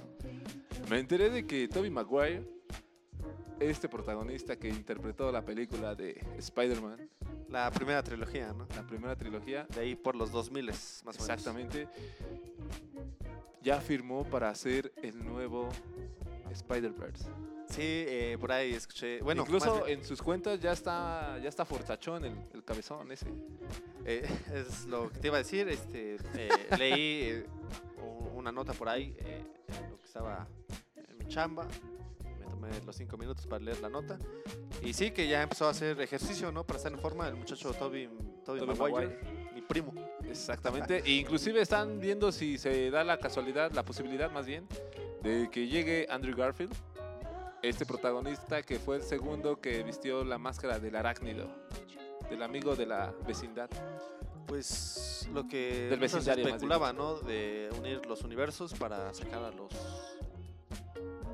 Me 0.89 1.01
enteré 1.01 1.29
de 1.29 1.45
que 1.45 1.67
Toby 1.67 1.91
Maguire, 1.91 2.49
este 3.59 3.89
protagonista 3.89 4.55
que 4.57 4.69
interpretó 4.69 5.33
la 5.33 5.45
película 5.45 5.97
de 5.97 6.25
Spider-Man, 6.37 7.11
La 7.49 7.69
primera 7.73 8.01
trilogía, 8.05 8.53
¿no? 8.53 8.69
la 8.77 8.87
primera 8.87 9.17
trilogía, 9.17 9.67
De 9.75 9.81
ahí 9.81 9.97
por 9.97 10.15
los 10.15 10.31
2000 10.31 10.67
más 10.67 11.03
o 11.03 11.07
menos. 11.07 11.17
exactamente, 11.17 11.89
ya 13.61 13.81
firmó 13.81 14.23
para 14.23 14.51
hacer 14.51 14.93
el 15.03 15.19
nuevo 15.25 15.69
Spider-Verse. 16.53 17.25
Sí, 17.71 17.83
eh, 17.83 18.39
por 18.41 18.53
ahí 18.53 18.73
escuché. 18.73 19.21
Bueno, 19.21 19.43
Incluso 19.43 19.75
más 19.75 19.85
bien, 19.85 19.99
en 19.99 20.05
sus 20.05 20.23
cuentas 20.23 20.61
ya 20.61 20.73
está, 20.73 21.39
ya 21.43 21.49
está 21.49 21.65
fortachón 21.65 22.25
el, 22.25 22.35
el 22.55 22.65
cabezón 22.65 23.11
ese. 23.11 23.27
Eh, 24.09 24.27
es 24.55 24.87
lo 24.87 25.11
que 25.11 25.19
te 25.19 25.27
iba 25.29 25.37
a 25.37 25.41
decir. 25.41 25.69
Este, 25.69 26.17
eh, 26.35 26.49
leí 26.79 27.23
eh, 27.25 27.47
una 28.35 28.51
nota 28.51 28.73
por 28.73 28.89
ahí, 28.89 29.15
en 29.19 29.91
lo 29.91 29.99
que 29.99 30.07
estaba 30.07 30.49
en 30.97 31.19
mi 31.19 31.27
chamba. 31.27 31.67
Me 32.25 32.47
tomé 32.47 32.69
los 32.87 32.97
cinco 32.97 33.19
minutos 33.19 33.47
para 33.47 33.63
leer 33.63 33.81
la 33.81 33.91
nota. 33.91 34.19
Y 34.83 34.95
sí, 34.95 35.11
que 35.11 35.29
ya 35.29 35.43
empezó 35.43 35.67
a 35.67 35.71
hacer 35.71 36.01
ejercicio, 36.01 36.51
¿no? 36.51 36.65
Para 36.65 36.79
estar 36.79 36.93
en 36.93 36.99
forma 36.99 37.29
el 37.29 37.37
muchacho 37.37 37.73
Toby, 37.75 38.09
Toby, 38.45 38.67
Maguire. 38.67 39.21
mi 39.55 39.61
primo. 39.61 39.93
Exactamente. 40.25 41.03
e 41.05 41.11
inclusive 41.13 41.61
están 41.61 42.01
viendo 42.01 42.33
si 42.33 42.57
se 42.57 42.91
da 42.91 43.05
la 43.05 43.19
casualidad, 43.19 43.73
la 43.73 43.85
posibilidad 43.85 44.31
más 44.31 44.47
bien, 44.47 44.67
de 45.23 45.51
que 45.51 45.67
llegue 45.67 46.07
Andrew 46.09 46.35
Garfield, 46.35 46.75
este 47.63 47.85
protagonista 47.85 48.63
que 48.63 48.79
fue 48.79 48.97
el 48.97 49.03
segundo 49.03 49.61
que 49.61 49.83
vistió 49.83 50.25
la 50.25 50.39
máscara 50.39 50.79
del 50.79 50.97
arácnido, 50.97 51.49
del 52.29 52.43
amigo 52.43 52.77
de 52.77 52.87
la 52.87 53.13
vecindad. 53.27 53.71
Pues 54.47 55.29
lo 55.33 55.47
que 55.47 55.89
Del 55.91 56.03
especulaba, 56.03 56.93
¿no? 56.93 57.17
De 57.21 57.69
unir 57.79 58.07
los 58.07 58.23
universos 58.23 58.73
para 58.75 59.13
sacar 59.13 59.43
a 59.43 59.51
los 59.51 59.71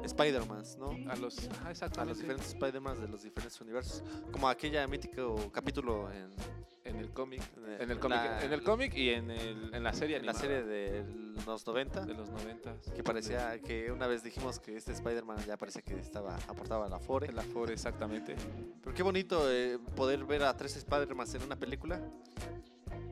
Spider-Mans, 0.04 0.76
¿no? 0.78 0.90
A 1.10 1.16
los, 1.16 1.38
ajá, 1.48 1.60
a 1.60 1.62
los 1.64 1.70
exactamente. 1.70 2.20
diferentes 2.20 2.48
Spider-Man 2.54 3.00
de 3.00 3.08
los 3.08 3.22
diferentes 3.22 3.60
universos. 3.60 4.02
Como 4.30 4.48
aquella 4.48 4.86
mítico 4.86 5.36
capítulo 5.52 6.10
en, 6.12 6.30
En 6.84 6.96
el 6.96 7.10
cómic. 7.10 7.42
en 7.66 7.82
En 7.82 7.90
el 7.90 7.98
cómic, 7.98 8.18
la- 8.18 8.44
en 8.44 8.52
el 8.52 8.62
cómic 8.62 8.94
y 8.94 9.10
en, 9.10 9.30
el, 9.30 9.74
en 9.74 9.82
la 9.82 9.92
serie 9.92 10.16
en 10.18 10.26
la 10.26 10.34
serie 10.34 10.62
de 10.62 11.04
los 11.46 11.66
90. 11.66 12.04
de 12.04 12.14
los 12.14 12.30
90. 12.30 12.76
Que 12.94 13.02
parecía 13.02 13.58
que 13.60 13.90
una 13.90 14.06
vez 14.06 14.22
dijimos 14.22 14.58
que 14.60 14.76
este 14.76 14.92
Spider-Man 14.92 15.38
ya 15.46 15.56
parecía 15.56 15.82
que 15.82 15.94
estaba 15.98 16.36
aportaba 16.48 16.86
a 16.86 16.88
la 16.88 16.98
Fore. 16.98 17.28
El 17.28 17.38
Afore, 17.38 17.72
exactamente. 17.72 18.36
Pero 18.82 18.94
qué 18.94 19.02
bonito 19.02 19.50
eh, 19.50 19.78
poder 19.96 20.24
ver 20.24 20.42
a 20.44 20.56
tres 20.56 20.76
Spider-Man 20.76 21.26
en 21.34 21.42
una 21.42 21.56
película. 21.56 22.00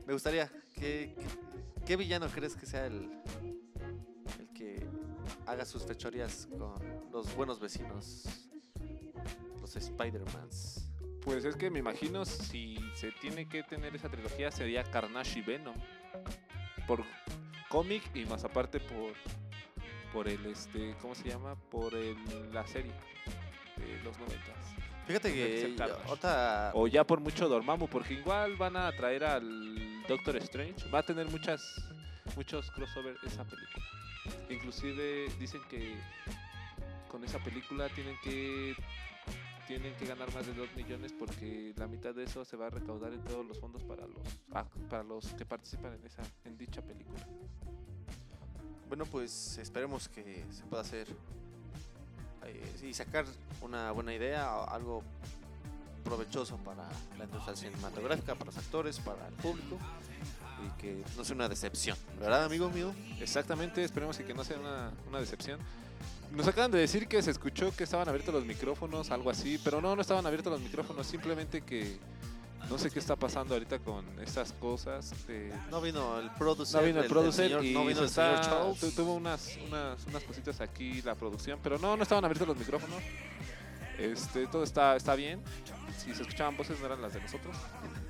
Me 0.05 0.13
gustaría. 0.13 0.49
¿Qué, 0.75 1.15
qué, 1.15 1.25
qué 1.85 1.95
villano 1.95 2.27
crees 2.27 2.55
que 2.55 2.65
sea 2.65 2.85
el, 2.87 3.09
el 4.39 4.47
que 4.53 4.85
haga 5.45 5.65
sus 5.65 5.83
fechorías 5.83 6.47
con 6.57 6.75
los 7.11 7.35
buenos 7.35 7.59
vecinos? 7.59 8.49
Los 9.61 9.75
Spider-Mans. 9.75 10.89
Pues 11.21 11.45
es 11.45 11.55
que 11.55 11.69
me 11.69 11.79
imagino 11.79 12.25
si 12.25 12.77
se 12.95 13.11
tiene 13.11 13.47
que 13.47 13.63
tener 13.63 13.95
esa 13.95 14.09
trilogía 14.09 14.51
sería 14.51 14.83
Carnage 14.83 15.39
y 15.39 15.41
Venom. 15.41 15.75
Por 16.85 17.03
cómic 17.69 18.03
y 18.13 18.25
más 18.25 18.43
aparte 18.43 18.79
por 18.79 19.13
por 20.13 20.27
el 20.27 20.45
este, 20.45 20.95
¿cómo 21.01 21.15
se 21.15 21.27
llama? 21.27 21.55
Por 21.71 21.95
el, 21.95 22.15
la 22.53 22.65
serie 22.67 22.91
de 23.77 24.03
los 24.03 24.17
noventas. 24.19 24.75
Fíjate 25.07 25.33
que 25.33 25.75
ahorita 25.81 26.71
O 26.75 26.87
ya 26.87 27.03
por 27.03 27.19
mucho 27.19 27.49
Dormammu, 27.49 27.87
porque 27.87 28.13
igual 28.13 28.55
van 28.55 28.77
a 28.77 28.91
traer 28.91 29.23
al 29.23 30.03
Doctor 30.07 30.37
Strange. 30.37 30.87
Va 30.89 30.99
a 30.99 31.03
tener 31.03 31.25
muchas 31.29 31.61
muchos 32.35 32.69
crossover 32.71 33.17
esa 33.25 33.43
película. 33.43 33.85
Inclusive 34.49 35.27
dicen 35.39 35.61
que 35.69 35.95
con 37.09 37.23
esa 37.23 37.39
película 37.39 37.89
tienen 37.89 38.17
que 38.23 38.75
tienen 39.67 39.93
que 39.95 40.05
ganar 40.05 40.33
más 40.33 40.45
de 40.45 40.53
2 40.53 40.75
millones 40.75 41.13
porque 41.13 41.73
la 41.77 41.87
mitad 41.87 42.13
de 42.13 42.23
eso 42.23 42.43
se 42.43 42.57
va 42.57 42.67
a 42.67 42.69
recaudar 42.69 43.13
en 43.13 43.23
todos 43.23 43.45
los 43.45 43.59
fondos 43.59 43.81
para 43.83 44.05
los 44.07 44.21
ah, 44.53 44.65
para 44.89 45.03
los 45.03 45.33
que 45.33 45.45
participan 45.45 45.93
en 45.93 46.05
esa 46.05 46.21
en 46.45 46.57
dicha 46.57 46.81
película. 46.81 47.25
Bueno, 48.87 49.05
pues 49.05 49.57
esperemos 49.57 50.09
que 50.09 50.45
se 50.51 50.63
pueda 50.65 50.81
hacer 50.81 51.07
eh, 52.45 52.75
y 52.83 52.93
sacar 52.93 53.25
una 53.61 53.91
buena 53.91 54.13
idea, 54.13 54.63
algo 54.65 55.03
provechoso 56.03 56.57
para 56.57 56.87
la 57.17 57.23
industria 57.25 57.55
cinematográfica, 57.55 58.33
para 58.35 58.45
los 58.51 58.57
actores, 58.57 58.99
para 58.99 59.27
el 59.27 59.33
público 59.35 59.77
y 60.65 60.81
que 60.81 61.03
no 61.17 61.23
sea 61.25 61.35
una 61.35 61.49
decepción, 61.49 61.97
¿verdad, 62.19 62.45
amigo 62.45 62.69
mío? 62.69 62.93
Exactamente, 63.19 63.83
esperemos 63.83 64.17
que 64.17 64.33
no 64.33 64.43
sea 64.43 64.59
una, 64.59 64.91
una 65.09 65.19
decepción. 65.19 65.59
Nos 66.31 66.47
acaban 66.47 66.71
de 66.71 66.79
decir 66.79 67.07
que 67.07 67.21
se 67.21 67.31
escuchó 67.31 67.75
que 67.75 67.83
estaban 67.83 68.07
abiertos 68.09 68.33
los 68.33 68.45
micrófonos, 68.45 69.11
algo 69.11 69.29
así, 69.29 69.59
pero 69.63 69.81
no, 69.81 69.95
no 69.95 70.01
estaban 70.01 70.25
abiertos 70.25 70.51
los 70.51 70.61
micrófonos, 70.61 71.05
simplemente 71.05 71.61
que 71.61 71.97
no 72.69 72.77
sé 72.79 72.89
qué 72.89 72.97
está 72.99 73.15
pasando 73.17 73.53
ahorita 73.55 73.79
con 73.79 74.05
estas 74.21 74.53
cosas. 74.53 75.13
No 75.69 75.81
vino 75.81 76.17
el 76.19 76.31
producer, 76.31 76.79
no 76.81 76.87
vino 76.87 77.01
el, 77.01 77.07
producer 77.07 77.49
señor- 77.51 77.65
y 77.65 77.73
no 77.73 77.85
vino 77.85 78.01
el 78.01 78.09
señor 78.09 78.39
Charles. 78.41 78.79
tu- 78.79 78.91
tuvo 78.91 79.13
unas, 79.15 79.57
unas, 79.67 80.05
unas 80.07 80.23
cositas 80.23 80.61
aquí 80.61 81.01
la 81.01 81.13
producción, 81.13 81.59
pero 81.61 81.77
no, 81.77 81.97
no 81.97 82.03
estaban 82.03 82.23
abiertos 82.23 82.47
los 82.47 82.57
micrófonos. 82.57 82.99
Este, 83.99 84.47
todo 84.47 84.63
está, 84.63 84.95
está 84.95 85.13
bien. 85.15 85.39
Si 85.97 86.13
se 86.13 86.21
escuchaban 86.23 86.55
voces 86.57 86.79
no 86.79 86.85
eran 86.85 87.01
las 87.01 87.13
de 87.13 87.21
nosotros. 87.21 87.55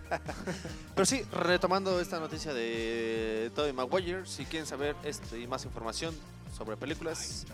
Pero 0.96 1.06
sí, 1.06 1.24
retomando 1.32 2.00
esta 2.00 2.20
noticia 2.20 2.54
de 2.54 3.52
Tobey 3.56 3.74
Maguire, 3.74 4.26
si 4.26 4.46
quieren 4.46 4.66
saber 4.68 4.96
esto 5.04 5.36
y 5.38 5.48
más 5.48 5.66
información 5.66 6.16
sobre 6.56 6.78
películas, 6.78 7.46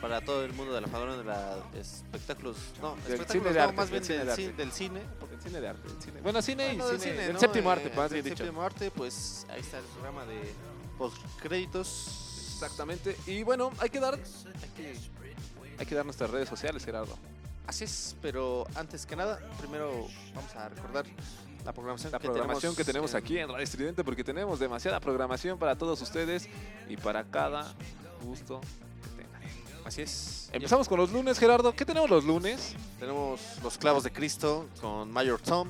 para 0.00 0.20
todo 0.20 0.44
el 0.44 0.52
mundo 0.52 0.72
de 0.74 0.80
la 0.80 0.86
fauna 0.88 1.16
de 1.16 1.24
la 1.24 1.58
espectáculos. 1.78 2.56
No, 2.80 2.94
Del 2.96 3.14
espectáculos 3.14 3.32
cine 3.32 3.48
de 3.50 3.54
no, 3.58 3.62
arte, 3.64 3.76
más 3.76 3.90
bien 3.90 4.04
cine 4.04 4.18
del, 4.18 4.26
de 4.28 4.32
ci- 4.32 4.46
arte. 4.46 4.56
del 4.56 4.72
cine. 4.72 5.00
El 5.32 5.42
cine 5.42 5.60
de 5.60 5.68
arte. 5.68 5.88
el 5.88 6.02
cine. 6.02 6.20
Bueno, 6.20 6.42
cine 6.42 6.72
y 6.74 6.76
del 6.76 6.86
cine. 6.86 6.98
cine, 7.12 7.26
el 7.26 7.32
¿no? 7.34 7.40
séptimo 7.40 7.68
Eh, 7.70 7.72
arte, 7.72 7.92
más 7.96 8.10
del 8.10 8.22
bien 8.22 8.34
dicho. 8.34 8.44
séptimo 8.44 8.62
arte, 8.62 8.90
pues 8.90 9.46
ahí 9.50 9.60
está 9.60 9.78
el 9.78 9.84
programa 9.86 10.24
de 10.26 10.52
postcréditos. 10.98 12.52
Exactamente. 12.54 13.16
Y 13.26 13.42
bueno, 13.42 13.70
hay 13.78 13.88
que 13.90 14.00
dar. 14.00 14.14
Hay 14.14 14.68
que, 14.76 14.94
hay 15.78 15.86
que 15.86 15.94
dar 15.94 16.04
nuestras 16.04 16.30
redes 16.30 16.48
sociales, 16.48 16.84
Gerardo. 16.84 17.16
Así 17.68 17.84
es, 17.84 18.16
pero 18.22 18.66
antes 18.74 19.04
que 19.04 19.14
nada, 19.14 19.38
primero 19.60 20.08
vamos 20.34 20.56
a 20.56 20.68
recordar 20.70 21.04
la 21.66 21.72
programación, 21.74 22.10
La 22.12 22.18
que, 22.18 22.26
programación 22.28 22.74
que 22.74 22.82
tenemos 22.82 23.12
en- 23.12 23.16
aquí 23.18 23.38
en 23.38 23.48
Radio 23.48 23.62
Estridente, 23.62 24.02
porque 24.02 24.24
tenemos 24.24 24.58
demasiada 24.58 24.98
programación 25.00 25.58
para 25.58 25.76
todos 25.76 26.00
ustedes 26.00 26.48
y 26.88 26.96
para 26.96 27.24
cada 27.24 27.74
gusto 28.22 28.60
que 29.02 29.22
tengan. 29.22 29.42
Así 29.84 30.00
es. 30.00 30.48
Empezamos 30.50 30.88
con 30.88 30.98
los 30.98 31.12
lunes, 31.12 31.38
Gerardo. 31.38 31.74
¿Qué 31.74 31.84
tenemos 31.84 32.08
los 32.08 32.24
lunes? 32.24 32.74
Tenemos 32.98 33.38
Los 33.62 33.76
Clavos 33.76 34.02
de 34.02 34.12
Cristo 34.12 34.66
con 34.80 35.12
Mayor 35.12 35.40
Tom 35.42 35.68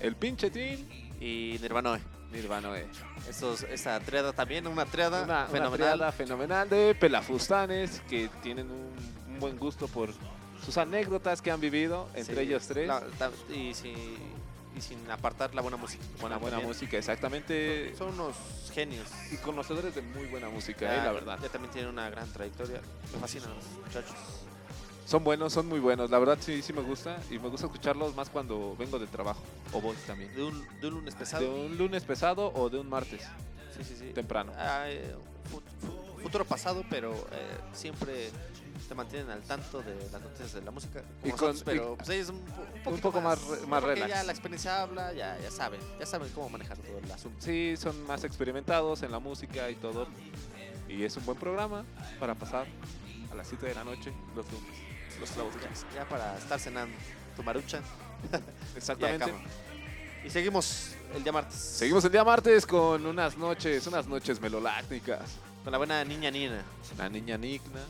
El 0.00 0.16
pinche 0.16 0.50
team. 0.50 0.86
y 1.20 1.58
Nirvanoe. 1.62 1.98
Nirvana, 2.30 2.78
eh. 2.78 2.86
Estos, 3.26 3.62
esta 3.62 3.98
triada 4.00 4.34
también, 4.34 4.66
una 4.66 4.84
triada 4.84 5.22
Una, 5.22 5.34
una 5.44 5.46
fenomenal. 5.46 5.72
triada 5.96 6.12
fenomenal 6.12 6.68
de 6.68 6.94
pelafustanes 6.94 8.02
que 8.08 8.28
tienen 8.42 8.70
un, 8.70 8.92
un 9.32 9.40
buen 9.40 9.56
gusto 9.58 9.88
por 9.88 10.10
sus 10.64 10.76
anécdotas 10.76 11.40
que 11.42 11.50
han 11.50 11.60
vivido 11.60 12.08
entre 12.14 12.34
Sí, 12.36 12.40
ellos 12.42 12.66
tres. 12.66 12.88
la- 12.88 13.02
y, 13.54 13.74
sin, 13.74 13.96
y 14.76 14.80
sin 14.80 15.10
apartar 15.10 15.54
la 15.54 15.62
buena 15.62 15.76
música. 15.76 16.02
buena, 16.20 16.36
buena 16.36 16.56
también. 16.56 16.68
música, 16.68 16.98
exactamente. 16.98 17.94
Son 17.96 18.08
unos 18.14 18.34
genios. 18.72 19.06
Y 19.32 19.36
conocedores 19.38 19.94
de 19.94 20.02
muy 20.02 20.26
buena 20.26 20.48
música, 20.48 20.80
Ya- 20.86 21.02
eh, 21.02 21.04
la 21.06 21.12
verdad. 21.12 21.38
Ya 21.42 21.48
también 21.48 21.72
tienen 21.72 21.90
una 21.90 22.08
gran 22.10 22.30
trayectoria. 22.32 22.80
Me 23.12 23.18
fascinan 23.18 23.50
los 23.54 23.64
muchachos. 23.84 24.14
Son 25.06 25.24
buenos, 25.24 25.54
son 25.54 25.66
muy 25.66 25.80
buenos. 25.80 26.10
La 26.10 26.18
verdad 26.18 26.36
sí, 26.38 26.60
sí 26.60 26.74
me 26.74 26.82
gusta. 26.82 27.18
Y 27.30 27.38
me 27.38 27.48
gusta 27.48 27.64
escucharlos 27.66 28.14
más 28.14 28.28
cuando 28.28 28.76
vengo 28.78 28.98
del 28.98 29.08
trabajo. 29.08 29.40
O 29.72 29.80
voy 29.80 29.96
también. 30.06 30.34
De 30.34 30.42
un, 30.44 30.66
de 30.80 30.86
un 30.88 30.94
lunes 30.94 31.14
pesado. 31.14 31.42
De 31.44 31.48
un 31.48 31.78
lunes 31.78 32.04
pesado 32.04 32.52
o 32.54 32.68
de 32.68 32.78
un 32.78 32.88
martes 32.90 33.22
Sí, 33.74 33.84
sí, 33.84 33.94
sí. 33.98 34.12
temprano. 34.12 34.52
Ah, 34.58 34.84
eh, 34.86 35.14
fu- 35.50 35.62
fu- 35.86 36.20
futuro 36.20 36.44
pasado, 36.44 36.84
pero 36.90 37.14
eh, 37.32 37.56
siempre 37.72 38.28
te 38.88 38.94
mantienen 38.94 39.30
al 39.30 39.42
tanto 39.42 39.82
de 39.82 39.94
las 40.12 40.20
noticias 40.22 40.52
de 40.54 40.62
la 40.62 40.70
música. 40.70 41.00
como 41.02 41.26
Y 41.26 41.30
con- 41.36 41.48
nosotros, 41.48 41.62
pero 41.64 41.96
pues 41.96 42.08
ellos 42.10 42.28
un, 42.30 42.40
po- 42.84 42.90
un, 42.90 42.98
poco 43.00 43.20
más 43.20 43.38
más 43.66 43.80
porque 43.80 43.94
relax. 43.94 44.08
ya 44.10 44.22
la 44.24 44.32
experiencia 44.32 44.82
habla, 44.82 45.12
ya, 45.12 45.38
ya 45.40 45.50
saben, 45.50 45.80
ya 45.98 46.06
saben 46.06 46.28
cómo 46.34 46.48
manejar 46.50 46.76
todo 46.78 46.98
el 46.98 47.10
asunto. 47.10 47.36
Sí, 47.40 47.74
son 47.76 48.06
más 48.06 48.24
experimentados 48.24 49.02
en 49.02 49.10
la 49.12 49.18
música 49.18 49.68
y 49.70 49.74
todo. 49.76 50.06
Y 50.88 51.04
es 51.04 51.16
un 51.16 51.26
buen 51.26 51.38
programa 51.38 51.84
para 52.20 52.34
pasar 52.34 52.66
a 53.30 53.34
las 53.34 53.46
7 53.48 53.66
de 53.66 53.74
la 53.74 53.84
noche 53.84 54.12
los 54.34 54.46
lunes. 54.50 54.78
Los 55.20 55.30
clavos 55.30 55.54
Cristo. 55.56 55.86
Ya 55.94 56.08
para 56.08 56.36
estar 56.38 56.58
cenando 56.60 56.96
tu 57.36 57.42
marucha. 57.42 57.80
Exactamente. 58.76 59.26
Ya, 59.26 60.26
y 60.26 60.30
seguimos 60.30 60.94
el 61.14 61.22
día 61.22 61.32
martes. 61.32 61.56
Seguimos 61.58 62.04
el 62.04 62.12
día 62.12 62.24
martes 62.24 62.66
con 62.66 63.04
unas 63.06 63.36
noches, 63.36 63.86
unas 63.86 64.06
noches 64.06 64.40
melolácnicas. 64.40 65.30
con 65.62 65.72
la 65.72 65.78
buena 65.78 66.04
niña 66.04 66.30
Nina. 66.30 66.62
La 66.96 67.08
niña 67.08 67.36
Nigna. 67.36 67.80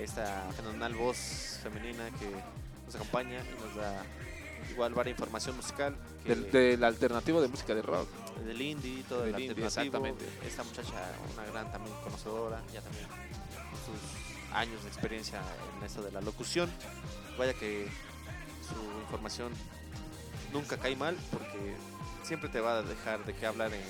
Esta 0.00 0.48
fenomenal 0.56 0.94
voz 0.94 1.60
femenina 1.62 2.04
que 2.18 2.30
nos 2.86 2.94
acompaña 2.94 3.40
y 3.40 3.62
nos 3.64 3.74
da 3.76 4.02
igual 4.70 4.94
varia 4.94 5.10
información 5.12 5.56
musical 5.56 5.96
Del, 6.24 6.50
del 6.50 6.82
alternativo 6.84 7.40
de 7.40 7.48
música 7.48 7.74
de 7.74 7.82
rock. 7.82 8.08
del 8.44 8.60
indie, 8.60 9.02
todo 9.08 9.20
Del 9.22 9.34
el 9.34 9.40
indie, 9.42 9.64
alternativo. 9.64 10.06
exactamente. 10.06 10.24
Esta 10.46 10.62
muchacha, 10.64 11.10
una 11.34 11.44
gran 11.52 11.70
también 11.72 11.94
conocedora, 12.02 12.60
ya 12.72 12.80
también 12.80 13.06
con 13.06 13.78
sus 13.86 14.54
años 14.54 14.82
de 14.82 14.88
experiencia 14.88 15.40
en 15.78 15.84
esto 15.86 16.02
de 16.02 16.12
la 16.12 16.20
locución. 16.20 16.70
Vaya 17.38 17.54
que 17.54 17.86
su 18.66 19.00
información 19.00 19.52
nunca 20.52 20.76
cae 20.78 20.96
mal 20.96 21.16
porque 21.30 21.74
siempre 22.24 22.48
te 22.48 22.60
va 22.60 22.78
a 22.78 22.82
dejar 22.82 23.24
de 23.24 23.34
qué 23.34 23.46
hablar 23.46 23.72
en 23.72 23.82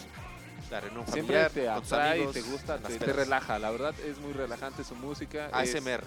la 0.70 0.80
reunión 0.80 1.04
Siempre 1.06 1.48
familiar, 1.48 1.50
te 1.50 1.64
con 1.66 1.84
atrae, 1.84 2.12
amigos, 2.16 2.34
te 2.34 2.40
gusta, 2.42 2.78
te, 2.78 2.98
te 2.98 3.12
relaja. 3.12 3.58
La 3.58 3.70
verdad 3.70 3.94
es 4.00 4.18
muy 4.18 4.32
relajante 4.32 4.84
su 4.84 4.94
música. 4.94 5.46
es 5.62 5.74
ASMR. 5.74 6.04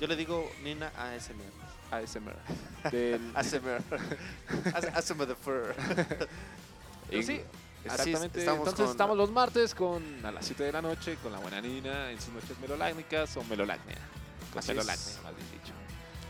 Yo 0.00 0.06
le 0.06 0.16
digo 0.16 0.50
Nina 0.62 0.90
ASMR. 0.96 1.60
ASMR. 1.90 2.36
Del, 2.90 3.32
ASMR. 3.34 3.82
ASMR 4.94 5.26
the 5.26 5.34
fur. 5.34 5.74
Y- 7.10 7.22
sí, 7.22 7.40
Exactamente. 7.84 8.40
estamos 8.40 8.58
Entonces 8.60 8.84
con- 8.84 8.90
estamos 8.92 9.16
los 9.16 9.30
martes 9.30 9.74
con 9.74 10.24
a 10.24 10.30
las 10.32 10.44
7 10.46 10.64
de 10.64 10.72
la 10.72 10.82
noche 10.82 11.16
con 11.22 11.32
la 11.32 11.38
buena 11.38 11.60
Nina 11.60 12.10
en 12.10 12.20
sus 12.20 12.32
noches 12.34 12.58
melolácnicas 12.60 13.36
o 13.36 13.44
melolacnia. 13.44 13.96
Con 14.52 14.58
Así 14.58 14.70
es. 14.72 14.76
melolacnia, 14.76 15.14
más 15.22 15.34
bien 15.36 15.46
dicho. 15.52 15.72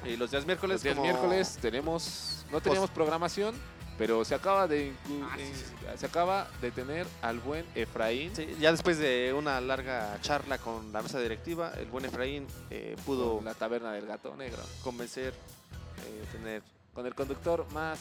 Y 0.05 0.16
los 0.16 0.31
días 0.31 0.47
miércoles, 0.47 0.77
Los 0.77 0.82
días 0.82 0.94
como- 0.97 1.07
miércoles 1.07 1.59
tenemos, 1.61 2.44
no 2.51 2.61
teníamos 2.61 2.89
programación, 2.90 3.55
pero 4.01 4.24
se 4.24 4.35
acaba 4.35 4.66
de 4.66 4.94
Ah, 5.22 5.36
sí, 5.36 5.44
sí, 5.55 5.98
se 5.98 6.06
acaba 6.06 6.48
de 6.62 6.70
tener 6.70 7.06
al 7.20 7.39
buen 7.39 7.66
Efraín 7.74 8.35
Sí, 8.35 8.56
ya 8.59 8.72
después 8.72 8.97
de 8.97 9.35
una 9.36 9.60
larga 9.60 10.18
charla 10.22 10.56
con 10.56 10.90
la 10.90 11.02
mesa 11.02 11.20
directiva, 11.20 11.74
el 11.77 11.85
buen 11.85 12.06
Efraín 12.06 12.47
eh, 12.70 12.97
pudo 13.05 13.36
con 13.36 13.44
la 13.44 13.52
taberna 13.52 13.93
del 13.93 14.06
gato 14.06 14.35
negro, 14.36 14.62
convencer, 14.82 15.35
eh, 15.35 16.24
tener 16.32 16.62
con 16.94 17.05
el 17.05 17.14
conductor 17.14 17.66
más 17.72 17.98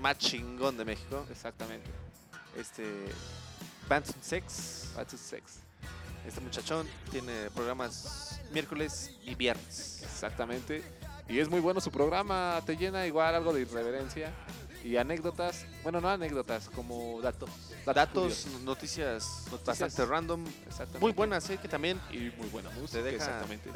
más 0.00 0.16
chingón 0.18 0.76
de 0.76 0.84
México, 0.84 1.26
exactamente, 1.32 1.90
este 2.56 2.84
Bantam 3.88 4.14
Sex. 4.22 4.92
Bad 4.94 5.08
to 5.08 5.16
Sex. 5.16 5.58
Este 6.24 6.40
muchachón 6.40 6.86
tiene 7.10 7.50
programas 7.56 8.40
miércoles 8.52 9.16
y 9.24 9.34
viernes. 9.34 10.02
Exactamente. 10.04 10.84
Y 11.28 11.38
es 11.38 11.48
muy 11.48 11.60
bueno 11.60 11.80
su 11.80 11.90
programa, 11.90 12.60
te 12.66 12.76
llena 12.76 13.06
igual 13.06 13.34
algo 13.34 13.52
de 13.52 13.62
irreverencia 13.62 14.32
y 14.84 14.96
anécdotas, 14.96 15.66
bueno, 15.82 16.00
no 16.00 16.08
anécdotas, 16.08 16.68
como 16.70 17.20
datos. 17.20 17.50
Datos, 17.84 18.46
noticias, 18.64 19.44
Noticias. 19.50 19.64
bastante 19.80 20.06
random, 20.06 20.44
Exactamente. 20.66 20.98
muy 21.00 21.12
buenas, 21.12 21.48
eh, 21.50 21.58
que 21.60 21.68
también 21.68 22.00
y 22.10 22.30
muy 22.38 22.48
buena 22.50 22.70
música, 22.70 23.02
deja- 23.02 23.16
exactamente. 23.16 23.70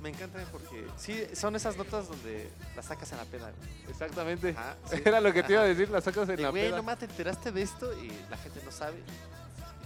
me 0.00 0.08
encanta 0.10 0.44
porque 0.50 0.86
sí, 0.96 1.24
son 1.34 1.54
esas 1.56 1.76
notas 1.76 2.08
donde 2.08 2.50
las 2.76 2.84
sacas 2.86 3.10
en 3.12 3.18
la 3.18 3.24
peda. 3.24 3.52
Exactamente. 3.88 4.50
Ajá, 4.50 4.76
sí. 4.90 5.00
Era 5.04 5.20
lo 5.20 5.32
que 5.32 5.42
te 5.42 5.52
iba 5.52 5.62
a 5.62 5.66
decir, 5.66 5.88
la 5.90 6.00
sacas 6.00 6.28
en 6.28 6.42
la 6.42 6.50
güey, 6.50 6.64
peda. 6.64 6.76
nomás 6.76 6.98
te 6.98 7.04
enteraste 7.04 7.52
de 7.52 7.62
esto 7.62 7.92
y 8.02 8.10
la 8.30 8.36
gente 8.36 8.60
no 8.64 8.72
sabe. 8.72 9.00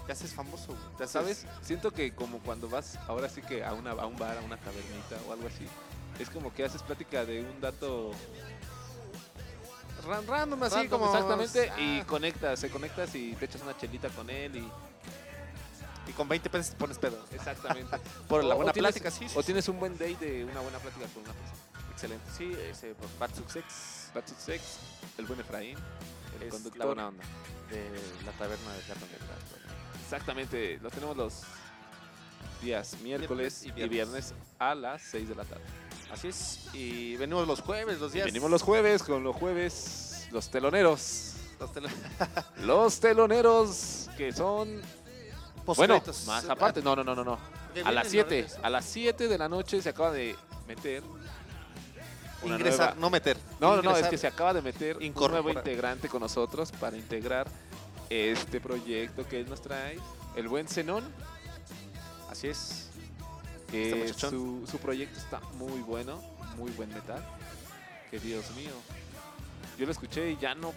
Te 0.07 0.13
haces 0.13 0.33
famoso, 0.33 0.69
güey. 0.69 0.97
Te 0.99 1.05
haces- 1.05 1.11
¿Sabes? 1.13 1.47
Siento 1.63 1.91
que 1.91 2.15
como 2.15 2.39
cuando 2.39 2.69
vas 2.69 2.97
ahora 3.09 3.29
sí 3.29 3.43
que 3.43 3.65
a, 3.65 3.73
una, 3.75 3.91
a 3.91 4.07
un 4.07 4.17
bar, 4.17 4.39
a 4.39 4.41
una 4.41 4.57
tabernita 4.57 5.17
o 5.29 5.33
algo 5.33 5.49
así, 5.49 5.67
es 6.21 6.31
como 6.31 6.55
que 6.55 6.65
haces 6.65 6.83
plática 6.83 7.25
de 7.25 7.41
un 7.43 7.61
dato 7.61 8.13
Ran- 10.07 10.27
random, 10.27 10.63
así 10.63 10.75
random, 10.77 10.91
como. 11.01 11.13
exactamente 11.13 11.71
ah, 11.71 11.81
y 11.81 12.03
conectas, 12.05 12.61
se 12.61 12.71
conectas 12.71 13.15
y 13.15 13.33
te 13.35 13.45
echas 13.47 13.63
una 13.63 13.77
chelita 13.77 14.09
con 14.11 14.29
él 14.31 14.57
y 14.57 14.71
y 16.09 16.13
con 16.13 16.29
20 16.29 16.49
pesos 16.51 16.71
te 16.71 16.77
pones 16.77 16.99
pedo. 16.99 17.19
exactamente. 17.33 17.99
Por 18.29 18.45
la 18.45 18.55
buena 18.55 18.73
tienes- 18.73 18.93
plática, 18.93 19.11
sí. 19.11 19.29
sí, 19.29 19.35
O 19.37 19.43
tienes 19.43 19.69
un 19.69 19.81
buen 19.81 19.99
day 19.99 20.15
de 20.15 20.45
una 20.45 20.61
buena 20.61 20.79
plática 20.79 21.05
con 21.13 21.25
una 21.25 21.33
persona. 21.33 21.91
Excelente. 21.93 22.31
Sí, 22.37 22.57
ese 22.71 22.95
pues, 22.95 23.11
Bad 23.19 23.35
Success 23.35 24.11
Bad 24.15 24.25
Sex, 24.39 24.63
el 25.19 25.27
buen 25.27 25.41
Efraín, 25.41 25.77
el 26.37 26.43
es 26.47 26.53
conductor. 26.53 26.79
la 26.79 26.85
buena 26.87 27.09
onda 27.09 27.25
de 27.71 27.91
la 28.25 28.33
taberna 28.33 28.73
de 28.73 28.79
Negro. 28.83 29.67
Exactamente, 30.05 30.79
los 30.81 30.93
tenemos 30.93 31.17
los 31.17 31.43
días 32.63 32.97
miércoles 33.03 33.63
Miércoles 33.63 33.63
y 33.65 33.69
y 33.69 33.73
viernes. 33.73 33.91
viernes 33.91 34.35
a 34.61 34.75
las 34.75 35.03
6 35.03 35.29
de 35.29 35.35
la 35.35 35.45
tarde. 35.45 35.65
Así 36.13 36.29
es. 36.29 36.61
Y 36.73 37.17
venimos 37.17 37.47
los 37.47 37.61
jueves, 37.61 37.99
los 38.01 38.13
días. 38.13 38.27
venimos 38.27 38.51
los 38.51 38.63
jueves 38.63 39.03
con 39.03 39.23
los 39.25 39.35
jueves, 39.37 40.29
los 40.33 40.49
teloneros. 40.51 41.33
los 42.63 43.01
teloneros 43.01 44.09
que 44.17 44.33
son 44.33 44.81
Bueno, 45.65 46.03
más 46.27 46.49
aparte, 46.49 46.83
no, 46.83 46.95
no, 46.97 47.03
no, 47.05 47.15
no, 47.15 47.25
no. 47.25 47.39
A 47.85 47.93
las 47.93 48.11
vienen 48.11 48.29
7, 48.31 48.41
ahorita. 48.53 48.67
a 48.67 48.71
las 48.71 48.85
7 48.87 49.29
de 49.29 49.39
la 49.39 49.49
noche 49.49 49.83
se 49.83 49.89
acaba 49.91 50.11
de 50.13 50.35
meter 50.67 51.03
Ingresar, 52.45 52.89
nueva- 52.95 53.01
no 53.01 53.11
meter. 53.11 53.37
No, 53.61 53.77
no, 53.77 53.83
no, 53.83 53.91
es 53.91 53.97
Ingresar. 53.99 54.11
que 54.11 54.19
se 54.19 54.27
acaba 54.27 54.55
de 54.55 54.63
meter 54.63 54.97
un 54.99 55.13
nuevo 55.31 55.51
integrante 55.51 56.09
con 56.09 56.21
nosotros 56.21 56.71
para 56.73 56.97
integrar 56.97 57.49
este 58.09 58.61
proyecto 58.61 59.27
que 59.27 59.41
él 59.41 59.49
nos 59.49 59.61
trae, 59.61 59.99
el 60.37 60.49
buen 60.49 60.69
Zenón, 60.69 61.05
Así 62.31 62.49
es. 62.49 62.91
Que 63.71 64.05
Este 64.07 64.29
su, 64.31 64.67
su 64.71 64.79
proyecto 64.79 65.19
está 65.19 65.41
muy 65.59 65.81
bueno, 65.83 66.21
muy 66.57 66.71
buen 66.73 66.89
metal. 66.93 67.25
Que 68.11 68.19
Dios 68.21 68.51
mío. 68.53 68.71
Yo 69.79 69.87
lo 69.87 69.93
escuché 69.93 70.31
y 70.31 70.37
ya 70.37 70.55
no. 70.55 70.73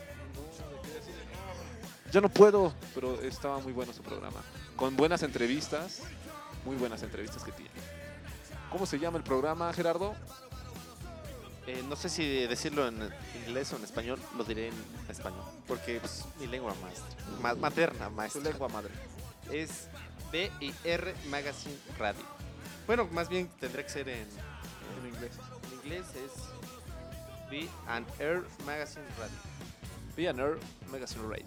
Ya 2.11 2.21
no 2.21 2.29
puedo, 2.29 2.73
pero 2.95 3.21
estaba 3.21 3.59
muy 3.59 3.71
bueno 3.71 3.93
su 3.93 4.01
programa. 4.01 4.41
Con 4.75 4.95
buenas 4.95 5.21
entrevistas, 5.21 6.01
muy 6.65 6.75
buenas 6.75 7.03
entrevistas 7.03 7.43
que 7.43 7.51
tiene. 7.51 7.69
¿Cómo 8.71 8.85
se 8.87 8.97
llama 8.97 9.17
el 9.19 9.23
programa, 9.23 9.71
Gerardo? 9.73 10.15
Eh, 11.67 11.83
no 11.87 11.95
sé 11.95 12.09
si 12.09 12.47
decirlo 12.47 12.87
en 12.87 13.09
inglés 13.45 13.71
o 13.73 13.75
en 13.75 13.83
español, 13.83 14.19
lo 14.37 14.43
diré 14.43 14.69
en 14.69 14.73
español. 15.07 15.43
Porque 15.67 15.99
pues, 15.99 16.25
mi 16.39 16.47
lengua 16.47 16.73
maestra. 16.81 17.05
ma- 17.41 17.53
materna 17.53 18.05
Su 18.07 18.11
maestra. 18.11 18.41
lengua 18.41 18.69
madre. 18.69 18.91
Es 19.51 19.87
BIR 20.31 21.15
Magazine 21.29 21.75
Radio. 21.99 22.23
Bueno, 22.89 23.07
más 23.11 23.29
bien 23.29 23.47
tendría 23.59 23.83
que 23.83 23.91
ser 23.91 24.09
en, 24.09 24.27
En 24.97 25.13
inglés. 25.13 25.33
en 25.63 25.77
inglés, 25.77 26.07
es 26.15 26.31
Be 27.51 27.69
and 27.85 28.07
Air 28.19 28.43
Magazine 28.65 29.05
Radio. 29.19 29.37
Pioneer 30.15 30.57
Magazine 30.89 31.21
Radio. 31.21 31.45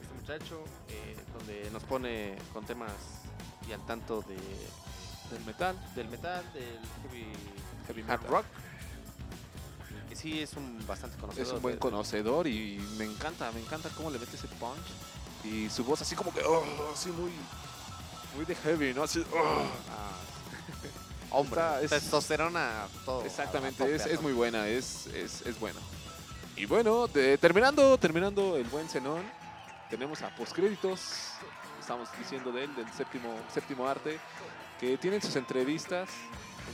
Este 0.00 0.14
muchacho, 0.20 0.62
eh, 0.88 1.16
donde 1.36 1.68
nos 1.72 1.82
pone 1.82 2.36
con 2.52 2.64
temas 2.66 2.92
y 3.68 3.72
al 3.72 3.84
tanto 3.84 4.22
de, 4.22 4.36
Del 5.34 5.44
metal. 5.44 5.76
del 5.96 6.08
metal, 6.08 6.44
del 6.52 6.78
heavy, 7.02 7.26
Heavy 7.88 8.02
hard 8.02 8.20
metal. 8.20 8.30
rock. 8.30 8.44
y 10.06 10.08
Que 10.10 10.14
sí 10.14 10.40
es 10.40 10.52
un 10.54 10.86
bastante 10.86 11.16
conocido. 11.18 11.46
Es 11.46 11.52
un 11.52 11.62
buen 11.62 11.78
conocedor 11.78 12.46
y 12.46 12.78
me 12.96 13.06
encanta, 13.06 13.50
me 13.50 13.58
encanta 13.58 13.88
cómo 13.96 14.08
le 14.08 14.20
mete 14.20 14.36
ese 14.36 14.46
punch. 14.46 14.86
Y 15.42 15.68
su 15.68 15.82
voz 15.82 16.00
así 16.02 16.14
como 16.14 16.32
que, 16.32 16.42
oh, 16.44 16.62
así 16.94 17.08
muy, 17.10 17.32
muy 18.36 18.44
de 18.44 18.54
heavy, 18.54 18.94
¿no? 18.94 19.02
Así, 19.02 19.24
oh. 19.34 19.64
Hombre, 21.30 21.60
Está- 21.60 21.80
es- 21.82 21.90
testosterona 21.90 22.86
todo. 23.04 23.22
a 23.22 23.26
Exactamente, 23.26 23.78
tope, 23.78 23.94
es, 23.94 24.06
es 24.06 24.20
muy 24.20 24.32
buena, 24.32 24.66
es, 24.68 25.06
es, 25.08 25.42
es 25.46 25.58
bueno. 25.60 25.78
Y 26.56 26.66
bueno, 26.66 27.06
de- 27.06 27.38
terminando, 27.38 27.96
terminando 27.98 28.56
el 28.56 28.64
buen 28.64 28.88
Zenón, 28.88 29.22
tenemos 29.88 30.22
a 30.22 30.34
postcréditos, 30.34 31.00
estamos 31.80 32.08
diciendo 32.18 32.52
de 32.52 32.64
él, 32.64 32.74
del 32.76 32.90
séptimo, 32.92 33.34
séptimo 33.52 33.86
arte, 33.88 34.18
que 34.78 34.96
tienen 34.98 35.20
sus 35.22 35.36
entrevistas 35.36 36.08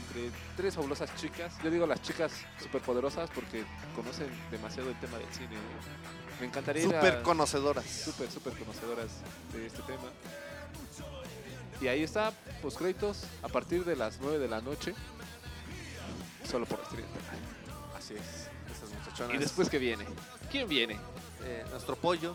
entre 0.08 0.30
tres 0.56 0.74
fabulosas 0.74 1.14
chicas. 1.16 1.54
Yo 1.62 1.70
digo 1.70 1.86
las 1.86 2.00
chicas 2.02 2.32
superpoderosas 2.62 3.30
porque 3.34 3.64
conocen 3.94 4.28
demasiado 4.50 4.88
el 4.90 4.98
tema 5.00 5.18
del 5.18 5.32
cine. 5.32 5.54
¿no? 5.54 6.40
Me 6.40 6.46
encantaría 6.46 6.82
Súper 6.82 7.22
conocedoras. 7.22 7.84
súper, 7.86 8.30
súper 8.30 8.52
conocedoras 8.58 9.08
de 9.52 9.66
este 9.66 9.82
tema. 9.82 10.10
Y 11.81 11.89
ahí 11.89 12.03
está, 12.03 12.32
postcréditos, 12.62 13.24
a 13.43 13.48
partir 13.48 13.85
de 13.85 13.97
las 13.97 14.19
9 14.20 14.39
de 14.39 14.48
la 14.48 14.61
noche, 14.61 14.94
solo 16.48 16.66
por 16.66 16.81
Estridente. 16.81 17.19
Así 17.97 18.15
es. 18.15 18.48
Esas 18.74 18.90
muchachonas. 18.98 19.35
Y 19.35 19.39
después, 19.39 19.69
¿qué 19.69 19.78
viene? 19.78 20.05
¿Quién 20.51 20.69
viene? 20.69 20.97
eh, 21.44 21.65
nuestro 21.70 21.97
pollo, 21.97 22.35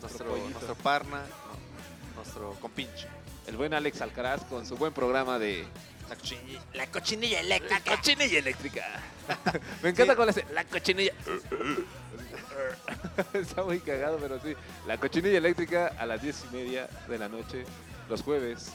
nuestro, 0.00 0.26
pollito. 0.26 0.50
nuestro 0.50 0.74
parna, 0.76 1.20
no, 1.20 2.16
nuestro 2.16 2.52
compinche. 2.60 3.06
El 3.46 3.56
buen 3.56 3.74
Alex 3.74 4.00
Alcaraz 4.00 4.44
con 4.44 4.66
su 4.66 4.76
buen 4.76 4.92
programa 4.92 5.38
de 5.38 5.64
La 6.08 6.16
cochinilla. 6.16 6.60
La 6.74 6.86
cochinilla 6.88 7.40
eléctrica. 7.40 7.96
cochinilla 7.96 8.38
eléctrica. 8.38 9.00
Me 9.82 9.88
encanta 9.90 10.14
con 10.14 10.28
ese 10.28 10.44
La 10.52 10.64
cochinilla. 10.64 11.12
Está 13.34 13.62
muy 13.64 13.80
cagado, 13.80 14.18
pero 14.18 14.40
sí. 14.40 14.54
La 14.86 14.98
cochinilla 14.98 15.38
eléctrica 15.38 15.88
a 15.98 16.06
las 16.06 16.22
10 16.22 16.44
y 16.50 16.54
media 16.56 16.88
de 17.08 17.18
la 17.18 17.28
noche, 17.28 17.64
los 18.08 18.22
jueves. 18.22 18.70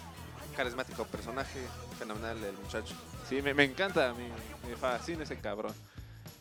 Carismático 0.56 1.06
personaje, 1.06 1.60
fenomenal 2.00 2.44
el 2.44 2.58
muchacho. 2.58 2.96
Sí, 3.30 3.42
me, 3.42 3.54
me 3.54 3.64
encanta, 3.66 4.14
me, 4.14 4.30
me 4.70 4.76
fascina 4.76 5.24
ese 5.24 5.38
cabrón. 5.38 5.74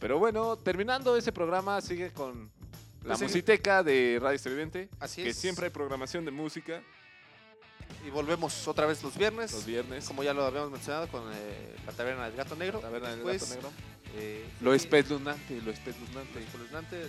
Pero 0.01 0.19
bueno, 0.19 0.57
terminando 0.57 1.17
ese 1.17 1.33
programa, 1.33 1.81
sigue 1.83 2.11
con 2.13 2.45
la 3.03 3.09
Pues 3.09 3.19
sigue- 3.19 3.29
musiteca 3.29 3.83
de 3.83 4.19
Radio 4.21 4.37
Estridente. 4.37 4.89
Así 5.01 5.23
Que 5.23 5.31
es. 5.31 5.37
siempre 5.37 5.67
hay 5.67 5.71
programación 5.71 6.25
de 6.25 6.31
música 6.31 6.81
Y 8.07 8.11
volvemos 8.11 8.67
otra 8.69 8.87
vez 8.87 9.03
los 9.03 9.17
viernes. 9.17 9.53
los 9.53 9.67
viernes. 9.67 10.07
Como 10.07 10.23
ya 10.23 10.33
lo 10.33 10.45
habíamos 10.45 10.71
mencionado 10.71 11.09
con 11.09 11.23
eh, 11.35 11.77
la 11.87 11.93
taberna 11.93 12.25
del 12.27 12.37
gato 12.37 12.57
negro. 12.57 12.81
La 12.83 12.89
el 12.89 13.03
Después, 13.03 13.43
gato 13.43 13.55
negro. 13.55 13.71
eh, 14.17 14.45
Lo 14.61 14.73
espeluznante, 14.75 15.61
lo 15.63 15.71
espeluznante. 15.71 16.43
espeluznante, 16.43 17.07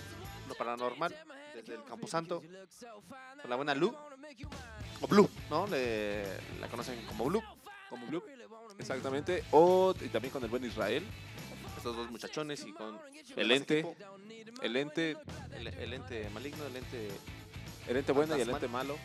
lo 0.48 0.54
paranormal, 0.54 1.14
desde 1.60 1.74
el 1.74 1.84
Camposanto, 1.84 2.42
con 3.40 3.50
la 3.50 3.56
buena 3.56 3.74
Lu, 3.74 3.94
o 5.00 5.06
Blue, 5.06 5.28
¿no? 5.50 5.66
Le, 5.66 6.24
la 6.60 6.68
conocen 6.68 7.04
como 7.06 7.24
Blue, 7.26 7.42
Como 7.88 8.06
Blue. 8.06 8.22
Exactamente. 8.78 9.44
O 9.50 9.94
y 10.00 10.08
también 10.08 10.32
con 10.32 10.42
el 10.44 10.50
buen 10.50 10.64
Israel. 10.64 11.04
estos 11.76 11.96
dos 11.96 12.10
muchachones 12.10 12.64
y 12.66 12.72
con 12.72 12.98
El 13.36 13.50
ente. 13.50 13.84
El 14.62 14.76
ente, 14.76 15.16
el, 15.56 15.66
el 15.68 15.92
ente 15.92 16.28
maligno, 16.30 16.64
el 16.66 16.76
ente... 16.76 17.08
el 17.88 17.96
ente 17.96 18.12
bueno 18.12 18.36
y 18.36 18.40
el 18.40 18.50
ente 18.50 18.68
malo. 18.68 18.96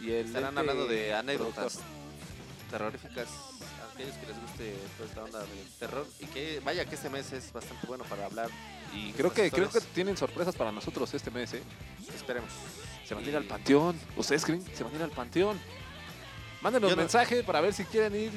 Y 0.00 0.10
el 0.12 0.26
Estarán 0.26 0.50
ente 0.50 0.60
hablando 0.60 0.86
de 0.86 1.14
anécdotas 1.14 1.76
productor. 1.76 2.70
terroríficas 2.70 3.28
a 3.28 3.92
aquellos 3.92 4.14
que 4.16 4.26
les 4.26 4.40
guste 4.40 4.76
toda 4.96 5.08
esta 5.08 5.24
onda 5.24 5.40
del 5.40 5.70
terror 5.78 6.06
y 6.20 6.26
que 6.26 6.60
vaya 6.64 6.84
que 6.84 6.94
este 6.94 7.08
mes 7.10 7.32
es 7.32 7.52
bastante 7.52 7.86
bueno 7.86 8.04
para 8.04 8.26
hablar 8.26 8.50
Y 8.94 9.12
creo 9.12 9.32
que, 9.32 9.50
creo 9.50 9.68
que 9.68 9.80
tienen 9.80 10.16
sorpresas 10.16 10.54
para 10.54 10.70
nosotros 10.72 11.12
este 11.14 11.30
mes, 11.30 11.52
¿eh? 11.54 11.62
esperemos 12.14 12.50
Se 13.06 13.14
van 13.14 13.24
a 13.24 13.28
ir 13.28 13.36
al 13.36 13.44
panteón. 13.44 13.98
¿Ustedes 14.16 14.44
creen? 14.44 14.64
Se 14.74 14.84
van 14.84 14.92
a 14.92 14.96
ir 14.96 15.02
al 15.02 15.10
panteón. 15.10 15.58
Mándenos 16.62 16.90
Yo 16.90 16.96
no- 16.96 17.02
mensaje 17.02 17.42
para 17.42 17.60
ver 17.60 17.74
si 17.74 17.84
quieren 17.84 18.14
ir 18.14 18.30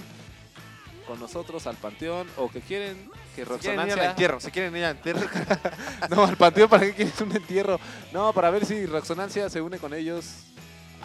con 1.07 1.19
nosotros 1.19 1.65
al 1.67 1.77
panteón 1.77 2.27
o 2.35 2.49
que 2.49 2.59
quieren 2.59 3.09
que 3.35 3.45
si 3.45 3.49
quieren 3.59 3.75
ir 3.75 3.79
al 3.79 3.87
Roxonancia... 3.87 4.09
entierro 4.09 4.39
si 4.41 4.51
quieren 4.51 4.75
ir 4.75 4.83
al 4.83 4.97
entierro 4.97 5.21
no, 6.09 6.25
al 6.25 6.35
panteón, 6.35 6.69
¿para 6.69 6.85
qué 6.85 6.93
quieren 6.93 7.13
un 7.21 7.35
entierro? 7.37 7.79
No, 8.11 8.33
para 8.33 8.49
ver 8.49 8.65
si 8.65 8.85
Roxonancia 8.85 9.49
se 9.49 9.61
une 9.61 9.77
con 9.77 9.93
ellos 9.93 10.25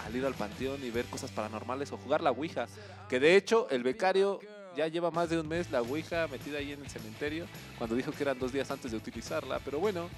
al 0.05 0.16
ir 0.16 0.24
al 0.27 0.35
panteón 0.35 0.83
y 0.83 0.91
ver 0.91 1.05
cosas 1.07 1.31
paranormales 1.31 1.93
o 1.93 1.99
jugar 1.99 2.23
la 2.23 2.31
Ouija. 2.31 2.66
Que 3.09 3.20
de 3.20 3.37
hecho, 3.37 3.69
el 3.70 3.83
becario 3.83 4.41
ya 4.77 4.86
lleva 4.89 5.11
más 5.11 5.31
de 5.31 5.40
un 5.40 5.49
mes 5.49 5.70
la 5.70 5.82
Ouija 5.82 6.27
metida 6.28 6.59
ahí 6.59 6.73
en 6.73 6.82
el 6.82 6.90
cementerio 6.90 7.47
cuando 7.78 7.97
dijo 7.97 8.12
que 8.12 8.23
eran 8.23 8.39
dos 8.39 8.53
días 8.53 8.70
antes 8.70 8.90
de 8.90 8.97
utilizarla. 8.97 9.61
Pero 9.65 9.78
bueno, 9.78 10.09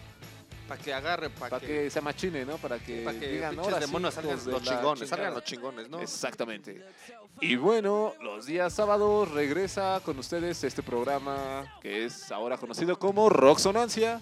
para 0.69 0.81
que 0.81 0.95
agarre 0.95 1.31
para 1.31 1.59
para 1.59 1.67
que 1.67 1.91
se 1.91 2.01
machine, 2.01 2.45
¿no? 2.45 2.57
Para 2.57 2.79
que, 2.79 3.03
para 3.03 3.19
que 3.19 3.29
digan, 3.29 3.59
ahora 3.59 3.81
sí, 3.81 3.93
salgan 4.11 4.37
los 4.47 4.63
chingones 4.63 4.63
chingada". 4.65 5.07
salgan 5.07 5.35
los 5.35 5.45
chingones 5.45 5.91
no 5.91 6.01
Exactamente. 6.01 6.85
Y 7.41 7.57
bueno, 7.57 8.15
los 8.21 8.47
días 8.47 8.73
sábados 8.73 9.31
regresa 9.31 10.01
con 10.05 10.19
ustedes 10.19 10.65
este 10.65 10.83
programa 10.83 11.79
que 11.83 12.05
es 12.05 12.33
ahora 12.33 12.57
conocido 12.57 12.99
como 12.99 13.29
Rocksonancia, 13.29 14.21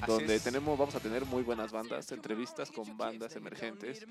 Así 0.00 0.12
donde 0.12 0.34
es. 0.36 0.42
tenemos, 0.42 0.78
vamos 0.78 0.94
a 0.94 1.00
tener 1.00 1.24
muy 1.24 1.42
buenas 1.42 1.72
bandas, 1.72 2.10
entrevistas 2.12 2.70
con 2.70 2.96
bandas 2.96 3.34
emergentes. 3.36 4.04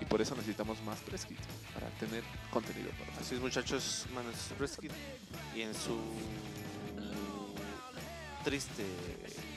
Y 0.00 0.04
por 0.04 0.20
eso 0.20 0.34
necesitamos 0.36 0.80
más 0.82 0.98
press 1.00 1.24
kit 1.26 1.38
para 1.74 1.88
tener 1.98 2.22
contenido 2.50 2.90
para. 2.92 3.20
Así 3.20 3.34
es, 3.34 3.40
muchachos, 3.40 4.06
manden 4.14 4.34
su 4.34 4.54
press 4.54 4.76
kit 4.76 4.92
y 5.54 5.62
en 5.62 5.74
su 5.74 5.98
triste 8.44 8.84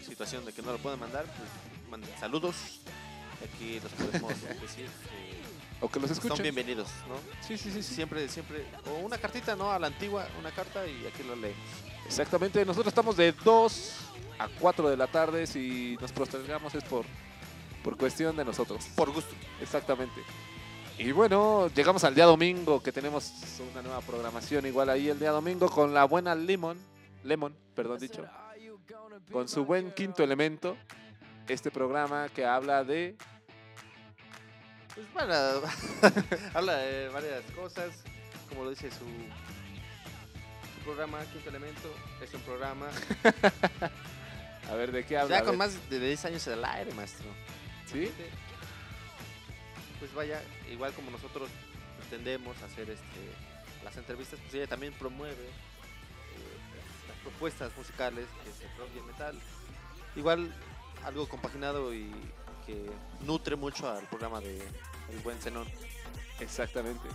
situación 0.05 0.43
de 0.45 0.51
que 0.53 0.61
no 0.61 0.71
lo 0.71 0.77
pueden 0.77 0.99
mandar, 0.99 1.25
pues 1.25 1.49
manden 1.89 2.09
saludos. 2.19 2.55
Aquí 3.43 3.79
los 3.81 3.91
podemos 3.91 4.41
decir 4.61 4.85
que 4.87 5.41
O 5.85 5.89
que 5.89 5.99
los 5.99 6.09
son 6.09 6.17
escuchen. 6.17 6.43
bienvenidos, 6.43 6.87
¿no? 7.09 7.15
Sí, 7.45 7.57
sí, 7.57 7.71
sí, 7.71 7.83
sí. 7.83 7.95
Siempre, 7.95 8.27
siempre, 8.29 8.65
o 8.87 9.05
una 9.05 9.17
cartita, 9.17 9.55
¿no? 9.55 9.71
A 9.71 9.79
la 9.79 9.87
antigua, 9.87 10.25
una 10.39 10.51
carta 10.51 10.85
y 10.87 11.05
aquí 11.05 11.23
lo 11.23 11.35
leemos. 11.35 11.59
Exactamente, 12.05 12.65
nosotros 12.65 12.91
estamos 12.91 13.15
de 13.17 13.31
2 13.31 13.93
a 14.39 14.47
4 14.47 14.89
de 14.89 14.97
la 14.97 15.07
tarde. 15.07 15.47
Si 15.47 15.97
nos 16.01 16.11
postergamos 16.11 16.75
es 16.75 16.83
por, 16.83 17.05
por 17.83 17.97
cuestión 17.97 18.35
de 18.35 18.45
nosotros. 18.45 18.85
Por 18.95 19.11
gusto. 19.11 19.35
Exactamente. 19.61 20.21
Y 20.97 21.11
bueno, 21.11 21.69
llegamos 21.73 22.03
al 22.03 22.13
día 22.13 22.25
domingo 22.25 22.81
que 22.81 22.91
tenemos 22.91 23.33
una 23.71 23.81
nueva 23.81 24.01
programación 24.01 24.65
igual 24.67 24.89
ahí 24.89 25.09
el 25.09 25.19
día 25.19 25.31
domingo 25.31 25.67
con 25.69 25.91
la 25.93 26.05
buena 26.05 26.35
Lemon, 26.35 26.77
Lemon, 27.23 27.55
perdón 27.73 27.99
dicho, 27.99 28.23
con 29.31 29.49
su 29.49 29.65
buen 29.65 29.91
quinto 29.91 30.23
elemento, 30.23 30.77
este 31.47 31.71
programa 31.71 32.29
que 32.29 32.45
habla 32.45 32.83
de 32.83 33.17
Pues 34.93 35.11
bueno, 35.13 35.33
habla 36.53 36.77
de 36.77 37.09
varias 37.09 37.43
cosas, 37.55 38.03
como 38.49 38.65
lo 38.65 38.69
dice 38.69 38.91
su, 38.91 38.99
su 38.99 40.83
programa, 40.85 41.21
Quinto 41.31 41.49
Elemento, 41.49 41.89
es 42.21 42.31
un 42.35 42.41
programa 42.41 42.87
a 44.69 44.75
ver 44.75 44.91
de 44.91 45.05
qué 45.05 45.17
habla. 45.17 45.39
ya 45.39 45.45
con 45.45 45.57
más 45.57 45.89
de 45.89 45.99
10 45.99 46.25
años 46.25 46.47
en 46.47 46.53
el 46.53 46.65
aire, 46.65 46.93
maestro. 46.93 47.25
¿Sí? 47.91 48.11
Pues 49.99 50.13
vaya, 50.13 50.41
igual 50.71 50.93
como 50.93 51.11
nosotros 51.11 51.49
pretendemos 51.99 52.61
hacer 52.61 52.89
este, 52.89 53.83
las 53.83 53.95
entrevistas, 53.97 54.39
pues 54.41 54.53
ella 54.55 54.67
también 54.67 54.93
promueve 54.93 55.45
eh, 55.45 57.07
las 57.07 57.17
propuestas 57.17 57.75
musicales, 57.77 58.25
el 58.45 58.77
rock 58.77 58.89
y 58.95 58.97
el 58.99 59.05
metal. 59.05 59.39
Igual 60.15 60.53
algo 61.05 61.27
compaginado 61.27 61.93
y 61.93 62.11
que 62.65 62.89
nutre 63.25 63.55
mucho 63.55 63.89
al 63.89 64.07
programa 64.07 64.39
de 64.39 64.57
El 65.09 65.19
Buen 65.23 65.39
Zenón. 65.39 65.67
Exactamente. 66.39 67.07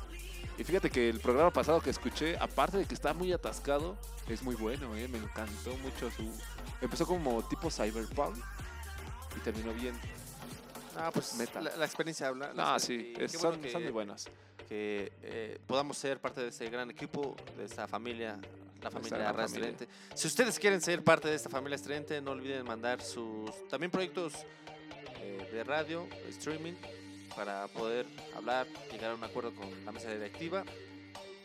Y 0.58 0.64
fíjate 0.64 0.90
que 0.90 1.08
el 1.08 1.20
programa 1.20 1.52
pasado 1.52 1.80
que 1.80 1.90
escuché, 1.90 2.36
aparte 2.38 2.78
de 2.78 2.84
que 2.84 2.94
está 2.94 3.14
muy 3.14 3.32
atascado, 3.32 3.96
es 4.28 4.42
muy 4.42 4.56
bueno, 4.56 4.96
¿eh? 4.96 5.06
me 5.08 5.18
encantó 5.18 5.76
mucho 5.76 6.10
su... 6.10 6.32
Empezó 6.80 7.06
como 7.06 7.42
tipo 7.48 7.70
cyberpunk 7.70 8.36
y 9.36 9.40
terminó 9.40 9.72
bien. 9.74 9.98
Ah, 10.96 11.10
pues 11.12 11.34
Metal. 11.34 11.62
La, 11.64 11.76
la 11.76 11.84
experiencia 11.84 12.28
habla. 12.28 12.52
la 12.52 12.72
Ah, 12.74 12.76
experiencia- 12.76 13.16
sí, 13.18 13.24
es- 13.24 13.32
son, 13.40 13.50
bueno 13.52 13.62
que- 13.62 13.70
son 13.72 13.82
muy 13.82 13.92
buenas. 13.92 14.28
que 14.68 15.12
eh, 15.22 15.58
podamos 15.66 15.96
ser 15.96 16.20
parte 16.20 16.42
de 16.42 16.48
este 16.48 16.68
gran 16.68 16.90
equipo, 16.90 17.34
de 17.56 17.64
esta 17.64 17.86
familia, 17.88 18.38
la 18.82 18.90
familia. 18.90 19.30
Estridente. 19.44 19.88
Si 20.14 20.26
ustedes 20.26 20.58
quieren 20.58 20.80
ser 20.80 21.02
parte 21.02 21.28
de 21.28 21.34
esta 21.36 21.48
familia 21.48 21.76
estridente, 21.76 22.20
no 22.20 22.32
olviden 22.32 22.64
mandar 22.66 23.00
sus 23.00 23.50
también 23.68 23.90
proyectos 23.90 24.34
eh, 25.20 25.48
de 25.52 25.64
radio, 25.64 26.06
streaming, 26.28 26.74
para 27.34 27.66
poder 27.68 28.06
hablar, 28.36 28.66
llegar 28.92 29.12
a 29.12 29.14
un 29.14 29.24
acuerdo 29.24 29.54
con 29.54 29.68
la 29.84 29.92
mesa 29.92 30.10
directiva 30.10 30.64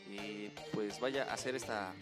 y 0.09 0.49
pues 0.73 0.99
vaya 0.99 1.23
a 1.29 1.33
hacer 1.33 1.55
esta, 1.55 1.93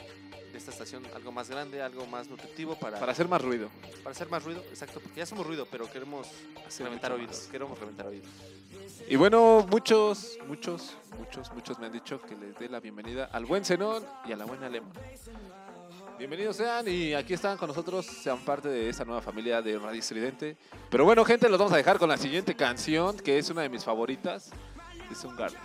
esta 0.56 0.72
estación 0.72 1.04
algo 1.16 1.32
más 1.32 1.50
grande, 1.50 1.82
algo 1.82 2.06
más 2.08 2.28
nutritivo 2.30 2.76
para, 2.76 3.00
Para 3.00 3.12
hacer 3.12 3.28
más 3.28 3.42
ruido. 3.42 3.70
para 4.04 4.12
hacer 4.12 4.30
más 4.30 4.44
ruido, 4.44 4.62
exacto, 4.70 5.00
porque 5.00 5.20
ya 5.20 5.26
somos 5.26 5.46
ruido, 5.46 5.68
pero 5.70 5.90
queremos 5.92 6.28
Hacer 6.68 6.86
reventar 6.86 7.12
oídos, 7.12 7.38
más. 7.38 7.48
queremos 7.48 7.80
reventar 7.80 8.08
oídos. 8.08 8.28
Y 9.08 9.16
bueno, 9.16 9.66
muchos, 9.70 10.38
muchos, 10.48 10.96
muchos, 11.18 11.52
muchos 11.54 11.80
me 11.80 11.88
han 11.88 11.92
dicho 11.92 12.22
que 12.22 12.36
les 12.36 12.58
dé 12.58 12.70
la 12.70 12.80
bienvenida 12.80 13.26
al 13.32 13.46
buen 13.46 13.66
Zenón 13.66 14.06
y 14.26 14.32
a 14.32 14.38
la 14.38 14.46
buena 14.46 14.70
Lemon. 14.70 14.92
Bienvenidos 16.18 16.56
sean 16.58 16.88
y 16.88 17.14
aquí 17.16 17.34
están 17.34 17.58
con 17.58 17.68
nosotros, 17.68 18.06
sean 18.06 18.40
parte 18.46 18.70
de 18.70 18.90
esta 18.90 19.04
nueva 19.04 19.22
familia 19.22 19.60
de 19.62 19.80
Radio 19.80 20.00
Estridente. 20.00 20.56
Pero 20.90 21.04
bueno, 21.04 21.26
gente, 21.26 21.50
los 21.50 21.58
vamos 21.58 21.74
a 21.74 21.78
dejar 21.78 21.98
con 21.98 22.10
la 22.10 22.18
siguiente 22.18 22.56
canción, 22.56 23.18
que 23.18 23.40
es 23.40 23.50
una 23.50 23.64
de 23.64 23.70
mis 23.70 23.84
favoritas, 23.84 24.52
es 25.12 25.24
un 25.24 25.36
Garden. 25.36 25.60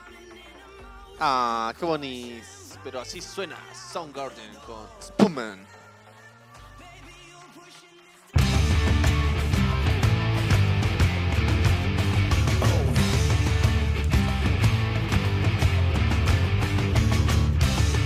Ah, 1.21 1.75
qué 1.79 1.85
bonito, 1.85 2.45
pero 2.87 3.01
así 3.01 3.21
suena 3.21 3.57
Soundgarden 3.75 4.55
con 4.65 4.87
Spoonman. 5.03 5.67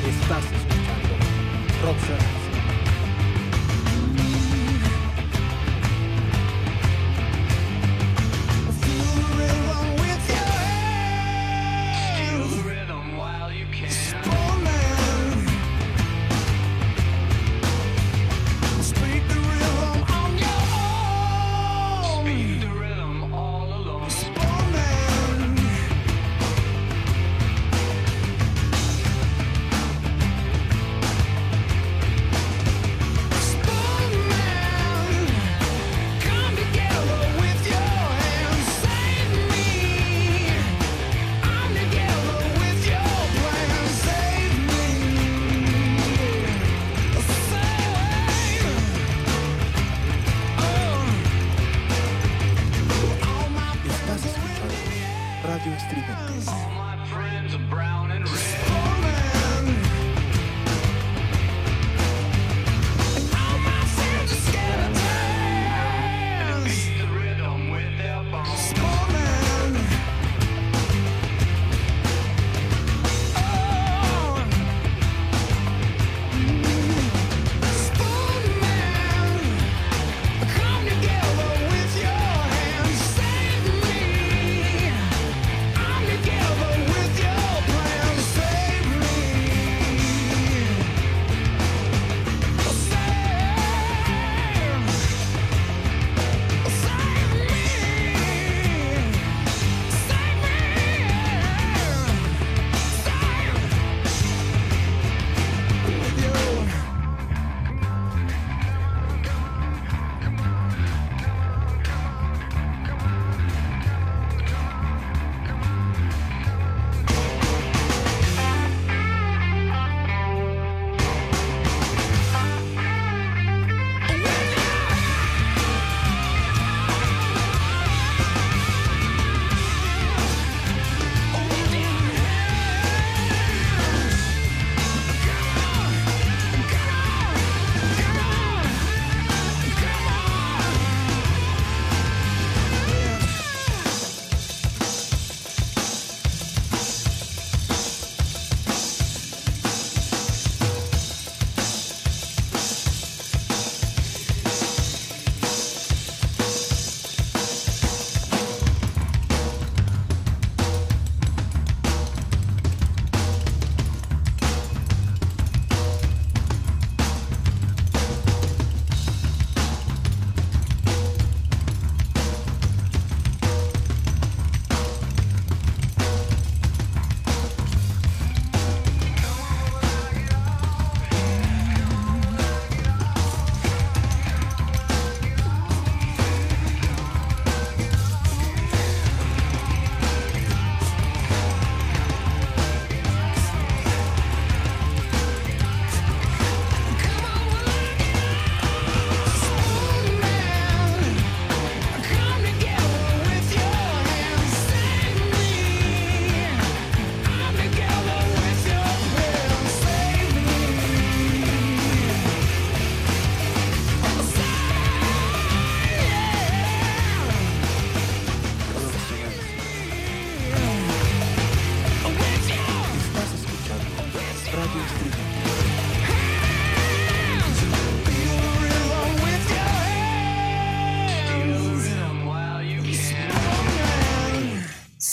Estás 0.09 0.45
escuchando 0.45 1.15
Roxanancia. 1.85 2.40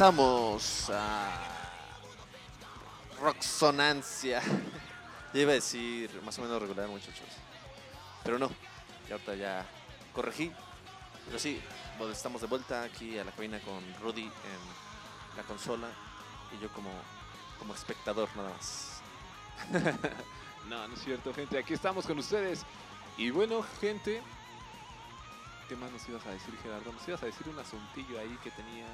Regresamos 0.00 0.90
a 0.94 1.28
Roxonancia. 3.20 4.40
Ya 5.34 5.40
iba 5.42 5.50
a 5.50 5.56
decir 5.56 6.22
más 6.24 6.38
o 6.38 6.42
menos 6.42 6.58
regular, 6.58 6.88
muchachos. 6.88 7.26
Pero 8.24 8.38
no, 8.38 8.50
y 9.06 9.12
ahorita 9.12 9.34
ya 9.34 9.66
corregí. 10.14 10.50
Pero 11.26 11.38
sí, 11.38 11.60
bueno, 11.98 12.14
estamos 12.14 12.40
de 12.40 12.46
vuelta 12.46 12.82
aquí 12.82 13.18
a 13.18 13.24
la 13.24 13.32
cabina 13.32 13.60
con 13.60 13.82
Rudy 14.00 14.22
en 14.22 15.36
la 15.36 15.42
consola 15.42 15.88
y 16.56 16.62
yo 16.62 16.70
como, 16.72 16.90
como 17.58 17.74
espectador 17.74 18.28
nada 18.36 18.50
más. 18.50 19.02
No, 20.68 20.86
no 20.86 20.94
es 20.94 21.00
cierto, 21.00 21.34
gente. 21.34 21.58
Aquí 21.58 21.74
estamos 21.74 22.06
con 22.06 22.18
ustedes. 22.18 22.64
Y 23.16 23.30
bueno, 23.30 23.64
gente. 23.80 24.22
¿Qué 25.68 25.74
más 25.74 25.90
nos 25.90 26.08
ibas 26.08 26.24
a 26.26 26.30
decir, 26.30 26.54
Gerardo? 26.62 26.92
Nos 26.92 27.08
ibas 27.08 27.22
a 27.22 27.26
decir 27.26 27.48
un 27.48 27.58
asuntillo 27.58 28.20
ahí 28.20 28.38
que 28.44 28.50
tenía 28.52 28.86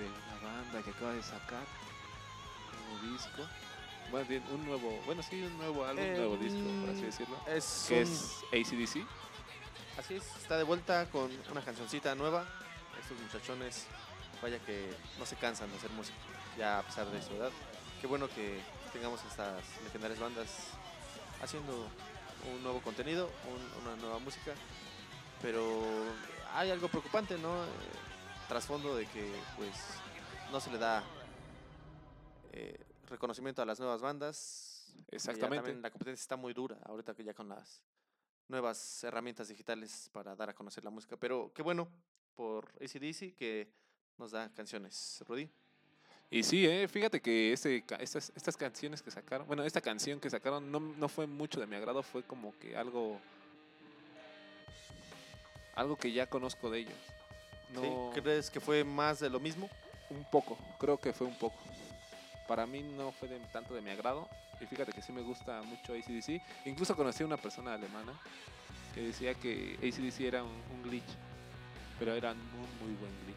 de 0.00 0.08
la 0.08 0.48
banda 0.48 0.82
que 0.82 0.90
acaba 0.90 1.12
de 1.12 1.22
sacar. 1.22 1.62
Un 2.92 3.00
nuevo 3.00 3.12
disco. 3.16 3.42
Bueno, 4.10 4.26
bien, 4.28 4.42
un 4.52 4.64
nuevo. 4.66 5.00
Bueno, 5.06 5.22
sí, 5.22 5.40
un 5.42 5.56
nuevo 5.58 5.84
álbum, 5.84 6.04
un 6.04 6.14
nuevo 6.16 6.36
disco, 6.36 6.58
por 6.80 6.90
así 6.90 7.02
decirlo. 7.02 7.36
Es 7.46 7.86
que 7.88 8.00
es 8.02 8.38
ACDC. 8.52 9.06
Así 9.98 10.14
es, 10.14 10.24
está 10.40 10.56
de 10.56 10.64
vuelta 10.64 11.06
con 11.10 11.30
una 11.50 11.60
cancioncita 11.62 12.14
nueva. 12.14 12.44
Estos 13.00 13.18
muchachones, 13.20 13.86
vaya 14.42 14.58
que 14.60 14.92
no 15.18 15.26
se 15.26 15.36
cansan 15.36 15.70
de 15.70 15.76
hacer 15.76 15.90
música, 15.90 16.16
ya 16.58 16.78
a 16.78 16.82
pesar 16.82 17.06
de 17.08 17.22
su 17.22 17.34
edad. 17.34 17.50
Qué 18.00 18.06
bueno 18.06 18.28
que 18.28 18.60
tengamos 18.92 19.20
estas 19.24 19.62
legendarias 19.84 20.18
bandas 20.18 20.48
haciendo 21.42 21.86
un 22.52 22.62
nuevo 22.62 22.80
contenido, 22.80 23.30
un- 23.48 23.82
una 23.86 23.96
nueva 24.00 24.18
música. 24.18 24.52
Pero 25.42 25.82
hay 26.54 26.70
algo 26.70 26.88
preocupante, 26.88 27.36
¿no? 27.38 27.64
Trasfondo 28.50 28.96
de 28.96 29.06
que 29.06 29.30
pues 29.56 29.70
no 30.50 30.58
se 30.58 30.72
le 30.72 30.78
da 30.78 31.04
eh, 32.52 32.84
reconocimiento 33.08 33.62
a 33.62 33.64
las 33.64 33.78
nuevas 33.78 34.00
bandas. 34.02 34.92
Exactamente. 35.12 35.56
también 35.58 35.82
la 35.82 35.90
competencia 35.92 36.20
está 36.20 36.34
muy 36.34 36.52
dura 36.52 36.76
ahorita 36.84 37.14
que 37.14 37.22
ya 37.22 37.32
con 37.32 37.48
las 37.48 37.84
nuevas 38.48 39.04
herramientas 39.04 39.46
digitales 39.46 40.10
para 40.12 40.34
dar 40.34 40.50
a 40.50 40.54
conocer 40.54 40.82
la 40.82 40.90
música. 40.90 41.16
Pero 41.16 41.52
qué 41.54 41.62
bueno 41.62 41.86
por 42.34 42.72
ACDC 42.82 43.36
que 43.36 43.72
nos 44.18 44.32
da 44.32 44.52
canciones. 44.52 45.22
Rudy. 45.28 45.48
Y 46.28 46.42
sí, 46.42 46.66
eh, 46.66 46.88
fíjate 46.88 47.22
que 47.22 47.52
este, 47.52 47.84
estas, 48.00 48.32
estas 48.34 48.56
canciones 48.56 49.00
que 49.00 49.12
sacaron, 49.12 49.46
bueno, 49.46 49.62
esta 49.62 49.80
canción 49.80 50.18
que 50.18 50.28
sacaron 50.28 50.72
no, 50.72 50.80
no 50.80 51.08
fue 51.08 51.28
mucho 51.28 51.60
de 51.60 51.68
mi 51.68 51.76
agrado, 51.76 52.02
fue 52.02 52.24
como 52.24 52.58
que 52.58 52.76
algo 52.76 53.20
algo 55.76 55.96
que 55.96 56.10
ya 56.10 56.26
conozco 56.26 56.68
de 56.68 56.80
ellos. 56.80 57.19
No, 57.74 57.82
¿Sí? 57.82 58.20
¿Crees 58.20 58.50
que 58.50 58.60
fue 58.60 58.84
más 58.84 59.20
de 59.20 59.30
lo 59.30 59.40
mismo? 59.40 59.68
un 60.10 60.24
poco, 60.24 60.58
creo 60.78 60.98
que 60.98 61.12
fue 61.12 61.26
un 61.26 61.34
poco. 61.34 61.56
Para 62.46 62.66
mí 62.66 62.82
no 62.82 63.12
fue 63.12 63.28
de, 63.28 63.38
tanto 63.52 63.74
de 63.74 63.80
mi 63.80 63.90
agrado. 63.90 64.28
Y 64.60 64.66
fíjate 64.66 64.92
que 64.92 65.00
sí 65.00 65.12
me 65.12 65.22
gusta 65.22 65.62
mucho 65.62 65.94
ACDC. 65.94 66.42
Incluso 66.66 66.96
conocí 66.96 67.22
a 67.22 67.26
una 67.26 67.36
persona 67.36 67.74
alemana 67.74 68.12
que 68.94 69.02
decía 69.02 69.34
que 69.34 69.76
ACDC 69.78 70.20
era 70.20 70.42
un, 70.42 70.50
un 70.50 70.82
glitch. 70.82 71.08
Pero 71.98 72.14
era 72.14 72.32
un 72.32 72.38
muy 72.38 72.94
buen 72.98 73.12
glitch. 73.24 73.36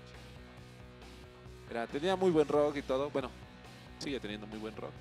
Era, 1.69 1.87
tenía 1.87 2.15
muy 2.15 2.31
buen 2.31 2.47
rock 2.47 2.77
y 2.77 2.81
todo. 2.81 3.09
Bueno, 3.11 3.29
sigue 3.99 4.19
teniendo 4.19 4.47
muy 4.47 4.57
buen 4.57 4.75
rock. 4.75 4.91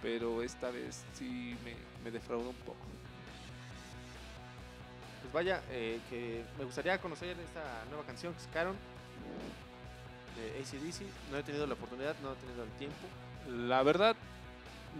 Pero 0.00 0.42
esta 0.42 0.70
vez 0.70 1.02
sí 1.14 1.56
me, 1.64 1.74
me 2.04 2.10
defraudó 2.10 2.50
un 2.50 2.56
poco. 2.56 2.78
Pues 5.32 5.44
vaya, 5.44 5.62
eh, 5.70 6.00
que 6.10 6.44
me 6.58 6.64
gustaría 6.64 6.98
conocer 7.00 7.36
esta 7.38 7.84
nueva 7.88 8.04
canción 8.04 8.34
que 8.34 8.40
sacaron 8.40 8.76
de 10.36 10.60
ACDC. 10.60 11.02
No 11.30 11.38
he 11.38 11.42
tenido 11.42 11.66
la 11.66 11.74
oportunidad, 11.74 12.16
no 12.22 12.32
he 12.32 12.36
tenido 12.36 12.64
el 12.64 12.70
tiempo. 12.70 12.96
La 13.48 13.82
verdad, 13.82 14.16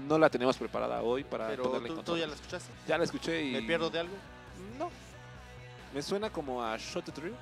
no 0.08 0.18
la 0.18 0.30
tenemos 0.30 0.56
preparada 0.56 1.02
hoy 1.02 1.24
para 1.24 1.48
Pero 1.48 1.64
ponerla 1.64 1.88
en 1.88 2.04
tú, 2.04 2.16
ya 2.16 2.26
la 2.26 2.34
escuchaste. 2.34 2.70
Ya 2.86 2.98
la 2.98 3.04
escuché 3.04 3.42
y... 3.44 3.52
¿Me 3.52 3.62
pierdo 3.62 3.90
de 3.90 4.00
algo? 4.00 4.14
No. 4.78 4.90
Me 5.94 6.02
suena 6.02 6.30
como 6.30 6.62
a 6.62 6.76
Shot 6.76 7.04
the 7.06 7.12
Thrill, 7.12 7.34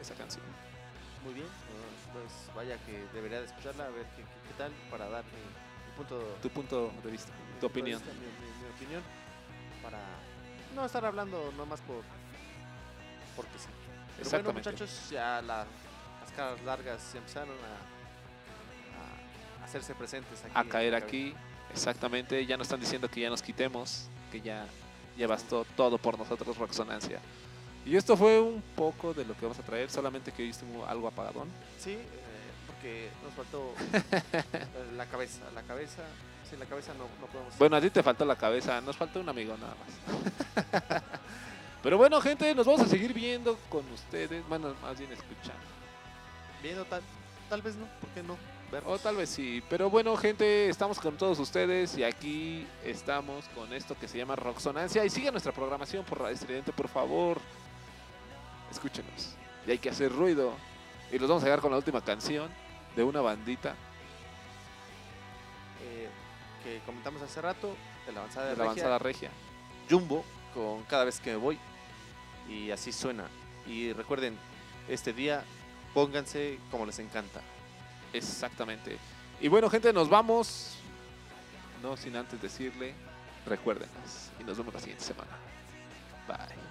esa 0.00 0.14
canción. 0.14 0.44
Muy 1.24 1.32
bien. 1.34 1.46
eh, 1.46 2.12
Pues 2.12 2.54
vaya 2.54 2.76
que 2.84 3.04
debería 3.14 3.40
de 3.40 3.46
escucharla, 3.46 3.86
a 3.86 3.90
ver 3.90 4.04
qué, 4.16 4.22
qué- 4.22 4.48
qué 4.48 4.54
tal, 4.58 4.70
para 4.90 5.08
dar 5.08 5.24
mi, 5.24 5.30
mi 5.90 5.96
punto, 5.96 6.36
Tu 6.42 6.50
punto 6.50 6.92
de 7.02 7.10
vista, 7.10 7.32
tu 7.58 7.60
de 7.60 7.66
opinión. 7.66 8.00
vista, 8.02 8.14
mi, 8.14 8.26
mi- 8.26 8.64
mi 8.64 8.74
opinión. 8.74 9.02
Para 9.82 9.98
no 10.76 10.84
estar 10.86 11.04
hablando 11.04 11.52
nomás 11.56 11.80
por 11.80 12.02
porque 13.34 13.58
sí. 13.58 13.66
Pero 14.18 14.30
bueno, 14.30 14.52
muchachos, 14.52 15.08
ya 15.10 15.42
la- 15.42 15.66
las 16.20 16.30
caras 16.36 16.62
largas 16.64 17.02
se 17.02 17.18
empezaron 17.18 17.50
a, 17.50 19.62
a 19.62 19.64
hacerse 19.64 19.94
presentes 19.94 20.42
aquí. 20.44 20.52
A 20.54 20.64
caer 20.64 20.94
aquí, 20.94 21.34
exactamente. 21.72 22.44
Ya 22.46 22.56
nos 22.56 22.66
están 22.66 22.80
diciendo 22.80 23.08
que 23.10 23.20
ya 23.20 23.30
nos 23.30 23.42
quitemos, 23.42 24.06
que 24.32 24.40
ya, 24.40 24.66
ya 25.18 25.26
bastó 25.26 25.64
todo 25.76 25.98
por 25.98 26.18
nosotros, 26.18 26.56
Roxonancia. 26.56 27.18
Y 27.84 27.96
esto 27.96 28.16
fue 28.16 28.40
un 28.40 28.62
poco 28.74 29.12
de 29.14 29.24
lo 29.24 29.34
que 29.34 29.42
vamos 29.42 29.58
a 29.58 29.62
traer, 29.62 29.90
solamente 29.90 30.32
que 30.32 30.42
hoy 30.42 30.50
estuvo 30.50 30.86
algo 30.86 31.06
apagadón. 31.08 31.48
Sí, 31.78 31.92
eh, 31.92 32.06
porque 32.66 33.10
nos 33.22 33.34
faltó 33.34 33.72
la 34.96 35.06
cabeza. 35.06 35.42
La 35.54 35.62
cabeza, 35.62 36.02
sin 36.48 36.58
la 36.58 36.66
cabeza 36.66 36.92
no, 36.94 37.04
no 37.20 37.26
podemos. 37.26 37.56
Bueno, 37.58 37.76
a 37.76 37.80
ti 37.80 37.90
te 37.90 38.02
faltó 38.02 38.24
la 38.24 38.36
cabeza, 38.36 38.80
nos 38.80 38.96
faltó 38.96 39.20
un 39.20 39.28
amigo 39.28 39.56
nada 39.56 39.74
más. 39.74 41.02
Pero 41.82 41.98
bueno, 41.98 42.20
gente, 42.20 42.54
nos 42.54 42.66
vamos 42.66 42.82
a 42.82 42.86
seguir 42.86 43.12
viendo 43.12 43.56
con 43.68 43.84
ustedes, 43.92 44.46
bueno, 44.48 44.74
más 44.82 44.98
bien 44.98 45.12
escuchando. 45.12 45.62
Viendo 46.62 46.84
tal, 46.84 47.02
tal 47.48 47.62
vez 47.62 47.76
no, 47.76 47.86
¿por 48.00 48.10
qué 48.10 48.22
no? 48.22 48.36
Vernos. 48.72 48.92
O 48.92 48.98
tal 48.98 49.16
vez 49.16 49.30
sí. 49.30 49.62
Pero 49.70 49.88
bueno, 49.88 50.16
gente, 50.16 50.68
estamos 50.68 50.98
con 50.98 51.16
todos 51.16 51.38
ustedes 51.38 51.96
y 51.96 52.02
aquí 52.02 52.66
estamos 52.84 53.48
con 53.50 53.72
esto 53.72 53.96
que 53.96 54.08
se 54.08 54.18
llama 54.18 54.34
Roxonancia. 54.34 55.04
Y 55.04 55.10
sigue 55.10 55.30
nuestra 55.30 55.52
programación 55.52 56.04
por 56.04 56.18
Radio 56.18 56.34
Estridente, 56.34 56.72
por 56.72 56.88
favor. 56.88 57.38
Escúchenos. 58.70 59.36
Y 59.66 59.70
hay 59.70 59.78
que 59.78 59.90
hacer 59.90 60.12
ruido. 60.12 60.54
Y 61.12 61.18
los 61.18 61.28
vamos 61.28 61.44
a 61.44 61.46
dejar 61.46 61.60
con 61.60 61.70
la 61.70 61.76
última 61.76 62.00
canción 62.00 62.50
de 62.96 63.04
una 63.04 63.20
bandita 63.20 63.76
que 66.66 66.80
comentamos 66.80 67.22
hace 67.22 67.40
rato, 67.40 67.76
de 68.06 68.12
la 68.12 68.20
avanzada 68.20 68.46
de, 68.46 68.56
la 68.56 68.64
Regia, 68.64 68.70
avanzada 68.70 68.98
regia. 68.98 69.30
Jumbo, 69.88 70.24
con 70.52 70.82
cada 70.84 71.04
vez 71.04 71.20
que 71.20 71.30
me 71.30 71.36
voy. 71.36 71.58
Y 72.48 72.72
así 72.72 72.92
suena. 72.92 73.28
Y 73.66 73.92
recuerden, 73.92 74.36
este 74.88 75.12
día 75.12 75.44
pónganse 75.94 76.58
como 76.72 76.84
les 76.84 76.98
encanta. 76.98 77.40
Exactamente. 78.12 78.98
Y 79.40 79.46
bueno, 79.46 79.70
gente, 79.70 79.92
nos 79.92 80.08
vamos. 80.08 80.76
No 81.82 81.96
sin 81.96 82.16
antes 82.16 82.42
decirle, 82.42 82.94
recuérdenos. 83.46 84.30
Y 84.40 84.44
nos 84.44 84.58
vemos 84.58 84.74
la 84.74 84.80
siguiente 84.80 85.04
semana. 85.04 85.36
Bye. 86.26 86.65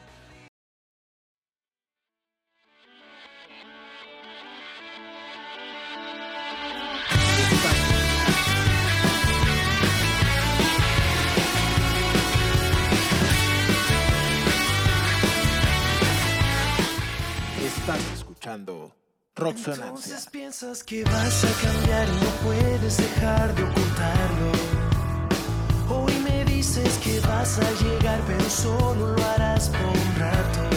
Escuchando 18.45 18.95
Roxonancia. 19.35 19.85
Entonces 19.85 20.29
piensas 20.31 20.83
que 20.83 21.03
vas 21.03 21.43
a 21.43 21.51
cambiar 21.61 22.07
y 22.07 22.11
no 22.11 22.29
puedes 22.43 22.97
dejar 22.97 23.55
de 23.55 23.63
ocultarlo. 23.63 24.51
Hoy 25.89 26.13
me 26.19 26.45
dices 26.45 26.97
que 26.99 27.19
vas 27.21 27.57
a 27.57 27.71
llegar, 27.83 28.21
pero 28.27 28.49
solo 28.49 29.15
lo 29.15 29.25
harás 29.25 29.69
por 29.69 29.81
un 29.81 30.15
rato. 30.19 30.74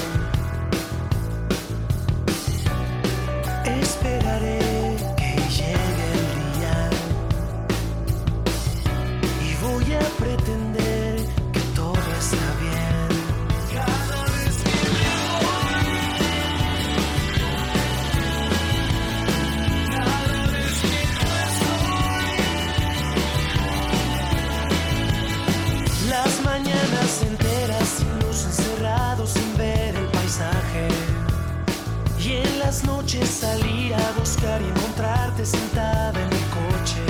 Noches 33.08 33.30
salir 33.30 33.94
a 33.94 34.12
buscar 34.18 34.60
y 34.60 34.66
encontrarte 34.66 35.46
sentada 35.46 36.12
en 36.20 36.30
el 36.30 36.44
coche. 36.58 37.02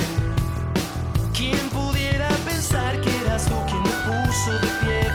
¿Quién 1.34 1.68
pudiera 1.70 2.28
pensar 2.44 3.00
que 3.00 3.10
eras 3.22 3.46
tú 3.46 3.54
quien 3.66 3.82
me 3.82 3.90
puso 4.06 4.52
de 4.52 4.68
pie 4.80 5.07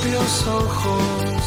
propios 0.00 0.46
ojos. 0.46 1.37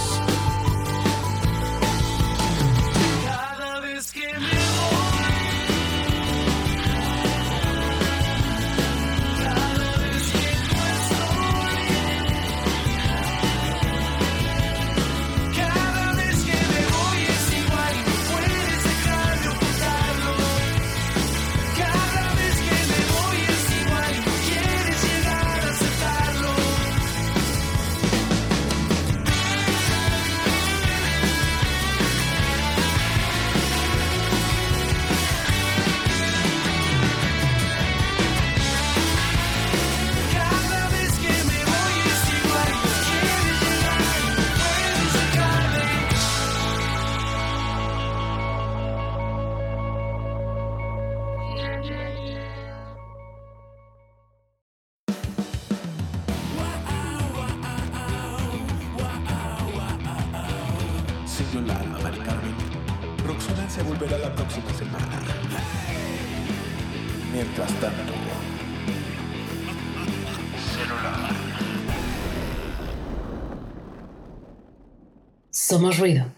Somos 75.81 75.97
ruido. 75.97 76.30